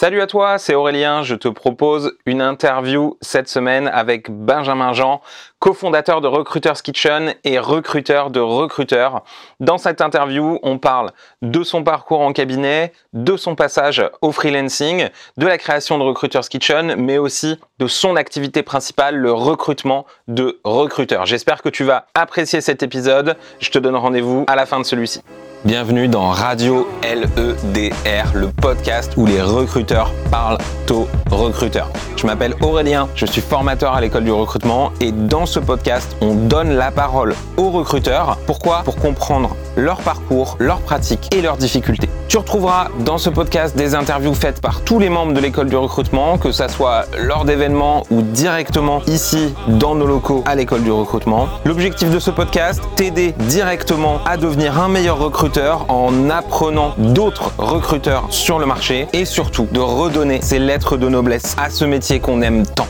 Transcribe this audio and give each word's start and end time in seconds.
Salut 0.00 0.22
à 0.22 0.26
toi, 0.26 0.56
c'est 0.56 0.74
Aurélien. 0.74 1.22
Je 1.22 1.34
te 1.34 1.46
propose 1.46 2.16
une 2.24 2.40
interview 2.40 3.18
cette 3.20 3.50
semaine 3.50 3.86
avec 3.86 4.30
Benjamin 4.30 4.94
Jean, 4.94 5.20
cofondateur 5.58 6.22
de 6.22 6.26
Recruiters 6.26 6.80
Kitchen 6.80 7.34
et 7.44 7.58
recruteur 7.58 8.30
de 8.30 8.40
recruteurs. 8.40 9.24
Dans 9.60 9.76
cette 9.76 10.00
interview, 10.00 10.58
on 10.62 10.78
parle 10.78 11.10
de 11.42 11.62
son 11.62 11.84
parcours 11.84 12.22
en 12.22 12.32
cabinet, 12.32 12.94
de 13.12 13.36
son 13.36 13.54
passage 13.56 14.02
au 14.22 14.32
freelancing, 14.32 15.10
de 15.36 15.46
la 15.46 15.58
création 15.58 15.98
de 15.98 16.04
Recruiters 16.04 16.48
Kitchen, 16.48 16.94
mais 16.96 17.18
aussi 17.18 17.60
de 17.78 17.86
son 17.86 18.16
activité 18.16 18.62
principale, 18.62 19.16
le 19.16 19.34
recrutement 19.34 20.06
de 20.28 20.60
recruteurs. 20.64 21.26
J'espère 21.26 21.60
que 21.60 21.68
tu 21.68 21.84
vas 21.84 22.06
apprécier 22.14 22.62
cet 22.62 22.82
épisode. 22.82 23.36
Je 23.58 23.68
te 23.68 23.78
donne 23.78 23.96
rendez-vous 23.96 24.46
à 24.46 24.56
la 24.56 24.64
fin 24.64 24.80
de 24.80 24.84
celui-ci. 24.86 25.20
Bienvenue 25.62 26.08
dans 26.08 26.30
Radio 26.30 26.88
LEDR, 27.02 28.32
le 28.34 28.48
podcast 28.48 29.12
où 29.18 29.26
les 29.26 29.42
recruteurs 29.42 30.10
parlent 30.30 30.56
aux 30.90 31.06
recruteurs. 31.30 31.90
Je 32.16 32.26
m'appelle 32.26 32.54
Aurélien, 32.62 33.08
je 33.14 33.26
suis 33.26 33.42
formateur 33.42 33.94
à 33.94 34.00
l'école 34.00 34.24
du 34.24 34.32
recrutement 34.32 34.90
et 35.00 35.12
dans 35.12 35.46
ce 35.46 35.60
podcast, 35.60 36.16
on 36.22 36.34
donne 36.34 36.72
la 36.72 36.90
parole 36.90 37.34
aux 37.58 37.70
recruteurs. 37.70 38.38
Pourquoi? 38.46 38.82
Pour 38.84 38.96
comprendre 38.96 39.54
leur 39.76 39.98
parcours, 39.98 40.56
leurs 40.58 40.80
pratiques 40.80 41.32
et 41.34 41.42
leurs 41.42 41.58
difficultés. 41.58 42.08
Tu 42.28 42.38
retrouveras 42.38 42.88
dans 43.00 43.18
ce 43.18 43.28
podcast 43.28 43.76
des 43.76 43.94
interviews 43.94 44.34
faites 44.34 44.60
par 44.60 44.82
tous 44.82 44.98
les 44.98 45.08
membres 45.08 45.32
de 45.32 45.40
l'école 45.40 45.68
du 45.68 45.76
recrutement, 45.76 46.38
que 46.38 46.52
ça 46.52 46.68
soit 46.68 47.04
lors 47.18 47.44
d'événements 47.44 48.04
ou 48.10 48.22
directement 48.22 49.02
ici 49.06 49.52
dans 49.68 49.94
nos 49.94 50.06
locaux 50.06 50.42
à 50.46 50.54
l'école 50.54 50.82
du 50.82 50.92
recrutement. 50.92 51.48
L'objectif 51.64 52.10
de 52.10 52.18
ce 52.18 52.30
podcast, 52.30 52.80
t'aider 52.96 53.34
directement 53.48 54.18
à 54.26 54.36
devenir 54.36 54.80
un 54.80 54.88
meilleur 54.88 55.18
recruteur 55.18 55.49
en 55.58 56.30
apprenant 56.30 56.94
d'autres 56.96 57.52
recruteurs 57.58 58.32
sur 58.32 58.60
le 58.60 58.66
marché 58.66 59.08
et 59.12 59.24
surtout 59.24 59.66
de 59.72 59.80
redonner 59.80 60.40
ces 60.42 60.60
lettres 60.60 60.96
de 60.96 61.08
noblesse 61.08 61.56
à 61.58 61.70
ce 61.70 61.84
métier 61.84 62.20
qu'on 62.20 62.40
aime 62.42 62.64
tant. 62.64 62.86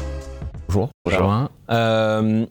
Bonjour. 0.69 0.91
Bonjour. 1.07 1.49
Euh, 1.71 2.45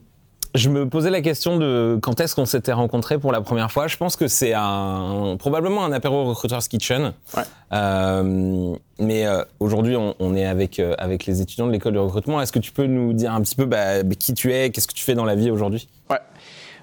je 0.55 0.69
me 0.69 0.89
posais 0.89 1.11
la 1.11 1.21
question 1.21 1.57
de 1.57 1.99
quand 2.01 2.19
est-ce 2.19 2.33
qu'on 2.33 2.47
s'était 2.47 2.73
rencontrés 2.73 3.19
pour 3.19 3.31
la 3.31 3.41
première 3.41 3.71
fois. 3.71 3.87
Je 3.87 3.97
pense 3.97 4.15
que 4.15 4.27
c'est 4.27 4.53
un, 4.55 5.35
probablement 5.37 5.85
un 5.85 5.91
apéro 5.91 6.25
Recruiters 6.25 6.67
Kitchen. 6.67 7.13
Ouais. 7.37 7.43
Euh, 7.71 8.73
mais 8.99 9.27
euh, 9.27 9.43
aujourd'hui, 9.59 9.95
on, 9.95 10.15
on 10.19 10.35
est 10.35 10.45
avec, 10.45 10.79
euh, 10.79 10.95
avec 10.97 11.27
les 11.27 11.41
étudiants 11.41 11.67
de 11.67 11.71
l'école 11.71 11.93
du 11.93 11.99
recrutement. 11.99 12.41
Est-ce 12.41 12.51
que 12.51 12.59
tu 12.59 12.71
peux 12.71 12.87
nous 12.87 13.13
dire 13.13 13.31
un 13.31 13.41
petit 13.41 13.55
peu 13.55 13.65
bah, 13.65 14.03
qui 14.17 14.33
tu 14.33 14.51
es, 14.53 14.71
qu'est-ce 14.71 14.87
que 14.87 14.93
tu 14.93 15.03
fais 15.03 15.13
dans 15.13 15.25
la 15.25 15.35
vie 15.35 15.51
aujourd'hui? 15.51 15.87
Ouais. 16.09 16.17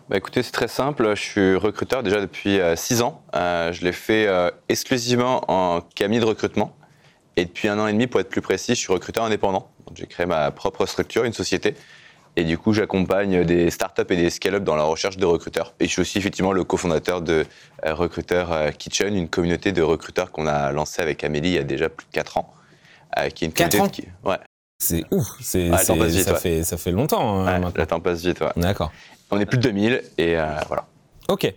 Bah 0.08 0.16
écoutez, 0.16 0.42
c'est 0.42 0.52
très 0.52 0.68
simple. 0.68 1.14
Je 1.16 1.20
suis 1.20 1.56
recruteur 1.56 2.02
déjà 2.02 2.20
depuis 2.20 2.58
6 2.76 3.02
ans. 3.02 3.22
Euh, 3.34 3.72
je 3.72 3.84
l'ai 3.84 3.92
fait 3.92 4.26
euh, 4.28 4.50
exclusivement 4.68 5.42
en 5.50 5.80
cabinet 5.80 6.20
de 6.20 6.24
recrutement. 6.26 6.76
Et 7.36 7.44
depuis 7.44 7.68
un 7.68 7.78
an 7.78 7.86
et 7.86 7.92
demi, 7.92 8.06
pour 8.06 8.20
être 8.20 8.28
plus 8.30 8.40
précis, 8.40 8.74
je 8.74 8.80
suis 8.80 8.92
recruteur 8.92 9.24
indépendant. 9.24 9.68
J'ai 9.94 10.06
créé 10.06 10.24
ma 10.26 10.50
propre 10.52 10.86
structure, 10.86 11.24
une 11.24 11.32
société. 11.32 11.74
Et 12.36 12.44
du 12.44 12.56
coup, 12.56 12.72
j'accompagne 12.72 13.44
des 13.44 13.70
startups 13.70 14.04
et 14.10 14.16
des 14.16 14.30
scale-up 14.30 14.62
dans 14.62 14.76
la 14.76 14.84
recherche 14.84 15.16
de 15.16 15.26
recruteurs. 15.26 15.74
Et 15.80 15.86
je 15.86 15.90
suis 15.90 16.02
aussi 16.02 16.18
effectivement 16.18 16.52
le 16.52 16.64
cofondateur 16.64 17.20
de 17.22 17.44
euh, 17.84 17.94
Recruteur 17.94 18.52
euh, 18.52 18.70
Kitchen, 18.70 19.14
une 19.14 19.28
communauté 19.28 19.72
de 19.72 19.82
recruteurs 19.82 20.30
qu'on 20.30 20.46
a 20.46 20.70
lancée 20.70 21.02
avec 21.02 21.24
Amélie 21.24 21.48
il 21.50 21.54
y 21.54 21.58
a 21.58 21.62
déjà 21.64 21.88
plus 21.88 22.06
de 22.06 22.12
4 22.12 22.36
ans. 22.38 22.52
euh, 23.18 23.28
qui 23.30 23.44
est 23.44 23.48
une 23.48 23.52
Quatre 23.54 23.72
communauté 23.78 24.02
ans 24.02 24.08
qui- 24.22 24.28
Ouais, 24.28 24.38
C'est 24.78 25.04
ouf, 25.10 25.26
Ouais, 25.54 26.08
vite, 26.08 26.24
ça, 26.24 26.34
ouais. 26.34 26.38
fait, 26.38 26.62
ça 26.62 26.76
fait 26.76 26.90
longtemps 26.92 27.40
hein, 27.46 27.62
ouais, 27.62 27.70
le 27.74 27.86
temps 27.86 28.00
passe 28.00 28.20
vite. 28.22 28.40
ouais. 28.42 28.52
D'accord. 28.56 28.92
On 29.30 29.38
est 29.40 29.46
plus 29.46 29.58
de 29.58 29.62
2000 29.64 30.02
et 30.18 30.36
euh, 30.38 30.46
voilà. 30.68 30.84
Ok. 31.28 31.52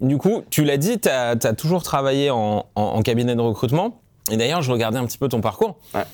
Du 0.00 0.16
coup, 0.16 0.42
tu 0.50 0.64
l'as 0.64 0.78
dit, 0.78 0.98
tu 0.98 1.08
as, 1.08 1.36
toujours 1.54 1.82
travaillé 1.82 2.30
en, 2.30 2.66
en- 2.74 2.82
en 2.82 3.02
cabinet 3.02 3.34
de 3.34 3.40
recrutement. 3.40 4.00
Et 4.30 4.36
d'ailleurs, 4.36 4.62
je 4.62 4.72
regardais 4.72 4.98
un 4.98 5.04
petit 5.04 5.18
peu 5.18 5.28
ton 5.28 5.40
parcours. 5.40 5.76
Ouais. 5.94 6.04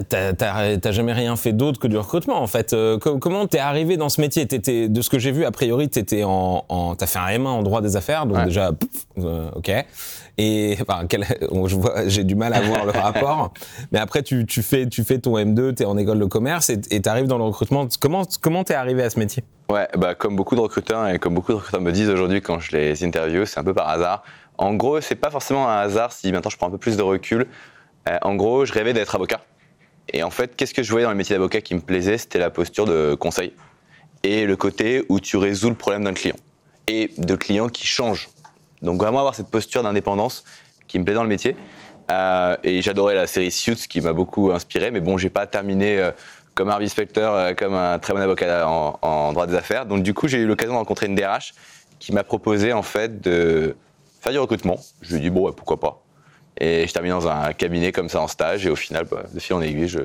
T'as- 0.00 0.92
jamais 0.92 1.12
rien 1.12 1.36
fait 1.36 1.52
d'autre 1.52 1.78
que 1.80 1.86
du 1.86 1.96
recrutement, 1.98 2.40
en 2.40 2.46
fait. 2.46 2.72
Euh, 2.72 2.98
co- 2.98 3.18
comment 3.18 3.46
t'es 3.46 3.58
arrivé 3.58 3.96
dans 3.96 4.08
ce 4.08 4.20
métier? 4.20 4.46
T'étais- 4.46 4.88
De 4.88 5.02
ce 5.02 5.10
que 5.10 5.18
j'ai 5.18 5.30
vu, 5.32 5.44
a 5.44 5.50
priori, 5.50 5.88
t'étais 5.88 6.24
en, 6.24 6.64
en, 6.68 6.94
t'as 6.94 7.06
fait 7.06 7.18
un 7.18 7.26
M1 7.28 7.46
en 7.48 7.62
droit 7.62 7.80
des 7.80 7.96
affaires, 7.96 8.26
donc 8.26 8.38
Ouais. 8.38 8.44
déjà, 8.44 8.70
euh, 9.18 9.50
ok. 9.54 9.70
Et 10.38 10.76
enfin, 10.80 11.06
quel- 11.08 11.24
je 11.66 11.76
vois, 11.76 12.08
j'ai 12.08 12.24
du 12.24 12.34
mal 12.34 12.54
à 12.54 12.60
voir 12.60 12.84
le 12.86 12.92
rapport. 12.92 13.52
Mais 13.92 13.98
après, 13.98 14.22
tu, 14.22 14.46
tu 14.46 14.62
fais, 14.62 14.86
tu 14.88 15.04
fais 15.04 15.18
ton 15.18 15.36
M2, 15.38 15.74
t'es 15.74 15.84
en 15.84 15.96
école 15.98 16.18
de 16.18 16.24
commerce 16.24 16.70
et 16.70 16.80
et 16.90 17.00
t'arrives 17.02 17.26
dans 17.26 17.38
le 17.38 17.44
recrutement. 17.44 17.86
Comment, 18.00 18.22
comment 18.40 18.64
t'es 18.64 18.74
arrivé 18.74 19.02
à 19.02 19.10
ce 19.10 19.18
métier? 19.18 19.44
Ouais, 19.70 19.88
bah, 19.96 20.14
comme 20.14 20.36
beaucoup 20.36 20.54
de 20.56 20.60
recruteurs 20.60 21.08
et 21.08 21.18
comme 21.18 21.34
beaucoup 21.34 21.52
de 21.52 21.56
recruteurs 21.56 21.80
me 21.80 21.92
disent 21.92 22.10
aujourd'hui 22.10 22.40
quand 22.42 22.58
je 22.60 22.76
les 22.76 23.04
interviewe, 23.04 23.44
c'est 23.46 23.58
un 23.60 23.64
peu 23.64 23.74
par 23.74 23.88
hasard. 23.88 24.22
En 24.58 24.74
gros, 24.74 25.00
c'est 25.00 25.14
pas 25.14 25.30
forcément 25.30 25.68
un 25.68 25.78
hasard 25.80 26.12
si 26.12 26.30
maintenant 26.32 26.50
je 26.50 26.56
prends 26.56 26.66
un 26.68 26.70
peu 26.70 26.78
plus 26.78 26.96
de 26.96 27.02
recul. 27.02 27.46
Euh, 28.08 28.18
en 28.22 28.34
gros, 28.34 28.64
je 28.64 28.72
rêvais 28.72 28.92
d'être 28.92 29.14
avocat. 29.14 29.40
Et 30.08 30.22
en 30.22 30.30
fait, 30.30 30.56
qu'est-ce 30.56 30.74
que 30.74 30.82
je 30.82 30.90
voyais 30.90 31.04
dans 31.04 31.10
le 31.10 31.16
métier 31.16 31.34
d'avocat 31.34 31.60
qui 31.60 31.74
me 31.74 31.80
plaisait 31.80 32.18
C'était 32.18 32.38
la 32.38 32.50
posture 32.50 32.84
de 32.84 33.14
conseil 33.14 33.52
et 34.22 34.46
le 34.46 34.56
côté 34.56 35.04
où 35.08 35.20
tu 35.20 35.36
résous 35.36 35.68
le 35.68 35.74
problème 35.74 36.04
d'un 36.04 36.12
client 36.12 36.36
et 36.86 37.10
de 37.18 37.34
clients 37.34 37.68
qui 37.68 37.86
changent. 37.86 38.28
Donc 38.82 38.98
vraiment 39.00 39.18
avoir 39.18 39.34
cette 39.34 39.48
posture 39.48 39.82
d'indépendance 39.82 40.44
qui 40.88 40.98
me 40.98 41.04
plaît 41.04 41.14
dans 41.14 41.22
le 41.22 41.28
métier. 41.28 41.56
Euh, 42.10 42.56
et 42.64 42.82
j'adorais 42.82 43.14
la 43.14 43.26
série 43.26 43.50
Suits 43.50 43.86
qui 43.88 44.00
m'a 44.00 44.12
beaucoup 44.12 44.50
inspiré, 44.50 44.90
mais 44.90 45.00
bon, 45.00 45.16
j'ai 45.16 45.30
pas 45.30 45.46
terminé 45.46 45.98
euh, 45.98 46.10
comme 46.54 46.68
Harvey 46.68 46.88
Specter, 46.88 47.20
euh, 47.20 47.54
comme 47.54 47.74
un 47.74 47.98
très 47.98 48.12
bon 48.12 48.20
avocat 48.20 48.66
en, 48.68 49.32
droit 49.32 49.46
des 49.46 49.54
affaires. 49.54 49.86
Donc 49.86 50.02
du 50.02 50.12
coup, 50.12 50.28
j'ai 50.28 50.38
eu 50.38 50.46
l'occasion 50.46 50.74
de 50.74 50.78
rencontrer 50.78 51.06
une 51.06 51.14
DRH 51.14 51.54
qui 51.98 52.12
m'a 52.12 52.24
proposé 52.24 52.72
en 52.72 52.82
fait 52.82 53.20
de 53.20 53.76
faire 54.20 54.32
du 54.32 54.38
recrutement. 54.38 54.78
Je 55.00 55.10
lui 55.12 55.18
ai 55.18 55.20
dit 55.20 55.30
bon, 55.30 55.50
pourquoi 55.52 55.78
pas. 55.78 56.02
Et 56.58 56.86
je 56.86 56.92
termine 56.92 57.12
dans 57.12 57.28
un 57.28 57.52
cabinet 57.52 57.92
comme 57.92 58.08
ça 58.08 58.20
en 58.20 58.28
stage, 58.28 58.66
et 58.66 58.70
au 58.70 58.76
final, 58.76 59.06
bah, 59.10 59.24
de 59.32 59.40
fil 59.40 59.54
en 59.54 59.60
aiguille, 59.60 59.88
je 59.88 60.00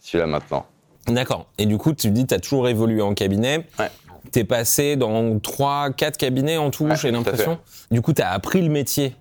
suis 0.00 0.18
là 0.18 0.26
maintenant. 0.26 0.66
D'accord. 1.06 1.46
Et 1.58 1.66
du 1.66 1.78
coup, 1.78 1.92
tu 1.92 2.10
dis, 2.10 2.26
tu 2.26 2.34
as 2.34 2.40
toujours 2.40 2.68
évolué 2.68 3.02
en 3.02 3.14
cabinet. 3.14 3.66
Ouais. 3.78 3.90
Tu 4.32 4.40
es 4.40 4.44
passé 4.44 4.96
dans 4.96 5.38
3, 5.38 5.90
4 5.90 6.16
cabinets 6.16 6.56
en 6.56 6.70
tout, 6.70 6.86
Ouais, 6.86 6.96
j'ai 6.96 7.10
l'impression. 7.10 7.58
Du 7.90 8.00
coup, 8.00 8.12
tu 8.12 8.22
as 8.22 8.30
appris 8.30 8.62
le 8.62 8.70
métier 8.70 9.14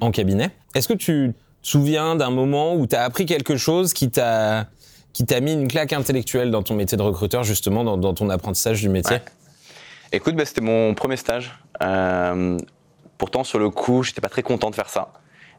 en 0.00 0.10
cabinet. 0.10 0.50
Est-ce 0.74 0.88
que 0.88 0.94
tu 0.94 1.32
te 1.62 1.68
souviens 1.68 2.16
d'un 2.16 2.30
moment 2.30 2.74
où 2.74 2.86
tu 2.86 2.96
as 2.96 3.02
appris 3.04 3.26
quelque 3.26 3.56
chose 3.56 3.92
qui 3.92 4.10
t'a 4.10 4.66
qui 5.12 5.26
t'a 5.26 5.40
mis 5.40 5.52
une 5.52 5.66
claque 5.66 5.92
intellectuelle 5.92 6.52
dans 6.52 6.62
ton 6.62 6.74
métier 6.74 6.96
de 6.96 7.02
recruteur, 7.02 7.42
justement, 7.42 7.82
dans, 7.82 7.96
dans 7.96 8.14
ton 8.14 8.30
apprentissage 8.30 8.80
du 8.80 8.88
métier? 8.88 9.16
Ouais. 9.16 9.22
Écoute, 10.12 10.36
bah, 10.36 10.44
c'était 10.44 10.60
mon 10.60 10.94
premier 10.94 11.16
stage. 11.16 11.52
Euh, 11.82 12.56
pourtant, 13.18 13.42
sur 13.42 13.58
le 13.58 13.70
coup, 13.70 14.04
j'étais 14.04 14.20
pas 14.20 14.28
très 14.28 14.42
content 14.42 14.70
de 14.70 14.76
faire 14.76 14.88
ça. 14.88 15.12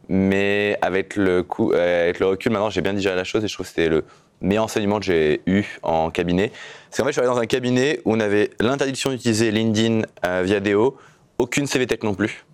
Mais 0.10 0.78
avec 0.82 1.16
le, 1.16 1.44
coup, 1.44 1.72
euh, 1.74 2.04
avec 2.04 2.20
le 2.20 2.28
recul, 2.28 2.52
maintenant, 2.52 2.70
j'ai 2.70 2.82
bien 2.82 2.94
digéré 2.94 3.16
la 3.16 3.24
chose 3.24 3.44
et 3.44 3.48
je 3.48 3.54
trouve 3.54 3.66
que 3.66 3.70
c'était 3.70 3.90
le 3.90 4.04
meilleur 4.42 4.66
enseignement 4.66 5.00
que 5.00 5.06
j'ai 5.06 5.42
eu 5.46 5.64
en 5.84 6.10
cabinet. 6.10 6.52
C'est 6.90 7.02
qu'en 7.02 7.06
fait, 7.06 7.12
je 7.12 7.20
suis 7.20 7.22
allé 7.22 7.34
dans 7.34 7.40
un 7.40 7.46
cabinet 7.46 8.02
où 8.06 8.14
on 8.14 8.20
avait 8.20 8.52
l'interdiction 8.60 9.12
d'utiliser 9.12 9.52
LinkedIn 9.52 10.02
euh, 10.26 10.42
via 10.44 10.60
DO, 10.60 10.98
aucune 11.38 11.68
CV 11.68 11.88
Tech 11.88 12.00
non 12.04 12.16
plus. 12.16 12.46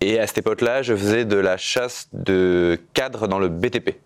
Et 0.00 0.20
à 0.20 0.26
cette 0.26 0.38
époque-là, 0.38 0.82
je 0.82 0.94
faisais 0.94 1.24
de 1.24 1.36
la 1.36 1.56
chasse 1.56 2.08
de 2.12 2.78
cadres 2.94 3.26
dans 3.26 3.40
le 3.40 3.48
BTP. 3.48 3.96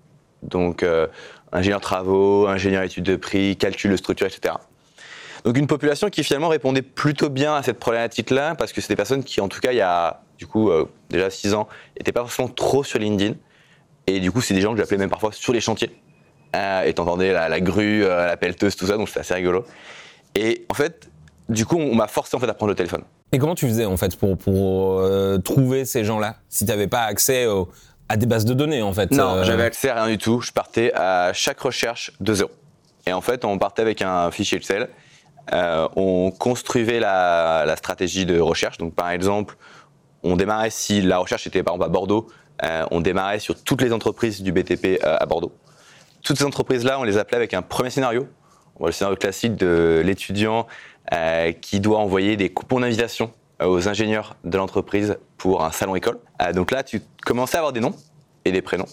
Donc, 0.42 0.82
euh, 0.82 1.06
ingénieur 1.52 1.80
travaux, 1.80 2.46
ingénieur 2.46 2.82
études 2.82 3.04
de 3.04 3.16
prix, 3.16 3.56
calcul 3.56 3.90
de 3.90 3.96
structure, 3.96 4.26
etc. 4.26 4.54
Donc 5.44 5.58
une 5.58 5.66
population 5.66 6.08
qui 6.08 6.22
finalement 6.22 6.48
répondait 6.48 6.82
plutôt 6.82 7.28
bien 7.28 7.54
à 7.54 7.62
cette 7.62 7.78
problématique-là, 7.78 8.54
parce 8.54 8.72
que 8.72 8.80
c'est 8.80 8.88
des 8.88 8.96
personnes 8.96 9.24
qui, 9.24 9.40
en 9.40 9.48
tout 9.48 9.60
cas, 9.60 9.72
il 9.72 9.78
y 9.78 9.82
a 9.82 10.22
du 10.42 10.48
coup 10.48 10.70
euh, 10.70 10.86
déjà 11.08 11.30
6 11.30 11.54
ans, 11.54 11.68
n'étaient 11.96 12.10
pas 12.10 12.22
forcément 12.22 12.48
trop 12.48 12.82
sur 12.82 12.98
LinkedIn. 12.98 13.34
Et 14.08 14.18
du 14.18 14.32
coup, 14.32 14.40
c'est 14.40 14.54
des 14.54 14.60
gens 14.60 14.72
que 14.72 14.78
j'appelais 14.78 14.96
même 14.98 15.08
parfois 15.10 15.30
sur 15.30 15.52
les 15.52 15.60
chantiers. 15.60 15.92
Euh, 16.56 16.82
et 16.82 16.92
t'entendais 16.92 17.32
la, 17.32 17.48
la 17.48 17.60
grue, 17.60 18.04
euh, 18.04 18.26
la 18.26 18.36
pelleteuse, 18.36 18.74
tout 18.74 18.86
ça, 18.88 18.96
donc 18.96 19.06
c'était 19.08 19.20
assez 19.20 19.34
rigolo. 19.34 19.64
Et 20.34 20.66
en 20.68 20.74
fait, 20.74 21.08
du 21.48 21.64
coup, 21.64 21.76
on 21.76 21.94
m'a 21.94 22.08
forcé 22.08 22.36
en 22.36 22.40
fait 22.40 22.48
à 22.48 22.54
prendre 22.54 22.70
le 22.70 22.74
téléphone. 22.76 23.02
Et 23.30 23.38
comment 23.38 23.54
tu 23.54 23.68
faisais, 23.68 23.84
en 23.84 23.96
fait, 23.96 24.16
pour, 24.16 24.36
pour 24.36 24.98
euh, 24.98 25.38
trouver 25.38 25.84
ces 25.84 26.02
gens-là? 26.04 26.34
Si 26.48 26.64
tu 26.64 26.70
n'avais 26.72 26.88
pas 26.88 27.02
accès 27.02 27.46
au- 27.46 27.68
à 28.08 28.16
des 28.16 28.26
bases 28.26 28.44
de 28.44 28.52
données, 28.54 28.82
en 28.82 28.92
fait 28.92 29.12
Non, 29.12 29.44
j'avais 29.44 29.62
accès 29.62 29.88
à 29.90 30.02
rien 30.02 30.08
du 30.12 30.18
tout. 30.18 30.40
Je 30.40 30.50
partais 30.50 30.92
à 30.94 31.30
chaque 31.32 31.60
recherche 31.60 32.10
de 32.20 32.34
zéro. 32.34 32.50
Et 33.06 33.12
en 33.12 33.20
fait, 33.20 33.44
on 33.44 33.56
partait 33.58 33.82
avec 33.82 34.02
un 34.02 34.30
fichier 34.32 34.58
Excel. 34.58 34.88
Euh, 35.52 35.88
on 35.96 36.30
construisait 36.32 36.98
la, 37.00 37.64
la 37.66 37.76
stratégie 37.76 38.26
de 38.26 38.38
recherche. 38.40 38.78
Donc, 38.78 38.94
par 38.94 39.10
exemple, 39.10 39.56
on 40.22 40.36
démarrait 40.36 40.70
si 40.70 41.02
la 41.02 41.18
recherche 41.18 41.46
était 41.46 41.62
par 41.62 41.74
exemple 41.74 41.90
à 41.90 41.92
Bordeaux, 41.92 42.28
euh, 42.64 42.86
on 42.90 43.00
démarrait 43.00 43.40
sur 43.40 43.60
toutes 43.60 43.82
les 43.82 43.92
entreprises 43.92 44.42
du 44.42 44.52
BTP 44.52 45.00
euh, 45.02 45.16
à 45.18 45.26
Bordeaux. 45.26 45.52
Toutes 46.22 46.38
ces 46.38 46.44
entreprises-là, 46.44 47.00
on 47.00 47.02
les 47.02 47.18
appelait 47.18 47.36
avec 47.36 47.54
un 47.54 47.62
premier 47.62 47.90
scénario. 47.90 48.28
Le 48.80 48.92
scénario 48.92 49.16
classique 49.16 49.56
de 49.56 50.02
l'étudiant 50.04 50.66
euh, 51.12 51.52
qui 51.52 51.80
doit 51.80 51.98
envoyer 51.98 52.36
des 52.36 52.50
coupons 52.50 52.80
d'invitation 52.80 53.32
aux 53.62 53.88
ingénieurs 53.88 54.36
de 54.44 54.56
l'entreprise 54.56 55.18
pour 55.36 55.64
un 55.64 55.70
salon 55.70 55.94
école. 55.94 56.18
Donc 56.52 56.72
là, 56.72 56.82
tu 56.82 57.00
commençais 57.24 57.56
à 57.56 57.60
avoir 57.60 57.72
des 57.72 57.78
noms 57.78 57.94
et 58.44 58.50
des 58.50 58.62
prénoms. 58.62 58.88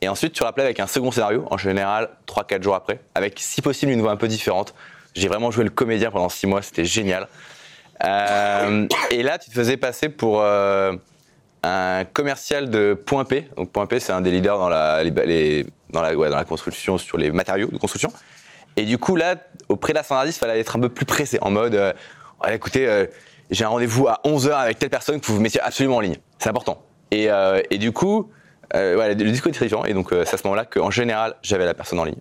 Et 0.00 0.08
ensuite, 0.08 0.32
tu 0.32 0.42
rappelais 0.42 0.64
avec 0.64 0.80
un 0.80 0.88
second 0.88 1.12
scénario, 1.12 1.46
en 1.48 1.56
général 1.56 2.10
3-4 2.26 2.62
jours 2.62 2.74
après, 2.74 3.00
avec 3.14 3.38
si 3.38 3.62
possible 3.62 3.92
une 3.92 4.00
voix 4.00 4.10
un 4.10 4.16
peu 4.16 4.26
différente. 4.26 4.74
J'ai 5.14 5.28
vraiment 5.28 5.52
joué 5.52 5.62
le 5.62 5.70
comédien 5.70 6.10
pendant 6.10 6.28
6 6.28 6.46
mois, 6.48 6.62
c'était 6.62 6.84
génial. 6.84 7.28
Euh, 8.04 8.86
et 9.10 9.22
là, 9.22 9.38
tu 9.38 9.50
te 9.50 9.54
faisais 9.54 9.76
passer 9.76 10.08
pour 10.08 10.40
euh, 10.40 10.92
un 11.62 12.04
commercial 12.04 12.70
de 12.70 12.94
Point 12.94 13.24
P. 13.24 13.48
Donc 13.56 13.70
Point 13.70 13.86
P, 13.86 14.00
c'est 14.00 14.12
un 14.12 14.20
des 14.20 14.30
leaders 14.30 14.58
dans 14.58 14.68
la, 14.68 15.04
dans, 15.90 16.02
la, 16.02 16.44
construction 16.44 16.98
sur 16.98 17.18
les 17.18 17.30
matériaux 17.30 17.68
de 17.68 17.78
construction. 17.78 18.12
Et 18.76 18.84
du 18.84 18.98
coup, 18.98 19.16
là, 19.16 19.36
auprès 19.68 19.92
de 19.92 19.98
la 19.98 20.04
standardiste, 20.04 20.38
il 20.38 20.40
fallait 20.40 20.60
être 20.60 20.76
un 20.76 20.80
peu 20.80 20.88
plus 20.88 21.04
pressé, 21.04 21.38
en 21.42 21.50
mode, 21.50 21.74
euh, 21.74 21.92
écoutez, 22.48 22.86
euh, 22.86 23.06
j'ai 23.50 23.64
un 23.64 23.68
rendez-vous 23.68 24.06
à 24.06 24.20
11h 24.24 24.52
avec 24.52 24.78
telle 24.78 24.90
personne 24.90 25.20
que 25.20 25.26
vous 25.26 25.34
vous 25.34 25.40
mettiez 25.40 25.60
absolument 25.60 25.96
en 25.96 26.00
ligne. 26.00 26.16
C'est 26.38 26.48
important. 26.48 26.82
Et, 27.10 27.28
du 27.78 27.90
coup, 27.90 28.30
ouais, 28.72 29.14
le 29.14 29.14
discours 29.16 29.50
était 29.50 29.64
différent. 29.64 29.84
Et 29.84 29.92
donc, 29.92 30.10
c'est 30.10 30.34
à 30.34 30.36
ce 30.36 30.44
moment-là 30.44 30.64
qu'en 30.64 30.90
général, 30.90 31.34
j'avais 31.42 31.64
la 31.64 31.74
personne 31.74 31.98
en 31.98 32.04
ligne. 32.04 32.20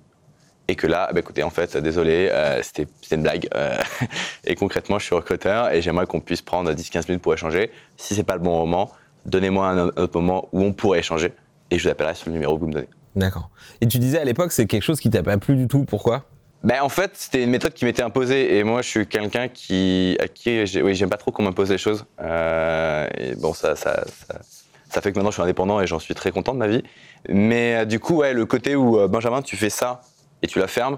Et 0.70 0.76
que 0.76 0.86
là, 0.86 1.10
bah, 1.12 1.20
écoutez, 1.20 1.42
en 1.42 1.50
fait, 1.50 1.76
désolé, 1.78 2.30
euh, 2.32 2.62
c'était 2.62 2.86
une 3.10 3.24
blague. 3.24 3.48
euh, 3.56 3.76
et 4.46 4.54
concrètement, 4.54 5.00
je 5.00 5.06
suis 5.06 5.16
recruteur 5.16 5.72
et 5.74 5.82
j'aimerais 5.82 6.06
qu'on 6.06 6.20
puisse 6.20 6.44
prendre 6.44 6.72
10-15 6.72 7.08
minutes 7.08 7.24
pour 7.24 7.34
échanger. 7.34 7.72
Si 7.98 8.14
c'est 8.14 8.24
pas 8.24 8.36
le 8.36 8.42
bon 8.42 8.56
moment, 8.56 8.92
donnez-moi 9.26 9.68
un 9.68 9.88
autre 9.88 10.22
moment 10.22 10.48
où 10.52 10.62
on 10.62 10.72
pourrait 10.72 11.00
échanger 11.00 11.34
et 11.72 11.80
je 11.80 11.84
vous 11.86 11.90
appellerai 11.90 12.14
sur 12.14 12.28
le 12.28 12.34
numéro 12.34 12.54
que 12.54 12.60
vous 12.60 12.68
me 12.68 12.74
donnez. 12.74 12.88
D'accord. 13.16 13.50
Et 13.82 13.88
tu 13.88 13.98
disais 13.98 14.20
à 14.20 14.24
l'époque, 14.24 14.52
c'est 14.52 14.68
quelque 14.68 14.84
chose 14.84 15.00
qui 15.00 15.10
t'a 15.10 15.24
pas 15.24 15.40
plu 15.40 15.56
du 15.56 15.68
tout. 15.68 15.86
Pourquoi? 15.86 16.26
Ben, 16.64 16.84
en 16.84 16.90
fait, 16.90 17.14
c'était 17.16 17.44
une 17.44 17.50
méthode 17.50 17.74
qui 17.74 17.86
m'était 17.86 18.04
imposée 18.04 18.58
et 18.58 18.64
moi, 18.64 18.84
je 18.84 18.90
suis 18.90 19.08
quelqu'un 19.08 19.48
qui, 19.48 20.18
à 20.20 20.28
qui, 20.28 20.66
oui, 20.84 20.94
j'aime 20.94 21.10
pas 21.10 21.18
trop 21.18 21.32
qu'on 21.32 21.42
m'impose 21.42 21.72
les 21.72 21.80
choses. 21.80 22.06
Euh, 22.22 23.08
et 23.18 23.34
bon, 23.34 23.56
ça, 23.56 23.76
ça, 23.76 24.04
ça, 24.06 24.40
ça 24.88 25.02
fait 25.02 25.12
que 25.12 25.18
maintenant, 25.18 25.32
je 25.32 25.36
suis 25.38 25.44
indépendant 25.44 25.82
et 25.82 25.88
j'en 25.88 25.98
suis 25.98 26.14
très 26.14 26.30
content 26.30 26.54
de 26.54 26.60
ma 26.60 26.68
vie. 26.68 26.84
Mais 27.28 27.78
euh, 27.78 27.86
du 27.86 28.00
coup, 28.00 28.18
ouais, 28.18 28.34
le 28.34 28.46
côté 28.46 28.76
où 28.76 29.08
Benjamin, 29.08 29.42
tu 29.42 29.58
fais 29.58 29.72
ça 29.72 30.02
et 30.42 30.48
tu 30.48 30.60
la 30.60 30.68
fermes, 30.68 30.98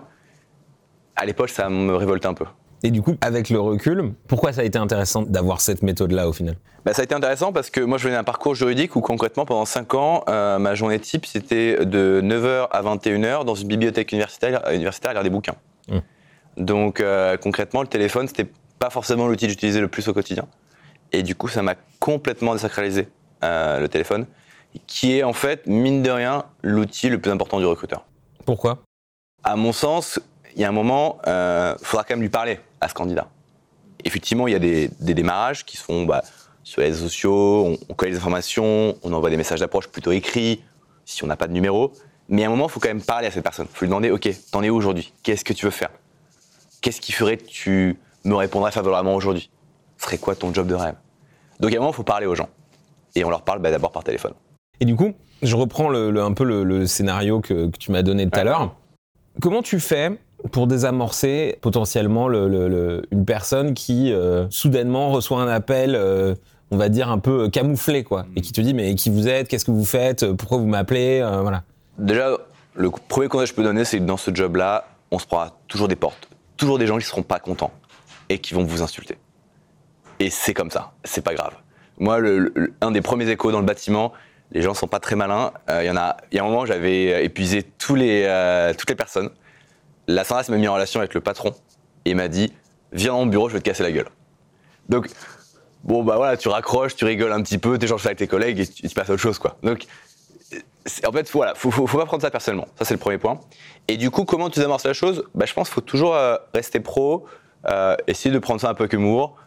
à 1.15 1.25
l'époque, 1.25 1.49
ça 1.49 1.69
me 1.69 1.95
révoltait 1.95 2.27
un 2.27 2.33
peu. 2.33 2.45
Et 2.83 2.89
du 2.89 3.01
coup, 3.01 3.15
avec 3.21 3.49
le 3.49 3.59
recul, 3.59 4.13
pourquoi 4.27 4.53
ça 4.53 4.61
a 4.61 4.63
été 4.63 4.79
intéressant 4.79 5.21
d'avoir 5.21 5.61
cette 5.61 5.83
méthode-là 5.83 6.27
au 6.27 6.33
final? 6.33 6.55
Bah, 6.83 6.93
ça 6.93 7.01
a 7.01 7.05
été 7.05 7.13
intéressant 7.13 7.53
parce 7.53 7.69
que 7.69 7.81
moi 7.81 7.99
je 7.99 8.05
venais 8.05 8.15
d'un 8.15 8.23
parcours 8.23 8.55
juridique 8.55 8.95
où 8.95 9.01
concrètement 9.01 9.45
pendant 9.45 9.65
5 9.65 9.93
ans, 9.93 10.23
euh, 10.27 10.57
ma 10.57 10.73
journée 10.73 10.99
type 10.99 11.27
c'était 11.27 11.85
de 11.85 12.21
9h 12.23 12.69
à 12.71 12.81
21h 12.81 13.45
dans 13.45 13.53
une 13.53 13.67
bibliothèque 13.67 14.11
universitaire, 14.11 14.65
euh, 14.65 14.73
universitaire 14.73 15.11
à 15.11 15.13
lire 15.13 15.23
des 15.23 15.29
bouquins. 15.29 15.53
Mm. 15.89 15.99
Donc 16.57 16.99
euh, 16.99 17.37
concrètement 17.37 17.81
le 17.81 17.87
téléphone 17.87 18.27
c'était 18.27 18.49
pas 18.79 18.89
forcément 18.89 19.27
l'outil 19.27 19.45
que 19.45 19.51
j'utilisais 19.51 19.79
le 19.79 19.89
plus 19.89 20.07
au 20.07 20.13
quotidien. 20.13 20.47
Et 21.11 21.21
du 21.21 21.35
coup 21.35 21.47
ça 21.47 21.61
m'a 21.61 21.75
complètement 21.99 22.53
désacralisé 22.53 23.09
euh, 23.43 23.79
le 23.79 23.87
téléphone 23.87 24.25
qui 24.87 25.17
est 25.17 25.23
en 25.23 25.33
fait 25.33 25.67
mine 25.67 26.01
de 26.01 26.09
rien 26.09 26.45
l'outil 26.63 27.09
le 27.09 27.19
plus 27.19 27.29
important 27.29 27.59
du 27.59 27.65
recruteur. 27.65 28.05
Pourquoi? 28.43 28.79
À 29.43 29.55
mon 29.55 29.71
sens, 29.71 30.19
il 30.55 30.61
y 30.61 30.65
a 30.65 30.69
un 30.69 30.73
moment, 30.73 31.17
il 31.25 31.75
faudra 31.81 32.03
quand 32.03 32.13
même 32.15 32.21
lui 32.21 32.29
parler 32.29 32.59
à 32.79 32.87
ce 32.89 32.93
candidat. 32.93 33.27
Effectivement, 34.03 34.47
il 34.47 34.51
y 34.53 34.55
a 34.55 34.59
des, 34.59 34.89
des 34.99 35.13
démarrages 35.13 35.65
qui 35.65 35.77
se 35.77 35.83
font 35.83 36.05
bah, 36.05 36.23
sur 36.63 36.81
les 36.81 36.87
réseaux 36.87 37.03
sociaux, 37.05 37.65
on, 37.65 37.77
on 37.89 37.93
connaît 37.93 38.11
les 38.11 38.17
informations, 38.17 38.95
on 39.03 39.13
envoie 39.13 39.29
des 39.29 39.37
messages 39.37 39.59
d'approche 39.59 39.87
plutôt 39.87 40.11
écrits, 40.11 40.63
si 41.05 41.23
on 41.23 41.27
n'a 41.27 41.35
pas 41.35 41.47
de 41.47 41.53
numéro. 41.53 41.91
Mais 42.29 42.43
à 42.43 42.47
un 42.47 42.49
moment, 42.49 42.67
il 42.67 42.71
faut 42.71 42.79
quand 42.79 42.87
même 42.87 43.01
parler 43.01 43.27
à 43.27 43.31
cette 43.31 43.43
personne. 43.43 43.67
Il 43.69 43.75
faut 43.75 43.85
lui 43.85 43.89
demander, 43.89 44.11
OK, 44.11 44.29
t'en 44.51 44.63
es 44.63 44.69
où 44.69 44.75
aujourd'hui? 44.75 45.11
Qu'est-ce 45.23 45.43
que 45.43 45.53
tu 45.53 45.65
veux 45.65 45.71
faire? 45.71 45.89
Qu'est-ce 46.81 47.01
qui 47.01 47.11
ferait 47.11 47.37
que 47.37 47.45
tu 47.45 47.99
me 48.23 48.35
répondrais 48.35 48.71
favorablement 48.71 49.15
aujourd'hui? 49.15 49.49
Ce 49.97 50.05
serait 50.05 50.17
quoi 50.17 50.35
ton 50.35 50.53
job 50.53 50.67
de 50.67 50.75
rêve? 50.75 50.95
Donc 51.59 51.71
à 51.73 51.75
un 51.75 51.79
moment, 51.79 51.91
il 51.91 51.95
faut 51.95 52.03
parler 52.03 52.25
aux 52.25 52.35
gens. 52.35 52.49
Et 53.15 53.25
on 53.25 53.29
leur 53.29 53.41
parle 53.41 53.59
bah, 53.59 53.69
d'abord 53.69 53.91
par 53.91 54.03
téléphone. 54.03 54.33
Et 54.79 54.85
du 54.85 54.95
coup, 54.95 55.13
je 55.41 55.55
reprends 55.55 55.89
le, 55.89 56.09
le- 56.09 56.21
un 56.23 56.33
peu 56.33 56.43
le, 56.43 56.63
le 56.63 56.87
scénario 56.87 57.41
que, 57.41 57.67
que 57.67 57.77
tu 57.77 57.91
m'as 57.91 58.01
donné 58.01 58.27
tout 58.29 58.39
à 58.39 58.43
l'heure. 58.43 58.75
Comment 59.41 59.61
tu 59.61 59.79
fais 59.79 60.17
pour 60.51 60.67
désamorcer 60.67 61.57
potentiellement 61.61 62.27
le- 62.27 62.47
le- 62.47 62.67
le- 62.67 63.03
une 63.11 63.25
personne 63.25 63.73
qui 63.73 64.11
euh, 64.13 64.45
soudainement 64.49 65.11
reçoit 65.11 65.41
un 65.41 65.47
appel, 65.47 65.95
euh, 65.95 66.35
on 66.71 66.77
va 66.77 66.89
dire 66.89 67.09
un 67.11 67.19
peu 67.19 67.49
camouflé, 67.49 68.03
quoi, 68.03 68.25
et 68.35 68.41
qui 68.41 68.51
te 68.51 68.61
dit 68.61 68.73
mais 68.73 68.95
qui 68.95 69.09
vous 69.09 69.27
êtes, 69.27 69.47
qu'est-ce 69.47 69.65
que 69.65 69.71
vous 69.71 69.85
faites, 69.85 70.31
pourquoi 70.33 70.57
vous 70.57 70.65
m'appelez, 70.67 71.21
euh, 71.21 71.41
voilà. 71.41 71.63
Déjà, 71.97 72.37
le 72.75 72.89
premier 72.89 73.27
conseil 73.27 73.45
que 73.45 73.49
je 73.49 73.55
peux 73.55 73.63
donner, 73.63 73.83
c'est 73.85 73.97
que 73.99 74.03
dans 74.03 74.17
ce 74.17 74.33
job-là, 74.33 74.85
on 75.11 75.19
se 75.19 75.25
prendra 75.25 75.57
toujours 75.67 75.87
des 75.87 75.95
portes. 75.95 76.29
Toujours 76.57 76.77
des 76.79 76.87
gens 76.87 76.97
qui 76.97 77.05
seront 77.05 77.23
pas 77.23 77.39
contents 77.39 77.71
et 78.29 78.37
qui 78.39 78.53
vont 78.53 78.63
vous 78.63 78.81
insulter. 78.81 79.17
Et 80.19 80.29
c'est 80.29 80.53
comme 80.53 80.69
ça, 80.71 80.93
c'est 81.03 81.23
pas 81.23 81.33
grave. 81.33 81.53
Moi, 81.99 82.19
un 82.81 82.91
des 82.91 83.01
premiers 83.01 83.27
échos 83.29 83.51
dans 83.51 83.59
le 83.59 83.65
bâtiment, 83.65 84.13
les 84.51 84.61
gens 84.61 84.73
sont 84.73 84.87
pas 84.87 84.99
très 84.99 85.15
malins. 85.15 85.51
Euh, 85.69 85.83
Il 85.83 85.87
y 85.87 85.89
en 85.89 85.97
a, 85.97 86.17
il 86.31 86.37
y 86.37 86.39
a 86.39 86.43
un 86.43 86.47
moment, 86.47 86.65
j'avais 86.65 87.23
épuisé 87.25 87.63
tous 87.63 87.95
les, 87.95 88.23
euh, 88.25 88.73
toutes 88.73 88.89
les 88.89 88.95
personnes. 88.95 89.29
La 90.07 90.23
Sandra 90.23 90.43
m'a 90.49 90.57
mis 90.57 90.67
en 90.67 90.73
relation 90.73 90.99
avec 90.99 91.13
le 91.13 91.21
patron 91.21 91.53
et 92.05 92.13
m'a 92.13 92.27
dit 92.27 92.53
Viens 92.91 93.13
dans 93.13 93.19
mon 93.19 93.25
bureau, 93.25 93.47
je 93.47 93.53
vais 93.53 93.59
te 93.59 93.65
casser 93.65 93.83
la 93.83 93.91
gueule. 93.91 94.09
Donc, 94.89 95.07
bon, 95.83 96.03
bah 96.03 96.17
voilà, 96.17 96.35
tu 96.35 96.49
raccroches, 96.49 96.95
tu 96.95 97.05
rigoles 97.05 97.31
un 97.31 97.41
petit 97.41 97.57
peu, 97.57 97.77
tu 97.77 97.85
échanges 97.85 98.01
ça 98.01 98.09
avec 98.09 98.17
tes 98.17 98.27
collègues 98.27 98.59
et 98.59 98.67
tu, 98.67 98.87
tu 98.87 98.93
passes 98.93 99.09
à 99.09 99.13
autre 99.13 99.21
chose, 99.21 99.39
quoi. 99.39 99.57
Donc, 99.63 99.87
en 101.05 101.11
fait, 101.11 101.29
voilà, 101.31 101.55
faut, 101.55 101.71
faut, 101.71 101.85
pas 101.85 102.05
prendre 102.05 102.21
ça 102.21 102.31
personnellement. 102.31 102.67
Ça, 102.77 102.85
c'est 102.85 102.93
le 102.93 102.99
premier 102.99 103.17
point. 103.17 103.39
Et 103.87 103.97
du 103.97 104.11
coup, 104.11 104.25
comment 104.25 104.49
tu 104.49 104.59
amorces 104.61 104.85
la 104.85 104.93
chose? 104.93 105.23
Bah, 105.35 105.45
Je 105.45 105.53
pense 105.53 105.67
qu'il 105.67 105.75
faut 105.75 105.81
toujours 105.81 106.15
euh, 106.15 106.35
rester 106.53 106.79
pro, 106.79 107.25
euh, 107.69 107.95
essayer 108.07 108.33
de 108.33 108.39
prendre 108.39 108.59
ça 108.59 108.69
un 108.69 108.73
peu 108.73 108.83
avec 108.83 108.93
humour 108.93 109.37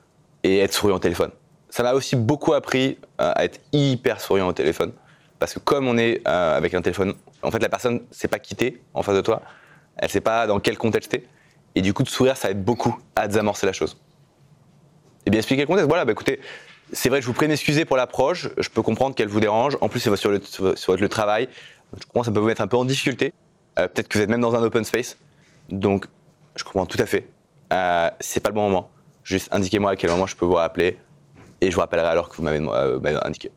et 0.42 0.60
être 0.60 0.72
souriant 0.72 0.96
au 0.96 1.00
téléphone. 1.00 1.30
Ça 1.74 1.82
m'a 1.82 1.92
aussi 1.92 2.14
beaucoup 2.14 2.54
appris 2.54 2.98
euh, 3.20 3.32
à 3.34 3.44
être 3.44 3.58
hyper 3.72 4.20
souriant 4.20 4.46
au 4.46 4.52
téléphone. 4.52 4.92
Parce 5.40 5.54
que 5.54 5.58
comme 5.58 5.88
on 5.88 5.98
est 5.98 6.20
euh, 6.28 6.56
avec 6.56 6.72
un 6.72 6.80
téléphone, 6.80 7.14
en 7.42 7.50
fait, 7.50 7.58
la 7.58 7.68
personne 7.68 7.94
ne 7.94 8.00
s'est 8.12 8.28
pas 8.28 8.38
quittée 8.38 8.80
en 8.94 9.02
face 9.02 9.16
de 9.16 9.20
toi. 9.20 9.42
Elle 9.96 10.06
ne 10.06 10.10
sait 10.12 10.20
pas 10.20 10.46
dans 10.46 10.60
quel 10.60 10.78
contexte 10.78 11.10
t'es. 11.10 11.24
Et 11.74 11.82
du 11.82 11.92
coup, 11.92 12.04
de 12.04 12.08
sourire, 12.08 12.36
ça 12.36 12.52
aide 12.52 12.62
beaucoup 12.62 12.96
à 13.16 13.26
désamorcer 13.26 13.66
la 13.66 13.72
chose. 13.72 13.96
Et 15.26 15.30
bien 15.30 15.40
expliquer 15.40 15.62
le 15.62 15.66
contexte. 15.66 15.88
Voilà, 15.88 16.04
bah 16.04 16.12
écoutez, 16.12 16.38
c'est 16.92 17.08
vrai 17.08 17.18
que 17.18 17.22
je 17.22 17.26
vous 17.26 17.34
prie 17.34 17.46
de 17.46 17.50
m'excuser 17.50 17.84
pour 17.84 17.96
l'approche. 17.96 18.50
Je 18.56 18.68
peux 18.68 18.82
comprendre 18.82 19.16
qu'elle 19.16 19.26
vous 19.26 19.40
dérange. 19.40 19.76
En 19.80 19.88
plus, 19.88 19.98
c'est 19.98 20.14
sur 20.14 20.30
le, 20.30 21.08
travail. 21.08 21.48
Je 21.98 22.06
comprends 22.06 22.22
ça 22.22 22.30
peut 22.30 22.38
vous 22.38 22.46
mettre 22.46 22.60
un 22.60 22.68
peu 22.68 22.76
en 22.76 22.84
difficulté. 22.84 23.32
Euh, 23.80 23.88
Peut-être 23.88 24.06
que 24.06 24.16
vous 24.16 24.22
êtes 24.22 24.30
même 24.30 24.42
dans 24.42 24.54
un 24.54 24.62
open 24.62 24.84
space. 24.84 25.16
Donc, 25.70 26.06
je 26.54 26.62
comprends 26.62 26.86
tout 26.86 27.02
à 27.02 27.06
fait. 27.06 27.26
Euh, 27.72 28.10
c'est 28.20 28.38
pas 28.38 28.50
le 28.50 28.54
bon 28.54 28.62
moment. 28.62 28.90
Juste 29.24 29.48
indiquez-moi 29.50 29.90
à 29.90 29.96
quel 29.96 30.10
moment 30.10 30.28
je 30.28 30.36
peux 30.36 30.46
vous 30.46 30.54
rappeler. 30.54 30.98
Et 31.60 31.70
je 31.70 31.74
vous 31.74 31.80
rappellerai 31.80 32.08
alors 32.08 32.28
que 32.28 32.36
vous 32.36 32.42
m'avez 32.42 32.60
euh, 32.60 33.00
m'avez 33.00 33.18
indiqué. 33.24 33.50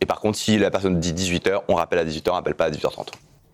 Et 0.00 0.06
par 0.06 0.20
contre, 0.20 0.38
si 0.38 0.58
la 0.58 0.70
personne 0.70 0.98
dit 0.98 1.12
18h, 1.12 1.62
on 1.68 1.74
rappelle 1.74 2.00
à 2.00 2.04
18h, 2.04 2.30
on 2.30 2.32
rappelle 2.32 2.54
pas 2.54 2.66
à 2.66 2.70
18h30. 2.70 3.08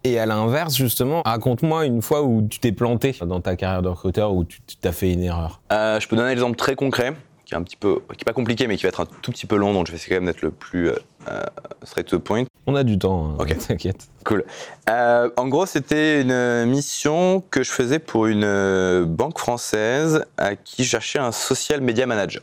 Et 0.04 0.18
à 0.18 0.26
l'inverse, 0.26 0.74
justement, 0.74 1.22
raconte-moi 1.24 1.86
une 1.86 2.02
fois 2.02 2.22
où 2.22 2.46
tu 2.46 2.58
t'es 2.58 2.72
planté 2.72 3.16
dans 3.22 3.40
ta 3.40 3.56
carrière 3.56 3.82
de 3.82 3.88
recruteur, 3.88 4.34
où 4.34 4.44
tu 4.44 4.60
t'as 4.80 4.92
fait 4.92 5.12
une 5.12 5.22
erreur. 5.22 5.62
Euh, 5.72 5.98
je 5.98 6.08
peux 6.08 6.16
donner 6.16 6.28
un 6.28 6.32
exemple 6.32 6.56
très 6.56 6.76
concret, 6.76 7.14
qui 7.44 7.54
est 7.54 7.56
un 7.56 7.62
petit 7.62 7.76
peu, 7.76 8.00
qui 8.16 8.22
est 8.22 8.24
pas 8.24 8.32
compliqué, 8.32 8.66
mais 8.66 8.76
qui 8.76 8.84
va 8.84 8.88
être 8.88 9.00
un 9.00 9.06
tout 9.06 9.30
petit 9.30 9.46
peu 9.46 9.56
long, 9.56 9.72
donc 9.72 9.86
je 9.86 9.92
vais 9.92 9.96
essayer 9.96 10.16
quand 10.16 10.22
même 10.22 10.32
d'être 10.32 10.42
le 10.42 10.50
plus 10.50 10.88
euh, 10.88 10.96
euh, 11.28 11.42
straight 11.82 12.06
to 12.06 12.18
the 12.18 12.22
point. 12.22 12.44
On 12.66 12.74
a 12.74 12.84
du 12.84 12.98
temps, 12.98 13.36
hein, 13.38 13.46
t'inquiète. 13.68 14.08
Cool. 14.24 14.44
Euh, 14.88 15.30
en 15.36 15.48
gros, 15.48 15.66
c'était 15.66 16.22
une 16.22 16.64
mission 16.66 17.42
que 17.50 17.62
je 17.62 17.70
faisais 17.70 17.98
pour 17.98 18.26
une 18.26 19.04
banque 19.04 19.38
française 19.38 20.24
à 20.38 20.56
qui 20.56 20.84
je 20.84 20.90
cherchais 20.90 21.18
un 21.18 21.32
social 21.32 21.80
media 21.80 22.06
manager. 22.06 22.42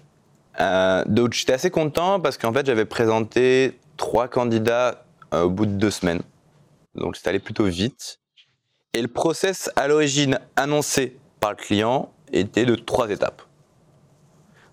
Euh, 0.59 1.03
donc 1.07 1.33
j'étais 1.33 1.53
assez 1.53 1.69
content 1.69 2.19
parce 2.19 2.37
qu'en 2.37 2.51
fait 2.51 2.65
j'avais 2.65 2.85
présenté 2.85 3.79
trois 3.97 4.27
candidats 4.27 5.05
euh, 5.33 5.43
au 5.43 5.49
bout 5.49 5.65
de 5.65 5.71
deux 5.71 5.91
semaines. 5.91 6.21
Donc 6.95 7.15
c'était 7.15 7.29
allé 7.29 7.39
plutôt 7.39 7.65
vite. 7.65 8.19
Et 8.93 9.01
le 9.01 9.07
process 9.07 9.71
à 9.77 9.87
l'origine 9.87 10.39
annoncé 10.57 11.17
par 11.39 11.51
le 11.51 11.55
client 11.55 12.11
était 12.33 12.65
de 12.65 12.75
trois 12.75 13.09
étapes. 13.09 13.41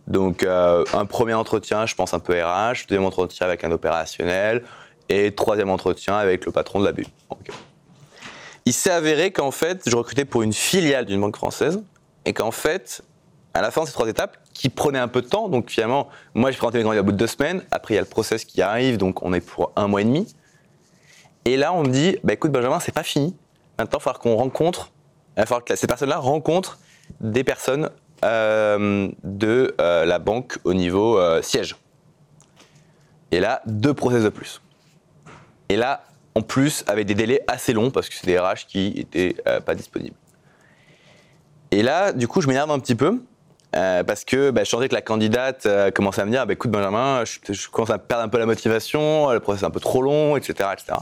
Donc 0.08 0.42
euh, 0.42 0.85
un 0.94 1.04
premier 1.04 1.35
entretien, 1.35 1.87
je 1.87 1.94
pense 1.94 2.14
un 2.14 2.18
peu 2.18 2.32
RH, 2.32 2.87
deuxième 2.88 3.04
entretien 3.04 3.47
avec 3.47 3.62
un 3.62 3.70
opérationnel, 3.70 4.64
et 5.08 5.35
troisième 5.35 5.70
entretien 5.70 6.16
avec 6.16 6.44
le 6.44 6.52
patron 6.52 6.80
de 6.80 6.85
la 6.85 6.92
BU. 6.92 7.06
Il 8.64 8.73
s'est 8.73 8.90
avéré 8.90 9.30
qu'en 9.30 9.50
fait, 9.50 9.82
je 9.87 9.97
recrutais 9.97 10.25
pour 10.25 10.42
une 10.42 10.52
filiale 10.52 11.06
d'une 11.06 11.20
banque 11.20 11.37
française 11.37 11.82
et 12.25 12.32
qu'en 12.32 12.50
fait, 12.50 13.02
à 13.54 13.62
la 13.62 13.70
fin 13.70 13.82
de 13.82 13.87
ces 13.87 13.92
trois 13.92 14.08
étapes, 14.08 14.37
qui 14.59 14.71
prenaient 14.71 14.99
un 14.99 15.07
peu 15.07 15.23
de 15.23 15.29
temps, 15.29 15.49
donc 15.49 15.71
finalement, 15.71 16.09
moi 16.35 16.50
j'ai 16.50 16.57
présenté 16.57 16.79
mes 16.79 16.85
candidats 16.85 17.03
au 17.03 17.05
bout 17.05 17.12
de 17.12 17.17
deux 17.17 17.29
semaines, 17.29 17.62
après 17.71 17.95
il 17.95 17.97
y 17.97 17.99
a 17.99 18.03
le 18.03 18.09
process 18.09 18.45
qui 18.45 18.61
arrive, 18.61 18.97
donc 18.97 19.23
on 19.23 19.33
est 19.33 19.41
pour 19.41 19.71
un 19.77 19.87
mois 19.87 20.00
et 20.00 20.05
demi. 20.05 20.35
Et 21.45 21.57
là, 21.57 21.73
on 21.73 21.85
me 21.85 21.88
dit, 21.88 22.17
bah 22.25 22.33
écoute 22.33 22.50
Benjamin, 22.50 22.81
c'est 22.81 22.93
pas 22.93 23.05
fini. 23.05 23.37
Maintenant, 23.79 23.99
il 23.99 24.00
va 24.00 24.00
falloir 24.00 24.19
qu'on 24.19 24.35
rencontre, 24.35 24.91
il 25.37 25.41
va 25.41 25.47
falloir 25.47 25.65
que 25.65 25.77
ces 25.77 25.87
personnes-là 25.87 26.19
rencontrent 26.19 26.81
des 27.21 27.45
personnes 27.45 27.91
euh, 28.25 29.09
de 29.23 29.77
euh, 29.81 30.05
la 30.05 30.19
banque 30.19 30.59
au 30.65 30.75
niveau 30.75 31.19
euh, 31.19 31.41
siège. 31.41 31.77
Et 33.31 33.38
là, 33.38 33.62
deux 33.67 33.95
process 33.95 34.25
de 34.25 34.29
plus. 34.29 34.61
Et 35.69 35.77
là, 35.77 36.03
en 36.35 36.43
plus, 36.43 36.83
avec 36.88 37.07
des 37.07 37.15
délais 37.15 37.43
assez 37.47 37.73
longs, 37.73 37.93
parce 37.93 38.09
que 38.09 38.15
c'est 38.17 38.27
des 38.27 38.38
RH 38.38 38.67
qui 38.67 38.95
étaient 38.97 39.37
euh, 39.47 39.61
pas 39.61 39.77
disponibles. 39.77 40.17
Et 41.71 41.83
là, 41.83 42.12
du 42.12 42.27
coup, 42.27 42.41
je 42.41 42.49
m'énerve 42.49 42.71
un 42.73 42.79
petit 42.81 42.97
peu, 42.97 43.23
euh, 43.76 44.02
parce 44.02 44.25
que 44.25 44.50
bah, 44.50 44.64
je 44.64 44.70
sentais 44.70 44.88
que 44.88 44.94
la 44.94 45.02
candidate 45.02 45.66
euh, 45.66 45.90
commençait 45.90 46.22
à 46.22 46.25
me 46.25 46.30
dire 46.30 46.46
bah, 46.46 46.54
écoute, 46.54 46.70
Benjamin, 46.70 47.25
je, 47.25 47.68
commence 47.68 47.90
à 47.90 47.98
perdre 47.98 48.25
un 48.25 48.28
peu 48.28 48.38
la 48.38 48.46
motivation, 48.46 49.30
le 49.30 49.40
process 49.40 49.62
est 49.62 49.66
un 49.66 49.70
peu 49.70 49.80
trop 49.80 50.02
long, 50.02 50.37
etc. 50.37 50.70
etc. 50.72 50.98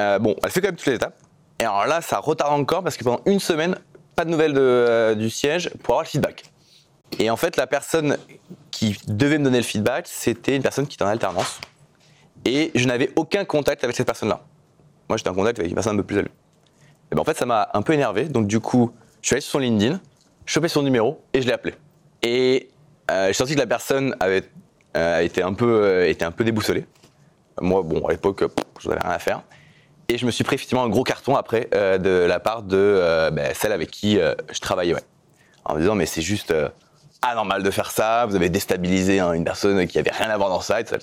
Euh, 0.00 0.18
bon, 0.18 0.34
elle 0.42 0.50
fait 0.50 0.60
quand 0.60 0.68
même 0.68 0.76
toutes 0.76 0.86
les 0.86 0.94
étapes. 0.94 1.16
Et 1.58 1.64
alors 1.64 1.86
là, 1.86 2.00
ça 2.00 2.18
retarde 2.18 2.58
encore, 2.58 2.82
parce 2.82 2.96
que 2.96 3.04
pendant 3.04 3.20
une 3.26 3.40
semaine, 3.40 3.76
pas 4.16 4.24
de 4.24 4.30
nouvelles 4.30 4.54
euh, 4.56 5.14
du 5.14 5.28
siège 5.30 5.70
pour 5.82 5.94
avoir 5.94 6.04
le 6.04 6.08
feedback. 6.08 6.44
Et 7.18 7.28
en 7.28 7.36
fait, 7.36 7.56
la 7.56 7.66
personne 7.66 8.16
qui 8.70 8.98
devait 9.08 9.38
me 9.38 9.44
donner 9.44 9.58
le 9.58 9.64
feedback, 9.64 10.06
c'était 10.06 10.56
une 10.56 10.62
personne 10.62 10.86
qui 10.86 10.94
était 10.94 11.04
en 11.04 11.08
alternance 11.08 11.60
Et 12.44 12.70
je 12.74 12.86
n'avais 12.86 13.10
aucun 13.16 13.44
contact 13.44 13.84
avec 13.84 13.96
cette 13.96 14.06
personne-là. 14.06 14.40
Moi, 15.08 15.18
j'étais 15.18 15.28
en 15.28 15.34
contact 15.34 15.58
avec 15.58 15.70
une 15.70 15.74
personne 15.74 15.94
un 15.94 15.98
peu 15.98 16.04
plus 16.04 16.18
âgée. 16.18 16.30
Et 17.10 17.14
ben, 17.14 17.20
en 17.20 17.24
fait, 17.24 17.36
ça 17.36 17.46
m'a 17.46 17.68
un 17.74 17.82
peu 17.82 17.92
énervé. 17.92 18.24
Donc, 18.24 18.46
du 18.46 18.60
coup, 18.60 18.92
je 19.20 19.26
suis 19.26 19.34
allé 19.34 19.40
sur 19.40 19.52
son 19.52 19.58
LinkedIn, 19.58 20.00
chopé 20.50 20.66
son 20.66 20.82
numéro 20.82 21.22
et 21.32 21.40
je 21.40 21.46
l'ai 21.46 21.52
appelé. 21.52 21.74
Et 22.22 22.70
euh, 23.10 23.28
j'ai 23.28 23.34
senti 23.34 23.54
que 23.54 23.60
la 23.60 23.68
personne 23.68 24.16
avait 24.18 24.42
euh, 24.96 25.20
été, 25.20 25.42
un 25.42 25.54
peu, 25.54 25.84
euh, 25.84 26.08
était 26.08 26.24
un 26.24 26.32
peu 26.32 26.42
déboussolée. 26.42 26.86
Moi, 27.60 27.82
bon, 27.82 28.04
à 28.06 28.10
l'époque, 28.10 28.42
je 28.80 28.88
n'avais 28.88 29.00
rien 29.00 29.12
à 29.12 29.18
faire. 29.20 29.42
Et 30.08 30.18
je 30.18 30.26
me 30.26 30.32
suis 30.32 30.42
pris 30.42 30.56
effectivement 30.56 30.82
un 30.82 30.88
gros 30.88 31.04
carton 31.04 31.36
après 31.36 31.68
euh, 31.72 31.98
de 31.98 32.10
la 32.26 32.40
part 32.40 32.64
de 32.64 32.76
euh, 32.76 33.30
ben, 33.30 33.52
celle 33.54 33.70
avec 33.70 33.92
qui 33.92 34.18
euh, 34.18 34.34
je 34.50 34.58
travaillais. 34.58 34.96
En 35.64 35.74
me 35.76 35.80
disant, 35.80 35.94
mais 35.94 36.06
c'est 36.06 36.22
juste 36.22 36.50
euh, 36.50 36.68
anormal 37.22 37.62
de 37.62 37.70
faire 37.70 37.92
ça, 37.92 38.26
vous 38.26 38.34
avez 38.34 38.48
déstabilisé 38.48 39.20
hein, 39.20 39.34
une 39.34 39.44
personne 39.44 39.86
qui 39.86 40.00
avait 40.00 40.10
rien 40.10 40.30
à 40.30 40.36
voir 40.36 40.48
dans 40.48 40.62
ça, 40.62 40.80
etc. 40.80 40.98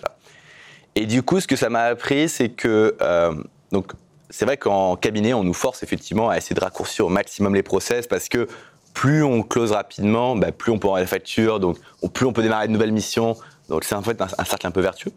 Et 0.95 1.05
du 1.05 1.23
coup, 1.23 1.39
ce 1.39 1.47
que 1.47 1.55
ça 1.55 1.69
m'a 1.69 1.83
appris, 1.83 2.27
c'est 2.27 2.49
que. 2.49 2.97
euh, 3.01 3.33
donc, 3.71 3.93
c'est 4.29 4.43
vrai 4.43 4.57
qu'en 4.57 4.97
cabinet, 4.97 5.33
on 5.33 5.45
nous 5.45 5.53
force 5.53 5.83
effectivement 5.83 6.29
à 6.29 6.35
essayer 6.35 6.53
de 6.53 6.59
raccourcir 6.59 7.05
au 7.05 7.09
maximum 7.09 7.55
les 7.55 7.63
process 7.63 8.07
parce 8.07 8.27
que 8.27 8.49
plus 8.97 9.23
on 9.23 9.43
close 9.43 9.73
rapidement, 9.73 10.35
bah, 10.35 10.51
plus 10.51 10.71
on 10.71 10.79
peut 10.79 10.87
avoir 10.87 10.99
la 10.99 11.05
facture, 11.05 11.59
donc 11.59 11.77
plus 12.13 12.25
on 12.25 12.33
peut 12.33 12.41
démarrer 12.41 12.65
de 12.65 12.73
nouvelles 12.73 12.91
missions. 12.91 13.37
Donc, 13.69 13.83
c'est 13.83 13.93
en 13.93 14.01
fait 14.01 14.19
un, 14.19 14.43
cercle 14.43 14.65
un 14.65 14.71
peu 14.71 14.81
vertueux. 14.81 15.11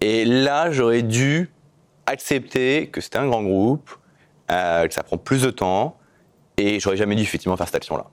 Et 0.00 0.24
là, 0.24 0.70
j'aurais 0.70 1.02
dû 1.02 1.50
accepter 2.06 2.86
que 2.86 3.00
c'était 3.00 3.18
un 3.18 3.26
grand 3.26 3.42
groupe, 3.42 3.90
euh, 4.52 4.86
que 4.86 4.94
ça 4.94 5.02
prend 5.02 5.18
plus 5.18 5.42
de 5.42 5.50
temps, 5.50 5.98
et 6.56 6.78
j'aurais 6.78 6.96
jamais 6.96 7.16
dû 7.16 7.22
effectivement 7.22 7.56
faire 7.56 7.66
cette 7.66 7.74
action-là. 7.74 8.04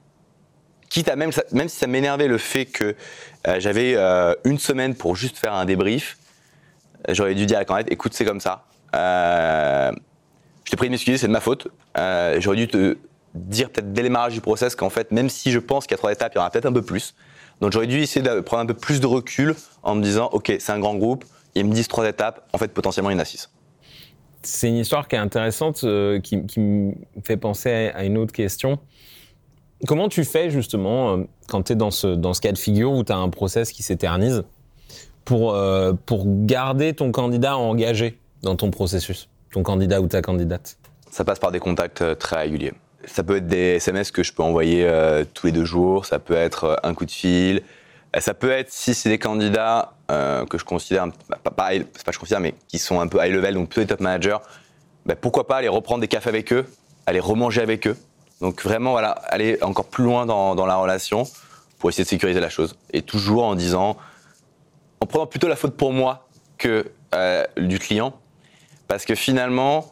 Quitte 0.89 1.09
à 1.09 1.15
même, 1.15 1.29
même 1.51 1.69
si 1.69 1.77
ça 1.77 1.85
m'énervait 1.85 2.27
le 2.27 2.39
fait 2.39 2.65
que 2.65 2.95
euh, 3.47 3.59
j'avais 3.59 3.93
euh, 3.97 4.33
une 4.45 4.57
semaine 4.57 4.95
pour 4.95 5.15
juste 5.15 5.37
faire 5.37 5.53
un 5.53 5.65
débrief, 5.65 6.17
j'aurais 7.09 7.35
dû 7.35 7.45
dire 7.45 7.59
à 7.59 7.65
Cornette, 7.65 7.91
écoute, 7.91 8.15
c'est 8.15 8.25
comme 8.25 8.41
ça. 8.41 8.65
Je 8.93 9.91
t'ai 10.71 10.75
pris 10.75 10.87
de 10.87 10.91
m'excuser, 10.93 11.19
c'est 11.19 11.27
de 11.27 11.33
ma 11.33 11.39
faute. 11.39 11.67
J'aurais 11.95 12.57
dû 12.57 12.67
te 12.67 12.97
dire 13.35 13.69
peut-être 13.69 13.93
dès 13.93 14.01
le 14.01 14.09
démarrage 14.09 14.33
du 14.33 14.41
process 14.41 14.75
qu'en 14.75 14.89
fait, 14.89 15.11
même 15.11 15.29
si 15.29 15.51
je 15.51 15.59
pense 15.59 15.85
qu'il 15.85 15.91
y 15.91 15.95
a 15.95 15.97
trois 15.97 16.11
étapes, 16.11 16.33
il 16.33 16.37
y 16.37 16.39
en 16.39 16.41
aura 16.41 16.51
peut-être 16.51 16.65
un 16.65 16.73
peu 16.73 16.81
plus. 16.81 17.15
Donc 17.61 17.71
j'aurais 17.71 17.87
dû 17.87 17.99
essayer 17.99 18.21
de 18.21 18.39
prendre 18.39 18.63
un 18.63 18.65
peu 18.65 18.73
plus 18.73 18.99
de 18.99 19.07
recul 19.07 19.55
en 19.83 19.95
me 19.95 20.01
disant, 20.01 20.29
ok, 20.31 20.55
c'est 20.59 20.71
un 20.71 20.79
grand 20.79 20.95
groupe, 20.95 21.25
ils 21.55 21.65
me 21.65 21.73
disent 21.73 21.87
trois 21.87 22.07
étapes, 22.07 22.47
en 22.53 22.57
fait 22.57 22.73
potentiellement 22.73 23.09
il 23.09 23.13
y 23.13 23.17
en 23.17 23.19
a 23.19 23.25
six. 23.25 23.49
C'est 24.41 24.69
une 24.69 24.77
histoire 24.77 25.07
qui 25.07 25.15
est 25.15 25.19
intéressante, 25.19 25.81
euh, 25.83 26.19
qui, 26.21 26.45
qui 26.45 26.59
me 26.61 26.93
fait 27.25 27.35
penser 27.35 27.91
à 27.93 28.05
une 28.05 28.17
autre 28.17 28.31
question. 28.31 28.79
Comment 29.85 30.07
tu 30.07 30.23
fais 30.23 30.49
justement 30.49 31.17
euh, 31.17 31.23
quand 31.49 31.63
tu 31.63 31.73
es 31.73 31.75
dans 31.75 31.91
ce, 31.91 32.07
dans 32.07 32.33
ce 32.33 32.39
cas 32.39 32.53
de 32.53 32.57
figure 32.57 32.91
où 32.93 33.03
tu 33.03 33.11
as 33.11 33.17
un 33.17 33.29
process 33.29 33.71
qui 33.71 33.83
s'éternise 33.83 34.43
pour, 35.25 35.53
euh, 35.53 35.93
pour 36.05 36.23
garder 36.25 36.93
ton 36.93 37.11
candidat 37.11 37.57
engagé 37.57 38.17
dans 38.41 38.55
ton 38.55 38.71
processus, 38.71 39.29
ton 39.51 39.63
candidat 39.63 39.99
ou 39.99 40.07
ta 40.07 40.21
candidate? 40.21 40.77
Ça 41.11 41.25
passe 41.25 41.39
par 41.39 41.51
des 41.51 41.59
contacts 41.59 42.17
très 42.19 42.37
réguliers. 42.37 42.73
Ça 43.11 43.23
peut 43.23 43.37
être 43.37 43.47
des 43.47 43.75
SMS 43.75 44.11
que 44.11 44.23
je 44.23 44.33
peux 44.33 44.43
envoyer 44.43 44.85
euh, 44.85 45.25
tous 45.33 45.47
les 45.47 45.51
deux 45.51 45.65
jours, 45.65 46.05
ça 46.05 46.19
peut 46.19 46.35
être 46.35 46.63
euh, 46.65 46.75
un 46.83 46.93
coup 46.93 47.05
de 47.05 47.11
fil, 47.11 47.63
Euh, 48.15 48.21
ça 48.21 48.33
peut 48.33 48.49
être 48.49 48.71
si 48.71 48.95
c'est 48.95 49.09
des 49.09 49.19
candidats 49.19 49.93
que 50.49 50.57
je 50.57 50.65
considère, 50.65 51.05
bah, 51.29 51.37
pas, 51.43 51.51
pas 51.51 51.69
pas 52.03 52.11
je 52.11 52.17
considère, 52.17 52.39
mais 52.39 52.55
qui 52.67 52.79
sont 52.79 52.99
un 52.99 53.07
peu 53.07 53.23
high 53.23 53.31
level, 53.31 53.53
donc 53.53 53.69
plutôt 53.69 53.81
des 53.81 53.87
top 53.87 53.99
managers, 53.99 54.39
bah, 55.05 55.15
pourquoi 55.15 55.45
pas 55.45 55.57
aller 55.57 55.67
reprendre 55.67 56.01
des 56.01 56.07
cafés 56.07 56.29
avec 56.29 56.51
eux, 56.51 56.65
aller 57.05 57.19
remanger 57.19 57.61
avec 57.61 57.85
eux. 57.85 57.95
Donc 58.41 58.63
vraiment, 58.63 58.91
voilà, 58.93 59.11
aller 59.11 59.59
encore 59.61 59.85
plus 59.85 60.03
loin 60.03 60.25
dans, 60.25 60.65
la 60.65 60.75
relation 60.77 61.27
pour 61.77 61.91
essayer 61.91 62.05
de 62.05 62.09
sécuriser 62.09 62.39
la 62.39 62.49
chose. 62.49 62.75
Et 62.91 63.03
toujours 63.03 63.43
en 63.43 63.53
disant, 63.53 63.97
en 64.99 65.05
prenant 65.05 65.27
plutôt 65.27 65.47
la 65.47 65.55
faute 65.55 65.77
pour 65.77 65.93
moi 65.93 66.27
que 66.57 66.91
du 67.57 67.77
client, 67.77 68.13
parce 68.87 69.05
que 69.05 69.13
finalement, 69.13 69.91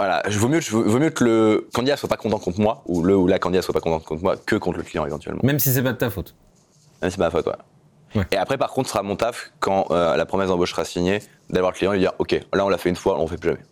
voilà, 0.00 0.22
je 0.26 0.38
vaut 0.38 0.48
mieux, 0.48 0.60
je 0.60 0.74
vaut 0.74 0.98
mieux 0.98 1.10
que 1.10 1.24
le 1.24 1.68
candidat 1.74 1.94
soit 1.98 2.08
pas 2.08 2.16
content 2.16 2.38
contre 2.38 2.58
moi, 2.58 2.82
ou 2.86 3.02
le 3.02 3.14
ou 3.14 3.26
la 3.26 3.38
candidate 3.38 3.64
soit 3.64 3.74
pas 3.74 3.80
contente 3.80 4.02
contre 4.04 4.22
moi, 4.22 4.34
que 4.34 4.56
contre 4.56 4.78
le 4.78 4.82
client 4.82 5.04
éventuellement. 5.04 5.42
Même 5.44 5.58
si 5.58 5.70
c'est 5.70 5.82
pas 5.82 5.92
de 5.92 5.98
ta 5.98 6.08
faute. 6.08 6.34
Même 7.02 7.10
si 7.10 7.16
c'est 7.16 7.22
ma 7.22 7.30
faute, 7.30 7.46
ouais. 7.46 7.52
Ouais. 8.14 8.24
Et 8.32 8.38
après, 8.38 8.56
par 8.56 8.70
contre, 8.70 8.88
ce 8.88 8.94
sera 8.94 9.02
mon 9.02 9.16
taf 9.16 9.52
quand 9.60 9.88
euh, 9.90 10.16
la 10.16 10.24
promesse 10.24 10.48
d'embauche 10.48 10.70
sera 10.70 10.86
signée, 10.86 11.20
d'avoir 11.50 11.72
le 11.72 11.76
client 11.76 11.92
et 11.92 11.96
lui 11.96 12.02
dire, 12.02 12.14
ok, 12.18 12.32
là 12.54 12.64
on 12.64 12.70
l'a 12.70 12.78
fait 12.78 12.88
une 12.88 12.96
fois, 12.96 13.18
on 13.18 13.24
le 13.24 13.28
fait 13.28 13.36
plus 13.36 13.50
jamais. 13.50 13.62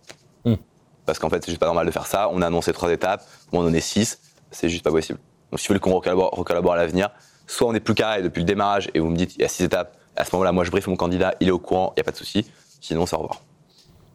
Hmm. 0.44 0.60
Parce 1.06 1.18
qu'en 1.18 1.30
fait, 1.30 1.42
c'est 1.42 1.50
juste 1.50 1.60
pas 1.60 1.66
normal 1.66 1.86
de 1.86 1.90
faire 1.90 2.06
ça. 2.06 2.28
On 2.30 2.42
a 2.42 2.46
annoncé 2.46 2.74
trois 2.74 2.92
étapes, 2.92 3.24
on 3.52 3.66
en 3.66 3.72
est 3.72 3.80
six, 3.80 4.18
c'est 4.50 4.68
juste 4.68 4.84
pas 4.84 4.90
possible. 4.90 5.18
Donc, 5.50 5.60
si 5.60 5.66
vous 5.66 5.72
voulez 5.72 5.80
qu'on 5.80 5.94
recollabore, 5.94 6.30
recollabore 6.32 6.74
à 6.74 6.76
l'avenir, 6.76 7.08
soit 7.46 7.68
on 7.68 7.74
est 7.74 7.80
plus 7.80 7.94
carré 7.94 8.20
depuis 8.20 8.40
le 8.40 8.46
démarrage 8.46 8.90
et 8.92 9.00
vous 9.00 9.08
me 9.08 9.16
dites, 9.16 9.34
il 9.36 9.40
y 9.40 9.44
a 9.46 9.48
six 9.48 9.64
étapes. 9.64 9.96
À 10.14 10.26
ce 10.26 10.30
moment-là, 10.34 10.52
moi, 10.52 10.64
je 10.64 10.70
briefe 10.70 10.88
mon 10.88 10.96
candidat, 10.96 11.34
il 11.40 11.48
est 11.48 11.52
au 11.52 11.58
courant, 11.58 11.94
il 11.96 12.00
y 12.00 12.02
a 12.02 12.04
pas 12.04 12.10
de 12.10 12.16
souci. 12.16 12.50
Sinon, 12.82 13.06
c'est 13.06 13.16
au 13.16 13.20
revoir. 13.20 13.40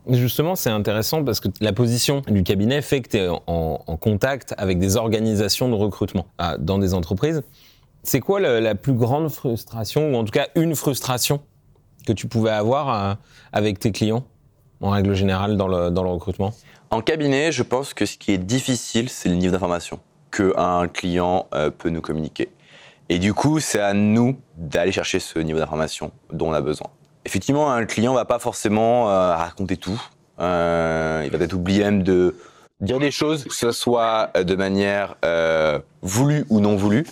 Justement, 0.10 0.56
c'est 0.56 0.70
intéressant 0.70 1.24
parce 1.24 1.40
que 1.40 1.48
la 1.62 1.72
position 1.72 2.22
du 2.28 2.44
cabinet 2.44 2.82
fait 2.82 3.02
que 3.02 3.10
tu 3.10 3.18
es 3.18 3.30
en, 3.30 3.78
contact 3.98 4.54
avec 4.58 4.80
des 4.80 4.98
organisations 4.98 5.70
de 5.70 5.76
recrutement 5.76 6.28
dans 6.60 6.78
des 6.78 6.94
entreprises. 6.94 7.42
C'est 8.04 8.20
quoi 8.20 8.42
la 8.42 8.76
plus 8.76 8.94
grande 8.94 9.30
frustration, 9.30 10.12
ou 10.12 10.16
en 10.16 10.26
tout 10.26 10.32
cas 10.32 10.48
une 10.56 10.76
frustration 10.76 11.42
que 12.06 12.12
tu 12.12 12.28
pouvais 12.28 12.52
avoir 12.52 12.90
euh, 12.94 13.16
avec 13.54 13.80
tes 13.80 13.94
clients, 13.94 14.26
en 14.82 14.90
règle 14.90 15.14
générale, 15.14 15.56
dans 15.56 15.70
le, 15.70 15.90
dans 15.90 16.04
le 16.04 16.10
recrutement? 16.10 16.54
En 16.90 17.02
cabinet, 17.02 17.54
je 17.54 17.64
pense 17.64 17.94
que 17.94 18.06
ce 18.06 18.18
qui 18.18 18.34
est 18.34 18.38
difficile, 18.38 19.10
c'est 19.10 19.30
le 19.30 19.36
niveau 19.36 19.54
d'information 19.54 20.00
qu'un 20.32 20.88
client 20.88 21.48
euh, 21.54 21.70
peut 21.70 21.90
nous 21.90 22.02
communiquer. 22.02 22.50
Et 23.10 23.20
du 23.20 23.34
coup, 23.34 23.60
c'est 23.60 23.80
à 23.80 23.94
nous 23.94 24.38
d'aller 24.58 24.92
chercher 24.92 25.20
ce 25.20 25.40
niveau 25.40 25.60
d'information 25.60 26.12
dont 26.32 26.50
on 26.50 26.54
a 26.54 26.62
besoin. 26.62 26.88
Effectivement, 27.26 27.72
un 27.72 27.86
client 27.86 28.14
va 28.14 28.26
pas 28.26 28.40
forcément 28.40 29.10
euh, 29.10 29.36
raconter 29.36 29.78
tout. 29.78 30.02
Euh, 30.40 31.22
il 31.26 31.32
va 31.32 31.38
peut-être 31.38 31.54
oublier 31.54 31.84
même 31.84 32.04
de 32.04 32.36
dire 32.82 33.00
des 33.00 33.12
choses, 33.12 33.46
que 33.46 33.54
ce 33.54 33.72
soit 33.72 34.32
euh, 34.36 34.44
de 34.44 34.56
manière 34.56 35.16
voulue 36.02 36.46
ou 36.50 36.60
non 36.60 36.76
voulue. 36.76 37.06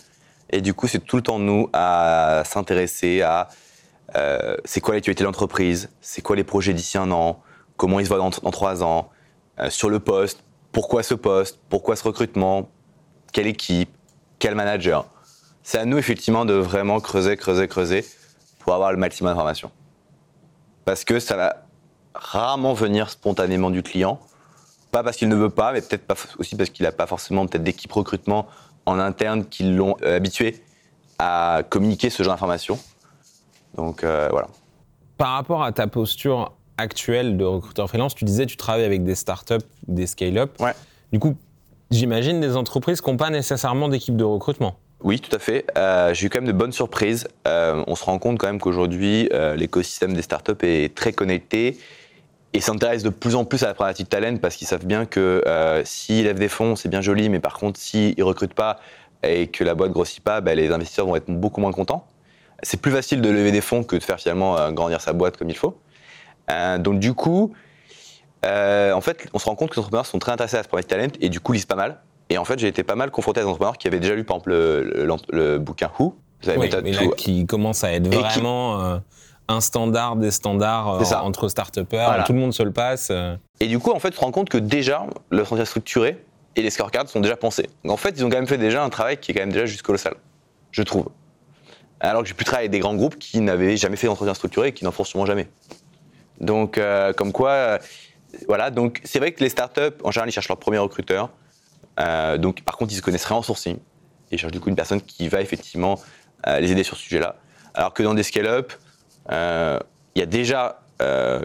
Et 0.49 0.59
du 0.59 0.73
coup, 0.73 0.87
c'est 0.87 0.99
tout 0.99 1.15
le 1.15 1.21
temps 1.21 1.39
nous 1.39 1.69
à 1.71 2.43
s'intéresser 2.45 3.21
à 3.21 3.49
c'est 4.65 4.81
quoi 4.81 4.93
l'actualité 4.93 5.23
de 5.23 5.27
l'entreprise, 5.27 5.89
c'est 6.01 6.21
quoi 6.21 6.35
les 6.35 6.43
projets 6.43 6.73
d'ici 6.73 6.97
un 6.97 7.11
an, 7.11 7.41
comment 7.77 8.01
ils 8.01 8.03
se 8.03 8.09
voient 8.09 8.17
dans, 8.17 8.29
trois 8.29 8.83
ans, 8.83 9.09
sur 9.69 9.89
le 9.89 10.01
poste, 10.01 10.43
pourquoi 10.73 11.01
ce 11.01 11.13
poste, 11.13 11.61
pourquoi 11.69 11.95
ce 11.95 12.03
recrutement, 12.03 12.69
quelle 13.31 13.47
équipe, 13.47 13.89
quel 14.37 14.55
manager. 14.55 15.05
C'est 15.63 15.77
à 15.77 15.85
nous 15.85 15.97
effectivement 15.97 16.43
de 16.43 16.55
vraiment 16.55 16.99
creuser, 16.99 17.37
creuser, 17.37 17.69
creuser 17.69 18.05
pour 18.59 18.73
avoir 18.73 18.91
le 18.91 18.97
maximum 18.97 19.31
d'informations. 19.31 19.71
Parce 20.85 21.03
que 21.03 21.19
ça 21.19 21.35
va 21.35 21.63
rarement 22.13 22.73
venir 22.73 23.09
spontanément 23.09 23.69
du 23.69 23.83
client, 23.83 24.19
pas 24.91 25.03
parce 25.03 25.17
qu'il 25.17 25.29
ne 25.29 25.35
veut 25.35 25.49
pas, 25.49 25.71
mais 25.71 25.81
peut-être 25.81 26.05
pas 26.05 26.15
aussi 26.37 26.55
parce 26.55 26.69
qu'il 26.69 26.83
n'a 26.83 26.91
pas 26.91 27.07
forcément 27.07 27.45
peut-être 27.45 27.63
d'équipe 27.63 27.91
recrutement 27.91 28.47
en 28.85 28.99
interne 28.99 29.45
qui 29.45 29.63
l'ont 29.63 29.95
euh, 30.03 30.17
habitué 30.17 30.61
à 31.19 31.61
communiquer 31.69 32.09
ce 32.09 32.23
genre 32.23 32.33
d'informations. 32.33 32.79
Donc 33.75 34.03
euh, 34.03 34.27
voilà. 34.31 34.47
Par 35.17 35.33
rapport 35.33 35.63
à 35.63 35.71
ta 35.71 35.87
posture 35.87 36.51
actuelle 36.77 37.37
de 37.37 37.45
recruteur 37.45 37.87
freelance, 37.87 38.15
tu 38.15 38.25
disais 38.25 38.45
tu 38.45 38.57
travailles 38.57 38.83
avec 38.83 39.03
des 39.03 39.15
startups, 39.15 39.65
des 39.87 40.07
scale-up. 40.07 40.59
Ouais. 40.59 40.73
Du 41.13 41.19
coup, 41.19 41.35
j'imagine 41.91 42.41
des 42.41 42.57
entreprises 42.57 43.01
qui 43.01 43.09
n'ont 43.09 43.17
pas 43.17 43.29
nécessairement 43.29 43.87
d'équipe 43.87 44.17
de 44.17 44.23
recrutement. 44.23 44.75
Oui, 45.03 45.19
tout 45.19 45.35
à 45.35 45.39
fait. 45.39 45.65
Euh, 45.77 46.13
J'ai 46.13 46.27
eu 46.27 46.29
quand 46.29 46.39
même 46.39 46.47
de 46.47 46.53
bonnes 46.55 46.71
surprises. 46.71 47.27
Euh, 47.47 47.83
on 47.87 47.95
se 47.95 48.03
rend 48.03 48.19
compte 48.19 48.37
quand 48.37 48.47
même 48.47 48.59
qu'aujourd'hui, 48.59 49.29
euh, 49.33 49.55
l'écosystème 49.55 50.13
des 50.13 50.21
startups 50.21 50.53
est 50.61 50.93
très 50.95 51.11
connecté 51.11 51.79
et 52.53 52.61
s'intéresse 52.61 53.01
de 53.01 53.09
plus 53.09 53.35
en 53.35 53.43
plus 53.43 53.63
à 53.63 53.67
la 53.67 53.73
problématique 53.73 54.09
talent 54.09 54.37
parce 54.37 54.55
qu'ils 54.55 54.67
savent 54.67 54.85
bien 54.85 55.05
que 55.05 55.41
s'ils 55.85 56.25
lèvent 56.25 56.37
des 56.37 56.49
fonds, 56.49 56.75
c'est 56.75 56.89
bien 56.89 57.01
joli, 57.01 57.29
mais 57.29 57.39
par 57.39 57.57
contre, 57.57 57.79
s'ils 57.79 58.13
ne 58.17 58.23
recrutent 58.23 58.53
pas 58.53 58.79
et 59.23 59.47
que 59.47 59.63
la 59.63 59.73
boîte 59.73 59.91
grossit 59.91 60.21
pas, 60.21 60.41
ben, 60.41 60.57
les 60.57 60.71
investisseurs 60.71 61.05
vont 61.05 61.15
être 61.15 61.29
beaucoup 61.29 61.61
moins 61.61 61.71
contents. 61.71 62.05
C'est 62.61 62.79
plus 62.81 62.91
facile 62.91 63.21
de 63.21 63.29
lever 63.29 63.51
des 63.51 63.61
fonds 63.61 63.83
que 63.83 63.95
de 63.95 64.03
faire 64.03 64.19
finalement 64.19 64.69
grandir 64.71 64.99
sa 64.99 65.13
boîte 65.13 65.37
comme 65.37 65.49
il 65.49 65.55
faut. 65.55 65.79
Donc 66.79 66.99
du 66.99 67.13
coup, 67.13 67.53
en 68.43 69.01
fait, 69.01 69.29
on 69.33 69.39
se 69.39 69.45
rend 69.45 69.55
compte 69.55 69.69
que 69.69 69.75
les 69.75 69.79
entrepreneurs 69.79 70.05
sont 70.05 70.19
très 70.19 70.33
intéressés 70.33 70.57
à 70.57 70.63
ce 70.63 70.67
problématique 70.67 70.89
talent 70.89 71.25
et 71.25 71.29
du 71.29 71.39
coup 71.39 71.53
lisent 71.53 71.65
pas 71.65 71.75
mal. 71.75 72.01
Et 72.31 72.37
en 72.37 72.45
fait, 72.45 72.57
j'ai 72.59 72.67
été 72.69 72.83
pas 72.83 72.95
mal 72.95 73.11
confronté 73.11 73.41
à 73.41 73.43
des 73.43 73.49
entrepreneurs 73.49 73.77
qui 73.77 73.87
avaient 73.87 73.99
déjà 73.99 74.15
lu, 74.15 74.23
par 74.23 74.37
exemple, 74.37 74.51
le, 74.51 74.83
le- 74.83 75.15
le 75.31 75.59
bouquin 75.59 75.91
Who. 75.99 76.15
Oui, 76.47 76.57
méthode 76.57 76.87
là, 76.87 76.99
to- 77.03 77.09
qui 77.11 77.45
commence 77.45 77.83
à 77.83 77.91
être 77.91 78.09
qui- 78.09 78.17
vraiment 78.17 78.81
euh, 78.81 78.97
un 79.49 79.59
standard 79.59 80.15
des 80.15 80.31
standards 80.31 81.01
euh, 81.01 81.15
entre 81.23 81.49
start-upers. 81.49 82.05
Voilà. 82.05 82.23
Tout 82.23 82.31
le 82.33 82.39
monde 82.39 82.53
se 82.53 82.63
le 82.63 82.71
passe. 82.71 83.09
euh. 83.11 83.35
Et 83.59 83.67
du 83.67 83.79
coup, 83.79 83.91
en 83.91 83.99
fait, 83.99 84.11
tu 84.11 84.15
te 84.17 84.21
rends 84.23 84.31
compte 84.31 84.47
que 84.49 84.57
déjà, 84.57 85.05
le 85.29 85.43
sentier 85.43 85.65
structuré 85.65 86.23
et 86.55 86.61
les 86.61 86.69
scorecards 86.69 87.09
sont 87.09 87.19
déjà 87.19 87.35
pensés. 87.35 87.69
Donc, 87.83 87.91
en 87.93 87.97
fait, 87.97 88.11
ils 88.17 88.23
ont 88.25 88.29
quand 88.29 88.37
même 88.37 88.47
fait 88.47 88.57
déjà 88.57 88.81
un 88.83 88.89
travail 88.89 89.17
qui 89.17 89.31
est 89.31 89.33
quand 89.33 89.41
même 89.41 89.51
déjà 89.51 89.65
juste 89.65 89.81
colossal, 89.81 90.13
je 90.71 90.83
trouve. 90.83 91.09
Alors 91.99 92.21
que 92.23 92.29
j'ai 92.29 92.33
pu 92.33 92.45
travailler 92.45 92.63
avec 92.67 92.71
des 92.71 92.79
grands 92.79 92.95
groupes 92.95 93.19
qui 93.19 93.41
n'avaient 93.41 93.75
jamais 93.77 93.97
fait 93.97 94.07
d'entretien 94.07 94.33
structuré 94.33 94.69
et 94.69 94.71
qui 94.71 94.85
n'en 94.85 94.91
feront 94.91 95.03
sûrement 95.03 95.25
jamais. 95.25 95.49
Donc, 96.39 96.77
euh, 96.77 97.13
comme 97.13 97.31
quoi, 97.33 97.49
euh, 97.51 97.77
voilà. 98.47 98.71
Donc, 98.71 99.01
c'est 99.03 99.19
vrai 99.19 99.33
que 99.33 99.43
les 99.43 99.49
startups, 99.49 99.81
en 100.03 100.09
général, 100.11 100.29
ils 100.29 100.31
cherchent 100.31 100.47
leur 100.47 100.57
premier 100.57 100.79
recruteur. 100.79 101.29
Euh, 101.99 102.37
donc, 102.37 102.61
par 102.63 102.77
contre, 102.77 102.93
ils 102.93 102.97
se 102.97 103.01
connaissent 103.01 103.25
rien 103.25 103.37
en 103.37 103.41
sourcing. 103.41 103.77
Ils 104.31 104.37
cherchent 104.37 104.53
du 104.53 104.59
coup 104.59 104.69
une 104.69 104.75
personne 104.75 105.01
qui 105.01 105.27
va 105.27 105.41
effectivement 105.41 105.99
euh, 106.47 106.59
les 106.59 106.71
aider 106.71 106.83
sur 106.83 106.95
ce 106.95 107.03
sujet-là. 107.03 107.35
Alors 107.73 107.93
que 107.93 108.03
dans 108.03 108.13
des 108.13 108.23
scale-up, 108.23 108.73
euh, 109.31 109.79
il 110.15 110.19
y 110.19 110.21
a 110.21 110.27
déjà 110.27 110.77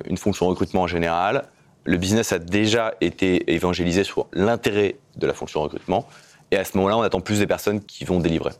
une 0.06 0.18
fonction 0.18 0.46
recrutement 0.48 0.82
en 0.82 0.86
général. 0.86 1.44
Le 1.84 1.96
business 1.96 2.30
a 2.32 2.38
déjà 2.38 2.92
été 3.00 3.54
évangélisé 3.54 4.04
sur 4.04 4.26
l'intérêt 4.34 4.96
de 5.16 5.26
la 5.26 5.32
fonction 5.32 5.62
recrutement. 5.62 6.06
Et 6.50 6.58
à 6.58 6.64
ce 6.64 6.76
moment-là, 6.76 6.98
on 6.98 7.00
attend 7.00 7.22
plus 7.22 7.38
des 7.38 7.46
personnes 7.46 7.80
qui 7.80 8.04
vont 8.04 8.20
délivrer. 8.20 8.52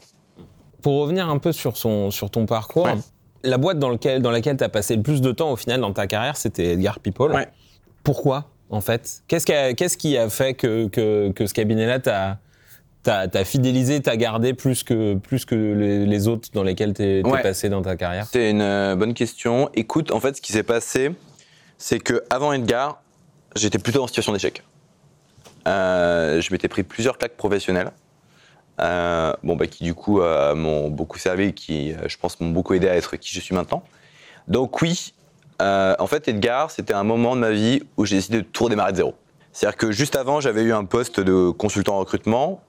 Pour 0.81 1.03
revenir 1.03 1.29
un 1.29 1.37
peu 1.37 1.53
sur, 1.53 1.77
son, 1.77 2.11
sur 2.11 2.31
ton 2.31 2.47
parcours, 2.47 2.89
la 3.43 3.59
boîte 3.59 3.79
dans, 3.79 3.91
lequel, 3.91 4.23
dans 4.23 4.31
laquelle 4.31 4.57
tu 4.57 4.65
as 4.65 4.71
passé 4.71 4.97
le 4.97 5.03
plus 5.03 5.21
de 5.21 5.33
temps 5.33 5.51
au 5.51 5.57
final 5.57 5.83
dans 5.83 5.93
ta 5.93 6.07
carrière, 6.07 6.39
c'était 6.39 6.73
Edgar 6.73 6.99
People. 6.99 7.47
Pourquoi, 8.03 8.47
en 8.71 8.81
fait 8.81 9.23
Qu'est-ce 9.29 9.47
qui, 9.47 9.53
a, 9.53 9.75
qu'est-ce 9.75 9.97
qui 9.97 10.17
a 10.17 10.29
fait 10.29 10.55
que, 10.55 10.89
que, 10.89 11.31
que 11.33 11.47
ce 11.47 11.55
cabinet-là 11.55 12.01
t'a 12.01 12.39
t'as 13.07 13.45
fidélisé, 13.45 14.01
t'as 14.03 14.17
gardé 14.17 14.55
plus 14.55 14.83
que, 14.83 15.15
plus 15.15 15.45
que 15.45 15.55
les, 15.55 16.29
autres 16.29 16.49
dans 16.53 16.63
lesquels 16.63 16.93
t'es 16.93 17.21
es 17.21 17.43
passé 17.43 17.69
dans 17.69 17.83
ta 17.83 17.97
carrière? 17.97 18.27
C'est 18.31 18.51
une 18.51 18.61
euh, 18.61 18.97
bonne 18.97 19.15
question. 19.15 19.71
Écoute, 19.75 20.11
en 20.11 20.21
fait, 20.21 20.37
ce 20.37 20.41
qui 20.41 20.53
s'est 20.53 20.63
passé, 20.63 21.13
c'est 21.79 21.99
que 21.99 22.25
avant 22.31 22.53
Edgar, 22.53 23.03
j'étais 23.55 23.79
plutôt 23.79 24.03
en 24.03 24.07
situation 24.07 24.33
d'échec. 24.33 24.63
Euh, 25.69 26.41
je 26.41 26.53
m'étais 26.53 26.69
pris 26.69 26.83
plusieurs 26.83 27.19
claques 27.19 27.37
professionnelles. 27.37 27.91
Euh, 28.81 29.33
bon, 29.43 29.57
bah, 29.57 29.67
qui 29.67 29.85
du 29.85 29.95
coup 29.95 30.21
m'ont 30.21 30.91
beaucoup 30.91 31.19
servi, 31.19 31.55
qui 31.55 31.95
je 32.07 32.17
pense 32.19 32.41
m'ont 32.41 32.51
beaucoup 32.51 32.75
aidé 32.75 32.89
à 32.89 32.97
être 32.97 33.17
qui 33.17 33.33
je 33.33 33.41
suis 33.41 33.55
maintenant. 33.55 33.83
Donc 34.49 34.83
oui, 34.83 35.15
en 35.61 36.07
fait 36.07 36.29
Edgar, 36.29 36.71
c'était 36.71 36.95
un 36.95 37.05
moment 37.05 37.35
de 37.35 37.41
ma 37.41 37.51
vie 37.51 37.83
où 37.97 38.05
j'ai 38.05 38.17
décidé 38.17 38.39
de 38.39 38.43
tout 38.43 38.65
redémarrer 38.65 38.93
de 38.93 38.97
zéro. 38.97 39.15
C'est-à-dire 39.57 39.79
que 39.79 39.91
juste 39.91 40.17
avant, 40.17 40.39
j'avais 40.41 40.63
eu 40.63 40.75
un 40.75 40.85
poste 40.85 41.19
de 41.19 41.49
consultant 41.49 41.95
en 41.95 42.01
recrutement 42.01 42.61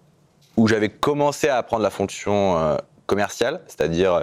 où 0.55 0.69
j'avais 0.69 0.87
commencé 0.87 1.49
à 1.49 1.57
apprendre 1.57 1.83
la 1.83 1.89
fonction 1.89 2.57
euh, 2.57 2.77
commerciale, 3.07 3.59
c'est-à-dire 3.67 4.13
euh, 4.13 4.21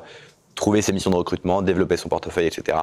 trouver 0.55 0.81
ses 0.81 0.95
missions 0.95 1.11
de 1.11 1.17
recrutement, 1.17 1.61
développer 1.61 1.99
son 1.99 2.09
portefeuille, 2.09 2.47
etc. 2.47 2.79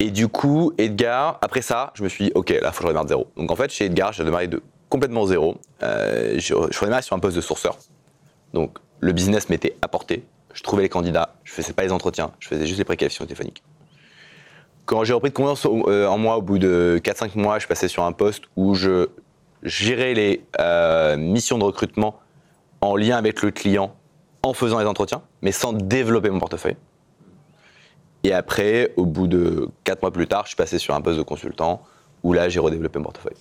Et 0.00 0.10
du 0.10 0.28
coup, 0.28 0.74
Edgar, 0.76 1.38
après 1.40 1.62
ça, 1.62 1.92
je 1.94 2.04
me 2.04 2.10
suis 2.10 2.26
dit, 2.26 2.32
ok, 2.34 2.50
là, 2.50 2.56
il 2.56 2.64
faut 2.66 2.70
que 2.70 2.82
je 2.82 2.82
redémarre 2.82 3.04
de 3.04 3.08
zéro. 3.08 3.26
Donc 3.38 3.50
en 3.50 3.56
fait, 3.56 3.70
chez 3.70 3.86
Edgar, 3.86 4.12
j'ai 4.12 4.22
démarré 4.22 4.48
de 4.48 4.62
complètement 4.90 5.24
zéro. 5.24 5.56
Euh, 5.82 6.34
je, 6.38 6.54
je 6.70 7.00
sur 7.00 7.16
un 7.16 7.20
poste 7.20 7.36
de 7.36 7.40
sourceur. 7.40 7.78
Donc 8.52 8.76
le 9.00 9.12
business 9.12 9.48
m'était 9.48 9.76
apporté. 9.80 10.24
Je 10.52 10.62
trouvais 10.62 10.82
les 10.82 10.88
candidats, 10.90 11.36
je 11.42 11.52
faisais 11.52 11.72
pas 11.72 11.84
les 11.84 11.92
entretiens, 11.92 12.32
je 12.38 12.48
faisais 12.48 12.66
juste 12.66 12.78
les 12.78 12.84
préqualifications 12.84 13.24
téléphoniques. 13.24 13.62
Quand 14.88 15.04
j'ai 15.04 15.12
repris 15.12 15.28
de 15.28 15.34
confiance 15.34 15.66
en 15.66 16.16
moi, 16.16 16.38
au 16.38 16.42
bout 16.42 16.58
de 16.58 16.98
4-5 17.04 17.38
mois, 17.38 17.58
je 17.58 17.66
passais 17.66 17.88
sur 17.88 18.04
un 18.04 18.12
poste 18.12 18.44
où 18.56 18.74
je 18.74 19.08
gérais 19.62 20.14
les 20.14 20.42
missions 21.18 21.58
de 21.58 21.64
recrutement 21.64 22.20
en 22.80 22.96
lien 22.96 23.18
avec 23.18 23.42
le 23.42 23.50
client 23.50 23.94
en 24.42 24.54
faisant 24.54 24.78
les 24.78 24.86
entretiens, 24.86 25.20
mais 25.42 25.52
sans 25.52 25.74
développer 25.74 26.30
mon 26.30 26.38
portefeuille. 26.38 26.78
Et 28.24 28.32
après, 28.32 28.94
au 28.96 29.04
bout 29.04 29.26
de 29.26 29.68
4 29.84 30.00
mois 30.00 30.10
plus 30.10 30.26
tard, 30.26 30.44
je 30.44 30.48
suis 30.48 30.56
passé 30.56 30.78
sur 30.78 30.94
un 30.94 31.02
poste 31.02 31.18
de 31.18 31.22
consultant 31.22 31.82
où 32.22 32.32
là, 32.32 32.48
j'ai 32.48 32.58
redéveloppé 32.58 32.98
mon 32.98 33.04
portefeuille. 33.04 33.36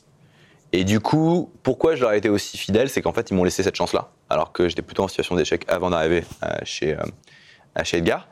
Et 0.73 0.83
du 0.83 0.99
coup, 0.99 1.49
pourquoi 1.63 1.95
je 1.95 2.01
leur 2.01 2.11
ai 2.11 2.17
été 2.17 2.27
aussi 2.27 2.57
fidèle, 2.57 2.89
c'est 2.89 3.01
qu'en 3.01 3.13
fait, 3.13 3.31
ils 3.31 3.35
m'ont 3.35 3.45
laissé 3.45 3.63
cette 3.63 3.77
chance-là, 3.77 4.11
alors 4.29 4.51
que 4.51 4.67
j'étais 4.67 4.81
plutôt 4.81 5.03
en 5.03 5.07
situation 5.07 5.37
d'échec 5.37 5.63
avant 5.69 5.91
d'arriver 5.91 6.25
euh, 6.43 6.57
chez, 6.65 6.93
euh, 6.93 7.83
Edgar. 7.93 8.27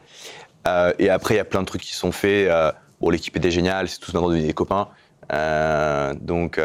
Euh, 0.68 0.92
et 1.00 1.10
après, 1.10 1.36
il 1.36 1.38
y 1.38 1.40
a 1.40 1.46
plein 1.46 1.62
de 1.62 1.66
trucs 1.66 1.82
qui 1.82 1.94
sont 1.94 2.12
faits. 2.12 2.52
Bon, 3.00 3.10
l'équipe 3.10 3.36
était 3.38 3.52
géniale, 3.52 3.88
c'est 3.88 4.00
tous 4.00 4.14
maintenant 4.14 4.32
des 4.32 4.54
copains. 4.54 4.88
donc, 6.22 6.60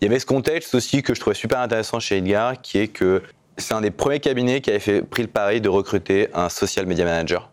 il 0.00 0.04
y 0.04 0.06
avait 0.06 0.20
ce 0.20 0.26
contexte 0.26 0.74
aussi 0.74 1.02
que 1.02 1.14
je 1.14 1.20
trouvais 1.20 1.34
super 1.34 1.60
intéressant 1.60 1.98
chez 1.98 2.18
Edgar, 2.18 2.60
qui 2.60 2.78
est 2.78 2.88
que 2.88 3.22
c'est 3.56 3.74
un 3.74 3.80
des 3.80 3.90
premiers 3.90 4.20
cabinets 4.20 4.60
qui 4.60 4.70
avait 4.70 4.78
fait, 4.78 5.02
pris 5.02 5.22
le 5.22 5.28
pari 5.28 5.60
de 5.60 5.68
recruter 5.68 6.28
un 6.34 6.48
social 6.48 6.86
media 6.86 7.04
manager. 7.04 7.50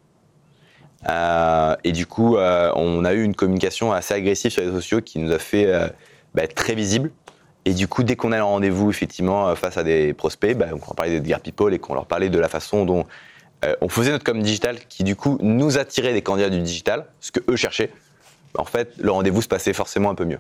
Euh, 1.10 1.76
et 1.84 1.92
du 1.92 2.06
coup, 2.06 2.38
euh, 2.38 2.72
on 2.76 3.04
a 3.06 3.14
eu 3.14 3.24
une 3.24 3.36
communication 3.36 3.92
assez 3.92 4.14
agressive 4.14 4.52
sur 4.52 4.64
les 4.64 4.72
sociaux 4.72 5.02
qui 5.02 5.20
nous 5.20 5.32
a 5.32 5.40
fait 5.40 5.66
euh, 5.66 5.88
bah, 6.34 6.44
être 6.44 6.56
très 6.56 6.76
visible. 6.76 7.12
Et 7.66 7.74
du 7.74 7.88
coup, 7.88 8.04
dès 8.04 8.16
qu'on 8.16 8.32
allait 8.32 8.42
en 8.42 8.50
rendez-vous, 8.50 8.92
effectivement, 8.92 9.56
face 9.56 9.78
à 9.78 9.84
des 9.84 10.14
prospects, 10.14 10.56
bah, 10.56 10.68
on 10.72 10.94
parlait 10.94 11.20
d'Edgar 11.20 11.40
People 11.40 11.74
et 11.74 11.80
qu'on 11.80 11.96
leur 11.96 12.06
parlait 12.06 12.30
de 12.30 12.38
la 12.38 12.48
façon 12.48 12.86
dont 12.86 13.06
on 13.82 13.90
faisait 13.90 14.12
notre 14.12 14.24
com 14.24 14.42
digital, 14.42 14.78
qui 14.90 15.04
du 15.04 15.16
coup 15.16 15.38
nous 15.42 15.78
attirait 15.78 16.14
des 16.14 16.22
candidats 16.22 16.50
du 16.50 16.62
digital, 16.62 17.06
ce 17.20 17.32
que 17.32 17.40
eux 17.50 17.56
cherchaient. 17.56 17.92
En 18.58 18.66
fait, 18.66 18.94
le 18.98 19.12
rendez-vous 19.12 19.42
se 19.42 19.48
passait 19.48 19.74
forcément 19.74 20.10
un 20.10 20.16
peu 20.16 20.26
mieux. 20.26 20.40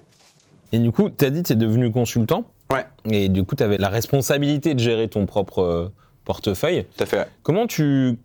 Et 0.72 0.80
du 0.80 0.92
coup, 0.92 1.10
tu 1.10 1.26
as 1.26 1.30
dit 1.30 1.42
que 1.42 1.48
tu 1.48 1.54
es 1.54 1.58
devenu 1.58 1.92
consultant. 1.92 2.46
Ouais. 2.72 2.86
Et 3.10 3.30
du 3.30 3.44
coup, 3.44 3.56
tu 3.56 3.64
avais 3.64 3.78
la 3.78 3.90
responsabilité 3.90 4.74
de 4.74 4.80
gérer 4.80 5.08
ton 5.08 5.26
propre 5.26 5.60
euh, 5.60 5.94
portefeuille. 6.26 6.86
Tout 6.98 7.04
à 7.04 7.06
fait. 7.06 7.28
Comment 7.44 7.68
tu 7.68 8.18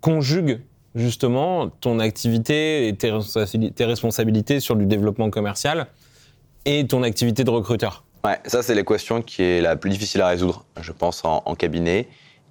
conjugues 0.00 0.60
justement 0.94 1.68
ton 1.68 1.98
activité 1.98 2.88
et 2.88 2.96
tes, 2.96 3.84
responsabilités 3.84 4.60
sur 4.60 4.76
du 4.76 4.86
développement 4.86 5.30
commercial 5.30 5.86
et 6.64 6.86
ton 6.86 7.02
activité 7.02 7.44
de 7.44 7.50
recruteur? 7.50 8.04
Ouais, 8.24 8.38
ça 8.44 8.62
c'est 8.62 8.74
l'équation 8.74 9.22
qui 9.22 9.42
est 9.42 9.60
la 9.60 9.76
plus 9.76 9.90
difficile 9.90 10.20
à 10.20 10.28
résoudre, 10.28 10.64
je 10.80 10.92
pense, 10.92 11.22
en, 11.24 11.54
cabinet. 11.54 12.08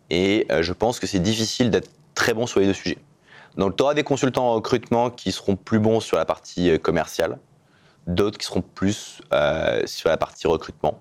Et 0.10 0.48
euh, 0.52 0.62
je 0.63 0.74
pense 0.74 1.00
que 1.00 1.08
c'est 1.08 1.19
difficile 1.19 1.69
d'être 1.69 1.89
très 2.15 2.34
bon 2.34 2.48
sur 2.48 2.60
les 2.60 2.65
deux 2.65 2.74
sujets. 2.74 2.98
Donc 3.58 3.76
tu 3.76 3.84
auras 3.84 3.93
des 3.93 4.04
consultants 4.04 4.50
en 4.50 4.54
recrutement 4.54 5.10
qui 5.10 5.32
seront 5.32 5.56
plus 5.56 5.80
bons 5.80 6.00
sur 6.00 6.17
la 6.17 6.26
partie 6.26 6.72
euh, 6.72 6.78
commerciale, 6.78 7.38
d'autres 8.08 8.38
qui 8.38 8.45
seront 8.45 8.62
plus 8.62 9.22
sur 9.86 10.10
la 10.10 10.17
partie 10.17 10.48
recrutement. 10.48 11.00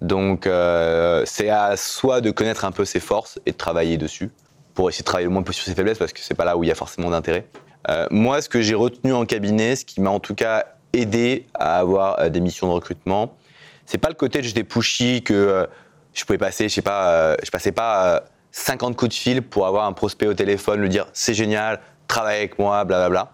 Donc 0.00 0.46
euh, 0.46 1.24
c'est 1.26 1.50
à 1.50 1.76
soi 1.76 2.20
de 2.20 2.30
connaître 2.30 2.64
un 2.64 2.72
peu 2.72 2.84
ses 2.84 3.00
forces 3.00 3.38
et 3.44 3.52
de 3.52 3.56
travailler 3.56 3.98
dessus 3.98 4.30
pour 4.74 4.88
essayer 4.88 5.02
de 5.02 5.06
travailler 5.06 5.26
le 5.26 5.32
moins 5.32 5.42
possible 5.42 5.64
sur 5.64 5.70
ses 5.70 5.76
faiblesses 5.76 5.98
parce 5.98 6.12
que 6.12 6.20
c'est 6.20 6.34
pas 6.34 6.44
là 6.44 6.56
où 6.56 6.64
il 6.64 6.68
y 6.68 6.72
a 6.72 6.74
forcément 6.74 7.10
d'intérêt. 7.10 7.46
Euh, 7.88 8.06
moi, 8.10 8.40
ce 8.40 8.48
que 8.48 8.60
j'ai 8.60 8.74
retenu 8.74 9.12
en 9.12 9.24
cabinet, 9.26 9.76
ce 9.76 9.84
qui 9.84 10.00
m'a 10.00 10.10
en 10.10 10.20
tout 10.20 10.34
cas 10.34 10.64
aidé 10.92 11.46
à 11.54 11.78
avoir 11.78 12.18
euh, 12.18 12.28
des 12.28 12.40
missions 12.40 12.66
de 12.66 12.72
recrutement, 12.72 13.36
c'est 13.84 13.98
pas 13.98 14.08
le 14.08 14.14
côté 14.14 14.40
que 14.40 14.46
j'étais 14.46 14.64
pushy, 14.64 15.22
que 15.22 15.66
je 16.12 16.24
pouvais 16.24 16.38
passer, 16.38 16.68
je 16.68 16.74
sais 16.74 16.82
pas, 16.82 17.36
je 17.42 17.50
passais 17.50 17.72
pas 17.72 18.24
50 18.52 18.96
coups 18.96 19.10
de 19.10 19.14
fil 19.14 19.42
pour 19.42 19.66
avoir 19.66 19.86
un 19.86 19.92
prospect 19.92 20.26
au 20.26 20.34
téléphone, 20.34 20.80
lui 20.80 20.88
dire 20.88 21.06
c'est 21.12 21.34
génial, 21.34 21.80
travaille 22.08 22.38
avec 22.38 22.58
moi, 22.58 22.84
blablabla. 22.84 23.32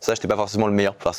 Ça, 0.00 0.14
j'étais 0.14 0.28
pas 0.28 0.36
forcément 0.36 0.66
le 0.66 0.72
meilleur 0.72 0.94
pour 0.94 1.02
faire 1.02 1.14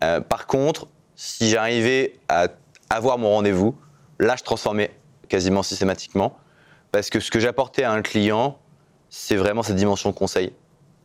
ça. 0.00 0.20
par 0.22 0.46
contre, 0.46 0.88
si 1.16 1.50
j'arrivais 1.50 2.18
à 2.28 2.48
avoir 2.90 3.18
mon 3.18 3.30
rendez-vous, 3.30 3.76
là, 4.18 4.36
je 4.36 4.44
transformais 4.44 4.92
quasiment 5.28 5.62
systématiquement. 5.62 6.36
Parce 6.92 7.10
que 7.10 7.20
ce 7.20 7.30
que 7.30 7.40
j'apportais 7.40 7.84
à 7.84 7.92
un 7.92 8.02
client, 8.02 8.58
c'est 9.10 9.36
vraiment 9.36 9.62
cette 9.62 9.76
dimension 9.76 10.12
conseil. 10.12 10.52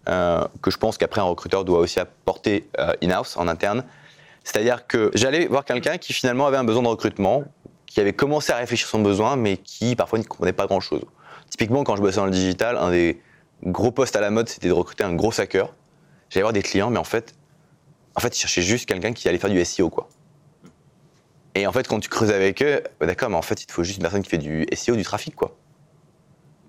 Euh, 0.09 0.45
que 0.61 0.69
je 0.69 0.77
pense 0.77 0.97
qu'après 0.97 1.21
un 1.21 1.25
recruteur 1.25 1.63
doit 1.63 1.79
aussi 1.79 1.99
apporter 1.99 2.69
euh, 2.77 2.93
in-house, 3.01 3.37
en 3.37 3.47
interne. 3.47 3.85
C'est-à-dire 4.43 4.85
que 4.85 5.11
j'allais 5.13 5.47
voir 5.47 5.63
quelqu'un 5.63 5.97
qui 5.97 6.11
finalement 6.11 6.45
avait 6.45 6.57
un 6.57 6.65
besoin 6.65 6.83
de 6.83 6.89
recrutement, 6.89 7.43
qui 7.93 8.01
avait 8.01 8.13
commencé 8.13 8.51
à 8.51 8.55
réfléchir 8.55 8.87
son 8.87 9.03
besoin, 9.03 9.35
mais 9.35 9.57
qui 9.57 9.95
parfois 9.95 10.17
ne 10.17 10.23
comprenait 10.23 10.51
pas 10.51 10.65
grand-chose. 10.65 11.03
Typiquement, 11.51 11.83
quand 11.83 11.95
je 11.95 12.01
bossais 12.01 12.15
dans 12.15 12.25
le 12.25 12.31
digital, 12.31 12.75
un 12.75 12.89
des 12.89 13.21
gros 13.63 13.91
postes 13.91 14.15
à 14.15 14.21
la 14.21 14.31
mode, 14.31 14.49
c'était 14.49 14.67
de 14.67 14.73
recruter 14.73 15.03
un 15.03 15.13
gros 15.13 15.39
hacker. 15.39 15.71
J'allais 16.31 16.41
voir 16.41 16.53
des 16.53 16.63
clients, 16.63 16.89
mais 16.89 16.97
en 16.97 17.03
fait, 17.03 17.35
en 18.15 18.19
fait, 18.19 18.35
ils 18.35 18.39
cherchaient 18.39 18.63
juste 18.63 18.87
quelqu'un 18.87 19.13
qui 19.13 19.29
allait 19.29 19.37
faire 19.37 19.51
du 19.51 19.63
SEO, 19.63 19.91
quoi. 19.91 20.09
Et 21.53 21.67
en 21.67 21.71
fait, 21.71 21.87
quand 21.87 21.99
tu 21.99 22.09
creuses 22.09 22.31
avec 22.31 22.63
eux, 22.63 22.81
bah 22.99 23.05
d'accord, 23.05 23.29
mais 23.29 23.35
en 23.35 23.43
fait, 23.43 23.61
il 23.61 23.67
te 23.67 23.71
faut 23.71 23.83
juste 23.83 23.97
une 23.97 24.01
personne 24.01 24.23
qui 24.23 24.29
fait 24.29 24.39
du 24.39 24.65
SEO, 24.73 24.95
du 24.95 25.03
trafic, 25.03 25.35
quoi. 25.35 25.55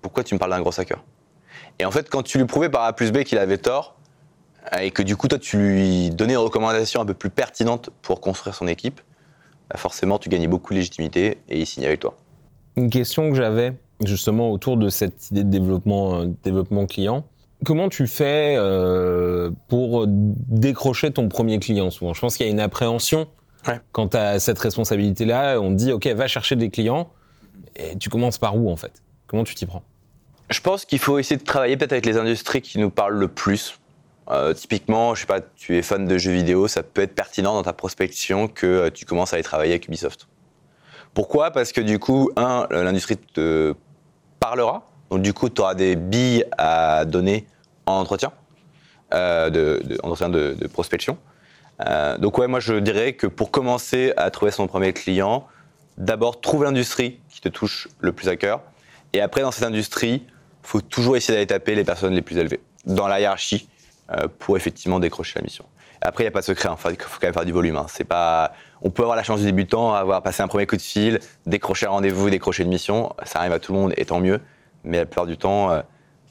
Pourquoi 0.03 0.23
tu 0.23 0.35
me 0.35 0.39
parles 0.39 0.51
d'un 0.51 0.61
gros 0.61 0.79
hacker? 0.79 1.03
Et 1.79 1.85
en 1.85 1.91
fait, 1.91 2.07
quand 2.07 2.21
tu 2.21 2.37
lui 2.37 2.45
prouvais 2.45 2.69
par 2.69 2.83
A 2.83 2.93
plus 2.93 3.11
B 3.11 3.23
qu'il 3.23 3.39
avait 3.39 3.57
tort, 3.57 3.95
et 4.79 4.91
que 4.91 5.01
du 5.01 5.17
coup, 5.17 5.27
toi, 5.27 5.39
tu 5.39 5.57
lui 5.57 6.09
donnais 6.11 6.33
une 6.33 6.39
recommandation 6.39 7.01
un 7.01 7.05
peu 7.05 7.15
plus 7.15 7.31
pertinente 7.31 7.89
pour 8.03 8.21
construire 8.21 8.53
son 8.53 8.67
équipe, 8.67 9.01
bah 9.69 9.77
forcément, 9.77 10.19
tu 10.19 10.29
gagnais 10.29 10.47
beaucoup 10.47 10.73
de 10.73 10.79
légitimité 10.79 11.37
et 11.49 11.59
il 11.59 11.65
signait 11.65 11.87
avec 11.87 12.01
toi. 12.01 12.15
Une 12.75 12.89
question 12.89 13.29
que 13.29 13.35
j'avais 13.35 13.73
justement 14.03 14.51
autour 14.51 14.77
de 14.77 14.89
cette 14.89 15.31
idée 15.31 15.43
de 15.43 15.49
développement, 15.49 16.21
euh, 16.21 16.25
développement 16.43 16.85
client. 16.85 17.25
Comment 17.63 17.89
tu 17.89 18.05
fais 18.07 18.55
euh, 18.57 19.49
pour 19.69 20.05
décrocher 20.07 21.11
ton 21.11 21.29
premier 21.29 21.59
client 21.59 21.89
souvent? 21.89 22.13
Je 22.13 22.19
pense 22.19 22.35
qu'il 22.35 22.45
y 22.45 22.49
a 22.49 22.51
une 22.51 22.59
appréhension 22.59 23.27
quand 23.91 24.09
tu 24.09 24.17
as 24.17 24.39
cette 24.39 24.59
responsabilité-là, 24.59 25.59
on 25.59 25.71
te 25.71 25.75
dit, 25.75 25.91
OK, 25.91 26.07
va 26.07 26.27
chercher 26.27 26.55
des 26.55 26.69
clients. 26.69 27.09
Et 27.75 27.97
tu 27.97 28.09
commences 28.09 28.37
par 28.37 28.55
où, 28.55 28.69
en 28.69 28.75
fait? 28.75 29.01
Comment 29.27 29.43
tu 29.43 29.55
t'y 29.55 29.65
prends? 29.65 29.83
Je 30.49 30.61
pense 30.61 30.85
qu'il 30.85 30.99
faut 30.99 31.17
essayer 31.17 31.37
de 31.37 31.43
travailler 31.43 31.77
peut-être 31.77 31.93
avec 31.93 32.05
les 32.05 32.17
industries 32.17 32.61
qui 32.61 32.77
nous 32.79 32.91
parlent 32.91 33.17
le 33.17 33.27
plus. 33.27 33.79
Euh, 34.29 34.53
typiquement, 34.53 35.13
je 35.13 35.21
sais 35.21 35.27
pas, 35.27 35.41
tu 35.41 35.77
es 35.77 35.81
fan 35.81 36.05
de 36.05 36.17
jeux 36.17 36.31
vidéo, 36.31 36.67
ça 36.67 36.81
peut 36.81 37.01
être 37.01 37.13
pertinent 37.13 37.53
dans 37.53 37.63
ta 37.63 37.73
prospection 37.73 38.47
que 38.47 38.65
euh, 38.65 38.89
tu 38.89 39.05
commences 39.05 39.33
à 39.33 39.35
aller 39.35 39.43
travailler 39.43 39.73
avec 39.73 39.87
Ubisoft. 39.87 40.27
Pourquoi? 41.13 41.51
Parce 41.51 41.71
que 41.71 41.81
du 41.81 41.99
coup, 41.99 42.31
un, 42.35 42.67
l'industrie 42.71 43.17
te 43.17 43.75
parlera, 44.39 44.87
donc 45.11 45.21
du 45.21 45.33
coup, 45.33 45.49
tu 45.49 45.61
auras 45.61 45.75
des 45.75 45.95
billes 45.95 46.45
à 46.57 47.05
donner 47.05 47.45
en 47.85 47.99
entretien, 47.99 48.31
euh, 49.13 49.49
de, 49.51 49.97
entretien 50.01 50.29
de 50.29 50.67
prospection. 50.73 51.17
Euh, 51.81 52.17
donc 52.17 52.37
ouais, 52.37 52.47
moi 52.47 52.59
je 52.59 52.75
dirais 52.75 53.13
que 53.13 53.27
pour 53.27 53.51
commencer 53.51 54.13
à 54.17 54.31
trouver 54.31 54.51
son 54.51 54.67
premier 54.67 54.93
client, 54.93 55.45
d'abord 55.97 56.39
trouve 56.39 56.63
l'industrie 56.63 57.19
qui 57.29 57.41
te 57.41 57.49
touche 57.49 57.87
le 57.99 58.11
plus 58.13 58.29
à 58.29 58.35
cœur, 58.35 58.61
et 59.13 59.21
après 59.21 59.41
dans 59.41 59.51
cette 59.51 59.65
industrie, 59.65 60.25
faut 60.63 60.81
toujours 60.81 61.17
essayer 61.17 61.35
d'aller 61.35 61.47
taper 61.47 61.75
les 61.75 61.83
personnes 61.83 62.13
les 62.13 62.21
plus 62.21 62.37
élevées 62.37 62.61
dans 62.85 63.07
la 63.07 63.19
hiérarchie 63.19 63.67
pour 64.39 64.57
effectivement 64.57 64.99
décrocher 64.99 65.39
la 65.39 65.43
mission. 65.43 65.65
Après, 66.01 66.23
il 66.23 66.25
n'y 66.25 66.29
a 66.29 66.31
pas 66.31 66.41
de 66.41 66.45
secret, 66.45 66.69
il 66.69 66.77
faut 66.77 66.89
quand 67.19 67.23
même 67.23 67.33
faire 67.33 67.45
du 67.45 67.51
volume. 67.51 67.77
Hein. 67.77 67.87
C'est 67.89 68.03
pas... 68.03 68.53
On 68.81 68.91
peut 68.91 69.01
avoir 69.01 69.15
la 69.15 69.23
chance 69.23 69.39
du 69.39 69.45
débutant, 69.45 69.93
avoir 69.93 70.21
passé 70.21 70.43
un 70.43 70.47
premier 70.47 70.67
coup 70.67 70.75
de 70.75 70.81
fil, 70.81 71.19
décrocher 71.47 71.87
un 71.87 71.91
rendez-vous, 71.91 72.29
décrocher 72.29 72.63
une 72.63 72.69
mission. 72.69 73.13
Ça 73.23 73.39
arrive 73.39 73.53
à 73.53 73.59
tout 73.59 73.73
le 73.73 73.79
monde 73.79 73.93
et 73.97 74.05
tant 74.05 74.19
mieux. 74.19 74.39
Mais 74.83 74.97
la 74.97 75.05
plupart 75.05 75.25
du 75.25 75.37
temps, 75.37 75.75
il 75.75 75.83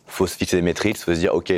faut 0.07 0.29
se 0.29 0.37
fixer 0.37 0.57
des 0.57 0.63
métriques, 0.63 0.99
faut 0.99 1.13
se 1.13 1.19
dire, 1.19 1.35
OK, 1.35 1.53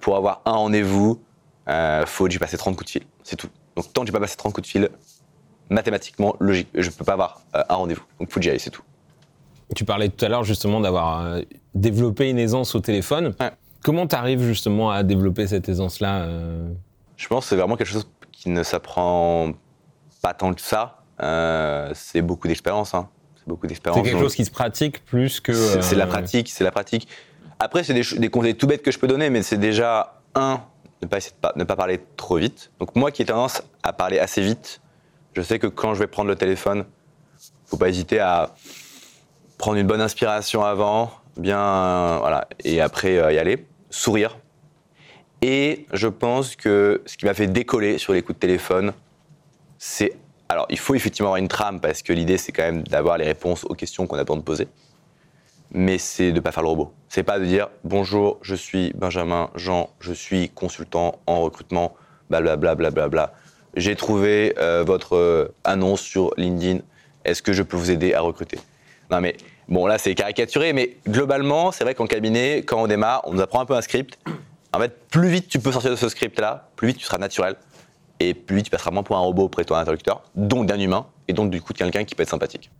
pour 0.00 0.16
avoir 0.16 0.42
un 0.44 0.52
rendez-vous, 0.52 1.22
il 1.68 2.04
faut 2.06 2.26
que 2.26 2.30
j'ai 2.30 2.38
passé 2.38 2.58
30 2.58 2.76
coups 2.76 2.86
de 2.86 2.90
fil. 2.90 3.02
C'est 3.22 3.36
tout. 3.36 3.48
Donc 3.76 3.90
tant 3.94 4.02
que 4.02 4.08
j'ai 4.08 4.12
pas 4.12 4.20
passé 4.20 4.36
30 4.36 4.52
coups 4.52 4.66
de 4.66 4.70
fil, 4.70 4.90
mathématiquement, 5.70 6.36
logique, 6.40 6.68
je 6.74 6.90
ne 6.90 6.94
peux 6.94 7.04
pas 7.04 7.14
avoir 7.14 7.40
un 7.54 7.74
rendez-vous. 7.74 8.04
Donc 8.18 8.28
il 8.28 8.32
faut 8.32 8.40
que 8.40 8.44
j'y 8.44 8.50
aille, 8.50 8.60
c'est 8.60 8.70
tout. 8.70 8.82
Tu 9.74 9.86
parlais 9.86 10.10
tout 10.10 10.22
à 10.22 10.28
l'heure 10.28 10.44
justement 10.44 10.80
d'avoir 10.80 11.38
développé 11.74 12.28
une 12.28 12.38
aisance 12.38 12.74
au 12.74 12.80
téléphone. 12.80 13.34
Comment 13.82 14.06
tu 14.06 14.16
arrives 14.16 14.42
justement 14.42 14.90
à 14.90 15.02
développer 15.02 15.46
cette 15.46 15.68
aisance-là 15.68 16.28
je 17.22 17.28
pense 17.28 17.44
que 17.44 17.50
c'est 17.50 17.56
vraiment 17.56 17.76
quelque 17.76 17.92
chose 17.92 18.08
qui 18.32 18.48
ne 18.48 18.64
s'apprend 18.64 19.52
pas 20.22 20.34
tant 20.34 20.52
que 20.52 20.60
ça. 20.60 21.04
Euh, 21.22 21.92
c'est 21.94 22.20
beaucoup 22.20 22.48
d'expérience. 22.48 22.94
Hein. 22.94 23.08
C'est 23.36 23.46
beaucoup 23.46 23.68
d'expérience. 23.68 24.04
C'est 24.04 24.10
quelque 24.10 24.20
chose 24.20 24.34
qui 24.34 24.44
se 24.44 24.50
pratique 24.50 25.04
plus 25.04 25.38
que. 25.38 25.52
C'est 25.52 25.94
la 25.94 26.06
euh, 26.06 26.08
pratique, 26.08 26.48
c'est 26.48 26.64
la 26.64 26.72
pratique. 26.72 27.06
Après, 27.60 27.84
c'est 27.84 27.94
des, 27.94 28.02
des, 28.18 28.28
conseils 28.28 28.56
tout 28.56 28.66
bêtes 28.66 28.82
que 28.82 28.90
je 28.90 28.98
peux 28.98 29.06
donner, 29.06 29.30
mais 29.30 29.42
c'est 29.42 29.56
déjà 29.56 30.20
un 30.34 30.62
ne 31.00 31.06
pas, 31.06 31.18
essayer 31.18 31.36
de 31.40 31.58
ne 31.60 31.64
pas 31.64 31.76
parler 31.76 32.00
trop 32.16 32.38
vite. 32.38 32.72
Donc 32.80 32.96
moi 32.96 33.12
qui 33.12 33.22
ai 33.22 33.24
tendance 33.24 33.62
à 33.84 33.92
parler 33.92 34.18
assez 34.18 34.42
vite, 34.42 34.80
je 35.34 35.42
sais 35.42 35.60
que 35.60 35.68
quand 35.68 35.94
je 35.94 36.00
vais 36.00 36.08
prendre 36.08 36.28
le 36.28 36.36
téléphone, 36.36 36.84
faut 37.66 37.76
pas 37.76 37.88
hésiter 37.88 38.18
à 38.18 38.54
prendre 39.58 39.76
une 39.76 39.86
bonne 39.86 40.00
inspiration 40.00 40.64
avant, 40.64 41.12
bien 41.36 42.18
voilà, 42.18 42.48
et 42.64 42.80
après 42.80 43.18
euh, 43.18 43.32
y 43.32 43.38
aller, 43.38 43.64
sourire, 43.92 44.36
et 45.42 45.86
je 45.92 46.06
pense 46.06 46.54
que 46.54 47.02
ce 47.04 47.16
qui 47.16 47.26
m'a 47.26 47.34
fait 47.34 47.48
décoller 47.48 47.98
sur 47.98 48.12
les 48.12 48.22
coups 48.22 48.36
de 48.36 48.40
téléphone, 48.40 48.92
c'est. 49.76 50.12
Alors, 50.48 50.66
il 50.70 50.78
faut 50.78 50.94
effectivement 50.94 51.30
avoir 51.30 51.38
une 51.38 51.48
trame 51.48 51.80
parce 51.80 52.02
que 52.02 52.12
l'idée, 52.12 52.38
c'est 52.38 52.52
quand 52.52 52.62
même 52.62 52.82
d'avoir 52.84 53.18
les 53.18 53.24
réponses 53.24 53.64
aux 53.64 53.74
questions 53.74 54.06
qu'on 54.06 54.18
a 54.18 54.24
besoin 54.24 54.36
de 54.36 54.42
poser. 54.42 54.68
Mais 55.72 55.98
c'est 55.98 56.30
de 56.30 56.36
ne 56.36 56.40
pas 56.40 56.52
faire 56.52 56.62
le 56.62 56.68
robot. 56.68 56.92
C'est 57.08 57.22
pas 57.24 57.40
de 57.40 57.44
dire 57.44 57.70
bonjour, 57.82 58.38
je 58.42 58.54
suis 58.54 58.92
Benjamin 58.94 59.50
Jean, 59.56 59.90
je 59.98 60.12
suis 60.12 60.50
consultant 60.50 61.18
en 61.26 61.40
recrutement, 61.40 61.96
blablabla. 62.28 62.74
Bla, 62.74 62.90
bla, 62.90 63.08
bla, 63.08 63.34
J'ai 63.74 63.96
trouvé 63.96 64.54
euh, 64.58 64.84
votre 64.86 65.16
euh, 65.16 65.54
annonce 65.64 66.02
sur 66.02 66.32
LinkedIn. 66.36 66.80
Est-ce 67.24 67.42
que 67.42 67.52
je 67.52 67.62
peux 67.62 67.76
vous 67.76 67.90
aider 67.90 68.14
à 68.14 68.20
recruter? 68.20 68.58
Non, 69.10 69.20
mais 69.20 69.36
bon, 69.68 69.86
là, 69.86 69.98
c'est 69.98 70.14
caricaturé, 70.14 70.72
mais 70.72 70.96
globalement, 71.08 71.72
c'est 71.72 71.84
vrai 71.84 71.94
qu'en 71.94 72.06
cabinet, 72.06 72.58
quand 72.58 72.82
on 72.82 72.86
démarre, 72.86 73.22
on 73.24 73.34
nous 73.34 73.40
apprend 73.40 73.60
un 73.60 73.66
peu 73.66 73.74
un 73.74 73.82
script 73.82 74.18
en 74.72 74.78
fait, 74.78 74.96
plus 75.10 75.28
vite 75.28 75.48
tu 75.48 75.58
peux 75.58 75.72
sortir 75.72 75.90
de 75.90 75.96
ce 75.96 76.08
script-là, 76.08 76.68
plus 76.76 76.88
vite 76.88 76.98
tu 76.98 77.04
seras 77.04 77.18
naturel. 77.18 77.56
Et 78.20 78.34
plus 78.34 78.56
vite 78.56 78.66
tu 78.66 78.70
passeras 78.70 78.90
moins 78.90 79.02
pour 79.02 79.16
un 79.16 79.20
robot 79.20 79.44
auprès 79.44 79.62
de 79.62 79.68
ton 79.68 79.74
interlocuteur, 79.74 80.22
donc 80.34 80.66
d'un 80.66 80.78
humain, 80.78 81.06
et 81.28 81.32
donc 81.32 81.50
du 81.50 81.60
coup 81.60 81.72
de 81.72 81.78
quelqu'un 81.78 82.04
qui 82.04 82.14
peut 82.14 82.22
être 82.22 82.30
sympathique. 82.30 82.70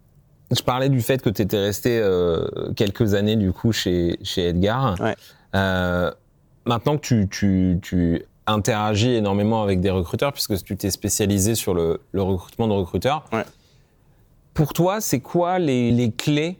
Je 0.51 0.63
parlais 0.63 0.89
du 0.89 1.01
fait 1.01 1.23
que 1.23 1.31
tu 1.31 1.43
étais 1.43 1.59
resté 1.59 1.99
euh, 1.99 2.47
quelques 2.77 3.15
années 3.15 3.37
du 3.37 3.53
coup 3.53 3.73
chez, 3.73 4.19
chez 4.23 4.49
Edgar. 4.49 4.97
Euh, 5.55 6.11
maintenant 6.67 6.99
que 6.99 7.25
tu, 7.25 8.27
interagis 8.47 9.15
énormément 9.15 9.63
avec 9.63 9.81
des 9.81 9.91
recruteurs, 9.91 10.33
puisque 10.33 10.63
tu 10.65 10.77
t'es 10.77 10.91
spécialisé 10.91 11.55
sur 11.55 11.75
le, 11.75 12.01
recrutement 12.13 12.69
de 12.69 12.73
recruteurs, 12.73 13.25
pour 14.53 14.73
toi, 14.73 15.01
c'est 15.01 15.21
quoi 15.21 15.59
les 15.59 16.13
clés 16.17 16.59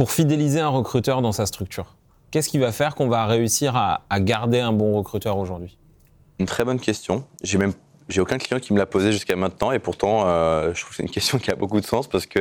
pour 0.00 0.12
fidéliser 0.12 0.60
un 0.60 0.68
recruteur 0.70 1.20
dans 1.20 1.32
sa 1.32 1.44
structure 1.44 1.94
Qu'est-ce 2.30 2.48
qui 2.48 2.56
va 2.56 2.72
faire 2.72 2.94
qu'on 2.94 3.08
va 3.08 3.26
réussir 3.26 3.76
à, 3.76 4.00
garder 4.20 4.58
un 4.58 4.72
bon 4.72 4.96
recruteur 4.96 5.36
aujourd'hui? 5.36 5.76
Une 6.38 6.46
très 6.46 6.64
bonne 6.64 6.80
question. 6.80 7.26
J'ai 7.42 7.58
même 7.58 7.74
j'ai 8.08 8.22
aucun 8.22 8.38
client 8.38 8.60
qui 8.60 8.72
me 8.72 8.78
l'a 8.78 8.86
posé 8.86 9.12
jusqu'à 9.12 9.36
maintenant 9.36 9.72
et 9.72 9.78
pourtant 9.78 10.22
euh, 10.24 10.72
je 10.72 10.80
trouve 10.80 10.92
que 10.92 10.96
c'est 10.96 11.02
une 11.02 11.10
question 11.18 11.36
qui 11.36 11.50
a 11.50 11.54
beaucoup 11.54 11.78
de 11.82 11.84
sens 11.84 12.08
parce 12.08 12.24
que 12.24 12.38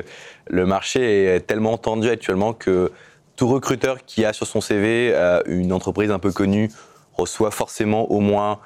le 0.47 0.65
marché 0.65 1.25
est 1.25 1.41
tellement 1.41 1.77
tendu 1.77 2.07
actuellement 2.09 2.53
que 2.53 2.93
tout 3.35 3.49
recruteur 3.49 4.05
qui 4.05 4.23
a 4.23 4.31
sur 4.31 4.47
son 4.47 4.61
CV 4.61 5.11
euh, 5.13 5.41
une 5.45 5.73
entreprise 5.73 6.11
un 6.11 6.19
peu 6.19 6.31
connue 6.31 6.71
reçoit 7.17 7.51
forcément 7.51 8.09
au 8.09 8.21
moins 8.21 8.59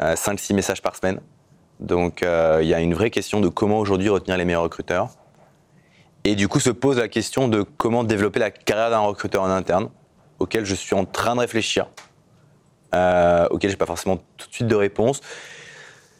5-6 0.00 0.50
euh, 0.50 0.56
messages 0.56 0.82
par 0.82 0.96
semaine. 0.96 1.20
Donc 1.78 2.22
il 2.22 2.66
y 2.66 2.74
a 2.74 2.80
une 2.80 2.94
vraie 2.94 3.10
question 3.10 3.40
de 3.40 3.46
comment 3.46 3.78
aujourd'hui 3.78 4.08
retenir 4.08 4.36
les 4.36 4.44
meilleurs 4.44 4.64
recruteurs. 4.64 5.10
Et 6.24 6.34
du 6.34 6.48
coup 6.48 6.60
se 6.60 6.70
pose 6.70 6.98
la 6.98 7.08
question 7.08 7.48
de 7.48 7.62
comment 7.62 8.04
développer 8.04 8.38
la 8.38 8.50
carrière 8.50 8.90
d'un 8.90 9.00
recruteur 9.00 9.42
en 9.42 9.50
interne 9.50 9.88
auquel 10.38 10.64
je 10.64 10.74
suis 10.74 10.94
en 10.94 11.04
train 11.04 11.34
de 11.34 11.40
réfléchir, 11.40 11.88
euh, 12.94 13.46
auquel 13.50 13.70
je 13.70 13.74
n'ai 13.74 13.78
pas 13.78 13.86
forcément 13.86 14.18
tout 14.36 14.48
de 14.48 14.52
suite 14.52 14.66
de 14.66 14.74
réponse. 14.74 15.20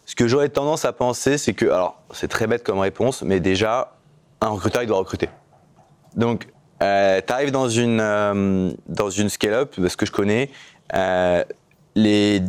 Ce 0.06 0.14
que 0.14 0.26
j'aurais 0.28 0.48
tendance 0.48 0.84
à 0.84 0.92
penser, 0.92 1.38
c'est 1.38 1.54
que, 1.54 1.66
alors 1.66 2.02
c'est 2.12 2.28
très 2.28 2.46
bête 2.46 2.62
comme 2.64 2.78
réponse, 2.78 3.22
mais 3.22 3.40
déjà, 3.40 3.96
un 4.40 4.48
recruteur, 4.48 4.82
il 4.82 4.86
doit 4.86 4.98
recruter. 4.98 5.28
Donc, 6.16 6.48
euh, 6.82 7.20
tu 7.24 7.32
arrives 7.32 7.52
dans 7.52 7.68
une, 7.68 8.00
euh, 8.00 8.70
dans 8.88 9.10
une 9.10 9.28
scale-up, 9.28 9.74
ce 9.76 9.96
que 9.96 10.06
je 10.06 10.12
connais, 10.12 10.50
euh, 10.94 11.44
les 11.94 12.42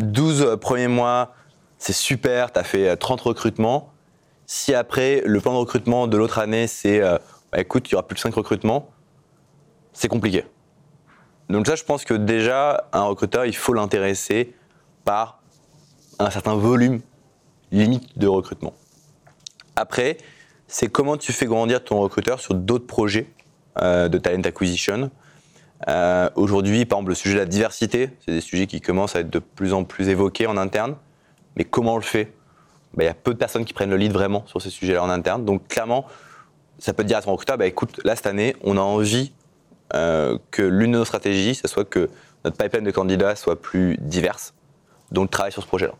12 0.00 0.58
premiers 0.60 0.88
mois, 0.88 1.32
c'est 1.78 1.92
super, 1.92 2.52
tu 2.52 2.58
as 2.58 2.64
fait 2.64 2.96
30 2.96 3.20
recrutements. 3.20 3.92
Si 4.46 4.74
après, 4.74 5.22
le 5.24 5.40
plan 5.40 5.52
de 5.52 5.58
recrutement 5.58 6.06
de 6.06 6.16
l'autre 6.16 6.38
année, 6.38 6.66
c'est, 6.66 7.00
bah, 7.00 7.20
écoute, 7.60 7.88
il 7.88 7.92
y 7.92 7.94
aura 7.94 8.06
plus 8.06 8.14
de 8.14 8.20
5 8.20 8.34
recrutements, 8.34 8.88
c'est 9.92 10.08
compliqué. 10.08 10.44
Donc 11.48 11.66
ça, 11.66 11.76
je 11.76 11.84
pense 11.84 12.04
que 12.04 12.14
déjà, 12.14 12.88
un 12.92 13.04
recruteur, 13.04 13.46
il 13.46 13.56
faut 13.56 13.72
l'intéresser 13.72 14.54
par 15.04 15.40
un 16.18 16.30
certain 16.30 16.54
volume 16.54 17.00
limite 17.70 18.18
de 18.18 18.26
recrutement. 18.26 18.74
Après, 19.76 20.16
c'est 20.66 20.88
comment 20.88 21.16
tu 21.16 21.32
fais 21.32 21.46
grandir 21.46 21.84
ton 21.84 22.00
recruteur 22.00 22.40
sur 22.40 22.54
d'autres 22.54 22.86
projets 22.86 23.26
euh, 23.80 24.08
de 24.08 24.18
talent 24.18 24.42
acquisition. 24.42 25.10
Euh, 25.88 26.30
aujourd'hui, 26.34 26.84
par 26.86 26.98
exemple, 26.98 27.10
le 27.10 27.14
sujet 27.14 27.34
de 27.34 27.40
la 27.40 27.46
diversité, 27.46 28.10
c'est 28.24 28.32
des 28.32 28.40
sujets 28.40 28.66
qui 28.66 28.80
commencent 28.80 29.14
à 29.14 29.20
être 29.20 29.30
de 29.30 29.38
plus 29.38 29.72
en 29.72 29.84
plus 29.84 30.08
évoqués 30.08 30.46
en 30.46 30.56
interne. 30.56 30.96
Mais 31.56 31.64
comment 31.64 31.94
on 31.94 31.98
le 31.98 32.02
fait? 32.02 32.32
Bah, 32.96 33.04
Il 33.04 33.06
y 33.06 33.10
a 33.10 33.14
peu 33.14 33.32
de 33.32 33.38
personnes 33.38 33.64
qui 33.64 33.72
prennent 33.72 33.90
le 33.90 33.96
lead 33.96 34.12
vraiment 34.12 34.44
sur 34.46 34.60
ces 34.60 34.70
sujets-là 34.70 35.02
en 35.02 35.10
interne. 35.10 35.44
Donc 35.44 35.68
clairement, 35.68 36.06
ça 36.78 36.92
peut 36.92 37.02
te 37.02 37.08
dire 37.08 37.18
à 37.18 37.22
ton 37.22 37.32
recruteur, 37.32 37.58
bah, 37.58 37.66
écoute, 37.66 38.00
là 38.04 38.16
cette 38.16 38.26
année, 38.26 38.56
on 38.62 38.76
a 38.76 38.80
envie 38.80 39.32
euh, 39.94 40.38
que 40.50 40.62
l'une 40.62 40.92
de 40.92 40.98
nos 40.98 41.04
stratégies, 41.04 41.54
ce 41.54 41.68
soit 41.68 41.84
que 41.84 42.10
notre 42.44 42.56
pipeline 42.56 42.84
de 42.84 42.90
candidats 42.90 43.36
soit 43.36 43.60
plus 43.60 43.96
diverse. 44.00 44.54
Donc, 45.12 45.30
travailler 45.30 45.52
sur 45.52 45.62
ce 45.62 45.68
projet-là. 45.68 45.94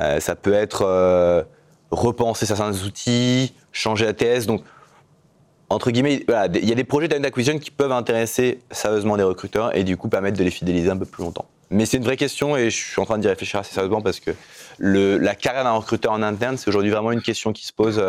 Euh, 0.00 0.20
ça 0.20 0.34
peut 0.34 0.52
être 0.52 0.82
euh, 0.82 1.44
repenser 1.90 2.46
certains 2.46 2.72
outils, 2.84 3.54
changer 3.72 4.06
ATS. 4.06 4.46
Donc, 4.46 4.64
entre 5.68 5.90
guillemets, 5.90 6.24
il 6.26 6.68
y 6.68 6.72
a 6.72 6.74
des 6.74 6.84
projets 6.84 7.08
talent 7.08 7.22
acquisition 7.22 7.58
qui 7.58 7.70
peuvent 7.70 7.92
intéresser 7.92 8.60
sérieusement 8.72 9.16
des 9.16 9.22
recruteurs 9.22 9.76
et 9.76 9.84
du 9.84 9.96
coup 9.96 10.08
permettre 10.08 10.36
de 10.36 10.42
les 10.42 10.50
fidéliser 10.50 10.90
un 10.90 10.96
peu 10.96 11.06
plus 11.06 11.22
longtemps. 11.22 11.46
Mais 11.70 11.86
c'est 11.86 11.98
une 11.98 12.04
vraie 12.04 12.16
question 12.16 12.56
et 12.56 12.70
je 12.70 12.76
suis 12.76 13.00
en 13.00 13.04
train 13.04 13.18
d'y 13.18 13.28
réfléchir 13.28 13.60
assez 13.60 13.72
sérieusement 13.72 14.00
parce 14.00 14.20
que 14.20 14.32
la 14.80 15.34
carrière 15.34 15.64
d'un 15.64 15.72
recruteur 15.72 16.12
en 16.12 16.22
interne, 16.22 16.56
c'est 16.56 16.68
aujourd'hui 16.68 16.90
vraiment 16.90 17.12
une 17.12 17.22
question 17.22 17.52
qui 17.52 17.66
se 17.66 17.72
pose 17.72 18.02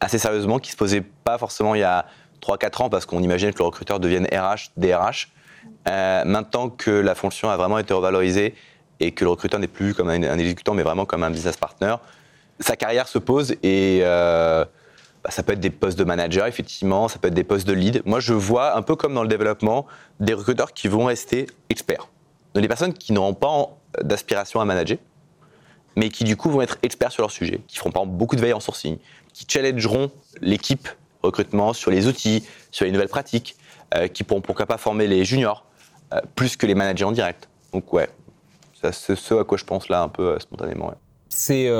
assez 0.00 0.18
sérieusement, 0.18 0.58
qui 0.58 0.72
se 0.72 0.76
posait 0.76 1.00
pas 1.00 1.38
forcément 1.38 1.74
il 1.74 1.80
y 1.80 1.84
a 1.84 2.06
3-4 2.42 2.82
ans 2.82 2.90
parce 2.90 3.06
qu'on 3.06 3.22
imaginait 3.22 3.52
que 3.52 3.58
le 3.58 3.64
recruteur 3.64 4.00
devienne 4.00 4.26
RH, 4.26 4.72
DRH. 4.76 5.32
Euh, 5.88 6.24
maintenant 6.24 6.68
que 6.68 6.90
la 6.90 7.14
fonction 7.14 7.48
a 7.48 7.56
vraiment 7.56 7.78
été 7.78 7.94
revalorisée 7.94 8.54
et 8.98 9.12
que 9.12 9.24
le 9.24 9.30
recruteur 9.30 9.60
n'est 9.60 9.68
plus 9.68 9.94
comme 9.94 10.08
un, 10.08 10.20
exécutant 10.38 10.74
mais 10.74 10.82
vraiment 10.82 11.04
comme 11.04 11.22
un 11.22 11.30
business 11.30 11.56
partner, 11.56 11.94
sa 12.58 12.76
carrière 12.76 13.06
se 13.06 13.18
pose 13.18 13.52
et 13.62 14.00
euh, 14.02 14.64
bah, 15.22 15.30
ça 15.30 15.42
peut 15.42 15.52
être 15.52 15.60
des 15.60 15.70
postes 15.70 15.98
de 15.98 16.04
manager 16.04 16.46
effectivement, 16.46 17.06
ça 17.06 17.18
peut 17.20 17.28
être 17.28 17.34
des 17.34 17.44
postes 17.44 17.66
de 17.66 17.72
lead. 17.72 18.02
Moi 18.04 18.18
je 18.18 18.34
vois 18.34 18.76
un 18.76 18.82
peu 18.82 18.96
comme 18.96 19.14
dans 19.14 19.22
le 19.22 19.28
développement 19.28 19.86
des 20.18 20.34
recruteurs 20.34 20.72
qui 20.72 20.88
vont 20.88 21.04
rester 21.04 21.46
experts. 21.70 22.08
Donc 22.54 22.62
des 22.62 22.68
personnes 22.68 22.92
qui 22.92 23.12
n'auront 23.12 23.34
pas 23.34 23.68
d'aspiration 24.02 24.60
à 24.60 24.64
manager, 24.64 24.98
mais 25.96 26.08
qui 26.08 26.24
du 26.24 26.36
coup 26.36 26.50
vont 26.50 26.62
être 26.62 26.78
experts 26.82 27.12
sur 27.12 27.22
leur 27.22 27.30
sujet, 27.30 27.60
qui 27.66 27.78
feront 27.78 27.90
par 27.90 28.02
exemple 28.02 28.18
beaucoup 28.18 28.36
de 28.36 28.40
veille 28.40 28.52
en 28.52 28.60
sourcing, 28.60 28.98
qui 29.32 29.46
challengeront 29.48 30.10
l'équipe 30.40 30.88
recrutement, 31.22 31.72
sur 31.72 31.90
les 31.90 32.06
outils, 32.06 32.44
sur 32.70 32.84
les 32.84 32.92
nouvelles 32.92 33.08
pratiques, 33.08 33.56
euh, 33.94 34.08
qui 34.08 34.24
pourront 34.24 34.40
pourquoi 34.40 34.66
pas 34.66 34.78
former 34.78 35.06
les 35.06 35.24
juniors, 35.24 35.64
euh, 36.12 36.20
plus 36.34 36.56
que 36.56 36.66
les 36.66 36.74
managers 36.74 37.04
en 37.04 37.12
direct. 37.12 37.48
Donc 37.72 37.92
ouais, 37.92 38.08
c'est 38.80 39.14
ce 39.14 39.34
à 39.34 39.44
quoi 39.44 39.56
je 39.56 39.64
pense 39.64 39.88
là 39.88 40.02
un 40.02 40.08
peu 40.08 40.30
euh, 40.30 40.38
spontanément. 40.38 40.92
C'est 41.28 41.70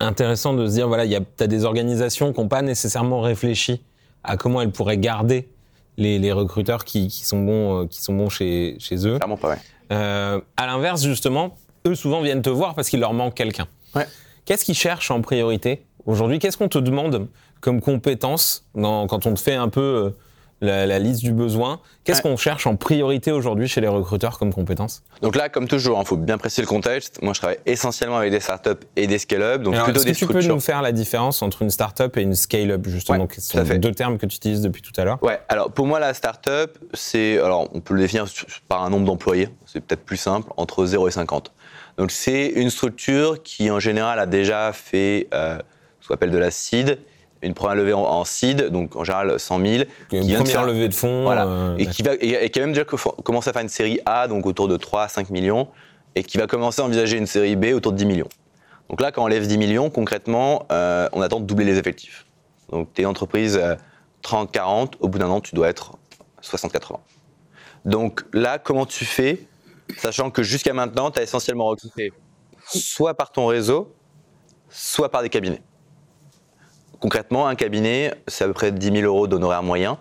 intéressant 0.00 0.54
de 0.54 0.66
se 0.66 0.72
dire, 0.72 0.88
voilà, 0.88 1.06
tu 1.06 1.44
as 1.44 1.46
des 1.46 1.64
organisations 1.64 2.32
qui 2.32 2.40
n'ont 2.40 2.48
pas 2.48 2.62
nécessairement 2.62 3.20
réfléchi 3.20 3.84
à 4.24 4.36
comment 4.36 4.60
elles 4.60 4.72
pourraient 4.72 4.98
garder 4.98 5.48
les, 5.96 6.18
les 6.18 6.32
recruteurs 6.32 6.84
qui, 6.84 7.08
qui, 7.08 7.24
sont 7.24 7.40
bons, 7.42 7.86
qui 7.86 8.02
sont 8.02 8.14
bons 8.14 8.28
chez, 8.28 8.76
chez 8.80 9.06
eux. 9.06 9.16
Clairement 9.16 9.36
pas, 9.36 9.50
ouais. 9.50 9.58
À 9.90 10.66
l'inverse, 10.66 11.02
justement, 11.02 11.56
eux 11.86 11.94
souvent 11.94 12.20
viennent 12.20 12.42
te 12.42 12.50
voir 12.50 12.74
parce 12.74 12.88
qu'il 12.88 13.00
leur 13.00 13.12
manque 13.12 13.34
quelqu'un. 13.34 13.66
Ouais. 13.94 14.06
Qu'est-ce 14.44 14.64
qu'ils 14.64 14.74
cherchent 14.74 15.10
en 15.10 15.20
priorité 15.20 15.84
aujourd'hui? 16.06 16.38
Qu'est-ce 16.38 16.56
qu'on 16.56 16.68
te 16.68 16.78
demande 16.78 17.28
comme 17.60 17.80
compétence 17.80 18.66
quand 18.74 19.26
on 19.26 19.34
te 19.34 19.40
fait 19.40 19.54
un 19.54 19.68
peu 19.68 20.14
la, 20.60 20.86
la 20.86 20.98
liste 20.98 21.22
du 21.22 21.32
besoin. 21.32 21.80
Qu'est-ce 22.04 22.18
Ouais. 22.18 22.30
qu'on 22.30 22.36
cherche 22.36 22.66
en 22.66 22.74
priorité 22.76 23.30
aujourd'hui 23.32 23.68
chez 23.68 23.80
les 23.80 23.86
recruteurs 23.88 24.38
comme 24.38 24.52
compétences 24.52 25.02
Donc 25.22 25.36
là, 25.36 25.48
comme 25.48 25.68
toujours, 25.68 26.00
il 26.02 26.06
faut 26.06 26.16
bien 26.16 26.38
préciser 26.38 26.62
le 26.62 26.66
contexte. 26.68 27.20
Moi, 27.22 27.32
je 27.34 27.38
travaille 27.40 27.58
essentiellement 27.66 28.16
avec 28.16 28.30
des 28.30 28.40
startups 28.40 28.70
et 28.96 29.06
des 29.06 29.18
scale-up, 29.18 29.62
donc 29.62 29.74
Alors, 29.74 29.84
plutôt 29.86 29.98
Est-ce 30.00 30.06
que 30.06 30.10
des 30.12 30.16
tu 30.16 30.26
peux 30.26 30.42
nous 30.42 30.60
faire 30.60 30.82
la 30.82 30.92
différence 30.92 31.42
entre 31.42 31.62
une 31.62 31.70
startup 31.70 32.16
et 32.16 32.22
une 32.22 32.34
scale-up 32.34 32.86
justement 32.88 33.24
Ouais, 33.24 33.28
à 33.36 33.40
sont 33.40 33.64
fait. 33.64 33.78
deux 33.78 33.92
termes 33.92 34.18
que 34.18 34.26
tu 34.26 34.36
utilises 34.36 34.62
depuis 34.62 34.82
tout 34.82 34.98
à 35.00 35.04
l'heure? 35.04 35.18
Ouais, 35.22 35.38
alors 35.48 35.70
pour 35.70 35.86
moi, 35.86 36.00
la 36.00 36.14
startup, 36.14 36.78
c'est. 36.94 37.38
Alors, 37.38 37.68
on 37.74 37.80
peut 37.80 37.94
le 37.94 38.00
définir 38.00 38.24
par 38.68 38.82
un 38.82 38.90
nombre 38.90 39.06
d'employés, 39.06 39.48
c'est 39.66 39.80
peut-être 39.80 40.04
plus 40.04 40.16
simple, 40.16 40.50
entre 40.56 40.84
0 40.86 41.08
et 41.08 41.10
50. 41.10 41.52
Donc, 41.98 42.10
c'est 42.10 42.46
une 42.46 42.70
structure 42.70 43.42
qui, 43.42 43.70
en 43.70 43.80
général, 43.80 44.18
a 44.18 44.26
déjà 44.26 44.72
fait 44.72 45.28
euh, 45.34 45.58
ce 46.00 46.08
qu'on 46.08 46.14
appelle 46.14 46.30
de 46.30 46.38
la 46.38 46.50
seed, 46.50 46.98
une 47.42 47.54
première 47.54 47.76
levée 47.76 47.92
en, 47.92 48.00
en 48.02 48.24
seed, 48.24 48.66
donc 48.70 48.96
en 48.96 49.04
général 49.04 49.38
100 49.38 49.58
000. 49.60 49.66
Une 49.72 49.84
qui 50.08 50.20
vient 50.20 50.20
de 50.22 50.34
première 50.44 50.46
faire- 50.46 50.66
levée 50.66 50.88
de 50.88 50.94
fonds. 50.94 51.22
Voilà. 51.24 51.46
euh, 51.46 51.76
et, 51.78 51.86
qui 51.86 52.02
va, 52.02 52.14
et, 52.14 52.44
et 52.44 52.50
qui 52.50 52.58
a 52.58 52.62
même 52.62 52.72
déjà 52.72 52.84
co- 52.84 52.96
commencé 53.22 53.48
à 53.50 53.52
faire 53.52 53.62
une 53.62 53.68
série 53.68 54.00
A, 54.06 54.26
donc 54.28 54.46
autour 54.46 54.66
de 54.68 54.76
3 54.76 55.02
à 55.04 55.08
5 55.08 55.30
millions, 55.30 55.68
et 56.14 56.22
qui 56.24 56.36
va 56.38 56.46
commencer 56.46 56.82
à 56.82 56.84
envisager 56.84 57.16
une 57.16 57.26
série 57.26 57.54
B 57.56 57.66
autour 57.74 57.92
de 57.92 57.96
10 57.98 58.06
millions. 58.06 58.28
Donc 58.90 59.00
là, 59.00 59.12
quand 59.12 59.22
on 59.22 59.26
lève 59.28 59.46
10 59.46 59.58
millions, 59.58 59.90
concrètement, 59.90 60.66
euh, 60.72 61.08
on 61.12 61.20
attend 61.20 61.40
de 61.40 61.44
doubler 61.44 61.66
les 61.66 61.78
effectifs. 61.78 62.26
Donc 62.72 62.88
tu 62.94 63.00
es 63.00 63.04
une 63.04 63.10
entreprise 63.10 63.56
euh, 63.62 63.74
30-40, 64.24 64.94
au 65.00 65.08
bout 65.08 65.18
d'un 65.18 65.28
an, 65.28 65.40
tu 65.40 65.54
dois 65.54 65.68
être 65.68 65.92
60-80. 66.42 66.96
Donc 67.84 68.24
là, 68.32 68.58
comment 68.58 68.84
tu 68.86 69.04
fais, 69.04 69.46
sachant 69.96 70.30
que 70.30 70.42
jusqu'à 70.42 70.72
maintenant, 70.72 71.10
tu 71.10 71.20
as 71.20 71.22
essentiellement 71.22 71.66
recruté 71.66 72.12
soit 72.66 73.14
par 73.14 73.30
ton 73.30 73.46
réseau, 73.46 73.94
soit 74.68 75.08
par 75.10 75.22
des 75.22 75.28
cabinets? 75.28 75.62
Concrètement, 77.00 77.46
un 77.46 77.54
cabinet, 77.54 78.14
c'est 78.26 78.44
à 78.44 78.46
peu 78.48 78.54
près 78.54 78.72
10 78.72 78.92
000 78.92 78.98
euros 79.02 79.26
d'honoraires 79.26 79.62
moyen. 79.62 79.98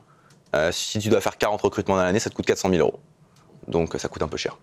Euh, 0.56 0.72
si 0.72 1.00
tu 1.00 1.10
dois 1.10 1.22
faire 1.22 1.38
40 1.38 1.62
recrutements 1.62 1.96
dans 1.96 2.04
l'année, 2.04 2.20
ça 2.20 2.30
te 2.30 2.36
coûte 2.36 2.46
400 2.46 2.70
000 2.70 2.82
euros. 2.82 3.00
Donc 3.68 3.96
ça 3.98 4.08
coûte 4.08 4.22
un 4.22 4.28
peu 4.28 4.38
cher. 4.38 4.58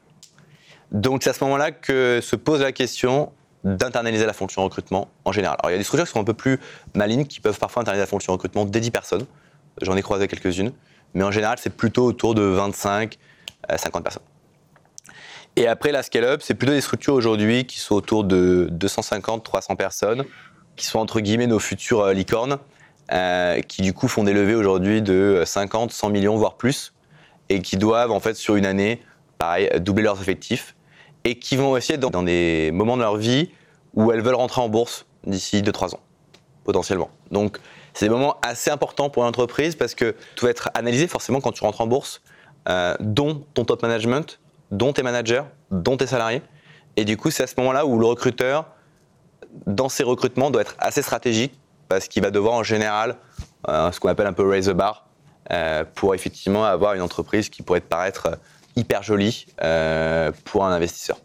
Donc 0.91 1.23
c'est 1.23 1.31
à 1.31 1.33
ce 1.33 1.45
moment-là 1.45 1.71
que 1.71 2.21
se 2.23 2.37
pose 2.37 2.61
la 2.61 2.73
question 2.73 3.33
d'internaliser 3.63 4.27
la 4.27 4.33
fonction 4.33 4.63
recrutement 4.63 5.09
en 5.25 5.33
général. 5.33 5.57
Alors 5.61 5.71
il 5.71 5.75
y 5.75 5.77
a 5.77 5.79
des 5.79 5.85
structures 5.85 6.07
qui 6.07 6.13
sont 6.13 6.21
un 6.21 6.25
peu 6.25 6.35
plus 6.35 6.59
malines, 6.95 7.27
qui 7.27 7.41
peuvent 7.41 7.59
parfois 7.59 7.83
internaliser 7.83 8.03
la 8.03 8.07
fonction 8.07 8.33
recrutement 8.33 8.65
dès 8.65 8.81
10 8.81 8.91
personnes. 8.91 9.27
J'en 9.81 9.97
ai 9.97 10.03
croisé 10.03 10.29
quelques-unes. 10.29 10.73
Mais 11.15 11.23
en 11.23 11.31
général, 11.31 11.59
c'est 11.61 11.75
plutôt 11.75 12.05
autour 12.05 12.35
de 12.35 12.43
25 12.43 13.19
à 13.69 13.79
50 13.79 14.03
personnes. 14.03 14.23
Et 15.57 15.69
après, 15.69 15.93
la 15.93 16.03
scale-up, 16.03 16.43
c'est 16.43 16.55
plutôt 16.55 16.73
des 16.73 16.81
structures 16.81 17.15
aujourd'hui 17.15 17.65
qui 17.65 17.79
sont 17.79 17.95
autour 17.95 18.25
de 18.25 18.69
250-300 18.73 19.77
personnes, 19.77 20.25
qui 20.77 20.87
sont 20.87 20.99
entre 20.99 21.21
guillemets 21.21 21.47
nos 21.47 21.59
futures 21.59 22.01
euh, 22.01 22.13
licornes, 22.13 22.59
euh, 23.13 23.61
qui 23.61 23.83
du 23.83 23.93
coup 23.93 24.09
font 24.09 24.25
des 24.25 24.33
levées 24.33 24.55
aujourd'hui 24.55 25.03
de 25.03 25.43
50, 25.45 25.93
100 25.93 26.11
millions, 26.11 26.37
voire 26.37 26.55
plus, 26.55 26.93
et 27.49 27.61
qui 27.61 27.77
doivent 27.77 28.11
en 28.11 28.21
fait 28.21 28.35
sur 28.35 28.57
une 28.57 28.67
année, 28.67 29.01
pareil, 29.39 29.71
doubler 29.81 30.05
leurs 30.05 30.21
effectifs, 30.21 30.75
et 31.25 31.39
qui 31.39 31.57
vont 31.57 31.73
aussi 31.73 31.93
être 31.93 32.01
dans, 32.01 32.23
des 32.23 32.71
moments 32.73 32.97
de 32.97 33.03
leur 33.03 33.17
vie 33.17 33.51
où 33.95 34.13
elles 34.13 34.21
veulent 34.21 34.35
rentrer 34.35 34.61
en 34.61 34.69
bourse 34.69 35.07
d'ici 35.27 35.63
2-3 35.63 35.95
ans, 35.95 36.01
potentiellement. 36.65 37.11
Donc 37.31 37.59
c'est 37.95 38.07
des 38.07 38.11
moments 38.11 38.37
assez 38.43 38.71
importants 38.71 39.09
pour 39.09 39.23
l'entreprise 39.23 39.77
parce 39.77 39.95
que 39.95 40.15
tout 40.35 40.47
va 40.47 40.51
être 40.51 40.71
analysé 40.75 41.07
forcément 41.07 41.41
quand 41.41 41.53
tu 41.53 41.63
rentres 41.63 41.81
en 41.81 41.87
bourse, 41.87 42.23
euh, 42.69 42.95
dont 43.01 43.43
ton 43.55 43.65
top 43.65 43.83
management, 43.83 44.41
dont 44.71 44.93
tes 44.93 45.03
managers, 45.03 45.43
dont 45.71 45.97
tes 45.97 46.07
salariés. 46.07 46.43
Et 46.97 47.05
du 47.05 47.17
coup, 47.17 47.31
c'est 47.31 47.43
à 47.43 47.47
ce 47.47 47.55
moment-là 47.59 47.87
où 47.87 47.99
le 47.99 48.07
recruteur, 48.07 48.74
dans 49.67 49.89
ses 49.89 50.03
recrutements, 50.03 50.51
doit 50.51 50.63
être 50.63 50.75
assez 50.79 51.03
stratégique 51.03 51.59
parce 51.89 52.09
qu'il 52.09 52.23
va 52.23 52.31
devoir 52.31 52.55
en 52.55 52.63
général, 52.63 53.17
euh, 53.69 53.93
ce 53.93 54.01
qu'on 54.01 54.09
appelle 54.09 54.27
un 54.27 54.33
peu 54.33 54.49
raise 54.49 54.69
the 54.69 54.73
bar, 54.73 55.07
euh, 55.53 55.85
pour 55.95 56.15
effectivement 56.15 56.65
avoir 56.65 56.95
une 56.95 57.03
entreprise 57.03 57.49
qui 57.49 57.63
pourrait 57.63 57.81
paraître 57.81 58.39
hyper 58.77 59.03
jolie 59.03 59.47
euh, 59.63 60.33
pour 60.45 60.65
un 60.65 60.73
investisseur. 60.73 61.19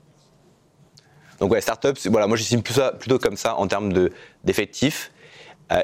Donc 1.39 1.51
ouais, 1.51 1.61
startup, 1.61 1.97
voilà, 2.05 2.27
moi 2.27 2.35
j'estime 2.35 2.61
plutôt 2.61 3.17
comme 3.17 3.37
ça 3.37 3.55
en 3.55 3.67
termes 3.67 3.93
de- 3.93 4.11
d'effectifs. 4.43 5.11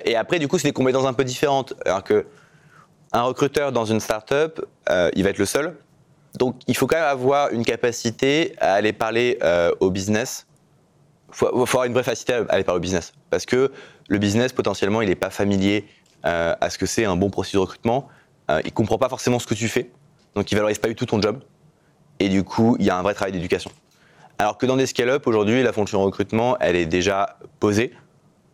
Et 0.04 0.16
après, 0.16 0.40
du 0.40 0.48
coup, 0.48 0.58
c'est 0.58 0.68
des 0.68 0.74
compétences 0.74 1.06
un 1.06 1.14
peu 1.14 1.24
différentes. 1.24 1.76
Alors 1.86 2.04
que 2.04 2.26
un 3.14 3.22
recruteur 3.22 3.72
dans 3.72 3.86
une 3.86 4.00
startup, 4.00 4.66
il 5.16 5.24
va 5.24 5.30
être 5.30 5.38
le 5.38 5.46
seul. 5.46 5.78
Donc 6.40 6.60
il 6.68 6.76
faut 6.76 6.88
quand 6.88 6.98
même 6.98 7.06
avoir 7.06 7.52
une 7.52 7.64
capacité 7.64 8.56
à 8.60 8.74
aller 8.74 8.94
parler 8.94 9.40
au 9.80 9.92
business. 9.92 10.48
Faut, 11.36 11.66
faut 11.66 11.78
avoir 11.78 11.84
une 11.84 11.94
vraie 11.94 12.04
facilité 12.04 12.34
à 12.34 12.46
aller 12.48 12.64
parler 12.64 12.78
au 12.78 12.82
business. 12.82 13.12
Parce 13.30 13.46
que 13.46 13.70
le 14.08 14.18
business, 14.20 14.54
potentiellement, 14.54 15.02
il 15.02 15.10
n'est 15.10 15.16
pas 15.16 15.30
familier 15.30 15.86
euh, 16.26 16.56
à 16.62 16.70
ce 16.70 16.78
que 16.78 16.86
c'est 16.86 17.04
un 17.04 17.18
bon 17.18 17.30
processus 17.30 17.56
de 17.56 17.60
recrutement. 17.60 18.08
Euh, 18.50 18.62
il 18.64 18.68
ne 18.68 18.72
comprend 18.72 18.98
pas 18.98 19.10
forcément 19.10 19.38
ce 19.38 19.46
que 19.46 19.54
tu 19.54 19.68
fais. 19.68 19.92
Donc 20.34 20.50
il 20.50 20.56
ne 20.56 20.60
valorise 20.60 20.80
pas 20.80 20.88
du 20.88 20.96
tout 20.96 21.06
ton 21.06 21.22
job. 21.22 21.44
Et 22.20 22.30
du 22.30 22.46
coup, 22.46 22.78
il 22.80 22.86
y 22.86 22.90
a 22.90 22.98
un 22.98 23.02
vrai 23.02 23.14
travail 23.14 23.34
d'éducation. 23.34 23.70
Alors 24.38 24.58
que 24.58 24.66
dans 24.66 24.78
des 24.78 24.86
scale-up, 24.86 25.28
aujourd'hui, 25.28 25.62
la 25.62 25.74
fonction 25.74 26.02
recrutement, 26.02 26.58
elle 26.60 26.78
est 26.78 26.86
déjà 26.86 27.38
posée. 27.60 27.94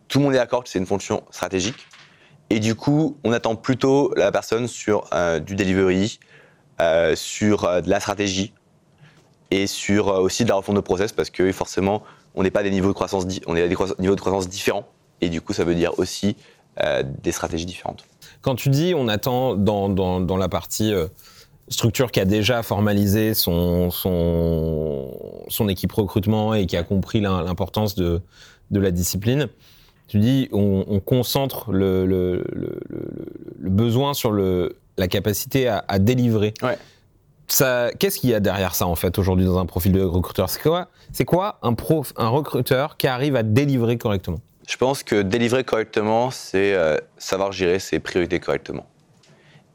Tout 0.08 0.18
le 0.18 0.24
monde 0.24 0.34
est 0.34 0.38
d'accord 0.38 0.64
que 0.64 0.68
c'est 0.68 0.80
une 0.80 0.86
fonction 0.86 1.22
stratégique. 1.30 1.86
Et 2.50 2.58
du 2.58 2.74
coup, 2.74 3.16
on 3.22 3.32
attend 3.32 3.54
plutôt 3.54 4.12
la 4.16 4.32
personne 4.32 4.66
sur 4.66 5.04
euh, 5.14 5.38
du 5.38 5.54
delivery, 5.54 6.18
sur 7.14 7.80
de 7.80 7.88
la 7.88 8.00
stratégie 8.00 8.52
et 9.52 9.68
sur 9.68 10.08
aussi 10.08 10.42
de 10.42 10.48
la 10.48 10.56
refonte 10.56 10.74
de 10.74 10.80
process 10.80 11.12
parce 11.12 11.30
que 11.30 11.52
forcément, 11.52 12.02
on 12.34 12.42
n'est 12.42 12.50
pas 12.50 12.60
à 12.60 12.62
des 12.62 12.70
niveaux 12.70 12.88
de 12.88 12.92
croissance, 12.94 13.24
on 13.46 13.56
est 13.56 13.62
à 13.62 13.68
des 13.68 13.76
niveaux 13.98 14.14
de 14.14 14.20
croissance 14.20 14.48
différents. 14.48 14.86
Et 15.20 15.28
du 15.28 15.40
coup, 15.40 15.52
ça 15.52 15.64
veut 15.64 15.74
dire 15.74 15.98
aussi 15.98 16.36
euh, 16.82 17.02
des 17.22 17.32
stratégies 17.32 17.66
différentes. 17.66 18.04
Quand 18.40 18.54
tu 18.56 18.68
dis 18.70 18.92
on 18.96 19.08
attend 19.08 19.54
dans, 19.54 19.88
dans, 19.88 20.20
dans 20.20 20.36
la 20.36 20.48
partie 20.48 20.92
euh, 20.92 21.06
structure 21.68 22.10
qui 22.10 22.18
a 22.20 22.24
déjà 22.24 22.62
formalisé 22.62 23.34
son, 23.34 23.90
son, 23.90 25.14
son 25.48 25.68
équipe 25.68 25.92
recrutement 25.92 26.54
et 26.54 26.66
qui 26.66 26.76
a 26.76 26.82
compris 26.82 27.20
l'im- 27.20 27.42
l'importance 27.44 27.94
de, 27.94 28.20
de 28.70 28.80
la 28.80 28.90
discipline, 28.90 29.48
tu 30.08 30.18
dis 30.18 30.48
on, 30.52 30.84
on 30.88 31.00
concentre 31.00 31.70
le, 31.72 32.04
le, 32.04 32.44
le, 32.52 32.80
le- 32.88 33.10
le 33.60 33.70
besoin 33.70 34.12
sur 34.12 34.32
le, 34.32 34.76
la 34.98 35.08
capacité 35.08 35.68
à, 35.68 35.84
à 35.88 35.98
délivrer. 35.98 36.52
Ouais. 36.62 36.76
Qu'est-ce 37.58 38.18
qu'il 38.18 38.30
y 38.30 38.34
a 38.34 38.40
derrière 38.40 38.74
ça 38.74 38.86
en 38.86 38.94
fait 38.94 39.18
aujourd'hui 39.18 39.44
dans 39.44 39.58
un 39.58 39.66
profil 39.66 39.92
de 39.92 40.02
recruteur? 40.02 40.48
C'est 40.48 40.62
quoi, 40.62 40.88
c'est 41.12 41.24
quoi 41.24 41.58
un, 41.62 41.74
prof, 41.74 42.12
un 42.16 42.28
recruteur 42.28 42.96
qui 42.96 43.06
arrive 43.06 43.36
à 43.36 43.42
délivrer 43.42 43.98
correctement? 43.98 44.40
Je 44.68 44.76
pense 44.76 45.02
que 45.02 45.22
délivrer 45.22 45.64
correctement, 45.64 46.30
c'est 46.30 46.74
euh, 46.74 46.96
savoir 47.18 47.52
gérer 47.52 47.78
ses 47.78 47.98
priorités 47.98 48.40
correctement. 48.40 48.86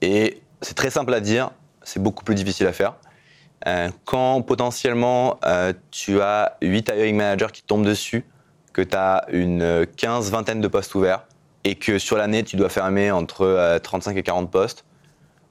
Et 0.01 0.41
c'est 0.61 0.75
très 0.75 0.89
simple 0.89 1.13
à 1.13 1.19
dire, 1.19 1.51
c'est 1.83 2.01
beaucoup 2.01 2.23
plus 2.23 2.35
difficile 2.35 2.67
à 2.67 2.73
faire. 2.73 2.95
Euh, 3.67 3.89
quand 4.05 4.41
potentiellement 4.43 5.39
euh, 5.45 5.73
tu 5.91 6.21
as 6.21 6.57
8 6.61 6.89
hiring 6.89 7.15
managers 7.15 7.51
qui 7.51 7.63
tombent 7.63 7.85
dessus, 7.85 8.23
que 8.73 8.81
tu 8.81 8.95
as 8.95 9.25
une 9.29 9.61
euh, 9.63 9.85
15, 9.97 10.29
vingtaine 10.31 10.61
de 10.61 10.67
postes 10.67 10.93
ouverts, 10.93 11.25
et 11.63 11.75
que 11.75 11.97
sur 11.97 12.17
l'année 12.17 12.43
tu 12.43 12.55
dois 12.55 12.69
fermer 12.69 13.11
entre 13.11 13.41
euh, 13.41 13.79
35 13.79 14.15
et 14.15 14.23
40 14.23 14.51
postes, 14.51 14.85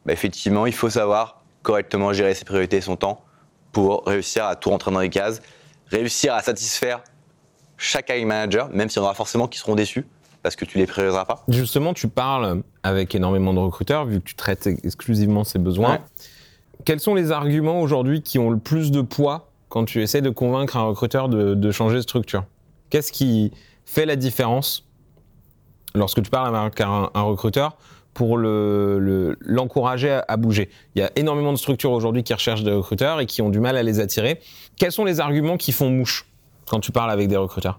bah, 0.04 0.12
effectivement, 0.12 0.66
il 0.66 0.72
faut 0.72 0.90
savoir 0.90 1.35
correctement 1.66 2.12
gérer 2.12 2.32
ses 2.34 2.44
priorités 2.44 2.76
et 2.76 2.80
son 2.80 2.94
temps 2.94 3.24
pour 3.72 4.04
réussir 4.06 4.44
à 4.44 4.54
tout 4.54 4.70
rentrer 4.70 4.92
dans 4.92 5.00
les 5.00 5.10
cases, 5.10 5.42
réussir 5.88 6.32
à 6.32 6.40
satisfaire 6.40 7.02
chaque 7.76 8.08
hiring 8.08 8.28
manager, 8.28 8.68
même 8.70 8.88
s'il 8.88 8.98
y 8.98 9.00
en 9.00 9.06
aura 9.06 9.14
forcément 9.14 9.48
qui 9.48 9.58
seront 9.58 9.74
déçus 9.74 10.06
parce 10.44 10.54
que 10.54 10.64
tu 10.64 10.78
les 10.78 10.86
prioriseras 10.86 11.24
pas. 11.24 11.42
Justement, 11.48 11.92
tu 11.92 12.06
parles 12.06 12.62
avec 12.84 13.16
énormément 13.16 13.52
de 13.52 13.58
recruteurs, 13.58 14.06
vu 14.06 14.20
que 14.20 14.24
tu 14.24 14.36
traites 14.36 14.68
exclusivement 14.68 15.42
ces 15.42 15.58
besoins. 15.58 15.94
Ouais. 15.94 16.00
Quels 16.84 17.00
sont 17.00 17.16
les 17.16 17.32
arguments 17.32 17.80
aujourd'hui 17.80 18.22
qui 18.22 18.38
ont 18.38 18.50
le 18.50 18.58
plus 18.58 18.92
de 18.92 19.00
poids 19.00 19.50
quand 19.68 19.84
tu 19.86 20.00
essaies 20.00 20.20
de 20.22 20.30
convaincre 20.30 20.76
un 20.76 20.84
recruteur 20.84 21.28
de, 21.28 21.54
de 21.54 21.70
changer 21.72 21.96
de 21.96 22.02
structure? 22.02 22.44
Qu'est-ce 22.90 23.10
qui 23.10 23.50
fait 23.84 24.06
la 24.06 24.14
différence 24.14 24.86
lorsque 25.96 26.22
tu 26.22 26.30
parles 26.30 26.54
avec 26.54 26.80
un, 26.80 27.10
un 27.12 27.22
recruteur 27.22 27.76
pour 28.16 28.38
le- 28.38 28.98
le- 28.98 29.36
l'encourager 29.40 30.10
à, 30.10 30.24
à 30.26 30.38
bouger 30.38 30.70
Il 30.94 31.00
y 31.00 31.04
a 31.04 31.10
énormément 31.16 31.52
de 31.52 31.58
structures 31.58 31.92
aujourd'hui 31.92 32.22
qui 32.24 32.32
recherchent 32.32 32.62
des 32.64 32.72
recruteurs 32.72 33.20
et 33.20 33.26
qui 33.26 33.42
ont 33.42 33.50
du 33.50 33.60
mal 33.60 33.76
à 33.76 33.82
les 33.82 34.00
attirer. 34.00 34.40
Quels 34.78 34.90
sont 34.90 35.04
les 35.04 35.20
arguments 35.20 35.58
qui 35.58 35.70
font 35.70 35.90
mouche 35.90 36.26
quand 36.66 36.80
tu 36.80 36.92
parles 36.92 37.10
avec 37.10 37.28
des 37.28 37.36
recruteurs? 37.36 37.78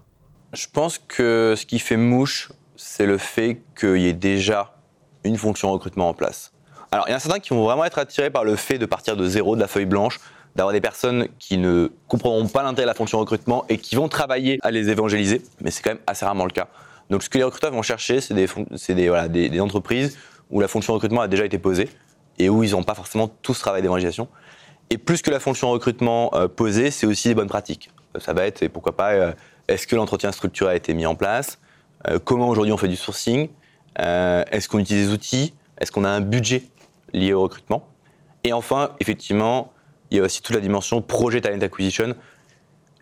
Je 0.52 0.66
pense 0.72 0.98
que 0.98 1.54
ce 1.56 1.66
qui 1.66 1.80
fait 1.80 1.96
mouche, 1.96 2.52
c'est 2.76 3.04
le 3.04 3.18
fait 3.18 3.60
qu'il 3.78 3.96
y 3.98 4.06
ait 4.06 4.12
déjà 4.12 4.76
une 5.24 5.36
fonction 5.36 5.72
recrutement 5.72 6.08
en 6.08 6.14
place. 6.14 6.52
Alors, 6.92 7.06
il 7.08 7.10
y 7.10 7.14
en 7.14 7.16
a 7.16 7.20
certains 7.20 7.40
qui 7.40 7.50
vont 7.50 7.64
vraiment 7.64 7.84
être 7.84 7.98
attirés 7.98 8.30
par 8.30 8.44
le 8.44 8.54
fait 8.54 8.78
de 8.78 8.86
partir 8.86 9.16
de 9.16 9.26
zéro, 9.28 9.56
de 9.56 9.60
la 9.60 9.66
feuille 9.66 9.86
blanche, 9.86 10.20
d'avoir 10.54 10.72
des 10.72 10.80
personnes 10.80 11.26
qui 11.40 11.58
ne 11.58 11.90
comprendront 12.06 12.46
pas 12.46 12.62
l'intérêt 12.62 12.84
de 12.84 12.90
la 12.90 12.94
fonction 12.94 13.18
recrutement 13.18 13.64
et 13.68 13.78
qui 13.78 13.96
vont 13.96 14.08
travailler 14.08 14.58
à 14.62 14.70
les 14.70 14.88
évangéliser, 14.88 15.42
mais 15.60 15.72
c'est 15.72 15.82
quand 15.82 15.90
même 15.90 15.98
assez 16.06 16.24
rarement 16.24 16.44
le 16.44 16.52
cas. 16.52 16.68
Donc, 17.10 17.22
ce 17.22 17.30
que 17.30 17.38
les 17.38 17.44
recruteurs 17.44 17.72
vont 17.72 17.82
chercher, 17.82 18.20
c'est 18.20 18.34
des, 18.34 19.60
entreprises 19.60 20.18
où 20.50 20.60
la 20.60 20.68
fonction 20.68 20.94
recrutement 20.94 21.20
a 21.20 21.28
déjà 21.28 21.44
été 21.44 21.58
posée 21.58 21.88
et 22.38 22.48
où 22.48 22.62
ils 22.62 22.72
n'ont 22.72 22.82
pas 22.82 22.94
forcément 22.94 23.28
tout 23.28 23.54
ce 23.54 23.60
travail 23.60 23.82
d'évangélisation. 23.82 24.28
Et 24.90 24.98
plus 24.98 25.22
que 25.22 25.30
la 25.30 25.40
fonction 25.40 25.70
recrutement 25.70 26.30
euh, 26.34 26.48
posée, 26.48 26.90
c'est 26.90 27.06
aussi 27.06 27.28
des 27.28 27.34
bonnes 27.34 27.48
pratiques. 27.48 27.90
Euh, 28.16 28.20
Ça 28.20 28.32
va 28.32 28.44
être, 28.44 28.62
et 28.62 28.68
pourquoi 28.68 28.96
pas, 28.96 29.12
euh, 29.12 29.32
est-ce 29.68 29.86
que 29.86 29.96
l'entretien 29.96 30.32
structuré 30.32 30.72
a 30.72 30.76
été 30.76 30.94
mis 30.94 31.06
en 31.06 31.14
place 31.14 31.58
Comment 32.24 32.48
aujourd'hui 32.48 32.72
on 32.72 32.76
fait 32.76 32.88
du 32.88 32.96
sourcing 32.96 33.48
Est-ce 33.96 34.68
qu'on 34.68 34.78
utilise 34.78 35.08
des 35.08 35.12
outils 35.12 35.52
Est-ce 35.78 35.90
qu'on 35.90 36.04
a 36.04 36.08
un 36.08 36.20
budget 36.20 36.62
liées 37.12 37.32
au 37.32 37.42
recrutement. 37.42 37.88
Et 38.44 38.52
enfin, 38.52 38.90
effectivement, 39.00 39.72
il 40.10 40.18
y 40.18 40.20
a 40.20 40.22
aussi 40.22 40.42
toute 40.42 40.54
la 40.54 40.60
dimension 40.60 41.02
projet 41.02 41.40
talent 41.40 41.60
acquisition. 41.60 42.14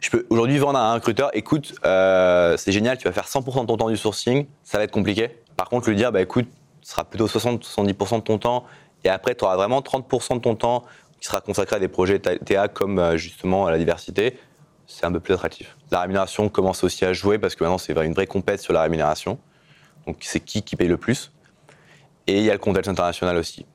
Je 0.01 0.11
peux 0.11 0.27
aujourd'hui 0.31 0.59
vendre 0.59 0.79
à 0.79 0.91
un 0.91 0.95
recruteur, 0.95 1.31
écoute, 1.33 1.75
euh, 1.85 2.57
c'est 2.57 2.73
génial, 2.73 2.99
tu 2.99 3.05
vas 3.05 3.13
faire 3.13 3.27
100% 3.27 3.63
de 3.63 3.67
ton 3.67 3.77
temps 3.77 3.89
du 3.89 3.97
sourcing, 3.97 4.47
ça 4.63 4.79
va 4.79 4.85
être 4.85 4.91
compliqué. 4.91 5.31
Par 5.57 5.69
contre, 5.69 5.89
lui 5.89 5.97
dire, 5.97 6.13
bah 6.13 6.21
écoute, 6.21 6.47
ce 6.83 6.93
sera 6.93 7.05
plutôt 7.05 7.27
60-70% 7.27 8.17
de 8.17 8.21
ton 8.21 8.39
temps, 8.39 8.65
et 9.05 9.09
après, 9.09 9.35
tu 9.35 9.45
auras 9.45 9.57
vraiment 9.57 9.81
30% 9.81 10.35
de 10.35 10.41
ton 10.41 10.55
temps 10.55 10.85
qui 11.21 11.27
sera 11.27 11.41
consacré 11.41 11.77
à 11.77 11.79
des 11.79 11.89
projets 11.89 12.19
TA 12.19 12.69
comme 12.69 12.99
euh, 12.99 13.17
justement 13.17 13.69
la 13.71 13.79
diversité, 13.79 14.39
c'est 14.87 15.05
un 15.07 15.13
peu 15.13 15.21
plus 15.21 15.35
attractif. 15.35 15.77
La 15.91 16.01
rémunération 16.01 16.49
commence 16.49 16.85
aussi 16.85 17.05
à 17.05 17.13
jouer 17.13 17.39
parce 17.39 17.55
que 17.55 17.65
maintenant, 17.65 17.79
c'est 17.79 17.93
une 17.93 18.15
vraie 18.15 18.27
compète 18.27 18.61
sur 18.61 18.73
la 18.73 18.83
rémunération. 18.83 19.39
Donc, 20.07 20.19
c'est 20.21 20.41
qui 20.41 20.63
qui 20.63 20.77
paye 20.77 20.89
le 20.89 20.97
plus. 20.97 21.33
Et 22.27 22.39
il 22.39 22.45
y 22.45 22.51
a 22.51 22.53
le 22.53 22.59
contexte 22.59 22.89
international 22.89 23.37
aussi. 23.37 23.67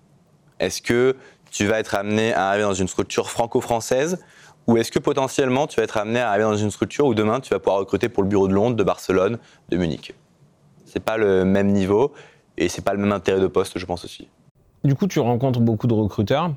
Est-ce 0.59 0.81
que 0.81 1.15
tu 1.49 1.65
vas 1.65 1.79
être 1.79 1.95
amené 1.95 2.33
à 2.33 2.47
arriver 2.49 2.63
dans 2.63 2.73
une 2.73 2.87
structure 2.87 3.29
franco-française 3.29 4.23
ou 4.67 4.77
est-ce 4.77 4.91
que 4.91 4.99
potentiellement 4.99 5.67
tu 5.67 5.77
vas 5.77 5.83
être 5.83 5.97
amené 5.97 6.19
à 6.19 6.29
arriver 6.29 6.43
dans 6.43 6.55
une 6.55 6.71
structure 6.71 7.05
où 7.05 7.13
demain 7.13 7.39
tu 7.39 7.49
vas 7.49 7.59
pouvoir 7.59 7.79
recruter 7.79 8.09
pour 8.09 8.23
le 8.23 8.29
bureau 8.29 8.47
de 8.47 8.53
Londres, 8.53 8.75
de 8.75 8.83
Barcelone, 8.83 9.37
de 9.69 9.77
Munich? 9.77 10.13
C'est 10.85 10.99
pas 10.99 11.17
le 11.17 11.45
même 11.45 11.71
niveau 11.71 12.13
et 12.57 12.69
c'est 12.69 12.83
pas 12.83 12.93
le 12.93 12.99
même 12.99 13.11
intérêt 13.11 13.39
de 13.39 13.47
poste, 13.47 13.79
je 13.79 13.85
pense 13.85 14.05
aussi. 14.05 14.27
Du 14.83 14.95
coup, 14.95 15.07
tu 15.07 15.19
rencontres 15.19 15.59
beaucoup 15.59 15.87
de 15.87 15.93
recruteurs. 15.93 16.53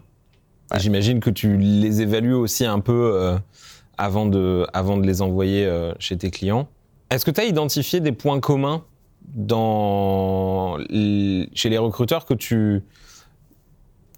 J'imagine 0.76 1.20
que 1.20 1.30
tu 1.30 1.56
les 1.56 2.00
évalues 2.00 2.34
aussi 2.34 2.64
un 2.64 2.80
peu 2.80 3.12
euh, 3.14 3.36
avant, 3.98 4.26
de, 4.26 4.66
avant 4.72 4.96
de 4.96 5.06
les 5.06 5.22
envoyer 5.22 5.66
euh, 5.66 5.92
chez 5.98 6.16
tes 6.16 6.30
clients. 6.30 6.68
Est-ce 7.10 7.24
que 7.24 7.30
tu 7.30 7.40
as 7.40 7.44
identifié 7.44 8.00
des 8.00 8.12
points 8.12 8.40
communs 8.40 8.82
dans, 9.34 10.78
chez 10.88 11.68
les 11.68 11.78
recruteurs 11.78 12.24
que 12.24 12.34
tu 12.34 12.82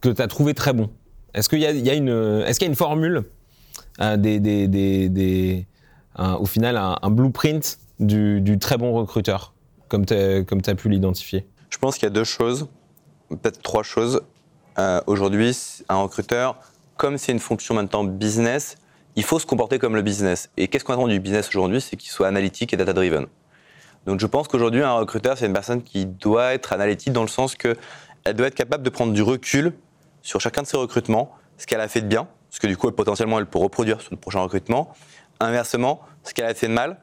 que 0.00 0.08
as 0.20 0.28
trouvé 0.28 0.54
très 0.54 0.72
bons? 0.72 0.90
Est-ce 1.34 1.48
qu'il 1.48 1.58
y, 1.58 1.62
y, 1.62 1.66
est-ce 1.66 2.58
qu'il 2.58 2.66
y 2.66 2.68
a 2.68 2.70
une 2.70 2.76
formule 2.76 3.24
des, 3.98 4.40
des, 4.40 5.66
au 6.18 6.46
final 6.46 6.76
un, 6.76 7.10
blueprint 7.10 7.78
du, 8.00 8.58
très 8.60 8.76
bon 8.76 8.92
recruteur, 8.92 9.54
comme 9.88 10.04
tu 10.04 10.14
as 10.14 10.74
pu 10.74 10.88
l'identifier 10.88 11.46
Je 11.70 11.78
pense 11.78 11.94
qu'il 11.96 12.04
y 12.04 12.06
a 12.06 12.10
deux 12.10 12.24
choses, 12.24 12.68
peut-être 13.28 13.62
trois 13.62 13.82
choses. 13.82 14.22
Euh, 14.78 15.00
aujourd'hui, 15.06 15.56
un 15.88 15.96
recruteur, 15.96 16.58
comme 16.96 17.18
c'est 17.18 17.32
une 17.32 17.38
fonction 17.38 17.74
maintenant 17.74 18.04
business, 18.04 18.76
il 19.16 19.24
faut 19.24 19.38
se 19.38 19.46
comporter 19.46 19.78
comme 19.78 19.96
le 19.96 20.02
business. 20.02 20.50
Et 20.56 20.68
qu'est-ce 20.68 20.84
qu'on 20.84 20.92
attend 20.92 21.08
du 21.08 21.20
business 21.20 21.48
aujourd'hui? 21.48 21.80
C'est 21.80 21.96
qu'il 21.96 22.10
soit 22.10 22.28
analytique 22.28 22.74
et 22.74 22.76
data-driven. 22.76 23.26
Donc 24.04 24.20
je 24.20 24.26
pense 24.26 24.46
qu'aujourd'hui, 24.46 24.82
un 24.82 24.92
recruteur, 24.92 25.38
c'est 25.38 25.46
une 25.46 25.54
personne 25.54 25.82
qui 25.82 26.06
doit 26.06 26.52
être 26.52 26.72
analytique 26.72 27.12
dans 27.12 27.22
le 27.22 27.28
sens 27.28 27.56
qu'elle 27.56 27.76
doit 28.34 28.46
être 28.46 28.54
capable 28.54 28.84
de 28.84 28.90
prendre 28.90 29.12
du 29.12 29.22
recul 29.22 29.72
sur 30.22 30.40
chacun 30.40 30.62
de 30.62 30.66
ses 30.66 30.76
recrutements, 30.76 31.32
ce 31.56 31.66
qu'elle 31.66 31.80
a 31.80 31.88
fait 31.88 32.02
de 32.02 32.06
bien, 32.06 32.28
parce 32.56 32.62
que 32.62 32.68
du 32.68 32.78
coup, 32.78 32.90
potentiellement, 32.90 33.38
elle 33.38 33.44
peut 33.44 33.58
reproduire 33.58 34.00
sur 34.00 34.12
le 34.12 34.16
prochain 34.16 34.40
recrutement. 34.40 34.94
Inversement, 35.40 36.00
ce 36.24 36.32
qu'elle 36.32 36.46
a 36.46 36.54
fait 36.54 36.68
de 36.68 36.72
mal, 36.72 36.98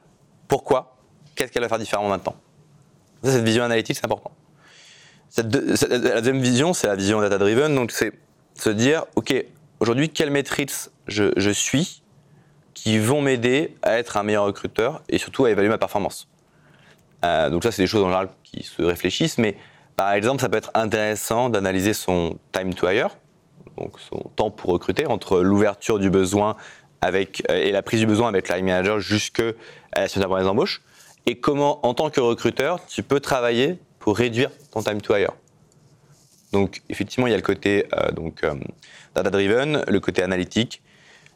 pourquoi, 0.47 0.97
qu'est-ce 1.35 1.51
qu'elle 1.51 1.61
va 1.61 1.69
faire 1.69 1.77
différemment 1.77 2.09
maintenant? 2.09 2.35
Cette 3.23 3.43
vision 3.43 3.63
analytique, 3.63 3.95
c'est 3.95 4.05
important. 4.05 4.31
La 5.37 5.43
deuxième 5.43 6.41
vision, 6.41 6.73
c'est 6.73 6.87
la 6.87 6.95
vision 6.95 7.21
data-driven, 7.21 7.75
donc 7.75 7.91
c'est 7.91 8.13
se 8.55 8.71
dire, 8.71 9.05
OK, 9.15 9.31
aujourd'hui, 9.79 10.09
quelles 10.09 10.31
métriques 10.31 10.71
je, 11.05 11.51
suis 11.51 12.01
qui 12.73 12.97
vont 12.97 13.21
m'aider 13.21 13.77
à 13.83 13.99
être 13.99 14.17
un 14.17 14.23
meilleur 14.23 14.45
recruteur 14.45 15.03
et 15.07 15.19
surtout 15.19 15.45
à 15.45 15.51
évaluer 15.51 15.69
ma 15.69 15.77
performance? 15.77 16.27
Euh, 17.25 17.51
donc 17.51 17.61
ça, 17.61 17.71
c'est 17.71 17.83
des 17.83 17.87
choses 17.87 18.01
en 18.01 18.07
général 18.07 18.29
qui 18.43 18.63
se 18.63 18.81
réfléchissent, 18.81 19.37
mais 19.37 19.55
par 19.97 20.13
exemple, 20.13 20.41
ça 20.41 20.49
peut 20.49 20.57
être 20.57 20.71
intéressant 20.73 21.49
d'analyser 21.49 21.93
son 21.93 22.39
time 22.51 22.73
to 22.73 22.89
hire, 22.89 23.15
donc 23.77 23.99
son 23.99 24.29
temps 24.35 24.51
pour 24.51 24.71
recruter, 24.71 25.05
entre 25.05 25.41
l'ouverture 25.41 25.99
du 25.99 26.09
besoin 26.09 26.55
avec, 27.01 27.43
euh, 27.49 27.55
et 27.55 27.71
la 27.71 27.81
prise 27.81 27.99
du 27.99 28.05
besoin 28.05 28.29
avec 28.29 28.47
l'hiring 28.47 28.65
manager 28.65 28.99
jusqu'à 28.99 29.51
la 29.95 30.07
signature 30.07 30.29
pour 30.29 30.37
les 30.37 30.47
embauches, 30.47 30.81
et 31.25 31.39
comment, 31.39 31.85
en 31.85 31.93
tant 31.93 32.09
que 32.09 32.19
recruteur, 32.19 32.85
tu 32.85 33.03
peux 33.03 33.19
travailler 33.19 33.79
pour 33.99 34.17
réduire 34.17 34.49
ton 34.71 34.81
time 34.81 35.01
to 35.01 35.15
hire? 35.15 35.31
Donc, 36.51 36.81
effectivement, 36.89 37.27
il 37.27 37.31
y 37.31 37.33
a 37.33 37.37
le 37.37 37.43
côté 37.43 37.87
euh, 37.93 38.11
euh, 38.43 38.53
data-driven, 39.15 39.83
le 39.87 39.99
côté 39.99 40.21
analytique. 40.21 40.81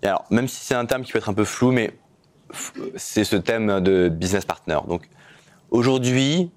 alors, 0.03 0.25
même 0.29 0.47
si 0.47 0.63
c'est 0.63 0.75
un 0.75 0.85
terme 0.85 1.03
qui 1.03 1.11
peut 1.11 1.17
être 1.17 1.29
un 1.29 1.33
peu 1.33 1.45
flou, 1.45 1.71
mais 1.71 1.91
c'est 2.95 3.23
ce 3.23 3.35
thème 3.35 3.81
de 3.81 4.09
business 4.09 4.45
partner. 4.45 4.77
Donc, 4.87 5.09
aujourd'hui, 5.71 6.51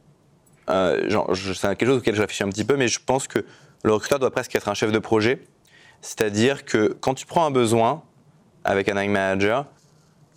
euh, 0.68 1.24
c'est 1.32 1.68
quelque 1.76 1.86
chose 1.86 1.98
auquel 1.98 2.14
je 2.14 2.20
réfléchis 2.20 2.42
un 2.42 2.50
petit 2.50 2.64
peu, 2.64 2.76
mais 2.76 2.88
je 2.88 3.00
pense 3.04 3.26
que 3.26 3.44
le 3.82 3.92
recruteur 3.92 4.18
doit 4.18 4.30
presque 4.30 4.54
être 4.54 4.68
un 4.68 4.74
chef 4.74 4.92
de 4.92 4.98
projet 4.98 5.40
c'est-à-dire 6.00 6.64
que 6.64 6.96
quand 7.00 7.14
tu 7.14 7.26
prends 7.26 7.44
un 7.44 7.50
besoin 7.50 8.02
avec 8.64 8.88
un 8.88 8.96
hiring 8.96 9.12
manager, 9.12 9.66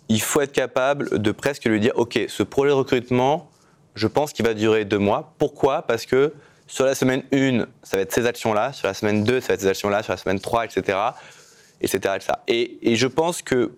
il 0.08 0.20
faut 0.20 0.40
être 0.40 0.52
capable 0.52 1.18
de 1.18 1.32
presque 1.32 1.64
lui 1.64 1.80
dire, 1.80 1.92
OK, 1.96 2.18
ce 2.28 2.42
projet 2.42 2.70
de 2.70 2.74
recrutement, 2.74 3.50
je 3.94 4.06
pense 4.06 4.32
qu'il 4.32 4.44
va 4.44 4.54
durer 4.54 4.84
deux 4.84 4.98
mois. 4.98 5.34
Pourquoi? 5.38 5.82
Parce 5.82 6.04
que 6.04 6.34
sur 6.66 6.84
la 6.84 6.94
semaine 6.94 7.22
1, 7.32 7.66
ça 7.82 7.96
va 7.96 8.02
être 8.02 8.12
ces 8.12 8.26
actions-là, 8.26 8.72
sur 8.72 8.86
la 8.86 8.94
semaine 8.94 9.24
2, 9.24 9.40
ça 9.40 9.48
va 9.48 9.54
être 9.54 9.60
ces 9.60 9.68
actions-là, 9.68 10.02
sur 10.02 10.12
la 10.12 10.16
semaine 10.16 10.40
3, 10.40 10.64
etc. 10.66 10.98
etc., 11.80 12.14
Et, 12.48 12.92
et 12.92 12.96
je 12.96 13.06
pense 13.06 13.42
que, 13.42 13.72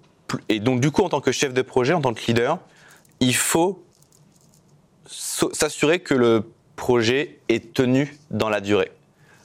et 0.48 0.60
donc 0.60 0.80
du 0.80 0.90
coup, 0.90 1.02
en 1.02 1.08
tant 1.08 1.20
que 1.20 1.32
chef 1.32 1.52
de 1.52 1.62
projet, 1.62 1.92
en 1.92 2.00
tant 2.00 2.14
que 2.14 2.24
leader, 2.26 2.58
il 3.20 3.34
faut 3.34 3.84
s'assurer 5.06 6.00
que 6.00 6.14
le 6.14 6.44
projet 6.74 7.38
est 7.48 7.72
tenu 7.72 8.16
dans 8.30 8.48
la 8.48 8.60
durée. 8.60 8.92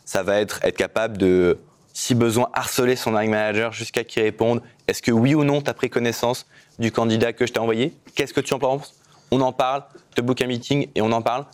Ça 0.06 0.24
va 0.24 0.40
être 0.40 0.60
être 0.64 0.78
capable 0.78 1.18
de 1.18 1.58
si 2.02 2.16
besoin, 2.16 2.50
harceler 2.54 2.96
son 2.96 3.12
hiring 3.12 3.30
manager 3.30 3.72
jusqu'à 3.74 4.04
qu'il 4.04 4.24
réponde. 4.24 4.64
Est-ce 4.88 5.04
que 5.04 5.12
oui 5.12 5.36
ou 5.36 5.44
non, 5.44 5.62
tu 5.62 5.70
as 5.70 5.76
pris 5.76 5.88
connaissance 5.88 6.48
du 6.80 6.92
candidat 6.92 7.32
que 7.32 7.46
je 7.46 7.54
t'ai 7.54 7.60
envoyé? 7.60 7.94
Qu'est-ce 8.16 8.34
que 8.34 8.40
tu 8.42 8.56
en 8.56 8.60
penses? 8.60 8.96
On 9.30 9.40
en 9.42 9.54
parle, 9.54 9.84
te 10.16 10.22
book 10.22 10.42
un 10.42 10.48
meeting 10.48 10.88
et 10.96 11.02
on 11.04 11.12
en 11.12 11.22
parle. 11.22 11.46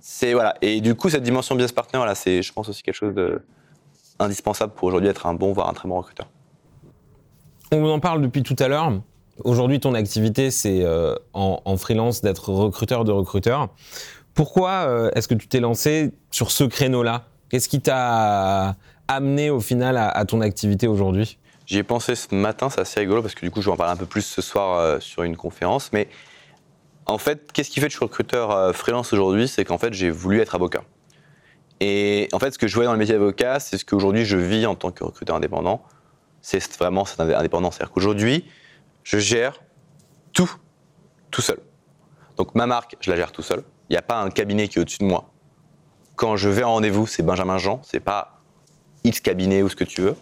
C'est 0.00 0.34
voilà. 0.34 0.54
Et 0.62 0.80
du 0.80 0.94
coup, 0.94 1.10
cette 1.10 1.24
dimension 1.24 1.56
business 1.56 1.72
partner, 1.72 1.98
là, 1.98 2.14
c'est, 2.14 2.42
je 2.42 2.52
pense 2.52 2.68
aussi 2.68 2.80
quelque 2.84 2.94
chose 2.94 3.12
d'indispensable 4.20 4.72
pour 4.72 4.86
aujourd'hui 4.86 5.08
être 5.08 5.26
un 5.26 5.34
bon, 5.34 5.52
voire 5.52 5.68
un 5.68 5.72
très 5.72 5.88
bon 5.88 5.96
recruteur. 5.96 6.28
On 7.72 7.84
en 7.90 7.98
parle 7.98 8.22
depuis 8.22 8.44
tout 8.44 8.56
à 8.60 8.68
l'heure. 8.68 8.92
Aujourd'hui, 9.42 9.80
ton 9.80 9.94
activité, 9.94 10.52
c'est 10.52 10.84
euh, 10.84 11.16
en, 11.32 11.76
freelance 11.76 12.20
d'être 12.22 12.50
recruteur 12.50 13.02
de 13.02 13.10
recruteur. 13.10 13.70
Pourquoi 14.32 14.86
euh, 14.86 15.10
est-ce 15.16 15.26
que 15.26 15.34
tu 15.34 15.48
t'es 15.48 15.58
lancé 15.58 16.12
sur 16.30 16.52
ce 16.52 16.62
créneau-là? 16.62 17.24
Qu'est-ce 17.48 17.68
qui 17.68 17.80
t'a 17.80 18.76
amené 19.14 19.50
au 19.50 19.60
final 19.60 19.96
à, 19.96 20.24
ton 20.24 20.40
activité 20.40 20.86
aujourd'hui 20.86 21.38
J'y 21.66 21.78
ai 21.78 21.82
pensé 21.82 22.14
ce 22.14 22.34
matin, 22.34 22.70
c'est 22.70 22.80
assez 22.80 23.00
rigolo 23.00 23.22
parce 23.22 23.34
que 23.34 23.40
du 23.40 23.50
coup 23.50 23.60
je 23.60 23.66
vais 23.66 23.72
en 23.72 23.76
parler 23.76 23.92
un 23.92 23.96
peu 23.96 24.06
plus 24.06 24.22
ce 24.22 24.42
soir 24.42 24.78
euh, 24.78 25.00
sur 25.00 25.22
une 25.22 25.36
conférence. 25.36 25.92
Mais 25.92 26.08
en 27.06 27.18
fait, 27.18 27.52
qu'est-ce 27.52 27.70
qui 27.70 27.80
fait 27.80 27.86
que 27.86 27.92
je 27.92 27.96
suis 27.96 28.04
recruteur 28.04 28.50
euh, 28.50 28.72
freelance 28.72 29.12
aujourd'hui? 29.12 29.46
C'est 29.48 29.64
qu'en 29.64 29.78
fait 29.78 29.94
j'ai 29.94 30.10
voulu 30.10 30.40
être 30.40 30.54
avocat. 30.54 30.82
Et 31.80 32.28
en 32.32 32.38
fait, 32.38 32.52
ce 32.52 32.58
que 32.58 32.66
je 32.66 32.74
voyais 32.74 32.86
dans 32.86 32.92
le 32.92 32.98
métier 32.98 33.14
d'avocat, 33.14 33.58
c'est 33.58 33.78
ce 33.78 33.84
qu'aujourd'hui 33.84 34.24
je 34.24 34.36
vis 34.36 34.66
en 34.66 34.74
tant 34.74 34.90
que 34.90 35.02
recruteur 35.02 35.36
indépendant. 35.36 35.82
C'est 36.40 36.60
vraiment 36.76 37.04
cette 37.04 37.20
indépendance. 37.20 37.76
C'est-à-dire 37.76 37.92
qu'aujourd'hui, 37.92 38.44
je 39.04 39.18
gère 39.18 39.62
tout, 40.32 40.50
tout 41.30 41.42
seul. 41.42 41.58
Donc 42.36 42.54
ma 42.54 42.66
marque, 42.66 42.96
je 43.00 43.10
la 43.10 43.16
gère 43.16 43.32
tout 43.32 43.42
seul. 43.42 43.62
Il 43.88 43.92
n'y 43.92 43.98
a 43.98 44.02
pas 44.02 44.20
un 44.20 44.30
cabinet 44.30 44.68
qui 44.68 44.78
est 44.78 44.82
au-dessus 44.82 44.98
de 44.98 45.04
moi. 45.04 45.30
Quand 46.16 46.36
je 46.36 46.48
vais 46.48 46.62
en 46.62 46.74
rendez-vous, 46.74 47.06
c'est 47.06 47.22
Benjamin 47.22 47.58
Jean, 47.58 47.80
c'est 47.82 48.00
pas 48.00 48.41
X 49.04 49.20
cabinet 49.20 49.62
ou 49.62 49.68
ce 49.68 49.76
que 49.76 49.84
tu 49.84 50.00
veux. 50.00 50.16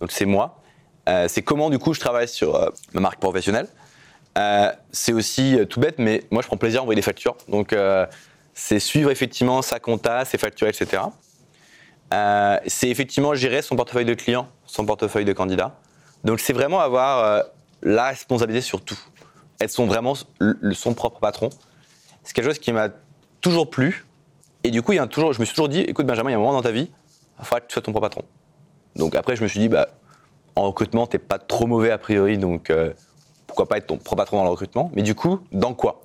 Donc 0.00 0.12
c'est 0.12 0.26
moi. 0.26 0.60
Euh, 1.08 1.28
c'est 1.28 1.42
comment 1.42 1.70
du 1.70 1.78
coup 1.78 1.94
je 1.94 2.00
travaille 2.00 2.28
sur 2.28 2.56
euh, 2.56 2.70
ma 2.92 3.00
marque 3.00 3.20
professionnelle. 3.20 3.68
Euh, 4.38 4.72
c'est 4.90 5.12
aussi 5.12 5.58
tout 5.68 5.80
bête, 5.80 5.98
mais 5.98 6.24
moi 6.30 6.42
je 6.42 6.46
prends 6.46 6.56
plaisir 6.56 6.80
à 6.80 6.82
envoyer 6.82 6.96
des 6.96 7.02
factures. 7.02 7.36
Donc 7.48 7.74
c'est 8.52 8.78
suivre 8.78 9.10
effectivement 9.10 9.62
sa 9.62 9.78
compta, 9.80 10.24
ses 10.24 10.38
factures, 10.38 10.68
etc. 10.68 11.02
c'est 12.66 12.88
effectivement 12.88 13.34
gérer 13.34 13.62
son 13.62 13.76
portefeuille 13.76 14.04
de 14.04 14.14
clients, 14.14 14.48
son 14.66 14.86
portefeuille 14.86 15.24
de 15.24 15.32
candidats. 15.32 15.78
Donc 16.24 16.40
c'est 16.40 16.52
vraiment 16.52 16.80
avoir 16.80 17.44
la 17.82 18.08
responsabilité 18.08 18.60
sur 18.60 18.82
tout. 18.82 18.98
Être 19.60 19.70
son, 19.70 19.86
vraiment 19.86 20.14
son 20.72 20.94
propre 20.94 21.20
patron. 21.20 21.50
C'est 22.24 22.32
quelque 22.32 22.46
chose 22.46 22.58
qui 22.58 22.72
m'a 22.72 22.88
toujours 23.40 23.70
plu. 23.70 24.04
Et 24.64 24.70
du 24.70 24.82
coup, 24.82 24.92
il 24.92 24.96
y 24.96 24.98
a 24.98 25.06
toujours, 25.06 25.32
je 25.32 25.40
me 25.40 25.44
suis 25.44 25.54
toujours 25.54 25.68
dit, 25.68 25.80
écoute 25.80 26.06
Benjamin, 26.06 26.30
il 26.30 26.32
y 26.32 26.34
a 26.34 26.38
un 26.38 26.40
moment 26.40 26.54
dans 26.54 26.62
ta 26.62 26.72
vie 26.72 26.90
il 27.38 27.44
faudra 27.44 27.60
que 27.60 27.66
tu 27.66 27.74
sois 27.74 27.82
ton 27.82 27.92
propre 27.92 28.08
patron. 28.08 28.22
Donc 28.96 29.14
après, 29.14 29.36
je 29.36 29.42
me 29.42 29.48
suis 29.48 29.60
dit, 29.60 29.68
bah, 29.68 29.88
en 30.56 30.62
recrutement, 30.62 31.06
t'es 31.06 31.18
pas 31.18 31.38
trop 31.38 31.66
mauvais 31.66 31.90
a 31.90 31.98
priori, 31.98 32.38
donc 32.38 32.70
euh, 32.70 32.92
pourquoi 33.46 33.66
pas 33.66 33.78
être 33.78 33.86
ton 33.86 33.96
propre 33.96 34.22
patron 34.22 34.36
dans 34.38 34.44
le 34.44 34.50
recrutement 34.50 34.90
Mais 34.94 35.02
du 35.02 35.14
coup, 35.14 35.40
dans 35.52 35.74
quoi? 35.74 36.02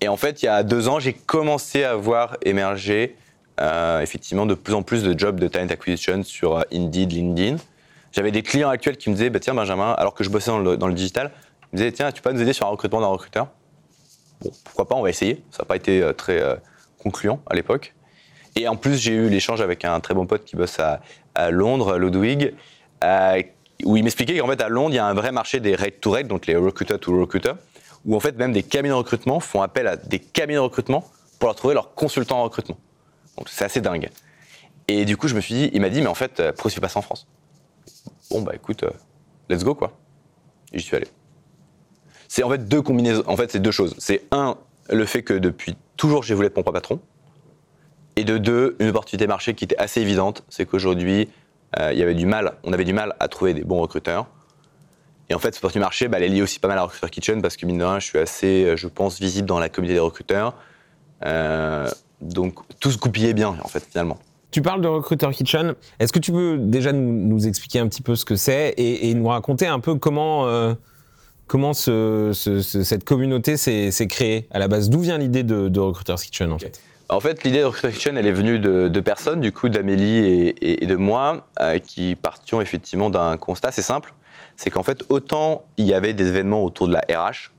Et 0.00 0.08
en 0.08 0.16
fait, 0.16 0.42
il 0.42 0.46
y 0.46 0.48
a 0.48 0.62
deux 0.62 0.88
ans, 0.88 0.98
j'ai 0.98 1.12
commencé 1.12 1.84
à 1.84 1.94
voir 1.94 2.36
émerger 2.42 3.16
euh, 3.60 4.00
effectivement 4.00 4.46
de 4.46 4.54
plus 4.54 4.74
en 4.74 4.82
plus 4.82 5.02
de 5.02 5.16
jobs 5.18 5.38
de 5.38 5.48
talent 5.48 5.68
acquisition 5.68 6.22
sur 6.22 6.56
euh, 6.56 6.62
Indeed, 6.72 7.12
LinkedIn. 7.12 7.56
J'avais 8.12 8.30
des 8.30 8.42
clients 8.42 8.68
actuels 8.68 8.96
qui 8.96 9.10
me 9.10 9.14
disaient, 9.14 9.30
bah, 9.30 9.40
tiens 9.40 9.54
Benjamin, 9.54 9.92
alors 9.92 10.14
que 10.14 10.24
je 10.24 10.30
bossais 10.30 10.50
dans 10.50 10.58
le, 10.58 10.76
dans 10.76 10.88
le 10.88 10.94
digital, 10.94 11.30
ils 11.72 11.76
me 11.76 11.78
disaient, 11.78 11.92
tiens, 11.92 12.12
tu 12.12 12.22
peux 12.22 12.32
nous 12.32 12.42
aider 12.42 12.52
sur 12.52 12.66
un 12.66 12.70
recrutement 12.70 13.00
d'un 13.00 13.06
recruteur? 13.08 13.48
Bon, 14.40 14.50
pourquoi 14.64 14.88
pas, 14.88 14.94
on 14.94 15.02
va 15.02 15.10
essayer. 15.10 15.44
Ça 15.50 15.62
n'a 15.62 15.66
pas 15.66 15.76
été 15.76 16.02
très 16.16 16.42
concluant 16.98 17.40
à 17.48 17.54
l'époque. 17.54 17.94
Et 18.56 18.68
en 18.68 18.76
plus, 18.76 18.96
j'ai 18.96 19.12
eu 19.12 19.28
l'échange 19.28 19.60
avec 19.60 19.84
un 19.84 19.98
très 20.00 20.14
bon 20.14 20.26
pote 20.26 20.44
qui 20.44 20.56
bosse 20.56 20.78
à, 20.78 21.00
Londres, 21.50 21.96
Ludwig, 21.96 22.54
euh, 23.02 23.42
où 23.84 23.96
il 23.96 24.04
m'expliquait 24.04 24.38
qu'en 24.38 24.48
fait, 24.48 24.60
à 24.60 24.68
Londres, 24.68 24.90
il 24.90 24.96
y 24.96 24.98
a 24.98 25.06
un 25.06 25.14
vrai 25.14 25.32
marché 25.32 25.60
des 25.60 25.74
rate 25.74 26.00
to 26.00 26.10
rate, 26.10 26.28
donc 26.28 26.46
les 26.46 26.56
recruiter 26.56 26.98
to 26.98 27.18
recruiter, 27.18 27.52
où 28.04 28.14
en 28.14 28.20
fait, 28.20 28.36
même 28.36 28.52
des 28.52 28.62
cabinets 28.62 28.90
de 28.92 28.98
recrutement 28.98 29.40
font 29.40 29.62
appel 29.62 29.86
à 29.86 29.96
des 29.96 30.18
cabinets 30.18 30.58
de 30.58 30.64
recrutement 30.64 31.04
pour 31.38 31.48
leur 31.48 31.56
trouver 31.56 31.74
leurs 31.74 31.94
consultants 31.94 32.40
en 32.40 32.44
recrutement. 32.44 32.78
Donc, 33.38 33.48
c'est 33.48 33.64
assez 33.64 33.80
dingue. 33.80 34.10
Et 34.88 35.04
du 35.06 35.16
coup, 35.16 35.28
je 35.28 35.34
me 35.34 35.40
suis 35.40 35.54
dit, 35.54 35.70
il 35.72 35.80
m'a 35.80 35.88
dit, 35.88 36.02
mais 36.02 36.08
en 36.08 36.14
fait, 36.14 36.42
pourquoi 36.52 36.70
tu 36.70 36.74
fais 36.74 36.80
pas 36.80 36.88
ça 36.88 36.98
en 36.98 37.02
France? 37.02 37.26
Bon, 38.30 38.42
bah 38.42 38.52
écoute, 38.54 38.82
euh, 38.82 38.90
let's 39.48 39.64
go, 39.64 39.74
quoi. 39.74 39.92
Et 40.72 40.78
j'y 40.78 40.84
suis 40.84 40.96
allé. 40.96 41.06
C'est 42.28 42.42
en 42.42 42.50
fait 42.50 42.66
deux 42.66 42.80
combinaisons, 42.80 43.22
en 43.26 43.36
fait, 43.36 43.50
c'est 43.52 43.60
deux 43.60 43.70
choses. 43.70 43.94
C'est 43.98 44.22
un, 44.30 44.56
le 44.88 45.04
fait 45.04 45.22
que 45.22 45.34
depuis 45.34 45.76
toujours, 45.96 46.22
j'ai 46.22 46.34
voulu 46.34 46.46
être 46.46 46.56
mon 46.56 46.62
propre 46.62 46.78
patron. 46.78 47.00
Et 48.16 48.24
de 48.24 48.38
deux, 48.38 48.76
une 48.78 48.88
opportunité 48.88 49.26
marché 49.26 49.54
qui 49.54 49.64
était 49.64 49.78
assez 49.78 50.00
évidente, 50.00 50.44
c'est 50.48 50.66
qu'aujourd'hui, 50.66 51.30
euh, 51.78 51.92
il 51.92 51.98
y 51.98 52.02
avait 52.02 52.14
du 52.14 52.26
mal, 52.26 52.54
on 52.64 52.72
avait 52.72 52.84
du 52.84 52.92
mal 52.92 53.14
à 53.20 53.28
trouver 53.28 53.54
des 53.54 53.64
bons 53.64 53.80
recruteurs. 53.80 54.26
Et 55.30 55.34
en 55.34 55.38
fait, 55.38 55.54
cette 55.54 55.58
opportunité 55.58 55.84
marché, 55.84 56.08
bah, 56.08 56.18
elle 56.18 56.24
est 56.24 56.28
liée 56.28 56.42
aussi 56.42 56.58
pas 56.58 56.68
mal 56.68 56.78
à 56.78 56.82
Recruiter 56.82 57.08
Kitchen 57.08 57.40
parce 57.40 57.56
que 57.56 57.64
mine 57.64 57.78
de 57.78 57.84
rien, 57.84 57.98
je 57.98 58.06
suis 58.06 58.18
assez, 58.18 58.64
euh, 58.64 58.76
je 58.76 58.86
pense, 58.86 59.18
visible 59.18 59.48
dans 59.48 59.58
la 59.58 59.70
communauté 59.70 59.94
des 59.94 60.00
recruteurs. 60.00 60.54
Euh, 61.24 61.88
donc 62.20 62.58
tout 62.80 62.90
se 62.90 62.98
goupillait 62.98 63.32
bien, 63.32 63.56
en 63.62 63.68
fait, 63.68 63.84
finalement. 63.90 64.18
Tu 64.50 64.60
parles 64.60 64.82
de 64.82 64.88
Recruiter 64.88 65.30
Kitchen. 65.30 65.74
Est-ce 65.98 66.12
que 66.12 66.18
tu 66.18 66.32
peux 66.32 66.58
déjà 66.58 66.92
nous, 66.92 67.10
nous, 67.10 67.46
expliquer 67.46 67.78
un 67.78 67.88
petit 67.88 68.02
peu 68.02 68.14
ce 68.14 68.26
que 68.26 68.36
c'est 68.36 68.74
et, 68.76 69.08
et, 69.08 69.14
nous 69.14 69.26
raconter 69.26 69.66
un 69.66 69.80
peu 69.80 69.94
comment, 69.94 70.46
euh, 70.46 70.74
comment 71.46 71.72
ce, 71.72 72.32
ce, 72.34 72.60
cette 72.60 73.04
communauté 73.04 73.56
s'est 73.56 74.06
créée? 74.08 74.48
À 74.50 74.58
la 74.58 74.68
base 74.68 74.90
D'où 74.90 75.00
vient 75.00 75.16
l'idée 75.16 75.42
de, 75.42 75.68
de 75.68 75.80
Recruiter 75.80 76.16
Kitchen 76.16 76.52
en 76.52 76.58
fait? 76.58 76.82
En 77.08 77.20
fait, 77.20 77.44
l'idée 77.44 77.62
de 77.62 77.68
Kitchen, 77.90 78.16
elle 78.16 78.26
est 78.26 78.32
venue 78.32 78.58
de, 78.58 78.88
de 78.88 79.00
personnes, 79.00 79.40
du 79.40 79.52
coup, 79.52 79.68
d'Amélie 79.68 80.54
et, 80.60 80.86
de 80.86 80.96
moi, 80.96 81.46
euh, 81.60 81.78
qui 81.78 82.16
partions 82.16 82.60
effectivement 82.60 83.10
d'un 83.10 83.36
constat 83.36 83.68
assez 83.68 83.82
simple. 83.82 84.14
C'est 84.56 84.70
qu'en 84.70 84.82
fait, 84.82 85.04
autant 85.08 85.64
il 85.76 85.86
y 85.86 85.94
avait 85.94 86.14
des 86.14 86.28
événements 86.28 86.64
autour 86.64 86.88
de 86.88 86.92
la 86.92 87.00
RH, 87.00 87.50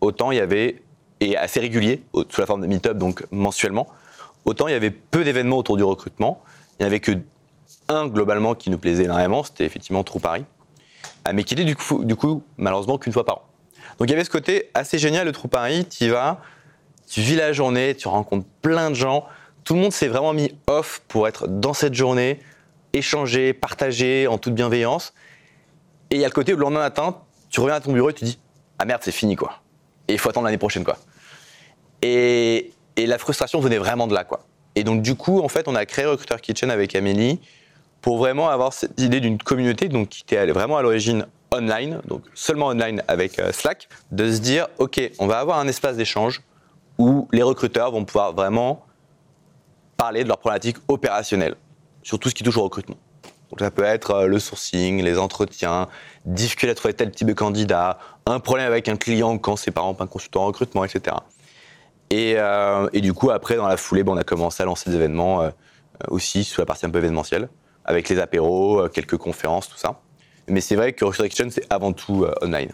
autant 0.00 0.30
il 0.30 0.38
y 0.38 0.40
avait, 0.40 0.82
et 1.20 1.36
assez 1.36 1.60
réguliers, 1.60 2.02
sous 2.28 2.40
la 2.40 2.46
forme 2.46 2.62
de 2.62 2.66
meet-up, 2.66 2.96
donc 2.96 3.24
mensuellement, 3.30 3.88
autant 4.44 4.68
il 4.68 4.72
y 4.72 4.74
avait 4.74 4.90
peu 4.90 5.24
d'événements 5.24 5.58
autour 5.58 5.76
du 5.76 5.82
recrutement. 5.82 6.42
Il 6.78 6.82
n'y 6.82 6.86
avait 6.86 7.00
que 7.00 7.12
un 7.88 8.06
globalement 8.06 8.54
qui 8.54 8.70
nous 8.70 8.78
plaisait 8.78 9.04
énormément, 9.04 9.42
c'était 9.42 9.64
effectivement 9.64 10.04
Trou 10.04 10.18
Paris, 10.18 10.44
euh, 11.28 11.32
mais 11.34 11.44
qui 11.44 11.54
était 11.54 11.64
du 11.64 11.76
coup, 11.76 12.42
malheureusement 12.56 12.98
qu'une 12.98 13.12
fois 13.12 13.24
par 13.24 13.38
an. 13.38 13.42
Donc 13.98 14.08
il 14.08 14.10
y 14.10 14.14
avait 14.14 14.24
ce 14.24 14.30
côté 14.30 14.70
assez 14.74 14.98
génial, 14.98 15.26
le 15.26 15.32
Trou 15.32 15.48
Paris, 15.48 15.86
tu 15.86 16.04
y 16.04 16.08
vas, 16.08 16.40
tu 17.08 17.20
vis 17.20 17.36
la 17.36 17.52
journée, 17.52 17.94
tu 17.94 18.08
rencontres 18.08 18.46
plein 18.62 18.90
de 18.90 18.94
gens. 18.94 19.26
Tout 19.64 19.74
le 19.74 19.80
monde 19.80 19.92
s'est 19.92 20.08
vraiment 20.08 20.32
mis 20.32 20.54
off 20.66 21.02
pour 21.08 21.28
être 21.28 21.46
dans 21.46 21.74
cette 21.74 21.94
journée, 21.94 22.40
échanger, 22.92 23.52
partager 23.52 24.26
en 24.26 24.38
toute 24.38 24.54
bienveillance. 24.54 25.14
Et 26.10 26.16
il 26.16 26.20
y 26.20 26.24
a 26.24 26.28
le 26.28 26.32
côté 26.32 26.52
où 26.52 26.56
le 26.56 26.62
lendemain 26.62 26.80
matin, 26.80 27.16
tu 27.50 27.60
reviens 27.60 27.76
à 27.76 27.80
ton 27.80 27.92
bureau 27.92 28.10
et 28.10 28.14
tu 28.14 28.24
dis 28.24 28.38
Ah 28.78 28.84
merde, 28.84 29.00
c'est 29.04 29.12
fini 29.12 29.36
quoi. 29.36 29.60
Et 30.08 30.12
il 30.14 30.18
faut 30.18 30.28
attendre 30.28 30.46
l'année 30.46 30.58
prochaine 30.58 30.84
quoi. 30.84 30.98
Et, 32.02 32.72
et, 32.96 33.06
la 33.06 33.16
frustration 33.16 33.60
venait 33.60 33.78
vraiment 33.78 34.06
de 34.06 34.14
là 34.14 34.24
quoi. 34.24 34.46
Et 34.74 34.84
donc 34.84 35.02
du 35.02 35.14
coup, 35.14 35.40
en 35.40 35.48
fait, 35.48 35.68
on 35.68 35.74
a 35.74 35.86
créé 35.86 36.04
Recruiter 36.04 36.36
Kitchen 36.42 36.70
avec 36.70 36.94
Amélie 36.94 37.40
pour 38.00 38.18
vraiment 38.18 38.50
avoir 38.50 38.74
cette 38.74 39.00
idée 39.00 39.20
d'une 39.20 39.38
communauté 39.38 39.88
donc, 39.88 40.10
qui 40.10 40.22
était 40.22 40.44
vraiment 40.52 40.76
à 40.76 40.82
l'origine 40.82 41.26
online, 41.52 42.00
donc 42.06 42.22
seulement 42.34 42.66
online 42.66 43.02
avec 43.08 43.38
euh, 43.38 43.50
Slack, 43.52 43.88
de 44.10 44.30
se 44.30 44.40
dire 44.40 44.68
Ok, 44.78 45.00
on 45.18 45.26
va 45.26 45.38
avoir 45.38 45.58
un 45.58 45.68
espace 45.68 45.96
d'échange 45.96 46.42
où 46.98 47.28
les 47.32 47.42
recruteurs 47.42 47.90
vont 47.90 48.04
pouvoir 48.04 48.32
vraiment 48.32 48.84
parler 49.96 50.24
de 50.24 50.28
leurs 50.28 50.38
problématiques 50.38 50.78
opérationnelles 50.88 51.56
sur 52.02 52.18
tout 52.18 52.28
ce 52.28 52.34
qui 52.34 52.42
touche 52.42 52.56
au 52.56 52.62
recrutement. 52.62 52.96
Donc 53.50 53.60
ça 53.60 53.70
peut 53.70 53.84
être 53.84 54.10
euh, 54.10 54.26
le 54.26 54.38
sourcing, 54.38 55.02
les 55.02 55.18
entretiens, 55.18 55.88
difficulté 56.24 56.72
à 56.72 56.74
trouver 56.74 56.94
tel 56.94 57.10
type 57.10 57.28
de 57.28 57.32
candidat, 57.32 57.98
un 58.26 58.40
problème 58.40 58.66
avec 58.66 58.88
un 58.88 58.96
client 58.96 59.38
quand 59.38 59.56
c'est 59.56 59.70
par 59.70 59.84
exemple 59.84 60.02
un 60.02 60.06
consultant 60.06 60.42
en 60.42 60.46
recrutement, 60.46 60.84
etc. 60.84 61.16
Et, 62.10 62.34
euh, 62.36 62.88
et, 62.92 63.00
du 63.00 63.12
coup, 63.12 63.30
après, 63.30 63.56
dans 63.56 63.66
la 63.66 63.76
foulée, 63.76 64.02
bon, 64.02 64.14
on 64.14 64.16
a 64.16 64.24
commencé 64.24 64.62
à 64.62 64.66
lancer 64.66 64.90
des 64.90 64.96
événements 64.96 65.42
euh, 65.42 65.50
aussi 66.08 66.44
sur 66.44 66.62
la 66.62 66.66
partie 66.66 66.84
un 66.84 66.90
peu 66.90 66.98
événementielle, 66.98 67.48
avec 67.84 68.08
les 68.08 68.18
apéros, 68.18 68.88
quelques 68.92 69.16
conférences, 69.16 69.68
tout 69.68 69.78
ça. 69.78 70.00
Mais 70.48 70.60
c'est 70.60 70.76
vrai 70.76 70.92
que 70.92 71.04
Recruiter 71.04 71.28
Kitchen, 71.28 71.50
c'est 71.50 71.72
avant 71.72 71.92
tout 71.92 72.26
online. 72.42 72.72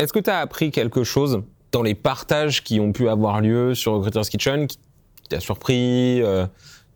Est-ce 0.00 0.14
que 0.14 0.18
tu 0.18 0.30
as 0.30 0.38
appris 0.38 0.70
quelque 0.70 1.04
chose 1.04 1.42
dans 1.72 1.82
les 1.82 1.94
partages 1.94 2.64
qui 2.64 2.80
ont 2.80 2.90
pu 2.90 3.10
avoir 3.10 3.42
lieu 3.42 3.74
sur 3.74 3.92
Recruiter's 3.92 4.30
Kitchen 4.30 4.66
qui 4.66 4.78
t'a 5.28 5.40
surpris, 5.40 6.22
euh, 6.22 6.46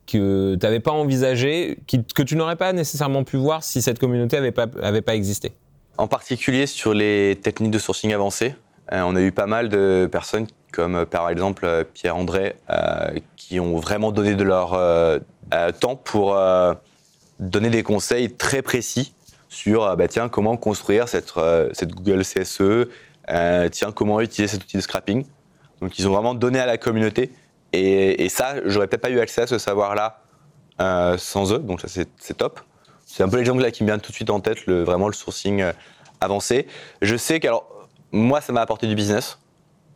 que 0.07 0.55
tu 0.55 0.59
n'avais 0.63 0.81
pas 0.81 0.93
envisagé, 0.93 1.77
que 1.87 2.23
tu 2.23 2.35
n'aurais 2.35 2.57
pas 2.57 2.73
nécessairement 2.73 3.23
pu 3.23 3.37
voir 3.37 3.63
si 3.63 3.83
cette 3.83 3.99
communauté 3.99 4.37
n'avait 4.37 4.53
pas, 4.53 4.69
avait 4.83 5.03
pas 5.03 5.15
existé? 5.15 5.53
En 5.99 6.09
particulier 6.09 6.67
sur 6.67 6.95
les 6.95 7.39
techniques 7.43 7.73
de 7.73 7.79
sourcing 7.79 8.15
avancées. 8.15 8.55
Euh, 8.91 9.03
on 9.03 9.17
a 9.17 9.21
eu 9.21 9.33
pas 9.33 9.47
mal 9.47 9.69
de 9.69 10.09
personnes 10.11 10.47
comme 10.73 10.95
euh, 10.95 11.05
par 11.05 11.29
exemple 11.29 11.87
Pierre-André 11.93 12.57
qui 13.37 13.61
ont 13.61 13.77
vraiment 13.77 14.13
donné 14.13 14.35
de 14.35 14.45
leur 14.45 14.81
temps 15.79 15.97
pour 15.97 16.39
donner 17.39 17.69
des 17.69 17.83
conseils 17.83 18.33
très 18.33 18.63
précis 18.63 19.13
sur 19.55 19.97
bah, 19.97 20.09
tiens, 20.09 20.29
comment 20.29 20.57
construire 20.57 21.09
cette, 21.09 21.33
cette 21.73 21.95
Google 21.95 22.23
CSE, 22.23 22.89
tiens, 23.71 23.93
comment 23.93 24.21
utiliser 24.21 24.53
cet 24.53 24.65
outil 24.65 24.77
de 24.77 24.83
scrapping. 24.83 25.25
Donc 25.81 25.99
ils 25.99 26.09
ont 26.09 26.13
vraiment 26.13 26.35
donné 26.35 26.59
à 26.59 26.67
la 26.67 26.79
communauté 26.79 27.33
et, 27.73 28.25
et 28.25 28.29
ça, 28.29 28.57
j'aurais 28.67 28.87
peut-être 28.87 29.03
pas 29.03 29.11
eu 29.11 29.21
accès 29.21 29.43
à 29.43 29.47
ce 29.47 29.59
savoir-là 29.59 30.25
euh, 30.81 31.17
sans 31.19 31.53
eux, 31.53 31.59
donc 31.59 31.81
ça 31.81 31.89
c'est 31.89 32.37
top. 32.37 32.61
C'est 33.07 33.23
un 33.23 33.29
peu 33.29 33.37
l'exemple 33.37 33.63
là 33.63 33.71
qui 33.71 33.85
me 33.85 33.89
vient 33.89 33.99
tout 33.99 34.11
de 34.11 34.17
suite 34.17 34.31
en 34.31 34.41
tête, 34.41 34.69
vraiment 34.69 35.07
le 35.07 35.13
sourcing 35.13 35.61
euh, 35.61 35.73
avancé. 36.21 36.67
Je 37.01 37.17
sais 37.17 37.39
qu'alors, 37.39 37.89
moi 38.11 38.41
ça 38.41 38.53
m'a 38.53 38.61
apporté 38.61 38.89
du 38.89 38.97
business 38.97 39.39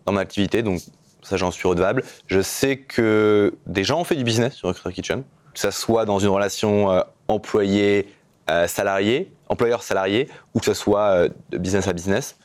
dans 0.06 0.12
mon 0.12 0.18
activité, 0.18 0.62
donc 0.62 0.80
ça 1.22 1.36
j'en 1.36 1.50
suis 1.50 1.66
redevable. 1.66 2.04
Je 2.28 2.40
sais 2.40 2.76
que 2.76 3.56
des 3.66 3.82
gens 3.82 3.98
ont 4.00 4.04
fait 4.04 4.14
du 4.14 4.22
business 4.22 4.54
sur 4.54 4.68
Recruiter 4.68 4.94
Kitchen, 4.94 5.24
que 5.52 5.58
ça 5.58 5.72
soit 5.72 6.04
dans 6.04 6.20
une 6.20 6.28
relation 6.28 6.92
euh, 6.92 7.00
employé-salarié, 7.26 9.32
employeur-salarié, 9.48 10.28
ou 10.54 10.60
que 10.60 10.66
ce 10.66 10.74
soit 10.74 11.28
de 11.50 11.58
business 11.58 11.88
à 11.88 11.92
business. 11.92 12.36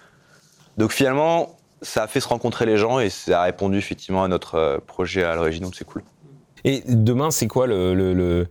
Donc 0.78 0.92
finalement, 0.92 1.58
ça 1.82 2.04
a 2.04 2.08
fait 2.08 2.20
se 2.20 2.28
rencontrer 2.28 2.66
les 2.66 2.78
gens 2.78 3.00
et 3.00 3.10
ça 3.10 3.42
a 3.42 3.44
répondu 3.44 3.78
effectivement 3.78 4.24
à 4.24 4.28
notre 4.28 4.56
euh, 4.56 4.78
projet 4.80 5.24
à 5.24 5.36
l'origine, 5.36 5.64
donc 5.64 5.76
c'est 5.76 5.86
cool. 5.86 6.04
Et 6.64 6.82
demain, 6.88 7.30
c'est 7.30 7.48
quoi 7.48 7.68
le, 7.68 7.94
le, 7.94 8.14
le 8.14 8.48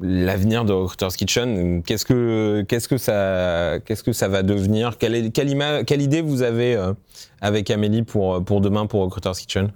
l'avenir 0.00 0.64
de 0.64 0.72
Recruiter's 0.72 1.14
Kitchen? 1.14 1.82
Qu'est-ce 1.82 2.04
que 2.04 2.64
qu'est-ce 2.66 2.88
que 2.88 2.96
ça 2.96 3.78
qu'est-ce 3.84 4.02
que 4.02 4.12
ça 4.12 4.28
va 4.28 4.42
devenir? 4.42 4.96
Quelle, 4.98 5.14
est, 5.14 5.30
quelle, 5.30 5.50
ima, 5.50 5.84
quelle 5.84 6.02
idée 6.02 6.22
vous 6.22 6.42
avez 6.42 6.74
euh, 6.74 6.94
avec 7.40 7.70
Amélie 7.70 8.02
pour 8.02 8.42
pour 8.42 8.60
demain 8.60 8.86
pour 8.86 9.02
Recruiter's 9.02 9.38
Kitchen? 9.38 9.70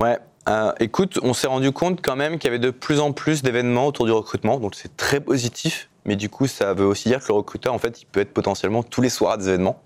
Ouais. 0.00 0.18
Euh, 0.46 0.72
écoute, 0.78 1.18
on 1.22 1.32
s'est 1.32 1.46
rendu 1.46 1.72
compte 1.72 2.02
quand 2.02 2.16
même 2.16 2.38
qu'il 2.38 2.44
y 2.44 2.54
avait 2.54 2.58
de 2.58 2.70
plus 2.70 3.00
en 3.00 3.12
plus 3.12 3.42
d'événements 3.42 3.86
autour 3.86 4.04
du 4.04 4.12
recrutement, 4.12 4.60
donc 4.60 4.74
c'est 4.74 4.94
très 4.96 5.18
positif. 5.18 5.88
Mais 6.04 6.16
du 6.16 6.28
coup, 6.28 6.46
ça 6.46 6.74
veut 6.74 6.84
aussi 6.84 7.08
dire 7.08 7.20
que 7.20 7.28
le 7.28 7.34
recruteur, 7.34 7.72
en 7.72 7.78
fait, 7.78 8.02
il 8.02 8.06
peut 8.06 8.20
être 8.20 8.32
potentiellement 8.32 8.82
tous 8.82 9.00
les 9.00 9.08
soirs 9.08 9.32
à 9.32 9.36
des 9.36 9.48
événements. 9.48 9.82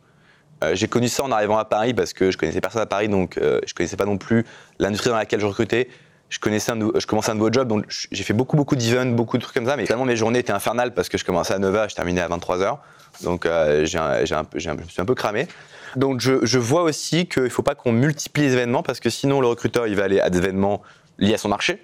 Euh, 0.65 0.75
j'ai 0.75 0.89
connu 0.89 1.09
ça 1.09 1.23
en 1.23 1.31
arrivant 1.31 1.59
à 1.59 1.65
Paris 1.65 1.95
parce 1.95 2.13
que 2.13 2.31
je 2.31 2.39
connaissais 2.39 2.61
personne 2.61 2.83
à 2.83 2.87
Paris, 2.87 3.09
donc 3.09 3.39
euh, 3.39 3.61
je 3.67 3.75
connaissais 3.75 3.97
pas 3.97 4.07
non 4.07 4.19
plus 4.19 4.45
l'industrie 4.79 5.11
dans 5.11 5.17
laquelle 5.17 5.41
je 5.41 5.47
recrutais. 5.47 5.89
Je 6.31 6.39
connaissais 6.39 6.73
je 6.97 7.07
commençais 7.07 7.31
un 7.31 7.35
nouveau 7.35 7.51
job, 7.51 7.69
donc 7.69 7.87
j'ai 7.89 8.23
fait 8.23 8.35
beaucoup 8.35 8.57
beaucoup 8.57 8.77
d'events, 8.77 9.07
beaucoup 9.07 9.39
de 9.39 9.43
trucs 9.43 9.55
comme 9.55 9.65
ça, 9.65 9.77
mais 9.77 9.87
finalement 9.87 10.05
mes 10.05 10.17
journées 10.17 10.41
étaient 10.41 10.53
infernales 10.53 10.93
parce 10.93 11.09
que 11.09 11.17
je 11.17 11.25
commençais 11.25 11.55
à 11.55 11.59
9h, 11.59 11.89
je 11.89 11.95
terminais 11.95 12.21
à 12.21 12.29
23h, 12.29 12.79
donc 13.23 13.47
euh, 13.47 13.87
je 13.87 13.99
me 13.99 14.89
suis 14.89 15.01
un 15.01 15.05
peu 15.07 15.15
cramé. 15.15 15.49
Donc 15.97 16.21
je, 16.21 16.45
je 16.45 16.59
vois 16.59 16.83
aussi 16.83 17.27
qu'il 17.27 17.45
ne 17.45 17.49
faut 17.49 17.63
pas 17.63 17.75
qu'on 17.75 17.93
multiplie 17.93 18.43
les 18.43 18.53
événements 18.53 18.83
parce 18.83 19.01
que 19.01 19.09
sinon 19.09 19.41
le 19.41 19.47
recruteur 19.47 19.87
il 19.87 19.97
va 19.97 20.05
aller 20.05 20.21
à 20.21 20.29
des 20.29 20.37
événements 20.37 20.83
liés 21.19 21.33
à 21.33 21.39
son 21.39 21.49
marché, 21.49 21.83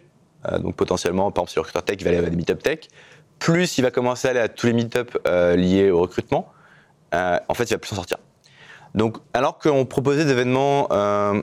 euh, 0.53 0.59
donc 0.59 0.77
potentiellement 0.77 1.31
par 1.31 1.45
exemple 1.45 1.51
si 1.51 1.57
le 1.57 1.61
recruteur 1.63 1.83
tech 1.83 1.97
il 2.01 2.05
va 2.05 2.11
aller 2.11 2.19
à 2.19 2.29
des 2.29 2.37
meet-up 2.37 2.63
tech, 2.63 2.81
plus 3.45 3.79
il 3.79 3.83
va 3.83 3.91
commencer 3.91 4.29
à 4.29 4.31
aller 4.31 4.41
à 4.41 4.49
tous 4.49 4.67
les 4.67 4.73
meet-up 4.73 5.19
liés 5.27 5.91
au 5.91 6.01
recrutement, 6.01 6.51
en 7.13 7.55
fait 7.55 7.65
il 7.65 7.75
va 7.75 7.79
plus 7.79 7.91
s'en 7.91 7.97
sortir. 7.97 8.19
Donc, 8.95 9.17
alors 9.33 9.59
qu'on 9.59 9.85
proposait 9.85 10.25
des 10.25 10.31
événements 10.31 10.89
euh, 10.93 11.43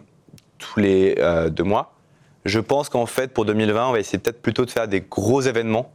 tous 0.58 0.80
les 0.80 1.16
euh, 1.20 1.50
deux 1.50 1.64
mois, 1.64 1.94
je 2.46 2.60
pense 2.60 2.90
qu'en 2.90 3.06
fait, 3.06 3.34
pour 3.34 3.46
2020, 3.46 3.90
on 3.90 3.92
va 3.92 4.00
essayer 4.00 4.18
peut-être 4.18 4.42
plutôt 4.42 4.66
de 4.66 4.72
faire 4.72 4.88
des 4.88 5.02
gros 5.02 5.42
événements. 5.42 5.92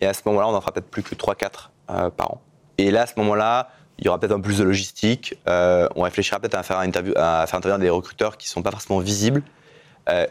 Et 0.00 0.06
à 0.06 0.14
ce 0.14 0.22
moment-là, 0.26 0.48
on 0.48 0.54
en 0.54 0.60
fera 0.60 0.72
peut-être 0.72 0.88
plus 0.88 1.02
que 1.02 1.14
3-4 1.14 1.70
euh, 1.90 2.10
par 2.10 2.30
an. 2.30 2.40
Et 2.78 2.90
là, 2.90 3.02
à 3.02 3.06
ce 3.06 3.14
moment-là, 3.18 3.70
il 3.98 4.06
y 4.06 4.08
aura 4.08 4.18
peut-être 4.18 4.32
un 4.32 4.40
plus 4.40 4.58
de 4.58 4.64
logistique. 4.64 5.34
Euh, 5.46 5.88
on 5.96 6.02
réfléchira 6.02 6.38
peut-être 6.38 6.54
à 6.54 6.62
faire, 6.62 6.78
intervenir 6.78 7.78
des 7.78 7.90
recruteurs 7.90 8.38
qui 8.38 8.46
ne 8.46 8.50
sont 8.50 8.62
pas 8.62 8.70
forcément 8.70 9.00
visibles 9.00 9.42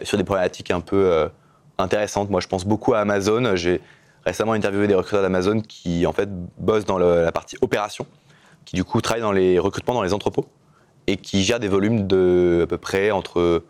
sur 0.01 0.17
des 0.17 0.25
problématiques 0.25 0.71
un 0.71 0.81
peu 0.81 1.29
intéressantes. 1.77 2.29
Moi, 2.29 2.41
je 2.41 2.47
pense 2.47 2.65
beaucoup 2.65 2.95
à 2.95 2.99
Amazon. 2.99 3.55
Récemment 4.25 4.53
interviewé 4.53 4.87
des 4.87 4.95
recruteurs 4.95 5.21
d'Amazon 5.21 5.61
qui, 5.61 6.05
en 6.05 6.13
fait, 6.13 6.29
bossent 6.57 6.85
dans 6.85 6.97
le, 6.97 7.23
la 7.23 7.31
partie 7.31 7.57
opération, 7.61 8.05
qui, 8.65 8.75
du 8.75 8.83
coup, 8.83 9.01
travaillent 9.01 9.21
dans 9.21 9.31
les 9.31 9.59
recrutements 9.59 9.93
dans 9.93 10.03
les 10.03 10.13
entrepôts 10.13 10.47
et 11.07 11.17
qui 11.17 11.43
gère 11.43 11.59
des 11.59 11.67
volumes 11.67 12.07
de 12.07 12.61
à 12.63 12.67
peu 12.67 12.77
près 12.77 13.11
entre 13.11 13.63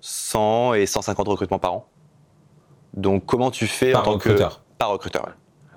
100 0.00 0.74
et 0.74 0.86
150 0.86 1.28
recrutements 1.28 1.58
par 1.58 1.74
an. 1.74 1.86
Donc 2.94 3.26
comment 3.26 3.50
tu 3.50 3.66
fais 3.66 3.92
Par 3.92 4.02
en 4.02 4.04
tant 4.04 4.10
recruteur. 4.12 4.56
que 4.58 4.78
par 4.78 4.90
recruteur 4.90 5.26
ouais. 5.26 5.32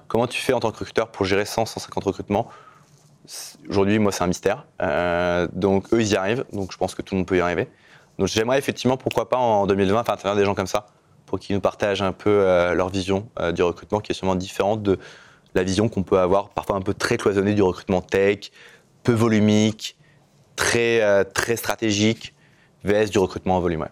Comment 0.07 0.27
tu 0.27 0.41
fais 0.41 0.53
en 0.53 0.59
tant 0.59 0.71
que 0.71 0.77
recruteur 0.77 1.07
pour 1.09 1.25
gérer 1.25 1.45
100 1.45 1.65
150 1.65 2.03
recrutements? 2.03 2.47
Aujourd'hui, 3.69 3.99
moi, 3.99 4.11
c'est 4.11 4.23
un 4.23 4.27
mystère. 4.27 4.65
Euh, 4.81 5.47
donc 5.53 5.91
eux, 5.93 6.01
ils 6.01 6.09
y 6.11 6.15
arrivent. 6.15 6.45
Donc 6.53 6.71
je 6.71 6.77
pense 6.77 6.93
que 6.93 7.01
tout 7.01 7.15
le 7.15 7.19
monde 7.19 7.27
peut 7.27 7.37
y 7.37 7.41
arriver. 7.41 7.69
Donc 8.19 8.27
j'aimerais 8.27 8.57
effectivement, 8.59 8.95
pourquoi 8.95 9.27
pas 9.27 9.37
en 9.37 9.65
2020, 9.65 10.03
faire 10.03 10.13
intervenir 10.13 10.37
des 10.37 10.45
gens 10.45 10.55
comme 10.55 10.67
ça 10.67 10.85
pour 11.33 11.39
qu'ils 11.39 11.55
nous 11.55 11.61
partagent 11.61 12.03
un 12.03 12.11
peu 12.11 12.29
euh, 12.29 12.75
leur 12.75 12.89
vision 12.89 13.27
euh, 13.39 13.51
du 13.51 13.63
recrutement 13.63 13.99
qui 13.99 14.11
est 14.11 14.13
sûrement 14.13 14.35
différente 14.35 14.83
de 14.83 14.99
la 15.55 15.63
vision 15.63 15.89
qu'on 15.89 16.03
peut 16.03 16.19
avoir 16.19 16.49
parfois 16.49 16.75
un 16.75 16.81
peu 16.81 16.93
très 16.93 17.17
cloisonnée 17.17 17.55
du 17.55 17.63
recrutement 17.63 18.01
tech, 18.01 18.51
peu 19.01 19.13
volumique, 19.13 19.97
très, 20.55 21.01
euh, 21.01 21.23
très 21.23 21.55
stratégique, 21.55 22.35
VS 22.83 23.09
du 23.09 23.17
recrutement 23.17 23.57
en 23.57 23.61
volume. 23.61 23.87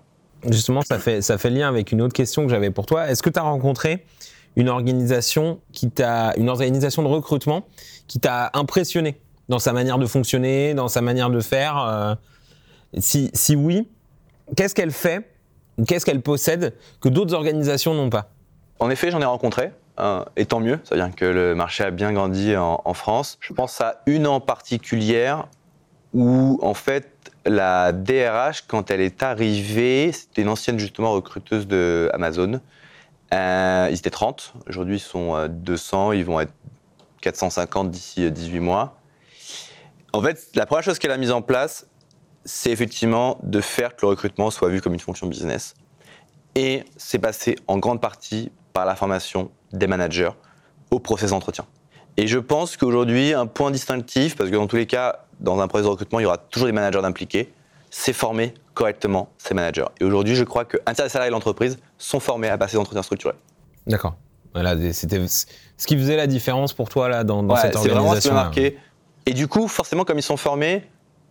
Justement, 0.51 0.83
ça 0.83 0.99
fait, 0.99 1.23
ça 1.23 1.39
fait 1.39 1.49
lien 1.49 1.67
avec 1.67 1.91
une 1.91 2.03
autre 2.03 2.13
question 2.13 2.43
que 2.43 2.51
j'avais 2.51 2.69
pour 2.69 2.85
toi. 2.85 3.09
Est-ce 3.09 3.23
que 3.23 3.31
tu 3.31 3.39
as 3.39 3.41
rencontré 3.41 4.05
une 4.55 4.69
organisation 4.69 5.61
qui 5.71 5.89
t'a, 5.89 6.35
une 6.37 6.47
organisation 6.47 7.01
de 7.01 7.07
recrutement 7.07 7.65
qui 8.05 8.19
t'a 8.19 8.51
impressionné 8.53 9.19
dans 9.49 9.57
sa 9.57 9.73
manière 9.73 9.97
de 9.97 10.05
fonctionner, 10.05 10.75
dans 10.75 10.89
sa 10.89 11.01
manière 11.01 11.31
de 11.31 11.39
faire 11.39 12.17
si, 12.99 13.31
si 13.33 13.55
oui, 13.55 13.89
qu'est-ce 14.55 14.75
qu'elle 14.75 14.91
fait 14.91 15.30
qu'est-ce 15.87 16.05
qu'elle 16.05 16.21
possède 16.21 16.75
que 16.99 17.09
d'autres 17.09 17.33
organisations 17.33 17.93
n'ont 17.93 18.09
pas? 18.09 18.29
En 18.79 18.89
effet, 18.89 19.11
j'en 19.11 19.21
ai 19.21 19.25
rencontré, 19.25 19.71
euh, 19.99 20.23
et 20.35 20.45
tant 20.45 20.59
mieux, 20.59 20.79
ça 20.83 20.95
veut 20.95 21.01
dire 21.01 21.15
que 21.15 21.25
le 21.25 21.55
marché 21.55 21.83
a 21.83 21.91
bien 21.91 22.11
grandi 22.13 22.55
en, 22.55 22.93
France. 22.93 23.37
Je 23.41 23.53
pense 23.53 23.79
à 23.81 24.01
une 24.05 24.27
en 24.27 24.39
particulière 24.39 25.47
où, 26.13 26.59
en 26.61 26.73
fait, 26.73 27.31
la 27.45 27.91
DRH, 27.91 28.63
quand 28.67 28.91
elle 28.91 29.01
est 29.01 29.23
arrivée, 29.23 30.11
c'était 30.11 30.41
une 30.41 30.49
ancienne 30.49 30.79
justement 30.79 31.11
recruteuse 31.13 31.67
de 31.67 32.09
Amazon. 32.13 32.59
Euh, 33.33 33.87
ils 33.89 33.97
étaient 33.97 34.09
30, 34.09 34.53
aujourd'hui 34.67 34.97
ils 34.97 34.99
sont 34.99 35.35
euh, 35.35 35.47
200, 35.47 36.11
ils 36.11 36.25
vont 36.25 36.41
être 36.41 36.53
450 37.21 37.89
d'ici 37.89 38.25
euh, 38.25 38.29
18 38.29 38.59
mois. 38.59 38.97
En 40.11 40.21
fait, 40.21 40.49
la 40.55 40.65
première 40.65 40.83
chose 40.83 40.99
qu'elle 40.99 41.11
a 41.11 41.17
mise 41.17 41.31
en 41.31 41.41
place, 41.41 41.87
c'est 42.45 42.71
effectivement 42.71 43.37
de 43.43 43.61
faire 43.61 43.95
que 43.95 44.01
le 44.03 44.07
recrutement 44.09 44.49
soit 44.51 44.69
vu 44.69 44.81
comme 44.81 44.93
une 44.93 44.99
fonction 44.99 45.27
business. 45.27 45.73
Et 46.55 46.83
c'est 46.97 47.19
passé 47.19 47.55
en 47.67 47.77
grande 47.77 48.01
partie 48.01 48.51
par 48.73 48.85
la 48.85 48.95
formation 48.95 49.51
des 49.71 49.87
managers 49.87 50.31
au 50.89 50.99
process 50.99 51.29
d'entretien. 51.29 51.65
Et 52.17 52.27
je 52.27 52.39
pense 52.39 52.75
qu'aujourd'hui, 52.77 53.33
un 53.33 53.45
point 53.47 53.71
distinctif, 53.71 54.35
parce 54.35 54.49
que 54.49 54.55
dans 54.55 54.67
tous 54.67 54.75
les 54.75 54.85
cas, 54.87 55.25
dans 55.39 55.59
un 55.61 55.67
process 55.67 55.85
de 55.85 55.91
recrutement, 55.91 56.19
il 56.19 56.23
y 56.23 56.25
aura 56.25 56.37
toujours 56.37 56.67
des 56.67 56.73
managers 56.73 57.01
d'impliqués, 57.01 57.53
c'est 57.89 58.13
former 58.13 58.53
correctement 58.73 59.29
ces 59.37 59.53
managers. 59.53 59.85
Et 59.99 60.03
aujourd'hui, 60.05 60.35
je 60.35 60.43
crois 60.43 60.65
qu'un 60.65 60.93
tiers 60.93 61.05
des 61.05 61.09
salariés 61.09 61.29
de 61.29 61.33
l'entreprise 61.35 61.77
sont 61.97 62.19
formés 62.19 62.49
à 62.49 62.57
passer 62.57 62.73
des 62.73 62.79
entretiens 62.79 63.03
structurés. 63.03 63.35
D'accord. 63.87 64.15
Voilà, 64.53 64.75
c'était 64.91 65.25
ce 65.27 65.87
qui 65.87 65.95
faisait 65.97 66.17
la 66.17 66.27
différence 66.27 66.73
pour 66.73 66.89
toi 66.89 67.07
là 67.07 67.23
dans, 67.23 67.43
dans 67.43 67.53
Ouais, 67.55 67.61
cette 67.61 67.77
c'est 67.77 67.87
vraiment 67.87 68.13
ce 68.15 68.19
qui 68.19 68.27
organisation. 68.29 68.33
m'a 68.33 68.43
marqué. 68.43 68.77
Et 69.25 69.33
du 69.33 69.47
coup, 69.47 69.67
forcément, 69.69 70.03
comme 70.03 70.17
ils 70.19 70.23
sont 70.23 70.35
formés, 70.35 70.83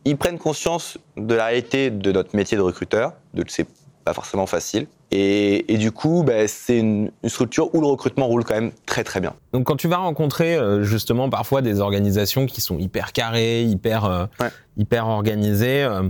ils 0.05 0.17
prennent 0.17 0.39
conscience 0.39 0.99
de 1.17 1.35
la 1.35 1.47
réalité 1.47 1.91
de 1.91 2.13
notre 2.13 2.35
métier 2.37 2.57
de 2.57 2.63
recruteur, 2.63 3.13
de 3.35 3.43
que 3.43 3.53
c'est 3.53 3.67
pas 4.05 4.15
forcément 4.15 4.47
facile. 4.47 4.87
Et, 5.11 5.73
et 5.73 5.77
du 5.77 5.93
coup, 5.93 6.23
bah, 6.23 6.47
c'est 6.49 6.79
une, 6.79 7.11
une 7.23 7.29
structure 7.29 7.75
où 7.75 7.81
le 7.81 7.87
recrutement 7.87 8.27
roule 8.27 8.45
quand 8.45 8.55
même 8.55 8.71
très 8.87 9.05
très 9.05 9.21
bien. 9.21 9.35
Donc 9.53 9.65
quand 9.67 9.77
tu 9.77 9.89
vas 9.89 9.97
rencontrer 9.99 10.57
euh, 10.57 10.85
justement 10.85 11.29
parfois 11.29 11.61
des 11.63 11.81
organisations 11.81 12.47
qui 12.47 12.61
sont 12.61 12.79
hyper 12.79 13.13
carrées, 13.13 13.63
hyper, 13.65 14.05
euh, 14.05 14.27
Ouais. 14.41 14.49
hyper 14.79 15.07
organisées, 15.09 15.83
euh, 15.83 16.09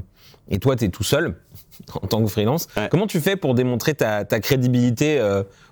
et 0.50 0.58
toi 0.58 0.76
tu 0.76 0.84
es 0.84 0.88
tout 0.90 1.02
seul 1.02 1.34
en 2.02 2.06
tant 2.06 2.22
que 2.22 2.28
freelance, 2.28 2.68
Ouais. 2.76 2.88
comment 2.90 3.06
tu 3.06 3.20
fais 3.20 3.36
pour 3.36 3.54
démontrer 3.54 3.94
ta, 3.94 4.24
ta 4.24 4.38
crédibilité 4.38 5.20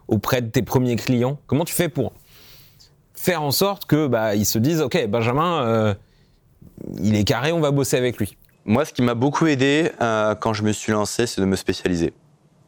auprès 0.09 0.41
de 0.43 0.49
tes 0.49 0.63
premiers 0.63 0.97
clients? 0.97 1.39
Comment 1.47 1.65
tu 1.67 1.75
fais 1.75 1.89
pour 1.91 2.13
faire 3.15 3.43
en 3.43 3.51
sorte 3.51 3.85
que 3.85 4.07
bah, 4.07 4.35
ils 4.35 4.47
se 4.47 4.59
disent 4.59 4.81
ok 4.81 5.07
Benjamin 5.07 5.95
il 6.99 7.17
est 7.17 7.25
carré, 7.25 7.53
on 7.53 7.61
va 7.61 7.71
bosser 7.71 7.97
avec 7.97 8.19
lui 8.19 8.37
Moi, 8.65 8.85
ce 8.85 8.93
qui 8.93 9.03
m'a 9.03 9.15
beaucoup 9.15 9.47
aidé 9.47 9.93
euh, 10.01 10.35
quand 10.35 10.53
je 10.53 10.63
me 10.63 10.73
suis 10.73 10.93
lancé, 10.93 11.27
c'est 11.27 11.41
de 11.41 11.47
me 11.47 11.57
spécialiser. 11.57 12.13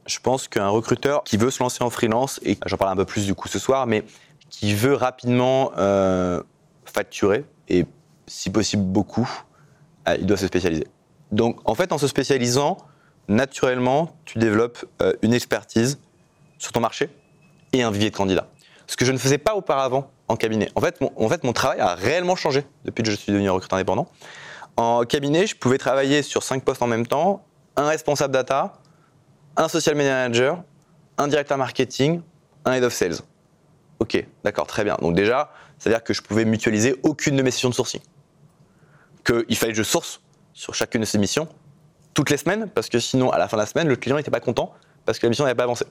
Je 0.07 0.18
pense 0.18 0.48
qu'un 0.48 0.68
recruteur 0.68 1.22
qui 1.24 1.36
veut 1.36 1.51
se 1.51 1.62
lancer 1.62 1.82
en 1.84 1.90
freelance, 1.90 2.40
et 2.44 2.59
j'en 2.66 2.76
parle 2.76 2.92
un 2.92 2.96
peu 2.96 3.05
plus 3.05 3.26
du 3.26 3.34
coup 3.34 3.48
ce 3.48 3.59
soir, 3.59 3.86
mais 3.86 4.05
qui 4.48 4.74
veut 4.74 4.94
rapidement 4.94 5.72
euh, 5.78 6.42
facturer, 6.84 7.44
et 7.68 7.86
si 8.26 8.51
possible 8.51 8.82
beaucoup, 8.82 9.28
euh, 10.09 10.16
il 10.18 10.26
doit 10.26 10.36
se 10.36 10.46
spécialiser. 10.46 10.86
Donc 11.32 11.61
en 11.64 11.74
fait, 11.74 11.92
en 11.92 11.98
se 11.98 12.09
spécialisant, 12.09 12.78
naturellement, 13.28 14.16
tu 14.24 14.38
développes 14.38 14.84
une 15.22 15.32
expertise 15.32 16.01
sur 16.59 16.72
ton 16.72 16.80
marché 16.80 17.09
et 17.72 17.82
un 17.82 17.90
vivier 17.92 18.11
de 18.11 18.16
candidats. 18.16 18.48
Ce 18.88 18.96
que 18.96 19.05
je 19.05 19.12
ne 19.12 19.18
faisais 19.18 19.38
pas 19.38 19.55
auparavant 19.55 20.11
en 20.31 20.37
cabinet. 20.37 20.70
En 20.76 20.81
fait, 20.81 21.01
mon, 21.43 21.53
travail 21.53 21.81
a 21.81 21.97
réellement 21.97 22.37
changé 22.37 22.64
depuis 22.85 23.03
que 23.03 23.11
je 23.11 23.16
suis 23.16 23.33
devenu 23.33 23.51
recruteur 23.51 23.76
indépendant. 23.76 24.09
En 24.76 25.03
cabinet, 25.03 25.49
je 25.49 25.57
pouvais 25.57 25.76
travailler 25.76 26.22
sur 26.22 26.45
cinq 26.45 26.64
postes 26.64 26.83
en 26.83 26.87
même 26.87 27.05
temps, 27.05 27.45
un 27.76 27.89
responsable 27.89 28.33
data, 28.33 28.74
un 29.57 29.66
social 29.66 29.97
manager, 29.97 30.62
un 31.18 31.26
directeur 31.26 31.59
marketing, 31.59 32.22
un 32.64 32.74
head 32.74 32.85
of 32.85 32.93
sales. 32.93 33.16
Ok, 33.99 34.24
d'accord, 34.45 34.68
très 34.68 34.85
bien. 34.85 34.97
Donc 35.03 35.16
déjà, 35.16 35.51
c'est-à-dire 35.78 36.05
que 36.05 36.14
je 36.14 36.22
pouvais 36.22 36.45
mutualiser 36.45 36.95
aucune 37.03 37.35
de 37.37 37.43
mes 37.43 37.51
sessions 37.51 37.68
de 37.68 37.74
sourcing. 37.74 38.01
Qu'il 39.24 39.57
fallait 39.57 39.72
que 39.72 39.78
je 39.78 39.83
source 39.83 40.20
sur 40.53 40.74
chacune 40.74 41.01
de 41.01 41.07
ces 41.07 41.18
missions 41.18 41.49
toutes 42.14 42.31
les 42.31 42.37
semaines, 42.37 42.68
parce 42.72 42.89
que 42.89 43.01
sinon, 43.01 43.31
à 43.31 43.39
la 43.39 43.49
fin 43.49 43.57
de 43.57 43.62
la 43.62 43.66
semaine, 43.66 43.89
le 43.89 43.97
client 43.97 44.16
n'était 44.16 44.31
pas 44.31 44.41
content 44.41 44.72
parce 45.05 45.18
que 45.18 45.26
la 45.26 45.31
mission 45.31 45.45
n'avait 45.45 45.57
pas 45.57 45.64
avancé. 45.64 45.87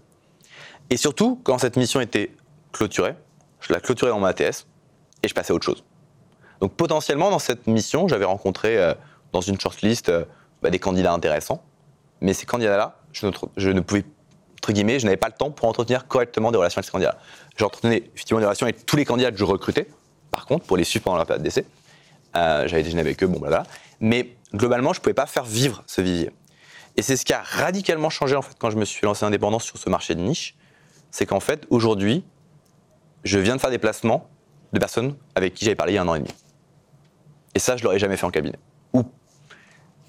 Et 0.89 0.95
surtout, 0.95 1.41
quand 1.43 1.57
cette 1.57 1.75
mission 1.75 1.99
était 1.99 2.31
clôturée, 2.71 3.15
je 3.61 3.73
la 3.73 3.79
clôturais 3.79 4.11
dans 4.11 4.19
ma 4.19 4.29
ATS 4.29 4.65
et 5.23 5.27
je 5.27 5.33
passais 5.33 5.51
à 5.51 5.55
autre 5.55 5.65
chose. 5.65 5.83
Donc 6.61 6.73
potentiellement, 6.73 7.29
dans 7.29 7.39
cette 7.39 7.67
mission, 7.67 8.07
j'avais 8.07 8.25
rencontré 8.25 8.77
euh, 8.77 8.93
dans 9.31 9.41
une 9.41 9.59
shortlist 9.59 10.09
euh, 10.09 10.25
bah, 10.61 10.69
des 10.69 10.79
candidats 10.79 11.13
intéressants, 11.13 11.63
mais 12.21 12.33
ces 12.33 12.45
candidats-là, 12.45 12.97
je, 13.13 13.25
ne- 13.27 13.79
pouvais, 13.81 14.03
entre 14.57 14.71
guillemets, 14.73 14.99
je 14.99 15.05
n'avais 15.05 15.17
pas 15.17 15.27
le 15.27 15.33
temps 15.33 15.51
pour 15.51 15.67
entretenir 15.67 16.07
correctement 16.07 16.51
des 16.51 16.57
relations 16.57 16.79
avec 16.79 16.85
ces 16.85 16.91
candidats. 16.91 17.17
J'entretenais 17.57 18.03
effectivement 18.13 18.39
des 18.39 18.45
relations 18.45 18.65
avec 18.65 18.85
tous 18.85 18.97
les 18.97 19.05
candidats 19.05 19.31
que 19.31 19.37
je 19.37 19.45
recrutais, 19.45 19.87
par 20.31 20.45
contre, 20.45 20.65
pour 20.65 20.77
les 20.77 20.83
suivre 20.83 21.03
pendant 21.05 21.17
la 21.17 21.25
période 21.25 21.43
d'essai. 21.43 21.65
Euh, 22.35 22.67
J'avais 22.67 22.83
déjeuné 22.83 23.01
avec 23.01 23.23
eux, 23.23 23.27
bon, 23.27 23.39
voilà. 23.39 23.63
Mais 23.99 24.35
globalement, 24.53 24.93
je 24.93 24.99
ne 24.99 25.03
pouvais 25.03 25.13
pas 25.13 25.25
faire 25.25 25.43
vivre 25.45 25.83
ce 25.87 26.01
vivier. 26.01 26.31
Et 26.97 27.01
c'est 27.01 27.15
ce 27.15 27.23
qui 27.23 27.33
a 27.33 27.41
radicalement 27.41 28.09
changé 28.09 28.35
en 28.35 28.41
fait 28.41 28.55
quand 28.59 28.69
je 28.69 28.75
me 28.77 28.83
suis 28.83 29.05
lancé 29.05 29.23
indépendant 29.25 29.59
sur 29.59 29.77
ce 29.77 29.89
marché 29.89 30.15
de 30.15 30.21
niche. 30.21 30.55
C'est 31.11 31.25
qu'en 31.25 31.39
fait, 31.39 31.65
aujourd'hui, 31.69 32.23
je 33.23 33.39
viens 33.39 33.55
de 33.55 33.61
faire 33.61 33.69
des 33.69 33.77
placements 33.77 34.27
de 34.73 34.79
personnes 34.79 35.15
avec 35.35 35.53
qui 35.53 35.65
j'avais 35.65 35.75
parlé 35.75 35.93
il 35.93 35.95
y 35.95 35.97
a 35.97 36.01
un 36.01 36.07
an 36.07 36.15
et 36.15 36.19
demi. 36.19 36.33
Et 37.55 37.59
ça, 37.59 37.75
je 37.77 37.83
l'aurais 37.83 37.99
jamais 37.99 38.17
fait 38.17 38.25
en 38.25 38.31
cabinet. 38.31 38.57
Ou 38.93 39.03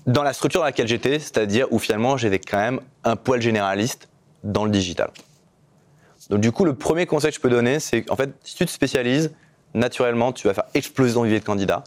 dans 0.07 0.23
la 0.23 0.33
structure 0.33 0.61
dans 0.61 0.67
laquelle 0.67 0.89
j'étais, 0.89 1.19
c'est-à-dire 1.19 1.67
où 1.71 1.79
finalement 1.79 2.17
j'étais 2.17 2.39
quand 2.39 2.59
même 2.59 2.81
un 3.05 3.17
poil 3.17 3.41
généraliste 3.41 4.09
dans 4.45 4.65
le 4.65 4.71
digital. 4.71 5.11
Donc 6.29 6.41
du 6.41 6.53
coup, 6.53 6.65
le 6.65 6.75
premier 6.75 7.07
conseil 7.07 7.31
que 7.31 7.37
je 7.37 7.41
peux 7.41 7.51
donner, 7.51 7.81
c'est 7.81 8.03
qu'en 8.03 8.17
fait, 8.17 8.31
si 8.45 8.55
tu 8.55 8.65
te 8.67 8.71
spécialises, 8.71 9.33
naturellement, 9.75 10.33
tu 10.33 10.47
vas 10.47 10.55
faire 10.55 10.65
exploser 10.75 11.15
ton 11.15 11.23
vivier 11.23 11.41
de 11.41 11.45
candidats. 11.45 11.83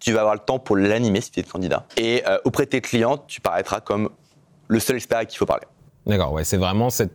Tu 0.00 0.12
vas 0.12 0.20
avoir 0.20 0.34
le 0.34 0.40
temps 0.40 0.58
pour 0.58 0.76
l'animer, 0.76 1.20
ce 1.20 1.28
vivier 1.28 1.42
de 1.44 1.48
candidats. 1.48 1.86
Et 1.96 2.22
euh, 2.28 2.38
auprès 2.44 2.64
de 2.66 2.70
tes 2.70 2.80
clients, 2.80 3.16
tu 3.26 3.40
paraîtras 3.40 3.80
comme 3.80 4.10
le 4.68 4.80
seul 4.80 4.96
expert 4.96 5.18
à 5.18 5.24
qui 5.24 5.34
il 5.36 5.38
faut 5.38 5.46
parler. 5.46 5.66
D'accord, 6.06 6.32
ouais, 6.32 6.44
c'est 6.44 6.56
vraiment 6.58 6.90
cette 6.90 7.14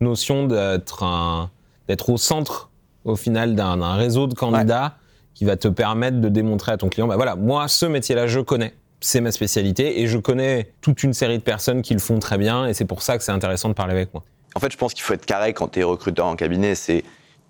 notion 0.00 0.46
d'être 0.46 1.02
un- 1.02 1.50
d'être 1.88 2.08
au 2.10 2.16
centre, 2.16 2.69
au 3.04 3.16
final, 3.16 3.54
d'un 3.54 3.78
d'un 3.78 3.94
réseau 3.94 4.26
de 4.26 4.34
candidats 4.34 4.96
qui 5.34 5.44
va 5.44 5.56
te 5.56 5.68
permettre 5.68 6.20
de 6.20 6.28
démontrer 6.28 6.72
à 6.72 6.76
ton 6.76 6.88
client, 6.88 7.06
bah 7.06 7.16
voilà, 7.16 7.36
moi, 7.36 7.68
ce 7.68 7.86
métier-là, 7.86 8.26
je 8.26 8.40
connais. 8.40 8.74
C'est 9.00 9.22
ma 9.22 9.32
spécialité 9.32 10.02
et 10.02 10.06
je 10.06 10.18
connais 10.18 10.74
toute 10.82 11.02
une 11.02 11.14
série 11.14 11.38
de 11.38 11.42
personnes 11.42 11.80
qui 11.80 11.94
le 11.94 12.00
font 12.00 12.18
très 12.18 12.36
bien 12.36 12.66
et 12.66 12.74
c'est 12.74 12.84
pour 12.84 13.00
ça 13.00 13.16
que 13.16 13.24
c'est 13.24 13.32
intéressant 13.32 13.70
de 13.70 13.74
parler 13.74 13.94
avec 13.94 14.12
moi. 14.12 14.22
En 14.54 14.60
fait, 14.60 14.70
je 14.70 14.76
pense 14.76 14.92
qu'il 14.92 15.02
faut 15.02 15.14
être 15.14 15.24
carré 15.24 15.54
quand 15.54 15.68
tu 15.68 15.80
es 15.80 15.82
recruteur 15.82 16.26
en 16.26 16.36
cabinet. 16.36 16.74
C'est 16.74 17.04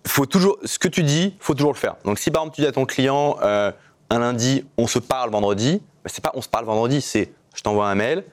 faut 0.06 0.26
toujours 0.26 0.58
ce 0.64 0.78
que 0.78 0.88
tu 0.88 1.02
dis, 1.02 1.34
faut 1.40 1.54
toujours 1.54 1.72
le 1.72 1.78
faire. 1.78 1.96
Donc, 2.04 2.18
si 2.18 2.30
par 2.30 2.42
exemple 2.42 2.56
tu 2.56 2.62
dis 2.62 2.66
à 2.68 2.72
ton 2.72 2.86
client 2.86 3.36
euh, 3.42 3.72
un 4.10 4.18
lundi, 4.18 4.64
on 4.78 4.86
se 4.86 4.98
parle 4.98 5.30
vendredi, 5.30 5.82
bah, 6.04 6.10
c'est 6.12 6.22
pas 6.22 6.32
on 6.34 6.42
se 6.42 6.48
parle 6.48 6.64
vendredi, 6.64 7.00
c'est 7.00 7.32
je 7.54 7.62
t'envoie 7.62 7.88
un 7.88 7.94
mail, 7.94 8.24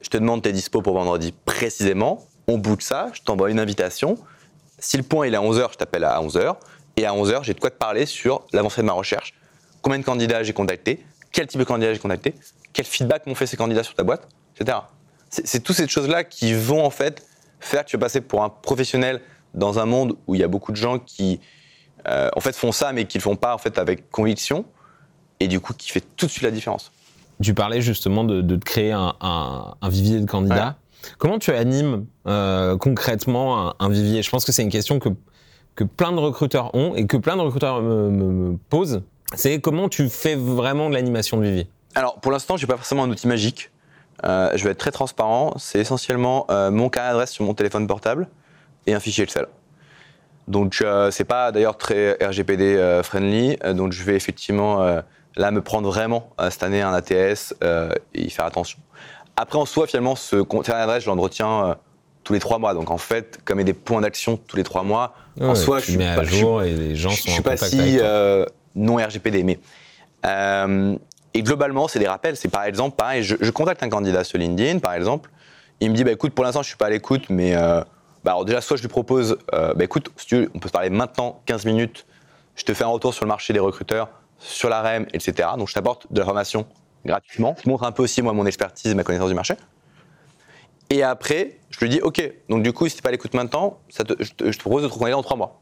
je 0.00 0.08
te 0.08 0.16
demande 0.16 0.42
tes 0.42 0.52
dispo 0.52 0.82
pour 0.82 0.94
vendredi 0.94 1.34
précisément, 1.44 2.26
on 2.48 2.58
book 2.58 2.82
ça, 2.82 3.08
je 3.12 3.22
t'envoie 3.22 3.50
une 3.50 3.60
invitation. 3.60 4.16
Si 4.82 4.96
le 4.96 5.02
point 5.04 5.26
il 5.26 5.34
est 5.34 5.36
à 5.36 5.40
11h, 5.40 5.72
je 5.72 5.76
t'appelle 5.78 6.04
à 6.04 6.20
11h 6.20 6.56
et 6.96 7.06
à 7.06 7.12
11h, 7.12 7.44
j'ai 7.44 7.54
de 7.54 7.60
quoi 7.60 7.70
te 7.70 7.76
parler 7.76 8.04
sur 8.04 8.42
l'avancée 8.52 8.80
de 8.82 8.86
ma 8.86 8.92
recherche. 8.92 9.32
Combien 9.80 9.98
de 9.98 10.04
candidats 10.04 10.42
j'ai 10.42 10.52
contactés, 10.52 11.04
quel 11.30 11.46
type 11.46 11.60
de 11.60 11.64
candidats 11.64 11.92
j'ai 11.94 12.00
contacté, 12.00 12.34
quel 12.72 12.84
feedback 12.84 13.26
m'ont 13.26 13.34
fait 13.34 13.46
ces 13.46 13.56
candidats 13.56 13.82
sur 13.84 13.94
ta 13.94 14.02
boîte, 14.02 14.28
etc. 14.58 14.78
C'est 15.30 15.60
toutes 15.62 15.76
ces 15.76 15.88
choses-là 15.88 16.24
qui 16.24 16.52
vont 16.52 16.84
en 16.84 16.90
fait 16.90 17.24
faire 17.60 17.84
que 17.84 17.90
tu 17.90 17.96
vas 17.96 18.00
passer 18.02 18.20
pour 18.20 18.42
un 18.42 18.48
professionnel 18.50 19.20
dans 19.54 19.78
un 19.78 19.86
monde 19.86 20.16
où 20.26 20.34
il 20.34 20.40
y 20.40 20.44
a 20.44 20.48
beaucoup 20.48 20.72
de 20.72 20.76
gens 20.76 20.98
qui 20.98 21.40
euh, 22.08 22.28
en 22.34 22.40
fait 22.40 22.54
font 22.56 22.72
ça 22.72 22.92
mais 22.92 23.04
qui 23.06 23.18
le 23.18 23.22
font 23.22 23.36
pas 23.36 23.54
en 23.54 23.58
fait 23.58 23.78
avec 23.78 24.10
conviction 24.10 24.64
et 25.40 25.46
du 25.48 25.60
coup 25.60 25.72
qui 25.72 25.90
fait 25.90 26.02
tout 26.16 26.26
de 26.26 26.30
suite 26.30 26.42
la 26.42 26.50
différence. 26.50 26.90
Tu 27.42 27.54
parlais 27.54 27.80
justement 27.80 28.24
de, 28.24 28.56
créer 28.56 28.92
un, 28.92 29.14
un- 29.20 29.74
un 29.80 29.88
vivier 29.88 30.20
de 30.20 30.26
candidats. 30.26 30.76
Comment 31.18 31.38
tu 31.38 31.52
animes 31.52 32.06
euh, 32.26 32.76
concrètement 32.76 33.74
un, 33.80 33.88
vivier? 33.88 34.22
Je 34.22 34.30
pense 34.30 34.44
que 34.44 34.52
c'est 34.52 34.62
une 34.62 34.70
question 34.70 34.98
que, 34.98 35.08
que 35.74 35.84
plein 35.84 36.12
de 36.12 36.18
recruteurs 36.18 36.74
ont 36.74 36.94
et 36.94 37.06
que 37.06 37.16
plein 37.16 37.36
de 37.36 37.42
recruteurs 37.42 37.82
me, 37.82 38.56
posent. 38.68 39.02
C'est 39.34 39.60
comment 39.60 39.88
tu 39.88 40.08
fais 40.08 40.34
vraiment 40.34 40.88
de 40.88 40.94
l'animation 40.94 41.38
de 41.38 41.44
vivier? 41.44 41.68
Alors, 41.94 42.20
pour 42.20 42.32
l'instant, 42.32 42.56
j'ai 42.56 42.66
pas 42.66 42.76
forcément 42.76 43.04
un 43.04 43.10
outil 43.10 43.26
magique. 43.26 43.70
Euh, 44.24 44.50
je 44.54 44.64
vais 44.64 44.70
être 44.70 44.78
très 44.78 44.90
transparent. 44.90 45.54
C'est 45.58 45.80
essentiellement 45.80 46.46
euh, 46.50 46.70
mon 46.70 46.88
carnet 46.88 47.10
d'adresse 47.10 47.32
sur 47.32 47.44
mon 47.44 47.54
téléphone 47.54 47.86
portable 47.86 48.28
et 48.86 48.94
un 48.94 49.00
fichier 49.00 49.24
Excel. 49.24 49.46
Donc, 50.48 50.84
c'est 51.12 51.24
pas 51.24 51.52
d'ailleurs 51.52 51.78
très 51.78 52.18
RGPD 52.20 53.00
friendly. 53.04 53.56
Donc, 53.74 53.92
je 53.92 54.02
vais 54.02 54.16
effectivement 54.16 54.84
là 55.36 55.50
me 55.52 55.62
prendre 55.62 55.88
vraiment 55.88 56.30
cette 56.50 56.64
année 56.64 56.82
un 56.82 56.92
ATS 56.92 57.54
et 58.12 58.22
y 58.26 58.28
faire 58.28 58.46
attention. 58.46 58.80
Après, 59.36 59.58
en 59.58 59.66
soi, 59.66 59.86
finalement, 59.86 60.14
ce 60.16 60.42
carnet 60.42 60.80
d'adresse, 60.82 61.04
je 61.04 61.08
l'entretiens 61.10 61.76
tous 62.24 62.32
les 62.32 62.38
trois 62.38 62.58
mois. 62.58 62.74
Donc, 62.74 62.90
en 62.90 62.98
fait, 62.98 63.40
comme 63.44 63.58
il 63.58 63.62
y 63.62 63.64
a 63.64 63.72
des 63.72 63.72
points 63.72 64.00
d'action 64.00 64.36
tous 64.36 64.56
les 64.56 64.64
trois 64.64 64.82
mois, 64.82 65.14
Ouais, 65.38 65.46
en 65.46 65.54
soi, 65.54 65.80
tu 65.80 65.86
je 65.86 65.90
suis 65.92 65.98
mets 65.98 66.14
pas, 66.14 66.20
à 66.20 66.24
je 66.24 66.36
jour 66.36 66.62
et 66.62 66.72
les 66.74 66.94
gens 66.94 67.08
je, 67.10 67.22
sont 67.22 67.28
je 67.28 67.30
en 67.30 67.34
suis 67.34 67.42
pas 67.42 67.50
contact 67.52 67.72
avec 67.74 67.88
si 67.88 67.98
euh, 68.00 68.44
non 68.74 68.96
RGPD, 68.96 69.42
mais 69.44 69.58
euh, 70.26 70.96
et 71.34 71.42
globalement, 71.42 71.88
c'est 71.88 71.98
des 71.98 72.06
rappels. 72.08 72.36
C'est 72.36 72.48
par 72.50 72.64
exemple, 72.64 72.96
pareil, 72.96 73.22
je, 73.22 73.36
je 73.40 73.50
contacte 73.50 73.82
un 73.82 73.88
candidat 73.88 74.24
sur 74.24 74.38
LinkedIn, 74.38 74.78
par 74.80 74.92
exemple, 74.92 75.30
il 75.80 75.90
me 75.90 75.96
dit, 75.96 76.04
bah 76.04 76.12
écoute, 76.12 76.34
pour 76.34 76.44
l'instant, 76.44 76.62
je 76.62 76.68
suis 76.68 76.76
pas 76.76 76.86
à 76.86 76.90
l'écoute, 76.90 77.24
mais 77.30 77.56
euh, 77.56 77.80
bah, 78.24 78.32
alors 78.32 78.44
déjà, 78.44 78.60
soit 78.60 78.76
je 78.76 78.82
lui 78.82 78.88
propose, 78.88 79.38
euh, 79.54 79.72
bah 79.74 79.84
écoute, 79.84 80.10
si 80.16 80.26
tu 80.26 80.36
veux, 80.36 80.50
on 80.54 80.58
peut 80.58 80.68
se 80.68 80.72
parler 80.72 80.90
maintenant, 80.90 81.40
15 81.46 81.64
minutes, 81.64 82.04
je 82.54 82.64
te 82.64 82.74
fais 82.74 82.84
un 82.84 82.88
retour 82.88 83.14
sur 83.14 83.24
le 83.24 83.28
marché 83.28 83.54
des 83.54 83.58
recruteurs, 83.60 84.08
sur 84.38 84.68
la 84.68 84.82
REM, 84.82 85.06
etc. 85.14 85.48
Donc 85.56 85.68
je 85.68 85.74
t'apporte 85.74 86.06
de 86.12 86.18
la 86.18 86.26
formation 86.26 86.66
gratuitement. 87.04 87.54
Je 87.62 87.68
montre 87.68 87.84
un 87.84 87.92
peu 87.92 88.02
aussi 88.02 88.22
moi 88.22 88.32
mon 88.32 88.46
expertise, 88.46 88.94
ma 88.94 89.04
connaissance 89.04 89.28
du 89.28 89.34
marché. 89.34 89.54
Et 90.90 91.02
après, 91.02 91.58
je 91.70 91.80
lui 91.80 91.88
dis, 91.88 92.00
ok, 92.00 92.32
donc 92.48 92.62
du 92.62 92.72
coup, 92.72 92.86
si 92.88 92.96
t'es 92.96 93.02
pas 93.02 93.08
à 93.08 93.12
l'écoute 93.12 93.34
maintenant, 93.34 93.78
je, 93.88 94.02
te, 94.02 94.58
propose 94.58 94.82
de 94.82 94.88
te 94.88 94.92
recontacter 94.92 95.12
dans 95.12 95.22
trois 95.22 95.36
mois. 95.36 95.60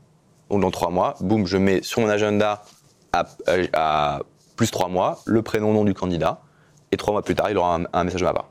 Donc 0.51 0.61
dans 0.61 0.71
trois 0.71 0.91
mois, 0.91 1.15
boum, 1.21 1.47
je 1.47 1.57
mets 1.57 1.83
sur 1.83 2.01
mon 2.01 2.09
agenda 2.09 2.65
à, 3.13 4.21
plus 4.57 4.71
trois 4.71 4.89
mois 4.89 5.21
le 5.27 5.43
prénom, 5.43 5.73
nom 5.73 5.85
du 5.85 5.95
candidat, 5.95 6.41
et 6.91 6.97
trois 6.97 7.13
mois 7.13 7.23
plus 7.23 7.37
tard, 7.37 7.51
il 7.51 7.57
aura 7.57 7.79
un, 7.93 8.05
message 8.05 8.21
de 8.21 8.27
ma 8.27 8.33
part. 8.33 8.49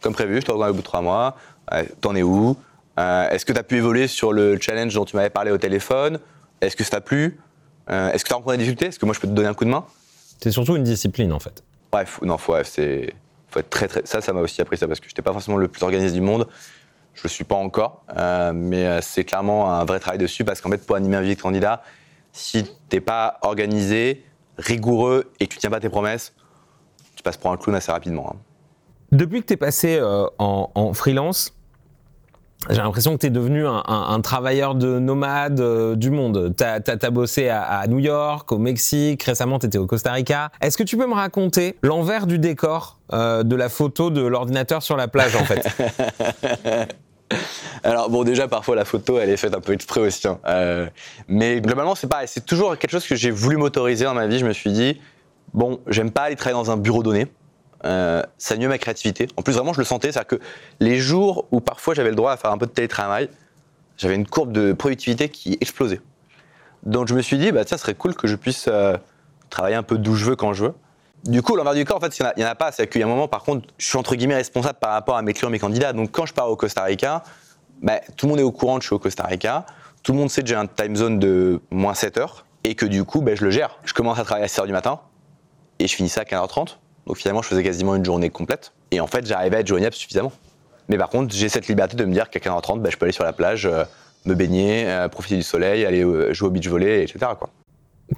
Comme 0.00 0.12
prévu, 0.12 0.40
je 0.40 0.46
te 0.46 0.52
recontacte 0.52 0.70
au 0.70 0.74
bout 0.74 0.82
de 0.82 0.86
trois 0.86 1.02
mois, 1.02 1.36
t'en 2.00 2.14
es 2.14 2.22
où? 2.22 2.56
Euh, 3.00 3.28
Est-ce 3.30 3.44
que 3.44 3.52
tu 3.52 3.58
as 3.58 3.64
pu 3.64 3.78
évoluer 3.78 4.06
sur 4.06 4.32
le 4.32 4.60
challenge 4.60 4.94
dont 4.94 5.04
tu 5.04 5.16
m'avais 5.16 5.30
parlé 5.30 5.50
au 5.50 5.58
téléphone? 5.58 6.20
Est-ce 6.60 6.76
que 6.76 6.84
ça 6.84 6.90
t'a 6.90 7.00
plu? 7.00 7.40
Euh, 7.90 8.12
Est-ce 8.12 8.22
que 8.22 8.28
tu 8.28 8.32
as 8.32 8.36
rencontré 8.36 8.58
des 8.58 8.64
difficultés? 8.64 8.86
Est-ce 8.86 8.98
que 8.98 9.06
moi 9.06 9.14
je 9.14 9.20
peux 9.20 9.28
te 9.28 9.32
donner 9.32 9.48
un 9.48 9.54
coup 9.54 9.64
de 9.64 9.70
main? 9.70 9.84
C'est 10.40 10.52
surtout 10.52 10.76
une 10.76 10.84
discipline 10.84 11.32
en 11.32 11.40
fait. 11.40 11.64
Ouais, 11.94 12.04
non, 12.22 12.38
faut, 12.38 12.54
ouais, 12.54 12.64
faut 12.64 13.58
être 13.60 13.70
très, 13.70 13.88
très. 13.88 14.02
Ça, 14.04 14.20
ça 14.20 14.32
m'a 14.32 14.40
aussi 14.40 14.60
appris 14.60 14.78
ça 14.78 14.88
parce 14.88 15.00
que 15.00 15.08
j'étais 15.08 15.22
pas 15.22 15.32
forcément 15.32 15.58
le 15.58 15.68
plus 15.68 15.82
organisé 15.82 16.12
du 16.12 16.20
monde. 16.20 16.48
Je 17.14 17.22
le 17.24 17.28
suis 17.28 17.44
pas 17.44 17.56
encore, 17.56 18.04
euh, 18.16 18.52
mais 18.54 18.86
euh, 18.86 19.00
c'est 19.02 19.24
clairement 19.24 19.70
un 19.70 19.84
vrai 19.84 20.00
travail 20.00 20.18
dessus 20.18 20.44
parce 20.44 20.62
qu'en 20.62 20.70
fait, 20.70 20.86
pour 20.86 20.96
animer 20.96 21.16
un 21.16 21.22
de 21.22 21.34
candidat, 21.34 21.82
si 22.32 22.64
t'es 22.88 23.00
pas 23.00 23.38
organisé, 23.42 24.24
rigoureux 24.56 25.30
et 25.38 25.46
que 25.46 25.52
tu 25.52 25.58
tiens 25.58 25.68
pas 25.68 25.80
tes 25.80 25.90
promesses, 25.90 26.32
tu 27.14 27.22
passes 27.22 27.36
pour 27.36 27.52
un 27.52 27.58
clown 27.58 27.76
assez 27.76 27.92
rapidement. 27.92 28.32
hein. 28.34 28.38
Depuis 29.10 29.42
que 29.42 29.46
tu 29.46 29.52
es 29.52 29.58
passé 29.58 29.98
euh, 30.00 30.24
en 30.38 30.94
freelance, 30.94 31.54
j'ai 32.70 32.76
l'impression 32.76 33.12
que 33.14 33.20
tu 33.20 33.26
es 33.26 33.30
devenu 33.30 33.66
un, 33.66 34.20
travailleur 34.20 34.74
de 34.74 34.98
nomade 34.98 35.60
euh, 35.60 35.96
du 35.96 36.10
monde. 36.10 36.54
Tu 36.56 36.64
as, 36.64 37.10
bossé 37.10 37.48
à, 37.48 37.62
à 37.62 37.86
New 37.86 37.98
York, 37.98 38.50
au 38.52 38.58
Mexique, 38.58 39.22
récemment 39.24 39.58
tu 39.58 39.66
étais 39.66 39.78
au 39.78 39.86
Costa 39.86 40.12
Rica. 40.12 40.50
Est-ce 40.60 40.76
que 40.78 40.82
tu 40.82 40.96
peux 40.96 41.06
me 41.06 41.14
raconter 41.14 41.76
l'envers 41.82 42.26
du 42.26 42.38
décor 42.38 42.98
euh, 43.12 43.42
de 43.42 43.56
la 43.56 43.68
photo 43.68 44.10
de 44.10 44.22
l'ordinateur 44.22 44.82
sur 44.82 44.96
la 44.96 45.08
plage 45.08 45.34
en 45.36 45.44
fait 45.44 45.66
Alors 47.84 48.10
bon, 48.10 48.24
déjà 48.24 48.46
parfois 48.46 48.76
la 48.76 48.84
photo, 48.84 49.18
elle 49.18 49.30
est 49.30 49.36
faite 49.36 49.54
un 49.54 49.60
peu 49.60 49.72
exprès 49.72 50.00
aussi. 50.00 50.28
hein. 50.28 50.38
Euh, 50.46 50.86
mais 51.28 51.60
globalement, 51.60 51.94
c'est 51.94 52.06
pareil. 52.06 52.28
C'est 52.28 52.46
toujours 52.46 52.76
quelque 52.78 52.90
chose 52.90 53.06
que 53.06 53.16
j'ai 53.16 53.30
voulu 53.30 53.56
m'autoriser 53.56 54.04
dans 54.04 54.14
ma 54.14 54.26
vie. 54.26 54.38
Je 54.38 54.46
me 54.46 54.52
suis 54.52 54.70
dit, 54.70 55.00
bon, 55.52 55.80
j'aime 55.88 56.10
pas 56.10 56.22
aller 56.22 56.36
travailler 56.36 56.62
dans 56.62 56.70
un 56.70 56.76
bureau 56.76 57.02
donné. 57.02 57.26
Euh, 57.84 58.22
ça 58.38 58.56
nuit 58.56 58.66
ma 58.66 58.78
créativité. 58.78 59.28
En 59.36 59.42
plus, 59.42 59.54
vraiment, 59.54 59.72
je 59.72 59.78
le 59.78 59.84
sentais. 59.84 60.12
C'est-à-dire 60.12 60.38
que 60.38 60.44
les 60.80 60.98
jours 60.98 61.46
où 61.50 61.60
parfois 61.60 61.94
j'avais 61.94 62.10
le 62.10 62.16
droit 62.16 62.32
à 62.32 62.36
faire 62.36 62.50
un 62.50 62.58
peu 62.58 62.66
de 62.66 62.70
télétravail, 62.70 63.28
j'avais 63.96 64.14
une 64.14 64.26
courbe 64.26 64.52
de 64.52 64.72
productivité 64.72 65.28
qui 65.28 65.58
explosait. 65.60 66.00
Donc 66.84 67.08
je 67.08 67.14
me 67.14 67.22
suis 67.22 67.38
dit, 67.38 67.52
bah 67.52 67.64
tiens, 67.64 67.78
serait 67.78 67.94
cool 67.94 68.14
que 68.14 68.26
je 68.26 68.36
puisse 68.36 68.66
euh, 68.68 68.96
travailler 69.50 69.76
un 69.76 69.82
peu 69.82 69.98
d'où 69.98 70.14
je 70.14 70.24
veux, 70.24 70.36
quand 70.36 70.52
je 70.52 70.66
veux. 70.66 70.74
Du 71.24 71.40
coup, 71.40 71.54
l'envers 71.54 71.74
du 71.74 71.84
corps, 71.84 71.98
en 71.98 72.00
fait, 72.00 72.18
il 72.18 72.32
n'y 72.36 72.44
en, 72.44 72.48
a 72.48 72.54
pas. 72.56 72.72
C'est 72.72 72.88
qu'il 72.88 73.00
y 73.00 73.04
a 73.04 73.06
un 73.06 73.10
moment, 73.10 73.28
par 73.28 73.44
contre, 73.44 73.68
je 73.78 73.86
suis 73.86 73.96
entre 73.96 74.16
guillemets 74.16 74.34
responsable 74.34 74.78
par 74.80 74.90
rapport 74.90 75.16
à 75.16 75.22
mes 75.22 75.32
clients, 75.32 75.50
mes 75.50 75.60
candidats. 75.60 75.92
Donc 75.92 76.10
quand 76.10 76.26
je 76.26 76.34
pars 76.34 76.50
au 76.50 76.56
Costa 76.56 76.82
Rica, 76.82 77.22
bah, 77.80 78.00
tout 78.16 78.26
le 78.26 78.30
monde 78.30 78.40
est 78.40 78.44
au 78.44 78.52
courant 78.52 78.78
que 78.78 78.82
je 78.82 78.88
suis 78.88 78.94
au 78.94 78.98
Costa 78.98 79.24
Rica. 79.24 79.64
Tout 80.02 80.12
le 80.12 80.18
monde 80.18 80.30
sait 80.30 80.42
que 80.42 80.48
j'ai 80.48 80.56
un 80.56 80.66
time 80.66 80.96
zone 80.96 81.20
de 81.20 81.60
moins 81.70 81.94
7 81.94 82.18
heures 82.18 82.44
et 82.64 82.74
que 82.74 82.86
du 82.86 83.04
coup, 83.04 83.20
bah, 83.20 83.36
je 83.36 83.44
le 83.44 83.50
gère. 83.50 83.78
Je 83.84 83.94
commence 83.94 84.18
à 84.18 84.24
travailler 84.24 84.44
à 84.44 84.48
6 84.48 84.60
heures 84.60 84.66
du 84.66 84.72
matin 84.72 85.00
et 85.78 85.86
je 85.86 85.94
finissais 85.94 86.20
à 86.20 86.24
15h30. 86.24 86.76
Donc 87.06 87.16
finalement, 87.16 87.42
je 87.42 87.48
faisais 87.48 87.62
quasiment 87.64 87.94
une 87.96 88.04
journée 88.04 88.30
complète. 88.30 88.72
Et 88.90 89.00
en 89.00 89.06
fait, 89.06 89.26
j'arrivais 89.26 89.56
à 89.56 89.60
être 89.60 89.66
joignable 89.66 89.94
suffisamment. 89.94 90.32
Mais 90.88 90.98
par 90.98 91.08
contre, 91.08 91.34
j'ai 91.34 91.48
cette 91.48 91.66
liberté 91.68 91.96
de 91.96 92.04
me 92.04 92.12
dire 92.12 92.30
qu'à 92.30 92.38
15h30, 92.40 92.80
bah, 92.80 92.90
je 92.90 92.96
peux 92.96 93.04
aller 93.04 93.12
sur 93.12 93.24
la 93.24 93.32
plage, 93.32 93.66
euh, 93.66 93.84
me 94.24 94.34
baigner, 94.34 94.86
euh, 94.88 95.08
profiter 95.08 95.36
du 95.36 95.42
soleil, 95.42 95.84
aller 95.84 96.04
euh, 96.04 96.32
jouer 96.32 96.48
au 96.48 96.50
beach 96.50 96.68
volley, 96.68 97.02
etc. 97.02 97.32
Quoi. 97.38 97.50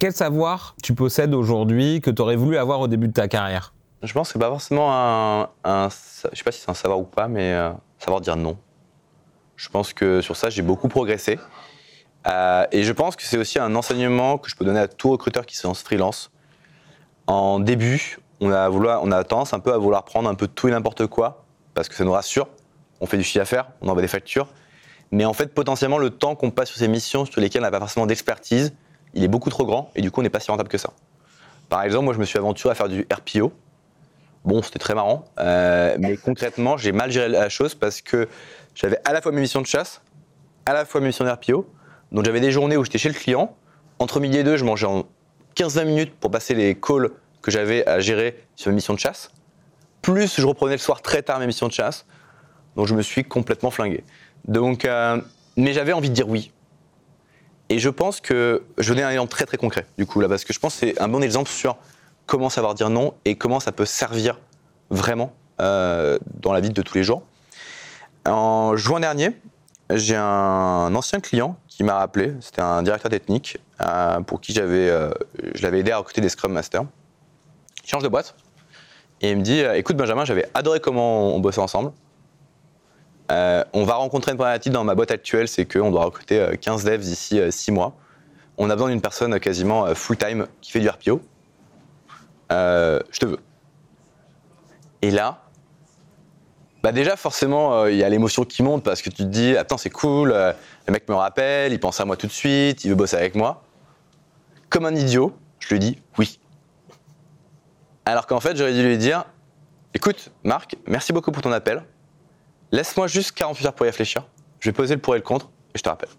Quel 0.01 0.13
savoir 0.13 0.75
tu 0.83 0.95
possèdes 0.95 1.35
aujourd'hui 1.35 2.01
que 2.01 2.11
tu 2.11 2.21
aurais 2.21 2.37
voulu 2.37 2.57
avoir 2.59 2.81
au 2.81 2.89
début 2.89 3.09
de 3.09 3.13
ta 3.13 3.29
carrière? 3.29 3.73
Je 4.03 4.13
pense 4.13 4.29
que 4.29 4.33
c'est 4.35 4.39
pas 4.39 4.49
forcément 4.49 4.93
un, 4.93 5.49
un- 5.65 5.89
Je 6.33 6.37
sais 6.37 6.45
pas 6.45 6.53
si 6.53 6.61
c'est 6.61 6.71
un 6.71 6.75
savoir 6.75 6.99
ou 7.01 7.05
pas, 7.05 7.29
mais 7.29 7.53
euh, 7.55 7.71
savoir 7.99 8.21
dire 8.21 8.37
non. 8.37 8.57
Je 9.57 9.69
pense 9.69 9.93
que 9.93 10.21
sur 10.21 10.37
ça, 10.37 10.51
j'ai 10.51 10.63
beaucoup 10.63 10.89
progressé. 10.89 11.39
Et 12.73 12.83
je 12.83 12.93
pense 12.93 13.17
que 13.17 13.23
c'est 13.23 13.37
aussi 13.37 13.59
un 13.59 13.75
enseignement 13.77 14.39
que 14.39 14.49
je 14.51 14.57
peux 14.57 14.65
donner 14.65 14.81
à 14.81 14.89
tout 14.89 15.11
recruteur 15.11 15.45
qui 15.47 15.57
se 15.57 15.67
lance 15.67 15.83
freelance. 15.83 16.31
En 17.27 17.61
début, 17.61 18.19
on 18.53 19.11
a, 19.13 19.25
tendance 19.25 19.53
un 19.55 19.61
peu 19.61 19.73
à 19.73 19.79
vouloir 19.79 20.05
prendre 20.05 20.29
un 20.29 20.35
peu 20.35 20.47
tout 20.47 20.69
et 20.69 20.71
n'importe 20.71 21.07
quoi, 21.07 21.45
parce 21.75 21.89
que 21.89 21.95
ça 21.95 22.05
nous 22.05 22.13
rassure. 22.13 22.49
On 23.01 23.07
fait 23.07 23.17
du 23.17 23.25
chiffre 23.25 23.39
d'affaires, 23.39 23.69
on 23.81 23.89
envoie 23.89 24.03
des 24.03 24.09
factures. 24.09 24.49
Mais 25.11 25.25
en 25.25 25.33
fait, 25.33 25.55
potentiellement, 25.55 25.99
le 25.99 26.11
temps 26.11 26.35
qu'on 26.35 26.51
passe 26.51 26.71
sur 26.71 26.79
ces 26.79 26.89
missions 26.89 27.25
sur 27.25 27.41
lesquelles 27.41 27.63
on 27.63 27.65
n'a 27.65 27.71
pas 27.71 27.81
forcément 27.81 28.07
d'expertise, 28.07 28.75
il 29.15 29.23
est 29.23 29.29
beaucoup 29.29 29.51
trop 29.51 29.65
grand 29.65 29.91
et 29.95 30.03
du 30.03 30.11
coup, 30.11 30.21
on 30.21 30.23
n'est 30.23 30.31
pas 30.31 30.41
si 30.41 30.51
rentable 30.51 30.69
que 30.69 30.79
ça. 30.79 30.91
Par 31.69 31.83
exemple, 31.83 32.05
moi, 32.05 32.15
je 32.15 32.19
me 32.19 32.25
suis 32.25 32.39
aventuré 32.39 32.73
à 32.73 32.75
faire 32.75 32.89
du 32.89 33.07
RPO. 33.13 33.53
Bon, 34.45 34.61
c'était 34.63 34.79
très 34.79 34.95
marrant, 34.95 35.25
euh, 35.39 35.97
mais 35.99 36.19
concrètement, 36.19 36.77
j'ai 36.77 36.93
mal 36.93 37.11
géré 37.11 37.29
la 37.29 37.49
chose 37.49 37.75
parce 37.75 38.03
que 38.03 38.29
j'avais 38.75 38.99
à 39.07 39.13
la 39.15 39.23
fois 39.23 39.33
mes 39.33 39.41
missions 39.41 39.63
de 39.63 39.67
chasse, 39.67 40.03
à 40.67 40.75
la 40.75 40.85
fois 40.85 41.01
mes 41.01 41.07
missions 41.07 41.25
de 41.25 41.31
RPO. 41.31 41.67
Donc 42.13 42.25
j'avais 42.27 42.41
des 42.41 42.51
journées 42.51 42.77
où 42.77 42.85
j'étais 42.85 42.99
chez 42.99 43.09
le 43.09 43.15
client. 43.15 43.57
Entre 43.99 44.21
midi 44.21 44.39
et 44.39 44.45
deux, 44.45 44.59
je 44.59 44.65
mangeais 44.65 44.87
en 44.87 45.05
15-20 45.57 45.85
minutes 45.87 46.15
pour 46.21 46.31
passer 46.31 46.55
les 46.55 46.75
calls 46.75 47.11
que 47.45 47.51
j'avais 47.51 47.87
à 47.87 48.01
gérer 48.01 48.43
sur 48.57 48.71
mes 48.71 48.77
missions 48.77 48.95
de 48.95 48.99
chasse. 48.99 49.31
Plus 50.01 50.41
je 50.41 50.47
reprenais 50.47 50.73
le 50.73 50.79
soir 50.79 51.03
très 51.03 51.23
tard 51.23 51.39
mes 51.39 51.47
missions 51.47 51.69
de 51.69 51.73
chasse. 51.73 52.07
Donc 52.75 52.87
je 52.87 52.95
me 52.95 53.03
suis 53.03 53.23
complètement 53.23 53.71
flingué. 53.71 54.03
Donc, 54.49 54.87
euh, 54.87 55.21
mais 55.57 55.75
j'avais 55.75 55.93
envie 55.93 56.09
de 56.09 56.15
dire 56.15 56.29
oui. 56.29 56.53
Et 57.69 57.79
je 57.79 57.91
pense 57.91 58.21
que 58.21 58.65
je 58.79 58.89
donner 58.89 59.03
un 59.03 59.11
exemple 59.11 59.31
très 59.31 59.45
très 59.45 59.57
concret 59.59 59.87
du 59.99 60.07
coup 60.07 60.21
là 60.21 60.29
parce 60.29 60.45
que 60.45 60.53
je 60.53 60.59
pense 60.59 60.75
que 60.75 60.81
c'est 60.87 61.01
un 61.01 61.09
bon 61.09 61.23
exemple 61.23 61.51
sur 61.51 61.77
comment 62.27 62.49
savoir 62.49 62.75
dire 62.75 62.89
non 62.89 63.15
et 63.27 63.37
comment 63.37 63.61
ça 63.61 63.73
peut 63.73 63.85
servir 63.85 64.39
vraiment 64.89 65.33
euh, 65.61 66.19
dans 66.41 66.53
la 66.53 66.61
vie 66.61 66.71
de 66.71 66.83
tous 66.83 66.95
les 66.95 67.05
jours. 67.05 67.23
En 68.27 68.75
juin 68.75 69.01
dernier, 69.01 69.31
j'ai 69.91 70.17
un 70.17 70.95
ancien 70.95 71.21
client 71.21 71.59
qui 71.69 71.85
m'a 71.85 71.99
rappelé, 71.99 72.33
c'était 72.41 72.63
un 72.63 72.83
directeur 72.83 73.11
technique 73.11 73.59
euh, 73.83 74.21
pour 74.21 74.41
qui 74.41 74.55
j'avais, 74.55 74.89
je 75.55 75.63
l'avais 75.63 75.81
aidé 75.81 75.91
à 75.91 75.99
recruter 75.99 76.23
des 76.23 76.31
Scrum 76.31 76.53
Masters. 76.53 76.85
Il 77.85 77.89
change 77.89 78.03
de 78.03 78.09
boîte 78.09 78.35
et 79.21 79.31
il 79.31 79.39
me 79.39 79.43
dit 79.43 79.61
euh, 79.61 79.75
Écoute, 79.75 79.97
Benjamin, 79.97 80.25
j'avais 80.25 80.49
adoré 80.55 80.81
comment 80.81 81.35
on 81.35 81.41
bossait 81.41 81.61
ensemble. 81.61 81.93
Euh, 83.31 83.65
on 83.73 83.85
va 83.85 83.95
rencontrer 83.95 84.33
une 84.33 84.37
problématique 84.37 84.73
dans 84.73 84.85
ma 84.85 84.95
boîte 84.95 85.11
actuelle, 85.11 85.49
c'est 85.49 85.65
qu'on 85.65 85.91
doit 85.91 86.05
recruter 86.05 86.39
euh, 86.41 86.57
15 86.57 86.85
devs 86.85 87.01
d'ici 87.01 87.41
6 87.49 87.73
mois. 87.73 87.95
On 88.59 88.71
a 88.71 88.75
besoin 88.75 88.91
d'une 88.91 89.01
personne 89.01 89.39
quasiment 89.41 89.87
euh, 89.87 89.95
full-time 89.95 90.47
qui 90.61 90.73
fait 90.73 90.81
du 90.81 90.89
RPO. 90.89 91.21
Euh, 92.53 93.01
je 93.11 93.19
te 93.21 93.27
veux. 93.27 93.39
Et 95.03 95.11
là, 95.11 95.43
bah 96.83 96.93
déjà 96.93 97.17
forcément, 97.17 97.75
euh, 97.75 97.91
il 97.91 97.97
y 97.97 98.05
a 98.05 98.09
l'émotion 98.09 98.45
qui 98.45 98.63
monte 98.63 98.85
parce 98.85 99.03
que 99.03 99.11
tu 99.11 99.17
te 99.17 99.23
dis, 99.23 99.57
attends, 99.57 99.79
c'est 99.79 99.91
cool, 99.91 100.33
euh, 100.33 100.53
le 100.87 100.93
mec 100.93 101.09
me 101.09 101.15
rappelle, 101.15 101.73
il 101.73 101.81
pense 101.81 102.01
à 102.01 102.05
moi 102.05 102.17
tout 102.17 102.27
de 102.27 102.33
suite, 102.33 102.85
il 102.85 102.91
veut 102.91 102.95
bosser 102.95 103.17
avec 103.17 103.35
moi. 103.35 103.63
Comme 104.69 104.85
un 104.85 104.95
idiot, 104.95 105.35
je 105.61 105.69
lui 105.69 105.79
dis 105.79 105.99
oui. 106.19 106.39
Alors 108.07 108.27
qu'en 108.27 108.41
fait, 108.41 108.57
j'aurais 108.57 108.75
dû 108.75 108.83
lui 108.83 108.99
dire, 108.99 109.25
écoute, 109.95 110.31
Marc, 110.43 110.77
merci 110.87 111.13
beaucoup 111.13 111.33
pour 111.33 111.43
ton 111.43 111.53
appel. 111.53 111.83
Laisse-moi 112.73 113.07
juste 113.07 113.33
48 113.33 113.67
heures 113.67 113.73
pour 113.73 113.87
y 113.87 113.89
réfléchir. 113.89 114.27
Je 114.61 114.69
vais 114.69 114.75
poser 114.75 114.95
le 114.95 115.01
pour 115.01 115.15
et 115.15 115.19
le 115.19 115.25
contre 115.25 115.51
et 115.75 115.79
je 115.79 115.83
te 115.83 115.89
rappelle. 115.89 116.11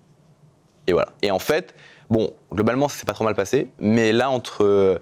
Et 0.87 0.93
voilà. 0.93 1.09
Et 1.21 1.31
en 1.31 1.39
fait, 1.39 1.75
bon, 2.09 2.33
globalement, 2.51 2.87
ça 2.87 2.97
s'est 2.99 3.05
pas 3.05 3.13
trop 3.13 3.23
mal 3.23 3.35
passé, 3.35 3.69
mais 3.79 4.11
là, 4.11 4.29
entre, 4.29 4.63
euh, 4.63 4.99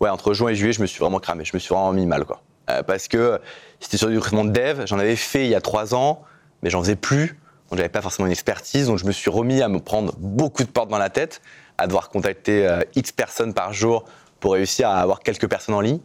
ouais, 0.00 0.10
entre 0.10 0.34
juin 0.34 0.50
et 0.50 0.54
juillet, 0.54 0.72
je 0.72 0.82
me 0.82 0.86
suis 0.86 1.00
vraiment 1.00 1.20
cramé. 1.20 1.44
Je 1.44 1.54
me 1.54 1.58
suis 1.58 1.74
vraiment 1.74 1.92
mis 1.92 2.06
mal, 2.06 2.24
quoi. 2.24 2.42
Euh, 2.68 2.82
parce 2.82 3.08
que 3.08 3.40
c'était 3.80 3.96
sur 3.96 4.08
du 4.08 4.16
recrutement 4.16 4.44
de 4.44 4.50
dev, 4.50 4.86
j'en 4.86 4.98
avais 4.98 5.16
fait 5.16 5.44
il 5.44 5.50
y 5.50 5.54
a 5.54 5.60
trois 5.60 5.94
ans. 5.94 6.22
mais 6.62 6.70
j'en 6.70 6.82
faisais 6.82 6.96
plus. 6.96 7.38
Donc 7.70 7.78
j'avais 7.78 7.88
pas 7.88 8.02
forcément 8.02 8.26
une 8.26 8.32
expertise, 8.32 8.86
donc 8.86 8.98
je 8.98 9.06
me 9.06 9.12
suis 9.12 9.30
remis 9.30 9.60
à 9.60 9.68
me 9.68 9.80
prendre 9.80 10.14
beaucoup 10.18 10.62
de 10.62 10.68
portes 10.68 10.88
dans 10.88 10.98
la 10.98 11.10
tête, 11.10 11.42
à 11.78 11.86
devoir 11.86 12.10
contacter 12.10 12.66
euh, 12.66 12.82
X 12.94 13.10
personnes 13.12 13.54
par 13.54 13.72
jour 13.72 14.04
pour 14.38 14.52
réussir 14.52 14.88
à 14.88 15.00
avoir 15.00 15.20
quelques 15.20 15.48
personnes 15.48 15.74
en 15.74 15.80
ligne, 15.80 15.98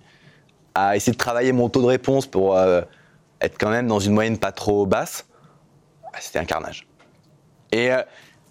à 0.75 0.95
essayer 0.95 1.13
de 1.13 1.17
travailler 1.17 1.51
mon 1.51 1.69
taux 1.69 1.81
de 1.81 1.87
réponse 1.87 2.25
pour 2.27 2.55
euh, 2.57 2.81
être 3.41 3.57
quand 3.59 3.69
même 3.69 3.87
dans 3.87 3.99
une 3.99 4.13
moyenne 4.13 4.37
pas 4.37 4.51
trop 4.51 4.85
basse. 4.85 5.25
Ah, 6.13 6.17
C'était 6.19 6.39
un 6.39 6.45
carnage. 6.45 6.87
Et 7.71 7.91
euh, 7.91 8.01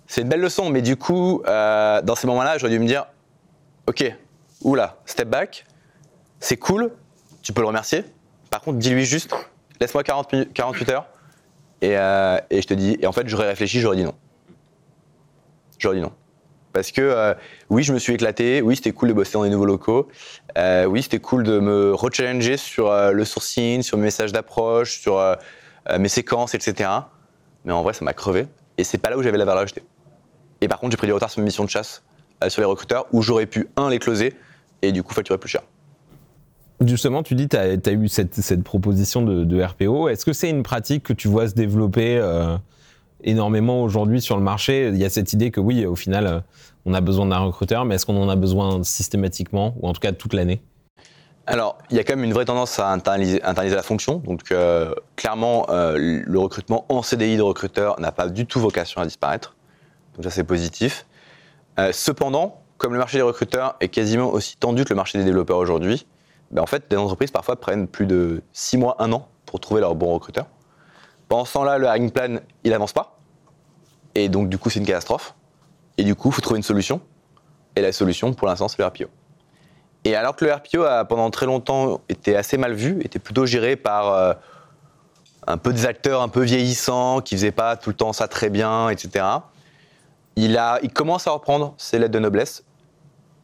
c'est 0.07 0.23
une 0.23 0.29
belle 0.29 0.41
leçon, 0.41 0.71
mais 0.71 0.83
du 0.83 0.97
coup, 0.97 1.43
euh, 1.47 2.03
dans 2.03 2.14
ces 2.14 2.27
moments-là, 2.27 2.59
j'aurais 2.59 2.73
dû 2.73 2.79
me 2.79 2.87
dire, 2.87 3.07
ok, 3.87 4.05
oula, 4.62 4.97
step 5.07 5.29
back, 5.29 5.66
c'est 6.41 6.57
cool, 6.57 6.93
tu 7.43 7.53
peux 7.53 7.61
le 7.61 7.66
remercier. 7.68 8.05
Par 8.51 8.61
contre, 8.61 8.79
dis-lui 8.79 9.05
juste, 9.05 9.35
laisse-moi 9.81 10.03
40 10.03 10.33
minutes- 10.33 10.53
48 10.53 10.89
heures. 10.91 11.07
Et, 11.83 11.93
et 11.93 12.61
je 12.62 12.66
te 12.66 12.75
dis, 12.75 12.99
et 13.01 13.07
en 13.07 13.12
fait, 13.12 13.27
j'aurais 13.29 13.47
réfléchi, 13.49 13.81
j'aurais 13.81 13.97
dit 13.97 14.05
non. 14.05 14.14
J'aurais 15.79 15.97
dit 15.97 16.03
non. 16.03 16.12
Parce 16.73 16.93
que 16.93 17.01
euh, 17.01 17.35
oui, 17.68 17.83
je 17.83 17.93
me 17.93 17.99
suis 17.99 18.14
éclaté, 18.14 18.62
oui, 18.62 18.77
c'était 18.77 18.93
cool 18.93 19.09
de 19.09 19.14
bosser 19.14 19.33
dans 19.33 19.43
des 19.43 19.51
nouveaux 19.51 19.66
locaux, 19.66 20.09
euh, 20.57 20.85
oui, 20.85 21.03
c'était 21.03 21.18
cool 21.18 21.43
de 21.43 21.59
me 21.59 21.93
rechallenger 21.93 22.57
sur 22.57 22.91
euh, 22.91 23.12
le 23.12 23.25
sourcing, 23.25 23.83
sur 23.83 23.97
mes 23.99 24.05
messages 24.05 24.33
d'approche, 24.33 25.01
sur 25.01 25.21
mes 25.99 26.09
séquences, 26.09 26.55
etc. 26.55 26.91
Mais 27.64 27.73
en 27.73 27.83
vrai, 27.83 27.93
ça 27.93 28.05
m'a 28.05 28.12
crevé. 28.12 28.47
Et 28.79 28.85
c'est 28.85 28.99
pas 28.99 29.11
là 29.11 29.18
où 29.18 29.23
j'avais 29.23 29.39
la 29.39 29.45
valeur 29.45 29.62
ajoutée. 29.62 29.83
Et 30.61 30.68
par 30.68 30.79
contre, 30.79 30.93
j'ai 30.93 30.97
pris 30.97 31.07
du 31.07 31.12
retard 31.12 31.31
sur 31.31 31.41
mes 31.41 31.47
missions 31.47 31.64
de 31.64 31.71
chasse, 31.71 32.03
sur 32.49 32.61
les 32.61 32.66
recruteurs, 32.66 33.07
où 33.12 33.23
j'aurais 33.23 33.47
pu, 33.47 33.68
un, 33.77 33.91
les 33.91 33.99
closer, 33.99 34.35
et 34.83 34.93
du 34.93 35.03
coup, 35.03 35.14
facturer 35.14 35.39
plus 35.39 35.49
cher. 35.49 35.62
Justement, 36.85 37.23
tu 37.23 37.35
dis 37.35 37.49
tu 37.49 37.57
as, 37.57 37.93
eu 37.93 38.09
cette, 38.09 38.62
proposition 38.62 39.23
de, 39.23 39.62
RPO. 39.62 40.09
Est-ce 40.09 40.25
que 40.25 40.33
c'est 40.33 40.49
une 40.49 40.62
pratique 40.62 41.03
que 41.03 41.12
tu 41.12 41.29
vois 41.29 41.49
se 41.49 41.55
développer 41.55 42.21
énormément 43.25 43.83
aujourd'hui 43.83 44.21
sur 44.21 44.37
le 44.37 44.43
marché 44.43 44.89
Il 44.89 44.99
y 44.99 45.05
a 45.05 45.11
cette 45.11 45.33
idée 45.33 45.51
que 45.51 45.61
oui, 45.61 45.87
au 45.87 45.97
final, 45.97 46.27
euh, 46.27 46.41
on 46.87 46.95
a 46.95 47.01
besoin 47.01 47.27
d'un 47.27 47.39
recruteur, 47.39 47.85
mais 47.85 47.97
est-ce 47.97 48.07
qu'on 48.07 48.21
en 48.21 48.29
a 48.29 48.37
besoin 48.37 48.83
systématiquement, 48.83 49.75
ou 49.81 49.89
en 49.89 49.93
tout 49.93 50.01
cas 50.01 50.12
toute 50.12 50.35
l'année? 50.35 50.62
Alors, 51.47 51.79
il 51.91 51.97
y 51.97 52.01
a 52.01 52.05
quand 52.05 52.14
même 52.14 52.25
une 52.25 52.33
vraie 52.33 52.45
tendance 52.45 52.79
à 52.79 52.91
internaliser, 52.91 53.41
la 53.41 53.83
fonction. 53.83 54.16
Donc, 54.18 54.53
euh, 54.53 54.95
clairement, 55.16 55.66
euh, 55.71 56.23
le 56.25 56.39
recrutement 56.39 56.87
en 56.89 57.03
CDI 57.03 57.37
de 57.37 57.43
recruteur 57.43 57.99
n'a 58.01 58.12
pas 58.12 58.29
du 58.29 58.47
tout 58.47 58.61
vocation 58.61 59.01
à 59.01 59.05
disparaître. 59.05 59.57
Donc, 60.14 60.25
ça, 60.25 60.31
c'est 60.31 60.45
positif. 60.45 61.07
Cependant, 61.93 62.61
comme 62.77 62.93
le 62.93 62.99
marché 62.99 63.16
des 63.16 63.23
recruteurs 63.23 63.77
est 63.81 63.89
quasiment 63.89 64.31
aussi 64.31 64.57
tendu 64.59 64.85
que 64.85 64.91
le 64.91 64.97
marché 64.97 65.18
des 65.18 65.25
développeurs 65.25 65.57
aujourd'hui, 65.57 66.07
ben, 66.51 66.62
en 66.62 66.66
fait, 66.66 66.91
des 66.91 66.97
entreprises 66.97 67.31
parfois 67.31 67.57
prennent 67.57 67.87
plus 67.87 68.07
de 68.07 68.43
6 68.53 68.77
mois, 68.79 68.97
1 68.99 69.12
an 69.12 69.29
pour 69.47 69.61
trouver 69.61 69.81
leur 69.81 69.95
bon 69.95 70.12
recruteur. 70.12 70.47
Pendant 71.31 71.45
ce 71.45 71.53
temps-là, 71.53 71.78
le 71.78 71.87
hiring 71.87 72.11
plan, 72.11 72.41
il 72.64 72.72
n'avance 72.72 72.93
pas. 72.93 73.16
Et 74.16 74.28
donc, 74.28 74.49
du 74.49 74.59
coup, 74.59 74.68
c'est 74.68 74.81
une 74.81 74.85
catastrophe. 74.85 75.37
Et 75.97 76.03
du 76.03 76.16
coup, 76.16 76.31
il 76.31 76.35
faut 76.35 76.41
trouver 76.41 76.59
une 76.59 76.64
solution. 76.64 77.01
Et 77.76 77.83
la 77.83 77.93
solution, 77.93 78.35
pour 78.35 78.49
l'instant, 78.49 78.66
c'est 78.66 78.81
le 78.81 78.87
RPO. 78.87 79.05
Et 80.03 80.16
alors 80.16 80.35
que 80.35 80.45
le 80.45 80.53
RPO 80.53 80.83
a 80.83 81.05
pendant 81.05 81.31
très 81.31 81.47
longtemps 81.47 82.01
été 82.09 82.35
assez 82.35 82.57
mal 82.57 82.72
vu, 82.72 83.01
était 83.05 83.20
plutôt 83.20 83.47
géré 83.47 83.76
par 83.76 84.12
euh, 84.12 84.33
un 85.47 85.57
peu 85.57 85.72
des 85.72 85.87
acteurs 85.87 86.20
un 86.20 86.28
peu 86.28 86.43
vieillissants, 86.43 87.20
qui 87.20 87.37
faisaient 87.37 87.53
pas 87.53 87.76
tout 87.76 87.91
le 87.91 87.97
temps 87.97 88.12
ça 88.12 88.26
très 88.26 88.51
bien, 88.51 88.89
etc. 88.89 89.24
Il, 90.35 90.59
a, 90.59 90.81
il 90.83 90.93
commence 90.93 91.28
à 91.28 91.31
reprendre 91.31 91.74
ses 91.76 92.01
lettres 92.01 92.11
de 92.11 92.18
noblesse. 92.18 92.64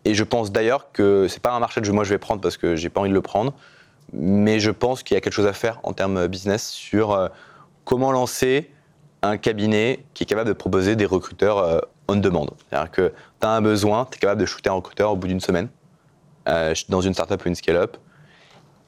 Et 0.04 0.14
je 0.14 0.24
pense 0.24 0.50
d'ailleurs 0.50 0.90
que 0.90 1.28
c'est 1.28 1.40
pas 1.40 1.52
un 1.52 1.60
marché 1.60 1.80
que 1.80 1.88
moi 1.92 2.02
je 2.02 2.10
vais 2.10 2.18
prendre 2.18 2.40
parce 2.40 2.56
que 2.56 2.74
j'ai 2.74 2.88
pas 2.88 3.00
envie 3.00 3.10
de 3.10 3.14
le 3.14 3.22
prendre, 3.22 3.52
mais 4.12 4.58
je 4.58 4.72
pense 4.72 5.04
qu'il 5.04 5.14
y 5.14 5.18
a 5.18 5.20
quelque 5.20 5.32
chose 5.32 5.46
à 5.46 5.52
faire 5.52 5.78
en 5.84 5.92
termes 5.92 6.26
business 6.26 6.68
sur 6.68 7.12
euh, 7.12 7.28
comment 7.86 8.12
lancer 8.12 8.70
un 9.22 9.38
cabinet 9.38 10.04
qui 10.12 10.24
est 10.24 10.26
capable 10.26 10.48
de 10.48 10.52
proposer 10.52 10.94
des 10.94 11.06
recruteurs 11.06 11.58
euh, 11.58 11.78
on 12.08 12.16
demande. 12.16 12.50
C'est-à-dire 12.68 12.90
que 12.90 13.12
tu 13.40 13.46
as 13.46 13.50
un 13.50 13.62
besoin, 13.62 14.06
tu 14.10 14.16
es 14.16 14.20
capable 14.20 14.40
de 14.40 14.46
shooter 14.46 14.68
un 14.68 14.74
recruteur 14.74 15.12
au 15.12 15.16
bout 15.16 15.28
d'une 15.28 15.40
semaine 15.40 15.68
euh, 16.48 16.74
dans 16.88 17.00
une 17.00 17.14
startup 17.14 17.44
ou 17.44 17.48
une 17.48 17.54
scale-up, 17.54 17.96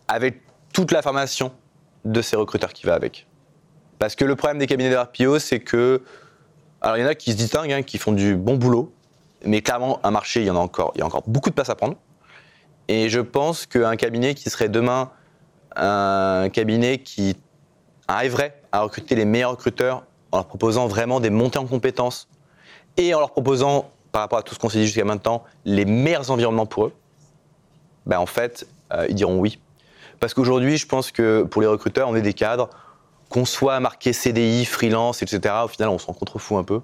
avec 0.07 0.42
toute 0.72 0.92
la 0.92 1.03
formation 1.03 1.53
de 2.05 2.22
ces 2.22 2.36
recruteurs 2.36 2.72
qui 2.72 2.86
va 2.86 2.94
avec. 2.94 3.26
Parce 3.99 4.14
que 4.14 4.24
le 4.24 4.36
problème 4.36 4.59
des 4.59 4.66
cabinets 4.66 4.90
de 4.90 4.96
RPO, 4.96 5.38
c'est 5.38 5.61
que. 5.61 6.03
Alors, 6.80 6.96
il 6.96 7.01
y 7.01 7.05
en 7.05 7.09
a 7.09 7.16
qui 7.16 7.32
se 7.32 7.36
distinguent, 7.36 7.72
hein, 7.72 7.82
qui 7.82 7.99
font 7.99 8.12
du 8.12 8.36
bon 8.36 8.55
boulot, 8.55 8.92
mais 9.44 9.62
clairement, 9.62 9.99
un 10.05 10.12
marché, 10.12 10.42
il 10.42 10.46
y 10.46 10.51
en 10.51 10.55
a 10.55 10.61
encore, 10.61 10.92
il 10.94 11.01
y 11.01 11.03
a 11.03 11.07
encore 11.07 11.24
beaucoup 11.26 11.51
de 11.51 11.55
place 11.55 11.70
à 11.70 11.74
prendre. 11.74 11.96
Et 12.86 13.09
je 13.09 13.18
pense 13.18 13.66
qu'un 13.66 13.96
cabinet 13.96 14.34
qui 14.34 14.49
serait 14.49 14.68
demain 14.68 15.11
un 15.74 16.49
cabinet 16.51 16.99
qui 16.99 17.36
arriverait 18.07 18.57
à 18.72 18.82
recruter 18.82 19.14
les 19.14 19.24
meilleurs 19.24 19.52
recruteurs 19.52 20.04
en 20.32 20.38
leur 20.38 20.46
proposant 20.46 20.86
vraiment 20.86 21.20
des 21.20 21.30
montées 21.30 21.58
en 21.58 21.66
compétences 21.66 22.28
et 22.96 23.14
en 23.14 23.20
leur 23.20 23.30
proposant, 23.30 23.90
par 24.12 24.22
rapport 24.22 24.38
à 24.38 24.42
tout 24.42 24.54
ce 24.54 24.58
qu'on 24.58 24.68
s'est 24.68 24.78
dit 24.78 24.86
jusqu'à 24.86 25.04
maintenant, 25.04 25.44
les 25.64 25.84
meilleurs 25.84 26.30
environnements 26.30 26.66
pour 26.66 26.86
eux, 26.86 26.92
ben 28.06 28.18
en 28.18 28.26
fait, 28.26 28.66
euh, 28.92 29.06
ils 29.08 29.14
diront 29.14 29.38
oui. 29.38 29.60
Parce 30.20 30.34
qu'aujourd'hui, 30.34 30.76
je 30.76 30.86
pense 30.86 31.12
que 31.12 31.42
pour 31.42 31.62
les 31.62 31.68
recruteurs, 31.68 32.08
on 32.08 32.16
est 32.16 32.22
des 32.22 32.34
cadres, 32.34 32.68
qu'on 33.28 33.44
soit 33.44 33.78
marqué 33.80 34.12
CDI, 34.12 34.64
freelance, 34.64 35.22
etc., 35.22 35.54
au 35.64 35.68
final, 35.68 35.90
on 35.90 35.98
s'en 35.98 36.12
contrefout 36.12 36.58
un 36.58 36.64
peu. 36.64 36.80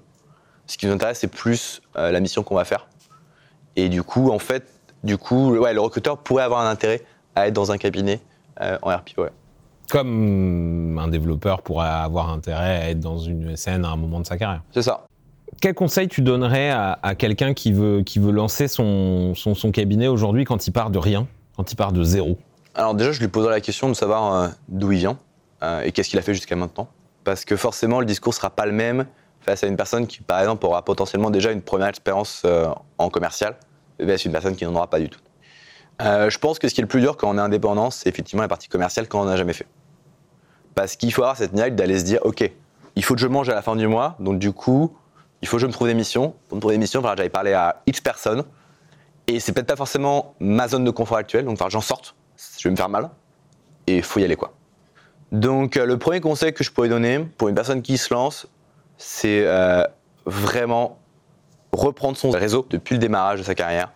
Ce 0.67 0.77
qui 0.77 0.85
nous 0.85 0.93
intéresse, 0.93 1.19
c'est 1.19 1.27
plus 1.27 1.81
euh, 1.97 2.11
la 2.11 2.19
mission 2.19 2.43
qu'on 2.43 2.55
va 2.55 2.65
faire. 2.65 2.87
Et 3.75 3.89
du 3.89 4.03
coup, 4.03 4.31
en 4.31 4.39
fait, 4.39 4.67
du 5.03 5.17
coup, 5.17 5.53
le 5.53 5.79
recruteur 5.79 6.17
pourrait 6.17 6.43
avoir 6.43 6.61
un 6.61 6.69
intérêt 6.69 7.03
à 7.35 7.47
être 7.47 7.53
dans 7.53 7.71
un 7.71 7.77
cabinet 7.77 8.21
euh, 8.61 8.77
en 8.81 8.95
RPO. 8.95 9.25
Comme 9.89 10.97
un 10.99 11.07
développeur 11.07 11.61
pourrait 11.61 11.87
avoir 11.87 12.29
intérêt 12.29 12.77
à 12.77 12.89
être 12.89 12.99
dans 12.99 13.17
une 13.17 13.55
scène 13.55 13.85
à 13.85 13.89
un 13.89 13.95
moment 13.95 14.19
de 14.19 14.25
sa 14.25 14.37
carrière. 14.37 14.61
C'est 14.71 14.81
ça. 14.81 15.05
Quel 15.61 15.73
conseil 15.73 16.07
tu 16.07 16.21
donnerais 16.21 16.69
à, 16.69 16.99
à 17.01 17.15
quelqu'un 17.15 17.53
qui 17.53 17.71
veut, 17.71 18.01
qui 18.01 18.19
veut 18.19 18.31
lancer 18.31 18.67
son, 18.67 19.35
son, 19.35 19.55
son 19.55 19.71
cabinet 19.71 20.07
aujourd'hui 20.07 20.43
quand 20.43 20.67
il 20.67 20.71
part 20.71 20.89
de 20.89 20.97
rien, 20.99 21.27
quand 21.55 21.71
il 21.71 21.75
part 21.75 21.93
de 21.93 22.03
zéro? 22.03 22.37
Alors 22.73 22.93
déjà, 22.93 23.11
je 23.11 23.19
lui 23.19 23.29
poserai 23.29 23.51
la 23.51 23.61
question 23.61 23.87
de 23.87 23.93
savoir 23.93 24.33
euh, 24.33 24.47
d'où 24.67 24.91
il 24.91 24.97
vient 24.97 25.17
euh, 25.63 25.81
et 25.83 25.91
qu'est-ce 25.91 26.09
qu'il 26.09 26.19
a 26.19 26.21
fait 26.21 26.33
jusqu'à 26.33 26.55
maintenant. 26.55 26.87
Parce 27.23 27.45
que 27.45 27.55
forcément, 27.55 27.99
le 27.99 28.05
discours 28.05 28.33
sera 28.33 28.49
pas 28.49 28.65
le 28.65 28.73
même 28.73 29.05
face 29.41 29.63
à 29.63 29.67
une 29.67 29.77
personne 29.77 30.07
qui, 30.07 30.21
par 30.21 30.39
exemple, 30.39 30.65
aura 30.65 30.83
potentiellement 30.83 31.29
déjà 31.29 31.51
une 31.51 31.61
première 31.61 31.87
expérience 31.87 32.41
euh, 32.45 32.67
en 32.97 33.09
commercial, 33.09 33.55
versus 33.99 34.25
une 34.25 34.33
personne 34.33 34.55
qui 34.55 34.65
n'en 34.65 34.75
aura 34.75 34.87
pas 34.87 34.99
du 34.99 35.09
tout. 35.09 35.19
Euh, 36.01 36.29
je 36.29 36.39
pense 36.39 36.59
que 36.59 36.67
ce 36.67 36.73
qui 36.73 36.81
est 36.81 36.83
le 36.83 36.87
plus 36.87 37.01
dur 37.01 37.17
quand 37.17 37.29
on 37.29 37.37
est 37.37 37.41
indépendant, 37.41 37.89
c'est 37.89 38.09
effectivement 38.09 38.41
la 38.41 38.47
partie 38.47 38.67
commerciale 38.67 39.07
quand 39.07 39.21
on 39.21 39.25
n'a 39.25 39.37
jamais 39.37 39.53
fait. 39.53 39.67
Parce 40.73 40.95
qu'il 40.95 41.13
faut 41.13 41.21
avoir 41.21 41.37
cette 41.37 41.53
niaque 41.53 41.75
d'aller 41.75 41.99
se 41.99 42.03
dire, 42.03 42.19
ok, 42.23 42.51
il 42.95 43.03
faut 43.03 43.15
que 43.15 43.21
je 43.21 43.27
mange 43.27 43.49
à 43.49 43.55
la 43.55 43.61
fin 43.61 43.75
du 43.75 43.87
mois, 43.87 44.15
donc 44.19 44.39
du 44.39 44.51
coup, 44.51 44.95
il 45.41 45.47
faut 45.47 45.57
que 45.57 45.61
je 45.61 45.67
me 45.67 45.71
trouve 45.71 45.87
des 45.87 45.93
missions. 45.93 46.33
Pour 46.47 46.57
me 46.57 46.61
trouver 46.61 46.75
des 46.75 46.79
missions, 46.79 47.01
que 47.01 47.07
j'aille 47.17 47.29
parler 47.29 47.53
à 47.53 47.81
X 47.87 48.01
personnes. 48.01 48.43
Et 49.27 49.39
c'est 49.39 49.53
peut-être 49.53 49.67
pas 49.67 49.75
forcément 49.75 50.35
ma 50.39 50.67
zone 50.67 50.83
de 50.83 50.91
confort 50.91 51.17
actuelle, 51.17 51.45
donc 51.45 51.59
que 51.59 51.69
j'en 51.69 51.81
sorte. 51.81 52.15
Je 52.59 52.67
vais 52.67 52.71
me 52.71 52.75
faire 52.75 52.89
mal. 52.89 53.09
Et 53.87 53.97
il 53.97 54.03
faut 54.03 54.19
y 54.19 54.23
aller, 54.23 54.35
quoi. 54.35 54.53
Donc, 55.31 55.77
euh, 55.77 55.85
le 55.85 55.97
premier 55.97 56.21
conseil 56.21 56.53
que 56.53 56.63
je 56.63 56.71
pourrais 56.71 56.89
donner 56.89 57.19
pour 57.37 57.49
une 57.49 57.55
personne 57.55 57.81
qui 57.81 57.97
se 57.97 58.13
lance, 58.13 58.47
c'est 58.97 59.45
euh, 59.45 59.83
vraiment 60.25 60.99
reprendre 61.71 62.17
son 62.17 62.29
réseau 62.29 62.65
depuis 62.69 62.93
le 62.93 62.99
démarrage 62.99 63.39
de 63.39 63.43
sa 63.43 63.55
carrière 63.55 63.91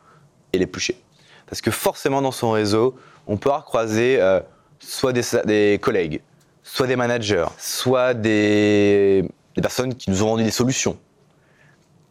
et 0.53 0.57
l'éplucher. 0.57 1.01
Parce 1.49 1.61
que 1.61 1.71
forcément, 1.71 2.21
dans 2.21 2.31
son 2.31 2.51
réseau, 2.51 2.95
on 3.27 3.37
peut 3.37 3.49
avoir 3.49 3.65
croisé 3.65 4.21
euh, 4.21 4.39
soit 4.79 5.13
des, 5.13 5.79
collègues, 5.81 6.21
soit 6.63 6.85
des 6.85 6.95
managers, 6.95 7.47
soit 7.57 8.13
des, 8.13 9.27
personnes 9.55 9.95
qui 9.95 10.11
nous 10.11 10.23
ont 10.23 10.27
vendu 10.27 10.43
des 10.43 10.51
solutions, 10.51 10.97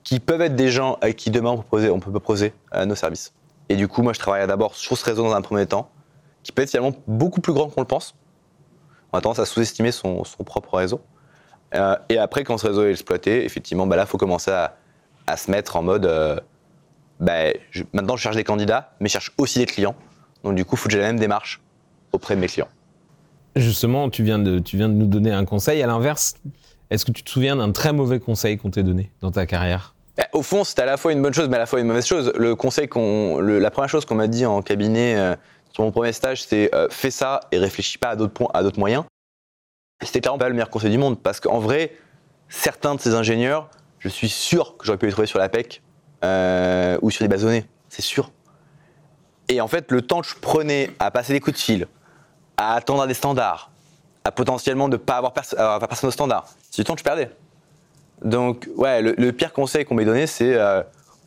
qui 0.03 0.19
peuvent 0.19 0.43
être 0.43 0.57
des 0.57 0.71
gens 0.71 0.99
à 1.01 1.13
qui 1.13 1.31
demain 1.31 1.51
on 1.51 2.01
peut 2.01 2.11
proposer, 2.11 2.53
euh, 2.75 2.85
nos 2.85 2.97
services. 2.97 3.33
Et 3.69 3.77
du 3.77 3.87
coup, 3.87 4.03
moi, 4.03 4.13
je 4.13 4.19
travaille 4.19 4.47
d'abord 4.47 4.75
sur 4.75 4.99
ce 4.99 5.05
réseau 5.05 5.23
dans 5.23 5.35
un 5.35 5.43
premier 5.43 5.67
temps, 5.67 5.89
qui 6.43 6.51
peut 6.51 6.63
être 6.63 6.71
finalement 6.71 6.97
beaucoup 7.07 7.41
plus 7.41 7.53
grand 7.53 7.69
qu'on 7.69 7.81
le 7.81 7.87
pense. 7.87 8.17
On 9.13 9.19
a 9.19 9.21
tendance 9.21 9.39
à 9.39 9.47
sous-estimer 9.47 9.93
son, 9.93 10.25
propre 10.45 10.77
réseau. 10.77 11.01
Euh, 11.75 11.97
et 12.09 12.19
après, 12.19 12.43
quand 12.43 12.59
ce 12.59 12.67
réseau 12.67 12.85
est 12.87 12.91
exploité, 12.91 13.45
effectivement, 13.45 13.87
bah 13.87 13.97
là, 13.97 14.03
il 14.03 14.09
faut 14.09 14.19
commencer 14.19 14.51
à 14.51 15.37
se 15.37 15.51
mettre 15.51 15.77
en 15.77 15.83
mode 15.83 16.07
bah, 17.21 17.53
je- 17.71 17.85
maintenant, 17.93 18.17
je 18.17 18.23
cherche 18.23 18.37
des 18.37 18.45
candidats, 18.45 18.93
mais 19.01 19.09
je 19.09 19.13
cherche 19.13 19.33
aussi 19.39 19.59
des 19.59 19.67
clients. 19.67 19.95
Donc, 20.45 20.55
du 20.55 20.65
coup, 20.65 20.77
il 20.77 20.79
faut 20.79 20.89
que 20.89 20.93
j'ai 20.93 21.01
la 21.01 21.07
même 21.09 21.19
démarche 21.19 21.61
auprès 22.13 22.37
de 22.37 22.41
mes 22.41 22.47
clients. 22.47 22.69
Justement, 23.57 24.09
tu 24.09 24.23
viens, 24.23 24.39
de, 24.39 24.59
tu 24.61 24.77
viens 24.77 24.89
de 24.89 24.95
nous 24.95 25.07
donner 25.07 25.33
un 25.33 25.45
conseil. 25.45 25.83
À 25.83 25.87
l'inverse, 25.87 26.35
est-ce 26.91 27.05
que 27.05 27.11
tu 27.13 27.23
te 27.25 27.31
souviens 27.31 27.57
d'un 27.57 27.73
très 27.73 27.93
mauvais 27.93 28.21
conseil 28.21 28.57
qu'on 28.57 28.71
t'ait 28.71 28.83
donné 28.85 29.11
dans 29.21 29.31
ta 29.33 29.47
carrière? 29.47 29.95
Bah, 30.17 30.27
Au 30.33 30.43
fond, 30.43 30.63
c'était 30.65 30.83
à 30.83 30.87
la 30.87 30.97
fois 30.97 31.13
une 31.13 31.23
bonne 31.23 31.35
chose, 31.35 31.49
mais 31.49 31.57
à 31.57 31.61
la 31.61 31.67
fois 31.67 31.81
une 31.81 31.87
mauvaise 31.87 32.07
chose. 32.07 32.33
Le 32.37 32.55
conseil 32.55 32.89
qu'on, 32.89 33.39
le- 33.41 33.59
la 33.59 33.71
première 33.71 33.89
chose 33.89 34.05
qu'on 34.05 34.15
m'a 34.15 34.29
dit 34.29 34.47
en 34.47 34.63
cabinet 34.63 35.17
euh, 35.17 35.35
sur 35.73 35.83
mon 35.83 35.91
premier 35.91 36.13
stage, 36.13 36.43
c'est 36.45 36.73
euh, 36.75 36.87
fais 36.91 37.11
ça 37.11 37.41
et 37.51 37.59
réfléchis 37.59 37.99
pas 37.99 38.11
à 38.11 38.17
d'autres 38.17 38.33
points, 38.33 38.49
à 38.55 38.63
d'autres 38.63 38.79
moyens. 38.79 39.05
C'était 40.03 40.21
clairement 40.21 40.39
pas 40.39 40.49
le 40.49 40.55
meilleur 40.55 40.71
conseil 40.71 40.91
du 40.91 40.99
monde, 40.99 41.21
parce 41.21 41.41
qu'en 41.41 41.59
vrai, 41.59 41.93
certains 42.49 42.95
de 42.95 43.01
ces 43.01 43.15
ingénieurs, 43.15 43.69
je 43.99 44.09
suis 44.09 44.29
sûr 44.29 44.77
que 44.77 44.87
j'aurais 44.87 44.99
pu 44.99 45.07
les 45.07 45.13
trouver 45.13 45.27
sur 45.27 45.41
la 45.41 45.49
PEC 45.49 45.83
euh, 46.25 46.99
ou 47.03 47.11
sur 47.11 47.23
des 47.25 47.29
bases 47.29 47.41
de 47.43 47.47
données, 47.47 47.67
c'est 47.89 48.03
sûr. 48.03 48.31
Et 49.49 49.61
en 49.61 49.69
fait, 49.69 49.91
le 49.93 50.03
temps 50.03 50.21
que 50.21 50.27
je 50.29 50.35
prenais 50.35 50.91
à 50.99 51.11
passer 51.11 51.33
des 51.33 51.41
coups 51.41 51.57
de 51.57 51.63
fil, 51.63 51.87
à 52.57 52.75
attendre 52.75 53.03
à 53.03 53.07
des 53.07 53.15
standards, 53.15 53.71
à 54.25 54.31
potentiellement 54.33 54.89
ne 54.89 54.97
pas 54.97 55.17
avoir, 55.17 55.33
perso- 55.33 55.57
avoir 55.59 55.79
personne 55.89 56.09
au 56.09 56.13
standard. 56.13 56.47
Si 56.71 56.81
du 56.81 56.85
temps, 56.85 56.97
tu 56.97 57.05
perdais. 57.05 57.31
Donc, 58.23 58.69
ouais, 58.77 59.01
le, 59.01 59.15
le 59.17 59.33
pire 59.33 59.53
conseil 59.53 59.85
qu'on 59.85 59.95
m'ait 59.95 60.05
donné, 60.05 60.27
c'est 60.27 60.55
euh, 60.55 60.83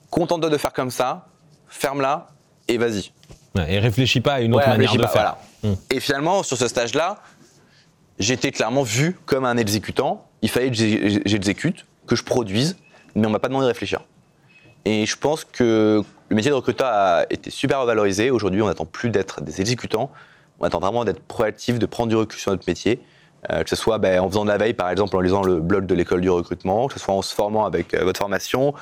contente-toi 0.10 0.50
de 0.50 0.58
faire 0.58 0.74
comme 0.74 0.92
ça, 0.92 1.28
ferme-la 1.68 2.28
et 2.68 2.78
vas-y. 2.78 3.12
Ouais, 3.56 3.74
et 3.74 3.80
réfléchis 3.80 4.22
pas 4.22 4.34
à 4.36 4.42
une 4.42 4.54
autre 4.54 4.66
Ouais, 4.68 4.78
manière 4.78 4.94
de 4.94 5.02
pas, 5.02 5.08
faire. 5.08 5.38
voilà. 5.62 5.74
Hmm. 5.76 5.80
Et 5.89 6.00
finalement, 6.00 6.44
sur 6.44 6.58
ce 6.58 6.68
stage-là, 6.68 7.18
j'étais 8.20 8.52
clairement 8.52 8.84
vu 8.84 9.18
comme 9.26 9.46
un 9.46 9.58
exécutant. 9.58 10.28
Il 10.42 10.50
fallait 10.50 10.70
que 10.70 10.76
j'exécute, 11.26 11.86
que 12.08 12.16
je 12.16 12.24
produise, 12.24 12.78
mais 13.16 13.26
on 13.26 13.30
m'a 13.30 13.39
pas 13.39 13.48
demandé 13.48 13.64
de 13.64 13.70
réfléchir. 13.70 14.02
Et 14.86 15.06
je 15.06 15.16
pense 15.16 15.44
que 15.44 16.04
le 16.30 16.36
métier 16.36 16.52
de 16.52 16.56
recruteur 16.56 16.88
a 16.88 17.26
été 17.30 17.50
super 17.50 17.82
revalorisé. 17.82 18.32
Aujourd'hui, 18.32 18.62
on 18.62 18.68
n'attend 18.68 18.86
plus 18.86 19.10
d'être 19.10 19.42
des 19.42 19.62
exécutants. 19.62 20.12
On 20.60 20.66
attend 20.66 20.80
vraiment 20.80 21.06
d'être 21.06 21.22
proactif, 21.22 21.80
de 21.80 21.86
prendre 21.86 22.10
du 22.10 22.16
recul 22.16 22.40
sur 22.40 22.52
notre 22.52 22.64
métier. 22.68 23.02
Euh, 23.50 23.64
que 23.64 23.70
ce 23.70 23.76
soit 23.76 23.98
ben, 23.98 24.20
en 24.20 24.30
faisant 24.30 24.44
de 24.44 24.50
la 24.50 24.58
veille, 24.58 24.76
par 24.76 24.90
exemple, 24.90 25.16
en 25.16 25.20
lisant 25.20 25.42
le 25.42 25.60
blog 25.60 25.88
de 25.88 25.96
l'école 25.96 26.22
du 26.22 26.30
recrutement, 26.30 26.88
que 26.88 26.94
ce 26.94 27.00
soit 27.00 27.14
en 27.14 27.24
se 27.24 27.34
formant 27.34 27.66
avec 27.66 27.94
euh, 27.94 28.04
votre 28.04 28.20
formation, 28.20 28.72
que 28.74 28.78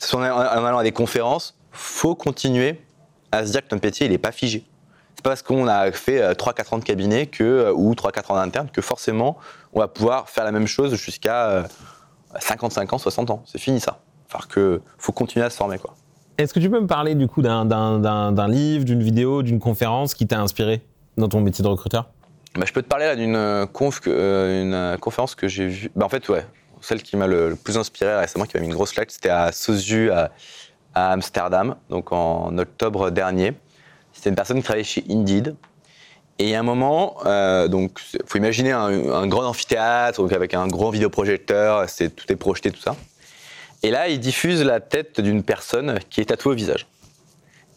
ce 0.00 0.08
soit 0.08 0.20
en, 0.20 0.38
allant 0.40 0.78
à 0.78 0.82
des 0.82 0.90
conférences. 0.90 1.56
faut 1.70 2.16
continuer 2.16 2.80
à 3.30 3.46
se 3.46 3.52
dire 3.52 3.60
que 3.62 3.68
notre 3.72 3.86
métier, 3.86 4.06
il 4.06 4.12
n'est 4.12 4.18
pas 4.18 4.32
figé. 4.32 4.66
C'est 5.14 5.22
pas 5.22 5.30
parce 5.30 5.42
qu'on 5.42 5.68
a 5.68 5.92
fait 5.92 6.20
euh, 6.20 6.34
3-4 6.34 6.74
ans 6.74 6.78
de 6.78 6.84
cabinet 6.84 7.26
que, 7.26 7.44
euh, 7.44 7.72
ou 7.72 7.94
3-4 7.94 8.32
ans 8.32 8.34
d'interne 8.36 8.68
que 8.72 8.82
forcément 8.82 9.36
on 9.72 9.80
va 9.80 9.88
pouvoir 9.88 10.28
faire 10.28 10.44
la 10.44 10.52
même 10.52 10.66
chose 10.66 10.94
jusqu'à 10.96 11.48
euh, 11.48 11.62
55 12.40 12.92
ans, 12.92 12.98
60 12.98 13.30
ans. 13.30 13.42
C'est 13.46 13.58
fini 13.58 13.80
ça. 13.80 14.00
Que 14.48 14.80
faut 14.98 15.12
continuer 15.12 15.44
à 15.44 15.50
se 15.50 15.56
former 15.56 15.78
quoi. 15.78 15.94
Est-ce 16.38 16.54
que 16.54 16.60
tu 16.60 16.70
peux 16.70 16.80
me 16.80 16.86
parler 16.86 17.14
du 17.14 17.28
coup 17.28 17.42
d'un- 17.42 18.48
livre, 18.48 18.84
d'une 18.84 19.02
vidéo, 19.02 19.42
d'une 19.42 19.60
conférence 19.60 20.14
qui 20.14 20.26
t'a 20.26 20.40
inspiré 20.40 20.82
dans 21.16 21.28
ton 21.28 21.40
métier 21.40 21.62
de 21.62 21.68
recruteur? 21.68 22.08
Bah, 22.54 22.64
je 22.66 22.72
peux 22.72 22.82
te 22.82 22.88
parler 22.88 23.06
là 23.06 23.16
d'une 23.16 23.36
euh, 23.36 23.66
conf, 23.66 24.00
euh, 24.06 24.62
une 24.62 24.74
euh, 24.74 24.96
conférence 24.96 25.34
que 25.34 25.48
j'ai 25.48 25.68
vue. 25.68 25.90
Bah, 25.94 26.06
en 26.06 26.08
fait, 26.08 26.28
ouais, 26.28 26.44
celle 26.80 27.02
qui 27.02 27.16
m'a 27.16 27.26
le, 27.26 27.50
le 27.50 27.56
plus 27.56 27.76
inspiré 27.78 28.14
récemment, 28.16 28.44
qui 28.46 28.56
m'a 28.56 28.60
mis 28.60 28.66
une 28.68 28.74
grosse 28.74 28.92
claque, 28.92 29.10
c'était 29.10 29.28
à 29.28 29.52
Sozu 29.52 30.10
à, 30.10 30.30
à 30.94 31.12
Amsterdam, 31.12 31.76
donc 31.90 32.12
en 32.12 32.56
octobre 32.58 33.10
dernier. 33.10 33.54
C'était 34.12 34.30
une 34.30 34.36
personne 34.36 34.56
qui 34.58 34.62
travaillait 34.64 34.84
chez 34.84 35.04
Indeed. 35.08 35.54
Et 36.38 36.56
a 36.56 36.60
un 36.60 36.62
moment, 36.62 37.16
euh, 37.26 37.68
donc, 37.68 38.00
faut 38.26 38.38
imaginer 38.38 38.72
un, 38.72 38.86
un 39.12 39.26
grand 39.28 39.44
amphithéâtre, 39.44 40.20
donc 40.20 40.32
avec 40.32 40.54
un 40.54 40.66
grand 40.66 40.90
vidéoprojecteur, 40.90 41.88
c'est 41.88 42.10
tout 42.14 42.30
est 42.32 42.36
projeté, 42.36 42.70
tout 42.70 42.80
ça. 42.80 42.96
Et 43.82 43.90
là, 43.90 44.08
il 44.08 44.20
diffuse 44.20 44.62
la 44.62 44.80
tête 44.80 45.20
d'une 45.20 45.42
personne 45.42 45.98
qui 46.10 46.20
est 46.20 46.26
tatouée 46.26 46.52
au 46.52 46.54
visage. 46.54 46.86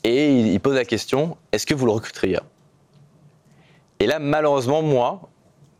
Et 0.03 0.39
il, 0.53 0.59
pose 0.59 0.75
la 0.75 0.85
question 0.85 1.35
est-ce 1.51 1.65
que 1.65 1.73
vous 1.73 1.87
le 1.87 1.91
recruteriez? 1.91 2.39
Et 3.99 4.05
là, 4.05 4.19
malheureusement, 4.19 4.83
moi, 4.83 5.21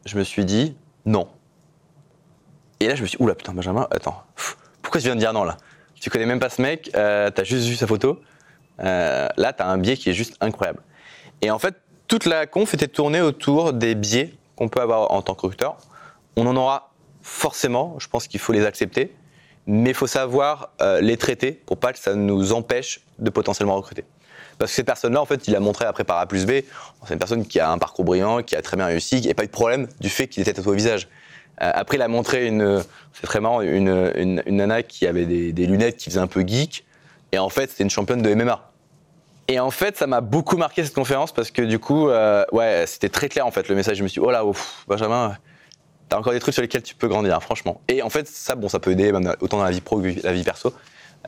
je 0.06 0.18
me 0.18 0.24
suis 0.24 0.46
dit 0.46 0.76
non. 1.06 1.28
Et 2.80 2.88
là, 2.88 2.96
je 2.96 3.04
me 3.04 3.08
suis 3.08 3.18
dit, 3.18 3.24
oula, 3.24 3.36
putain, 3.36 3.54
Benjamin, 3.54 3.88
attends, 3.92 4.24
pourquoi 4.82 5.00
tu 5.00 5.06
viens 5.06 5.16
de 5.16 5.20
dire 5.20 5.34
non 5.34 5.44
là? 5.44 5.58
Tu 5.94 6.10
connais 6.10 6.26
même 6.26 6.40
pas 6.40 6.50
ce 6.50 6.62
mec, 6.62 6.90
euh, 6.96 7.30
t'as 7.30 7.44
juste 7.44 7.68
vu 7.68 7.76
sa 7.76 7.88
photo. 7.88 8.20
Euh, 8.80 9.28
là, 9.38 9.54
t'as 9.54 9.68
un 9.68 9.78
biais 9.78 9.96
qui 9.96 10.10
est 10.10 10.14
juste 10.14 10.38
incroyable. 10.42 10.82
Et 11.42 11.52
en 11.52 11.60
fait, 11.60 11.76
toute 12.08 12.26
la 12.26 12.48
conf 12.48 12.74
était 12.74 12.88
tournée 12.88 13.22
autour 13.22 13.74
des 13.74 13.96
biais 13.96 14.34
qu'on 14.56 14.70
peut 14.70 14.82
avoir 14.82 15.12
en 15.12 15.22
tant 15.22 15.36
que 15.36 15.42
recruteur. 15.42 15.78
On 16.36 16.48
en 16.48 16.56
aura 16.56 16.92
forcément, 17.22 17.96
je 18.00 18.08
pense 18.08 18.28
qu'il 18.28 18.40
faut 18.40 18.54
les 18.54 18.66
accepter, 18.66 19.16
mais 19.68 19.91
il 19.91 19.95
faut 19.95 20.07
savoir 20.07 20.70
euh, 20.82 21.01
les 21.01 21.18
traiter 21.18 21.51
pour 21.51 21.78
pas 21.78 21.93
que 21.93 21.99
ça 21.99 22.16
nous 22.16 22.53
empêche 22.53 23.01
de 23.20 23.30
potentiellement 23.30 23.76
recruter. 23.76 24.03
Parce 24.57 24.72
que 24.72 24.76
cette 24.76 24.86
personne-là, 24.86 25.22
en 25.22 25.26
fait, 25.26 25.47
il 25.47 25.55
a 25.55 25.59
montré 25.59 25.86
après 25.86 26.03
par 26.03 26.18
A 26.20 26.28
plus 26.28 26.45
B, 26.45 26.61
c'est 27.05 27.13
une 27.13 27.20
personne 27.20 27.45
qui 27.45 27.59
a 27.59 27.70
un 27.72 27.78
parcours 27.78 28.05
brillant, 28.05 28.41
qui 28.41 28.55
a 28.55 28.61
très 28.61 28.78
bien 28.78 28.86
réussi, 28.86 29.22
qui 29.22 29.28
n'a 29.28 29.34
pas 29.34 29.43
eu 29.43 29.47
de 29.47 29.51
problème 29.51 29.88
du 29.99 30.09
fait 30.09 30.28
qu'il 30.28 30.41
était 30.41 30.53
tatoué 30.53 30.74
au 30.74 30.76
visage. 30.76 31.07
Euh, 31.61 31.72
après, 31.74 31.97
il 31.97 32.01
a 32.01 32.07
montré 32.07 32.47
une, 32.47 32.84
c'est 33.13 33.26
très 33.26 33.41
marrant, 33.41 33.61
une, 33.61 34.11
une, 34.16 34.41
nana 34.47 34.84
qui 34.84 35.07
avait 35.07 35.26
des, 35.26 35.51
des 35.51 35.66
lunettes 35.66 35.97
qui 35.97 36.09
faisait 36.09 36.20
un 36.20 36.28
peu 36.28 36.45
geek, 36.45 36.86
et 37.32 37.39
en 37.39 37.49
fait, 37.49 37.70
c'était 37.70 37.84
une 37.84 37.89
championne 37.89 38.22
de 38.22 38.34
MMA. 38.34 38.72
Et 39.47 39.59
en 39.59 39.72
fait, 39.72 39.97
ça 39.97 40.07
m'a 40.07 40.22
beaucoup 40.22 40.57
marqué 40.57 40.84
cette 40.84 40.95
conférence 40.95 41.32
parce 41.32 41.51
que 41.51 41.61
du 41.61 41.78
coup, 41.78 42.09
euh, 42.09 42.45
ouais, 42.51 42.86
c'était 42.88 43.09
très 43.09 43.30
clair 43.30 43.45
en 43.45 43.51
fait 43.51 43.68
le 43.70 43.76
message. 43.76 43.97
Je 43.97 44.03
me 44.03 44.07
suis 44.07 44.20
dit, 44.20 44.26
oh 44.26 44.32
là, 44.32 44.43
ouf, 44.43 44.84
Benjamin, 44.88 45.38
t'as 46.10 46.18
encore 46.18 46.34
des 46.34 46.39
trucs 46.39 46.53
sur 46.53 46.62
lesquels 46.62 46.84
tu 46.84 46.95
peux 46.95 47.08
grandir, 47.08 47.41
franchement. 47.41 47.82
Et 47.88 48.01
en 48.01 48.10
fait, 48.10 48.28
ça, 48.28 48.56
bon, 48.56 48.70
ça 48.70 48.80
peut 48.80 48.91
aider 48.91 49.12
même 49.12 49.34
autant 49.41 49.58
dans 49.58 49.64
la 49.64 49.72
vie 49.72 49.82
pro 49.82 49.99
que 50.01 50.10
la 50.24 50.34
vie 50.34 50.43
perso. 50.43 50.74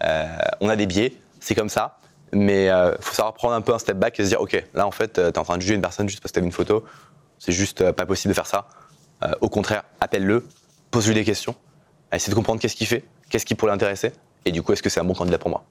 Euh, 0.04 0.26
on 0.62 0.70
a 0.70 0.76
des 0.76 0.86
biais, 0.86 1.14
c'est 1.40 1.56
comme 1.56 1.70
ça. 1.70 1.98
Mais 2.34 2.66
il 2.66 2.70
euh, 2.70 2.96
faut 3.00 3.14
savoir 3.16 3.34
prendre 3.34 3.54
un 3.54 3.62
peu 3.62 3.74
un 3.74 3.80
step 3.80 3.98
back 3.98 4.20
et 4.20 4.24
se 4.24 4.30
dire, 4.30 4.42
ok, 4.42 4.62
là 4.74 4.86
en 4.86 4.92
fait, 4.92 5.18
euh, 5.18 5.32
t'es 5.32 5.40
en 5.40 5.44
train 5.44 5.56
de 5.56 5.62
juger 5.62 5.76
une 5.76 5.82
personne 5.82 6.10
juste 6.10 6.22
parce 6.22 6.32
que 6.32 6.36
t'as 6.36 6.42
vu 6.42 6.48
une 6.48 6.52
photo. 6.52 6.84
C'est 7.40 7.54
juste 7.54 7.82
euh, 7.82 7.94
pas 7.94 8.06
possible 8.06 8.32
de 8.32 8.36
faire 8.36 8.48
ça. 8.48 8.68
Euh, 9.24 9.32
au 9.42 9.50
contraire, 9.50 9.84
appelle-le, 10.02 10.46
pose-lui 10.92 11.16
des 11.16 11.24
questions, 11.24 11.56
essaie 12.12 12.30
de 12.30 12.36
comprendre 12.36 12.60
qu'est-ce 12.60 12.76
qu'il 12.76 12.86
fait, 12.88 13.06
qu'est-ce 13.30 13.46
qui 13.46 13.56
pourrait 13.56 13.72
l'intéresser, 13.72 14.12
et 14.46 14.52
du 14.52 14.62
coup, 14.62 14.74
est-ce 14.74 14.84
que 14.84 14.90
c'est 14.90 15.00
un 15.00 15.06
bon 15.06 15.14
candidat 15.14 15.38
pour 15.38 15.50
moi? 15.50 15.64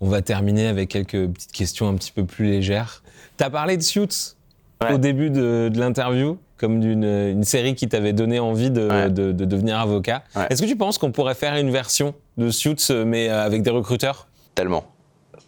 On 0.00 0.08
va 0.08 0.22
terminer 0.22 0.68
avec 0.68 0.90
quelques 0.90 1.26
petites 1.28 1.52
questions 1.52 1.88
un 1.88 1.94
petit 1.94 2.12
peu 2.12 2.24
plus 2.24 2.46
légères. 2.46 3.02
T'as 3.36 3.50
parlé 3.50 3.76
de 3.76 3.82
Suits 3.82 4.36
Ouais. 4.82 4.92
au 4.92 4.98
début 4.98 5.30
de, 5.30 5.70
de 5.72 5.78
l'interview, 5.80 6.38
comme 6.58 6.80
d'une 6.80 7.04
une 7.04 7.44
série 7.44 7.74
qui 7.74 7.88
t'avait 7.88 8.12
donné 8.12 8.38
envie 8.40 8.70
de, 8.70 8.88
Ouais. 8.88 9.10
de- 9.10 9.32
de 9.32 9.44
devenir 9.44 9.78
avocat. 9.78 10.22
Ouais. 10.34 10.46
Est-ce 10.50 10.62
que 10.62 10.66
tu 10.66 10.76
penses 10.76 10.98
qu'on 10.98 11.12
pourrait 11.12 11.34
faire 11.34 11.54
une 11.56 11.70
version 11.70 12.14
de 12.38 12.50
Suits, 12.50 12.76
mais 13.04 13.28
euh, 13.28 13.44
avec 13.44 13.62
des 13.62 13.70
recruteurs? 13.70 14.28
Tellement, 14.54 14.84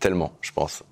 tellement, 0.01 0.33
je 0.43 0.53
pense. 0.53 0.83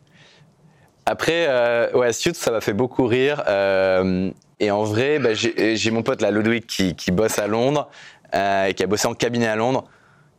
Après, 1.04 1.46
euh, 1.48 1.92
ouais, 1.92 2.12
Suits, 2.12 2.34
ça 2.34 2.50
m'a 2.50 2.60
fait 2.60 2.72
beaucoup 2.72 3.06
rire. 3.06 3.42
euh, 3.48 4.30
et 4.58 4.70
en 4.70 4.84
vrai, 4.84 5.18
bah, 5.18 5.34
j'ai 5.34 5.90
mon 5.90 6.02
pote 6.02 6.22
là, 6.22 6.30
Ludwig, 6.30 6.64
qui, 6.66 6.94
qui 6.94 7.10
bosse 7.12 7.38
à 7.38 7.46
Londres, 7.46 7.88
euh, 8.34 8.64
et 8.66 8.74
qui 8.74 8.82
a 8.82 8.86
bossé 8.86 9.06
en 9.06 9.14
cabinet 9.14 9.46
à 9.46 9.54
Londres. 9.56 9.84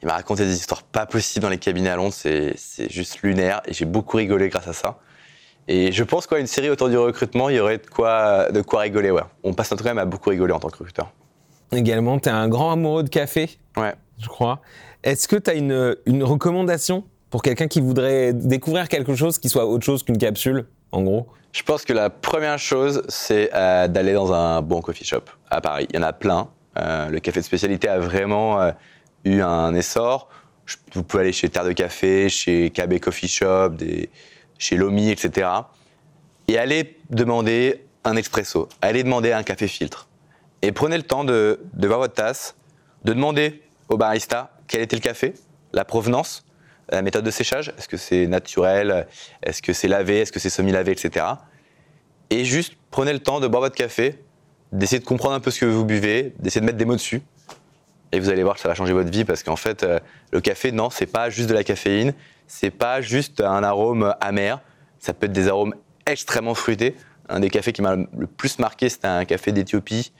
Il 0.01 0.07
m'a 0.07 0.13
raconté 0.13 0.43
des 0.45 0.55
histoires 0.55 0.83
pas 0.83 1.05
possibles 1.05 1.43
dans 1.43 1.49
les 1.49 1.57
cabinets 1.59 1.89
à 1.89 1.95
Londres, 1.95 2.13
c'est 2.13 2.53
c'est 2.55 2.91
juste 2.91 3.21
lunaire, 3.21 3.61
et 3.65 3.73
j'ai 3.73 3.85
beaucoup 3.85 4.17
rigolé 4.17 4.49
grâce 4.49 4.67
à 4.67 4.73
ça. 4.73 4.97
Et 5.67 5.91
je 5.91 6.03
pense 6.03 6.27
qu'une 6.27 6.47
série 6.47 6.69
autour 6.69 6.89
du 6.89 6.97
recrutement, 6.97 7.49
il 7.49 7.57
y 7.57 7.59
aurait 7.59 7.77
de 7.79 7.85
quoi, 7.87 8.51
de 8.51 8.61
quoi 8.61 8.81
rigoler. 8.81 9.11
Ouais. 9.11 9.21
On 9.43 9.53
passe 9.53 9.69
notre 9.71 9.83
temps 9.83 9.89
même 9.89 9.97
à 9.97 10.05
beaucoup 10.05 10.29
rigoler 10.29 10.53
en 10.53 10.59
tant 10.59 10.69
que 10.69 10.77
recruteur. 10.77 11.11
Également, 11.71 12.17
t'es 12.19 12.29
un 12.29 12.47
grand 12.47 12.71
amoureux 12.71 13.03
de 13.03 13.09
café, 13.09 13.49
Ouais. 13.75 13.93
je 14.19 14.27
crois. 14.27 14.61
Est-ce 15.03 15.27
que 15.27 15.35
t'as 15.35 15.55
une, 15.55 15.95
une 16.05 16.23
recommandation 16.23 17.03
pour 17.29 17.41
quelqu'un 17.41 17.67
qui 17.67 17.81
voudrait 17.81 18.31
découvrir 18.33 18.87
quelque 18.87 19.13
chose 19.15 19.37
qui 19.37 19.49
soit 19.49 19.65
autre 19.65 19.83
chose 19.85 20.03
qu'une 20.03 20.17
capsule, 20.17 20.65
en 20.93 21.01
gros? 21.03 21.27
Je 21.51 21.63
pense 21.63 21.83
que 21.83 21.91
la 21.93 22.09
première 22.09 22.59
chose, 22.59 23.03
c'est 23.09 23.49
euh, 23.53 23.87
d'aller 23.89 24.13
dans 24.13 24.31
un 24.31 24.61
bon 24.61 24.79
coffee 24.81 25.03
shop 25.05 25.23
à 25.49 25.59
Paris. 25.59 25.87
Il 25.89 25.97
y 25.97 25.99
en 25.99 26.03
a 26.03 26.13
plein. 26.13 26.47
Euh, 26.77 27.09
le 27.09 27.19
café 27.19 27.39
de 27.41 27.45
spécialité 27.45 27.89
a 27.89 27.99
vraiment 27.99 28.61
euh, 28.61 28.71
eu 29.25 29.41
un 29.41 29.73
essor. 29.73 30.29
Je- 30.65 30.75
vous 30.93 31.03
pouvez 31.03 31.23
aller 31.23 31.33
chez 31.33 31.49
Terre 31.49 31.65
de 31.65 31.71
Café, 31.73 32.29
chez 32.29 32.69
KB 32.69 32.99
Coffee 32.99 33.27
Shop, 33.27 33.69
des- 33.69 34.09
chez 34.57 34.75
Lomi, 34.75 35.09
etc. 35.09 35.49
Et 36.47 36.57
allez 36.57 36.97
demander 37.09 37.85
un 38.03 38.15
expresso. 38.15 38.69
Allez 38.81 39.03
demander 39.03 39.31
un 39.31 39.43
café 39.43 39.67
filtre. 39.67 40.07
Et 40.61 40.71
prenez 40.71 40.97
le 40.97 41.03
temps 41.03 41.23
de, 41.23 41.59
de 41.73 41.87
votre 41.87 42.13
tasse, 42.13 42.55
de 43.03 43.13
demander 43.13 43.61
au 43.89 43.97
barista 43.97 44.51
quel 44.67 44.81
était 44.81 44.95
le 44.95 45.01
café, 45.01 45.33
la 45.73 45.85
provenance, 45.85 46.45
la 46.89 47.01
méthode 47.01 47.25
de 47.25 47.31
séchage. 47.31 47.73
Est-ce 47.77 47.87
que 47.87 47.97
c'est 47.97 48.27
naturel? 48.27 49.07
Est-ce 49.43 49.61
que 49.61 49.73
c'est 49.73 49.87
lavé? 49.87 50.19
Est-ce 50.19 50.31
que 50.31 50.39
c'est 50.39 50.49
semi-lavé, 50.49 50.91
etc. 50.91 51.25
Et 52.29 52.45
juste 52.45 52.73
prenez 52.91 53.13
le 53.13 53.19
temps 53.19 53.39
de 53.39 53.47
boire 53.47 53.61
votre 53.61 53.75
café, 53.75 54.19
d'essayer 54.71 54.99
de 54.99 55.05
comprendre 55.05 55.35
un 55.35 55.39
peu 55.39 55.51
ce 55.51 55.59
que 55.59 55.65
vous 55.65 55.85
buvez, 55.85 56.33
d'essayer 56.39 56.61
de 56.61 56.65
mettre 56.65 56.77
des 56.77 56.85
mots 56.85 56.95
dessus. 56.95 57.21
Et 58.11 58.19
vous 58.19 58.29
allez 58.29 58.43
voir 58.43 58.55
que 58.55 58.61
ça 58.61 58.69
va 58.69 58.75
changer 58.75 58.93
votre 58.93 59.11
vie 59.11 59.25
parce 59.25 59.43
qu'en 59.43 59.55
fait, 59.55 59.83
euh, 59.83 59.99
le 60.31 60.41
café, 60.41 60.71
non, 60.71 60.89
c'est 60.89 61.05
pas 61.05 61.29
juste 61.29 61.49
de 61.49 61.53
la 61.53 61.63
caféine, 61.63 62.13
c'est 62.47 62.71
pas 62.71 63.01
juste 63.01 63.41
un 63.41 63.63
arôme 63.63 64.15
amer, 64.21 64.61
ça 64.99 65.13
peut 65.13 65.25
être 65.25 65.33
des 65.33 65.47
arômes 65.47 65.75
extrêmement 66.05 66.55
fruités. 66.55 66.95
Un 67.29 67.41
des 67.41 67.49
cafés 67.49 67.73
qui 67.73 67.81
m'a 67.81 67.95
le 67.95 68.27
plus 68.27 68.57
marqué, 68.59 68.89
c'était 68.89 69.07
un 69.07 69.25
café 69.25 69.51
d'Éthiopie 69.51 70.13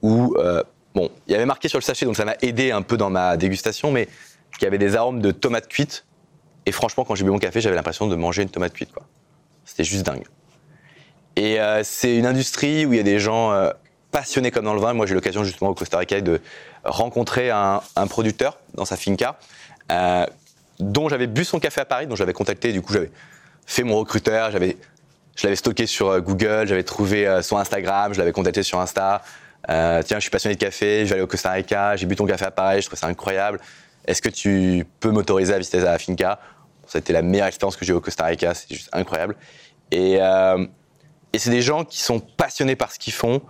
où, 0.00 0.34
euh, 0.38 0.62
bon, 0.94 1.10
il 1.26 1.32
y 1.32 1.34
avait 1.34 1.46
marqué 1.46 1.68
sur 1.68 1.78
le 1.78 1.82
sachet, 1.82 2.06
donc 2.06 2.16
ça 2.16 2.24
m'a 2.24 2.36
aidé 2.40 2.70
un 2.70 2.82
peu 2.82 2.96
dans 2.96 3.10
ma 3.10 3.36
dégustation, 3.36 3.90
mais 3.90 4.08
y 4.62 4.66
avait 4.66 4.78
des 4.78 4.96
arômes 4.96 5.20
de 5.20 5.30
tomates 5.30 5.68
cuites. 5.68 6.04
Et 6.66 6.72
franchement, 6.72 7.04
quand 7.04 7.14
j'ai 7.14 7.24
bu 7.24 7.30
mon 7.30 7.38
café, 7.38 7.60
j'avais 7.60 7.76
l'impression 7.76 8.06
de 8.06 8.14
manger 8.14 8.42
une 8.42 8.48
tomate 8.48 8.72
cuite, 8.72 8.92
quoi. 8.92 9.02
C'était 9.64 9.84
juste 9.84 10.04
dingue. 10.04 10.24
Et 11.36 11.60
euh, 11.60 11.82
c'est 11.84 12.16
une 12.16 12.26
industrie 12.26 12.84
où 12.86 12.92
il 12.92 12.96
y 12.96 13.00
a 13.00 13.04
des 13.04 13.18
gens 13.18 13.52
euh, 13.52 13.70
passionnés 14.10 14.50
comme 14.50 14.64
dans 14.64 14.74
le 14.74 14.80
vin. 14.80 14.92
Moi, 14.92 15.06
j'ai 15.06 15.14
l'occasion 15.14 15.44
justement 15.44 15.70
au 15.70 15.74
Costa 15.74 15.98
Rica 15.98 16.20
de 16.20 16.40
rencontrer 16.84 17.50
un, 17.50 17.80
producteur 18.08 18.58
dans 18.74 18.84
sa 18.84 18.96
finca, 18.96 19.38
dont 20.80 21.08
j'avais 21.08 21.26
bu 21.26 21.44
son 21.44 21.60
café 21.60 21.80
à 21.80 21.84
Paris, 21.84 22.06
dont 22.06 22.16
j'avais 22.16 22.32
contacté. 22.32 22.72
Du 22.72 22.82
coup, 22.82 22.92
j'avais 22.92 23.10
fait 23.66 23.82
mon 23.82 23.96
recruteur, 23.96 24.50
j'avais, 24.50 24.76
je 25.36 25.44
l'avais 25.44 25.56
stocké 25.56 25.86
sur 25.86 26.08
euh, 26.08 26.20
Google, 26.20 26.66
j'avais 26.66 26.82
trouvé 26.82 27.26
euh, 27.26 27.42
son 27.42 27.56
Instagram, 27.56 28.12
je 28.12 28.18
l'avais 28.18 28.32
contacté 28.32 28.62
sur 28.62 28.80
Insta. 28.80 29.22
Euh, 29.70 30.02
Tiens, 30.02 30.18
je 30.18 30.22
suis 30.22 30.30
passionné 30.30 30.56
de 30.56 30.60
café, 30.60 31.00
je 31.04 31.10
vais 31.10 31.14
aller 31.14 31.22
au 31.22 31.28
Costa 31.28 31.52
Rica, 31.52 31.96
j'ai 31.96 32.06
bu 32.06 32.16
ton 32.16 32.26
café 32.26 32.44
à 32.44 32.50
Paris, 32.50 32.82
je 32.82 32.86
trouve 32.86 32.98
ça 32.98 33.06
incroyable. 33.06 33.60
Est-ce 34.06 34.20
que 34.20 34.28
tu 34.28 34.84
peux 34.98 35.10
m'autoriser 35.10 35.54
à 35.54 35.58
visiter 35.58 35.78
la 35.78 35.98
finca? 35.98 36.40
C'était 36.86 37.12
la 37.12 37.22
meilleure 37.22 37.46
expérience 37.46 37.76
que 37.76 37.84
j'ai 37.84 37.92
eu 37.92 37.96
au 37.96 38.00
Costa 38.00 38.24
Rica, 38.24 38.52
c'est 38.54 38.74
juste 38.74 38.88
incroyable. 38.92 39.36
Et, 39.92 40.14
et 40.14 41.38
c'est 41.38 41.50
des 41.50 41.62
gens 41.62 41.84
qui 41.84 42.00
sont 42.00 42.18
passionnés 42.18 42.74
par 42.74 42.90
ce 42.90 42.98
qu'ils 42.98 43.12
font. 43.12 43.40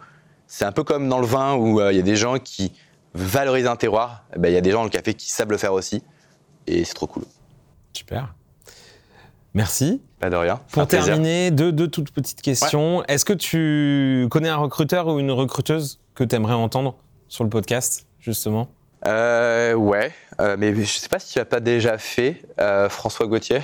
c'est 0.47 0.67
un 0.67 0.73
peu 0.73 0.85
comme 0.85 1.09
dans 1.09 1.19
le 1.19 1.27
vin 1.27 1.55
où 1.55 1.81
il 1.89 1.97
y 1.97 2.01
a 2.01 2.03
des 2.03 2.17
gens 2.17 2.39
qui 2.39 2.73
valorisent 3.15 3.67
un 3.67 3.77
terroir, 3.77 4.25
eh 4.37 4.39
ben, 4.39 4.49
il 4.49 4.55
y 4.55 4.59
a 4.59 4.61
des 4.61 4.71
gens 4.71 4.79
dans 4.79 4.85
le 4.85 4.91
café 4.91 5.15
qui 5.15 5.31
savent 5.31 5.51
le 5.51 5.57
faire 5.57 5.73
aussi. 5.73 6.03
Et 6.67 6.85
c'est 6.85 6.95
trop 6.95 7.07
cool. 7.07 7.25
Super. 7.93 8.35
Merci. 9.55 10.01
Pas 10.19 10.31
de 10.31 10.37
rien. 10.37 10.61
Pour 10.73 10.87
terminer, 10.87 11.51
deux, 11.51 11.73
deux 11.73 11.89
toutes 11.89 12.11
petites 12.11 12.41
questions. 12.43 13.05
Est-ce 13.05 13.25
que 13.25 13.33
tu 13.33 14.27
connais 14.31 14.49
un 14.49 14.57
recruteur 14.57 15.09
ou 15.09 15.19
une 15.19 15.31
recruteuse 15.31 16.01
que 16.15 16.25
tu 16.25 16.35
aimerais 16.37 16.55
entendre 16.55 16.97
sur 17.29 17.45
le 17.45 17.51
podcast, 17.51 18.07
justement? 18.21 18.69
Euh, 19.07 19.75
ouais, 19.75 20.13
euh, 20.41 20.57
mais 20.59 20.75
je 20.75 20.85
sais 20.85 21.09
pas 21.09 21.19
si 21.19 21.33
tu 21.33 21.39
l'as 21.39 21.45
pas 21.45 21.61
déjà 21.61 21.99
fait, 21.99 22.43
euh, 22.61 22.89
François 22.89 23.27
Gauthier. 23.27 23.61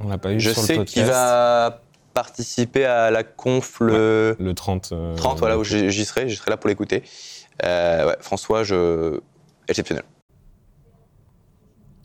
On 0.00 0.08
l'a 0.08 0.18
pas 0.18 0.32
eu 0.32 0.40
Je 0.40 0.50
sur 0.50 0.60
sais 0.60 0.84
qu'il 0.84 1.04
va 1.04 1.82
participer 2.14 2.84
à 2.84 3.12
la 3.12 3.22
conf 3.22 3.78
le 3.78 4.34
Le 4.40 4.52
30. 4.52 4.90
euh, 4.90 5.14
30, 5.14 5.38
voilà, 5.38 5.56
où 5.56 5.62
j'y 5.62 6.04
serai, 6.04 6.28
j'y 6.28 6.34
serai 6.34 6.50
là 6.50 6.56
pour 6.56 6.66
l'écouter. 6.68 7.04
Ouais, 7.62 8.16
François, 8.18 8.64
je... 8.64 9.20
exceptionnel. 9.68 10.02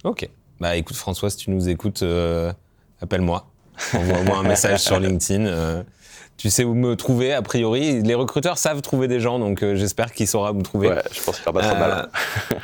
Ok. 0.04 0.30
Bah 0.60 0.76
écoute, 0.76 0.96
François, 0.98 1.30
si 1.30 1.38
tu 1.38 1.52
nous 1.52 1.70
écoutes, 1.70 2.04
euh, 2.04 2.52
appelle-moi. 3.02 3.46
Envoie-moi 3.94 4.38
un 4.40 4.44
message 4.44 4.80
sur 4.82 5.00
LinkedIn. 5.00 5.46
euh, 5.46 5.84
tu 6.38 6.50
sais 6.50 6.64
où 6.64 6.74
me 6.74 6.96
trouver, 6.96 7.34
a 7.34 7.42
priori. 7.42 8.02
Les 8.02 8.16
recruteurs 8.16 8.58
savent 8.58 8.82
trouver 8.82 9.08
des 9.08 9.20
gens, 9.20 9.40
donc 9.40 9.62
euh, 9.64 9.76
j'espère 9.76 10.12
qu'il 10.14 10.28
saura 10.28 10.54
me 10.54 10.62
trouver. 10.62 10.90
Ouais, 10.90 11.02
je 11.12 11.22
pense 11.22 11.40
qu'il 11.40 11.50
aura 11.50 11.60
pas 11.62 11.68
trop 11.68 11.78
mal. 11.80 12.10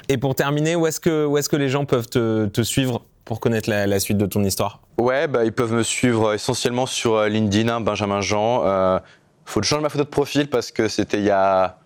Et 0.10 0.18
pour 0.18 0.36
terminer, 0.36 0.76
où 0.76 0.88
est-ce 0.88 1.00
que, 1.00 1.26
où 1.26 1.38
est 1.38 1.48
que 1.48 1.56
les 1.58 1.70
gens 1.70 1.86
peuvent 1.86 2.08
te, 2.08 2.46
te 2.48 2.62
suivre 2.62 3.04
pour 3.26 3.40
connaître 3.40 3.70
la, 3.70 3.86
la 3.88 4.00
suite 4.00 4.18
de 4.18 4.26
ton 4.26 4.44
histoire? 4.44 4.80
Ouais, 4.98 5.28
bah, 5.28 5.44
ils 5.46 5.52
peuvent 5.52 5.74
me 5.74 5.84
suivre 5.84 6.34
essentiellement 6.34 6.86
sur 6.86 7.22
LinkedIn, 7.24 7.68
hein, 7.70 7.82
Benjamin 7.82 8.22
Jean. 8.22 8.64
Euh, 8.66 9.00
faut 9.46 9.60
que 9.60 9.66
je 9.66 9.70
change 9.72 9.82
ma 9.82 9.90
photo 9.90 10.04
de 10.06 10.10
profil 10.10 10.50
parce 10.50 10.72
que 10.72 10.88
c'était 10.88 11.18
il 11.18 11.26
y 11.26 11.30
a 11.32 11.78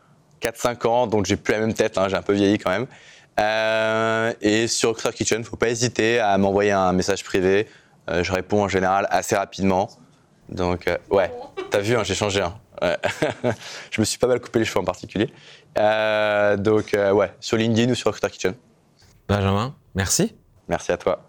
4-5 0.43 0.87
ans, 0.87 1.07
donc 1.07 1.25
j'ai 1.25 1.37
plus 1.37 1.53
la 1.53 1.59
même 1.59 1.73
tête, 1.73 1.97
hein, 1.97 2.07
j'ai 2.07 2.15
un 2.15 2.21
peu 2.21 2.33
vieilli 2.33 2.57
quand 2.59 2.69
même. 2.69 2.85
Euh, 3.39 4.33
et 4.41 4.67
sur 4.67 4.89
Recruiter 4.89 5.15
Kitchen, 5.15 5.43
faut 5.43 5.55
pas 5.55 5.69
hésiter 5.69 6.19
à 6.19 6.37
m'envoyer 6.37 6.71
un 6.71 6.91
message 6.93 7.23
privé. 7.23 7.67
Euh, 8.09 8.23
je 8.23 8.31
réponds 8.31 8.63
en 8.63 8.67
général 8.67 9.07
assez 9.09 9.35
rapidement. 9.35 9.89
Donc, 10.49 10.87
euh, 10.87 10.97
ouais, 11.09 11.31
t'as 11.69 11.79
vu, 11.79 11.95
hein, 11.95 12.03
j'ai 12.03 12.15
changé. 12.15 12.41
hein. 12.41 12.55
Ouais. 12.81 12.97
je 13.91 14.01
me 14.01 14.05
suis 14.05 14.17
pas 14.17 14.27
mal 14.27 14.39
coupé 14.39 14.59
les 14.59 14.65
cheveux 14.65 14.79
en 14.79 14.85
particulier. 14.85 15.31
Euh, 15.77 16.57
donc, 16.57 16.93
ouais, 16.93 17.31
sur 17.39 17.57
LinkedIn 17.57 17.91
ou 17.91 17.95
sur 17.95 18.07
Recruiter 18.07 18.29
Kitchen. 18.29 18.53
Benjamin, 19.27 19.75
merci. 19.95 20.35
Merci 20.67 20.91
à 20.91 20.97
toi. 20.97 21.28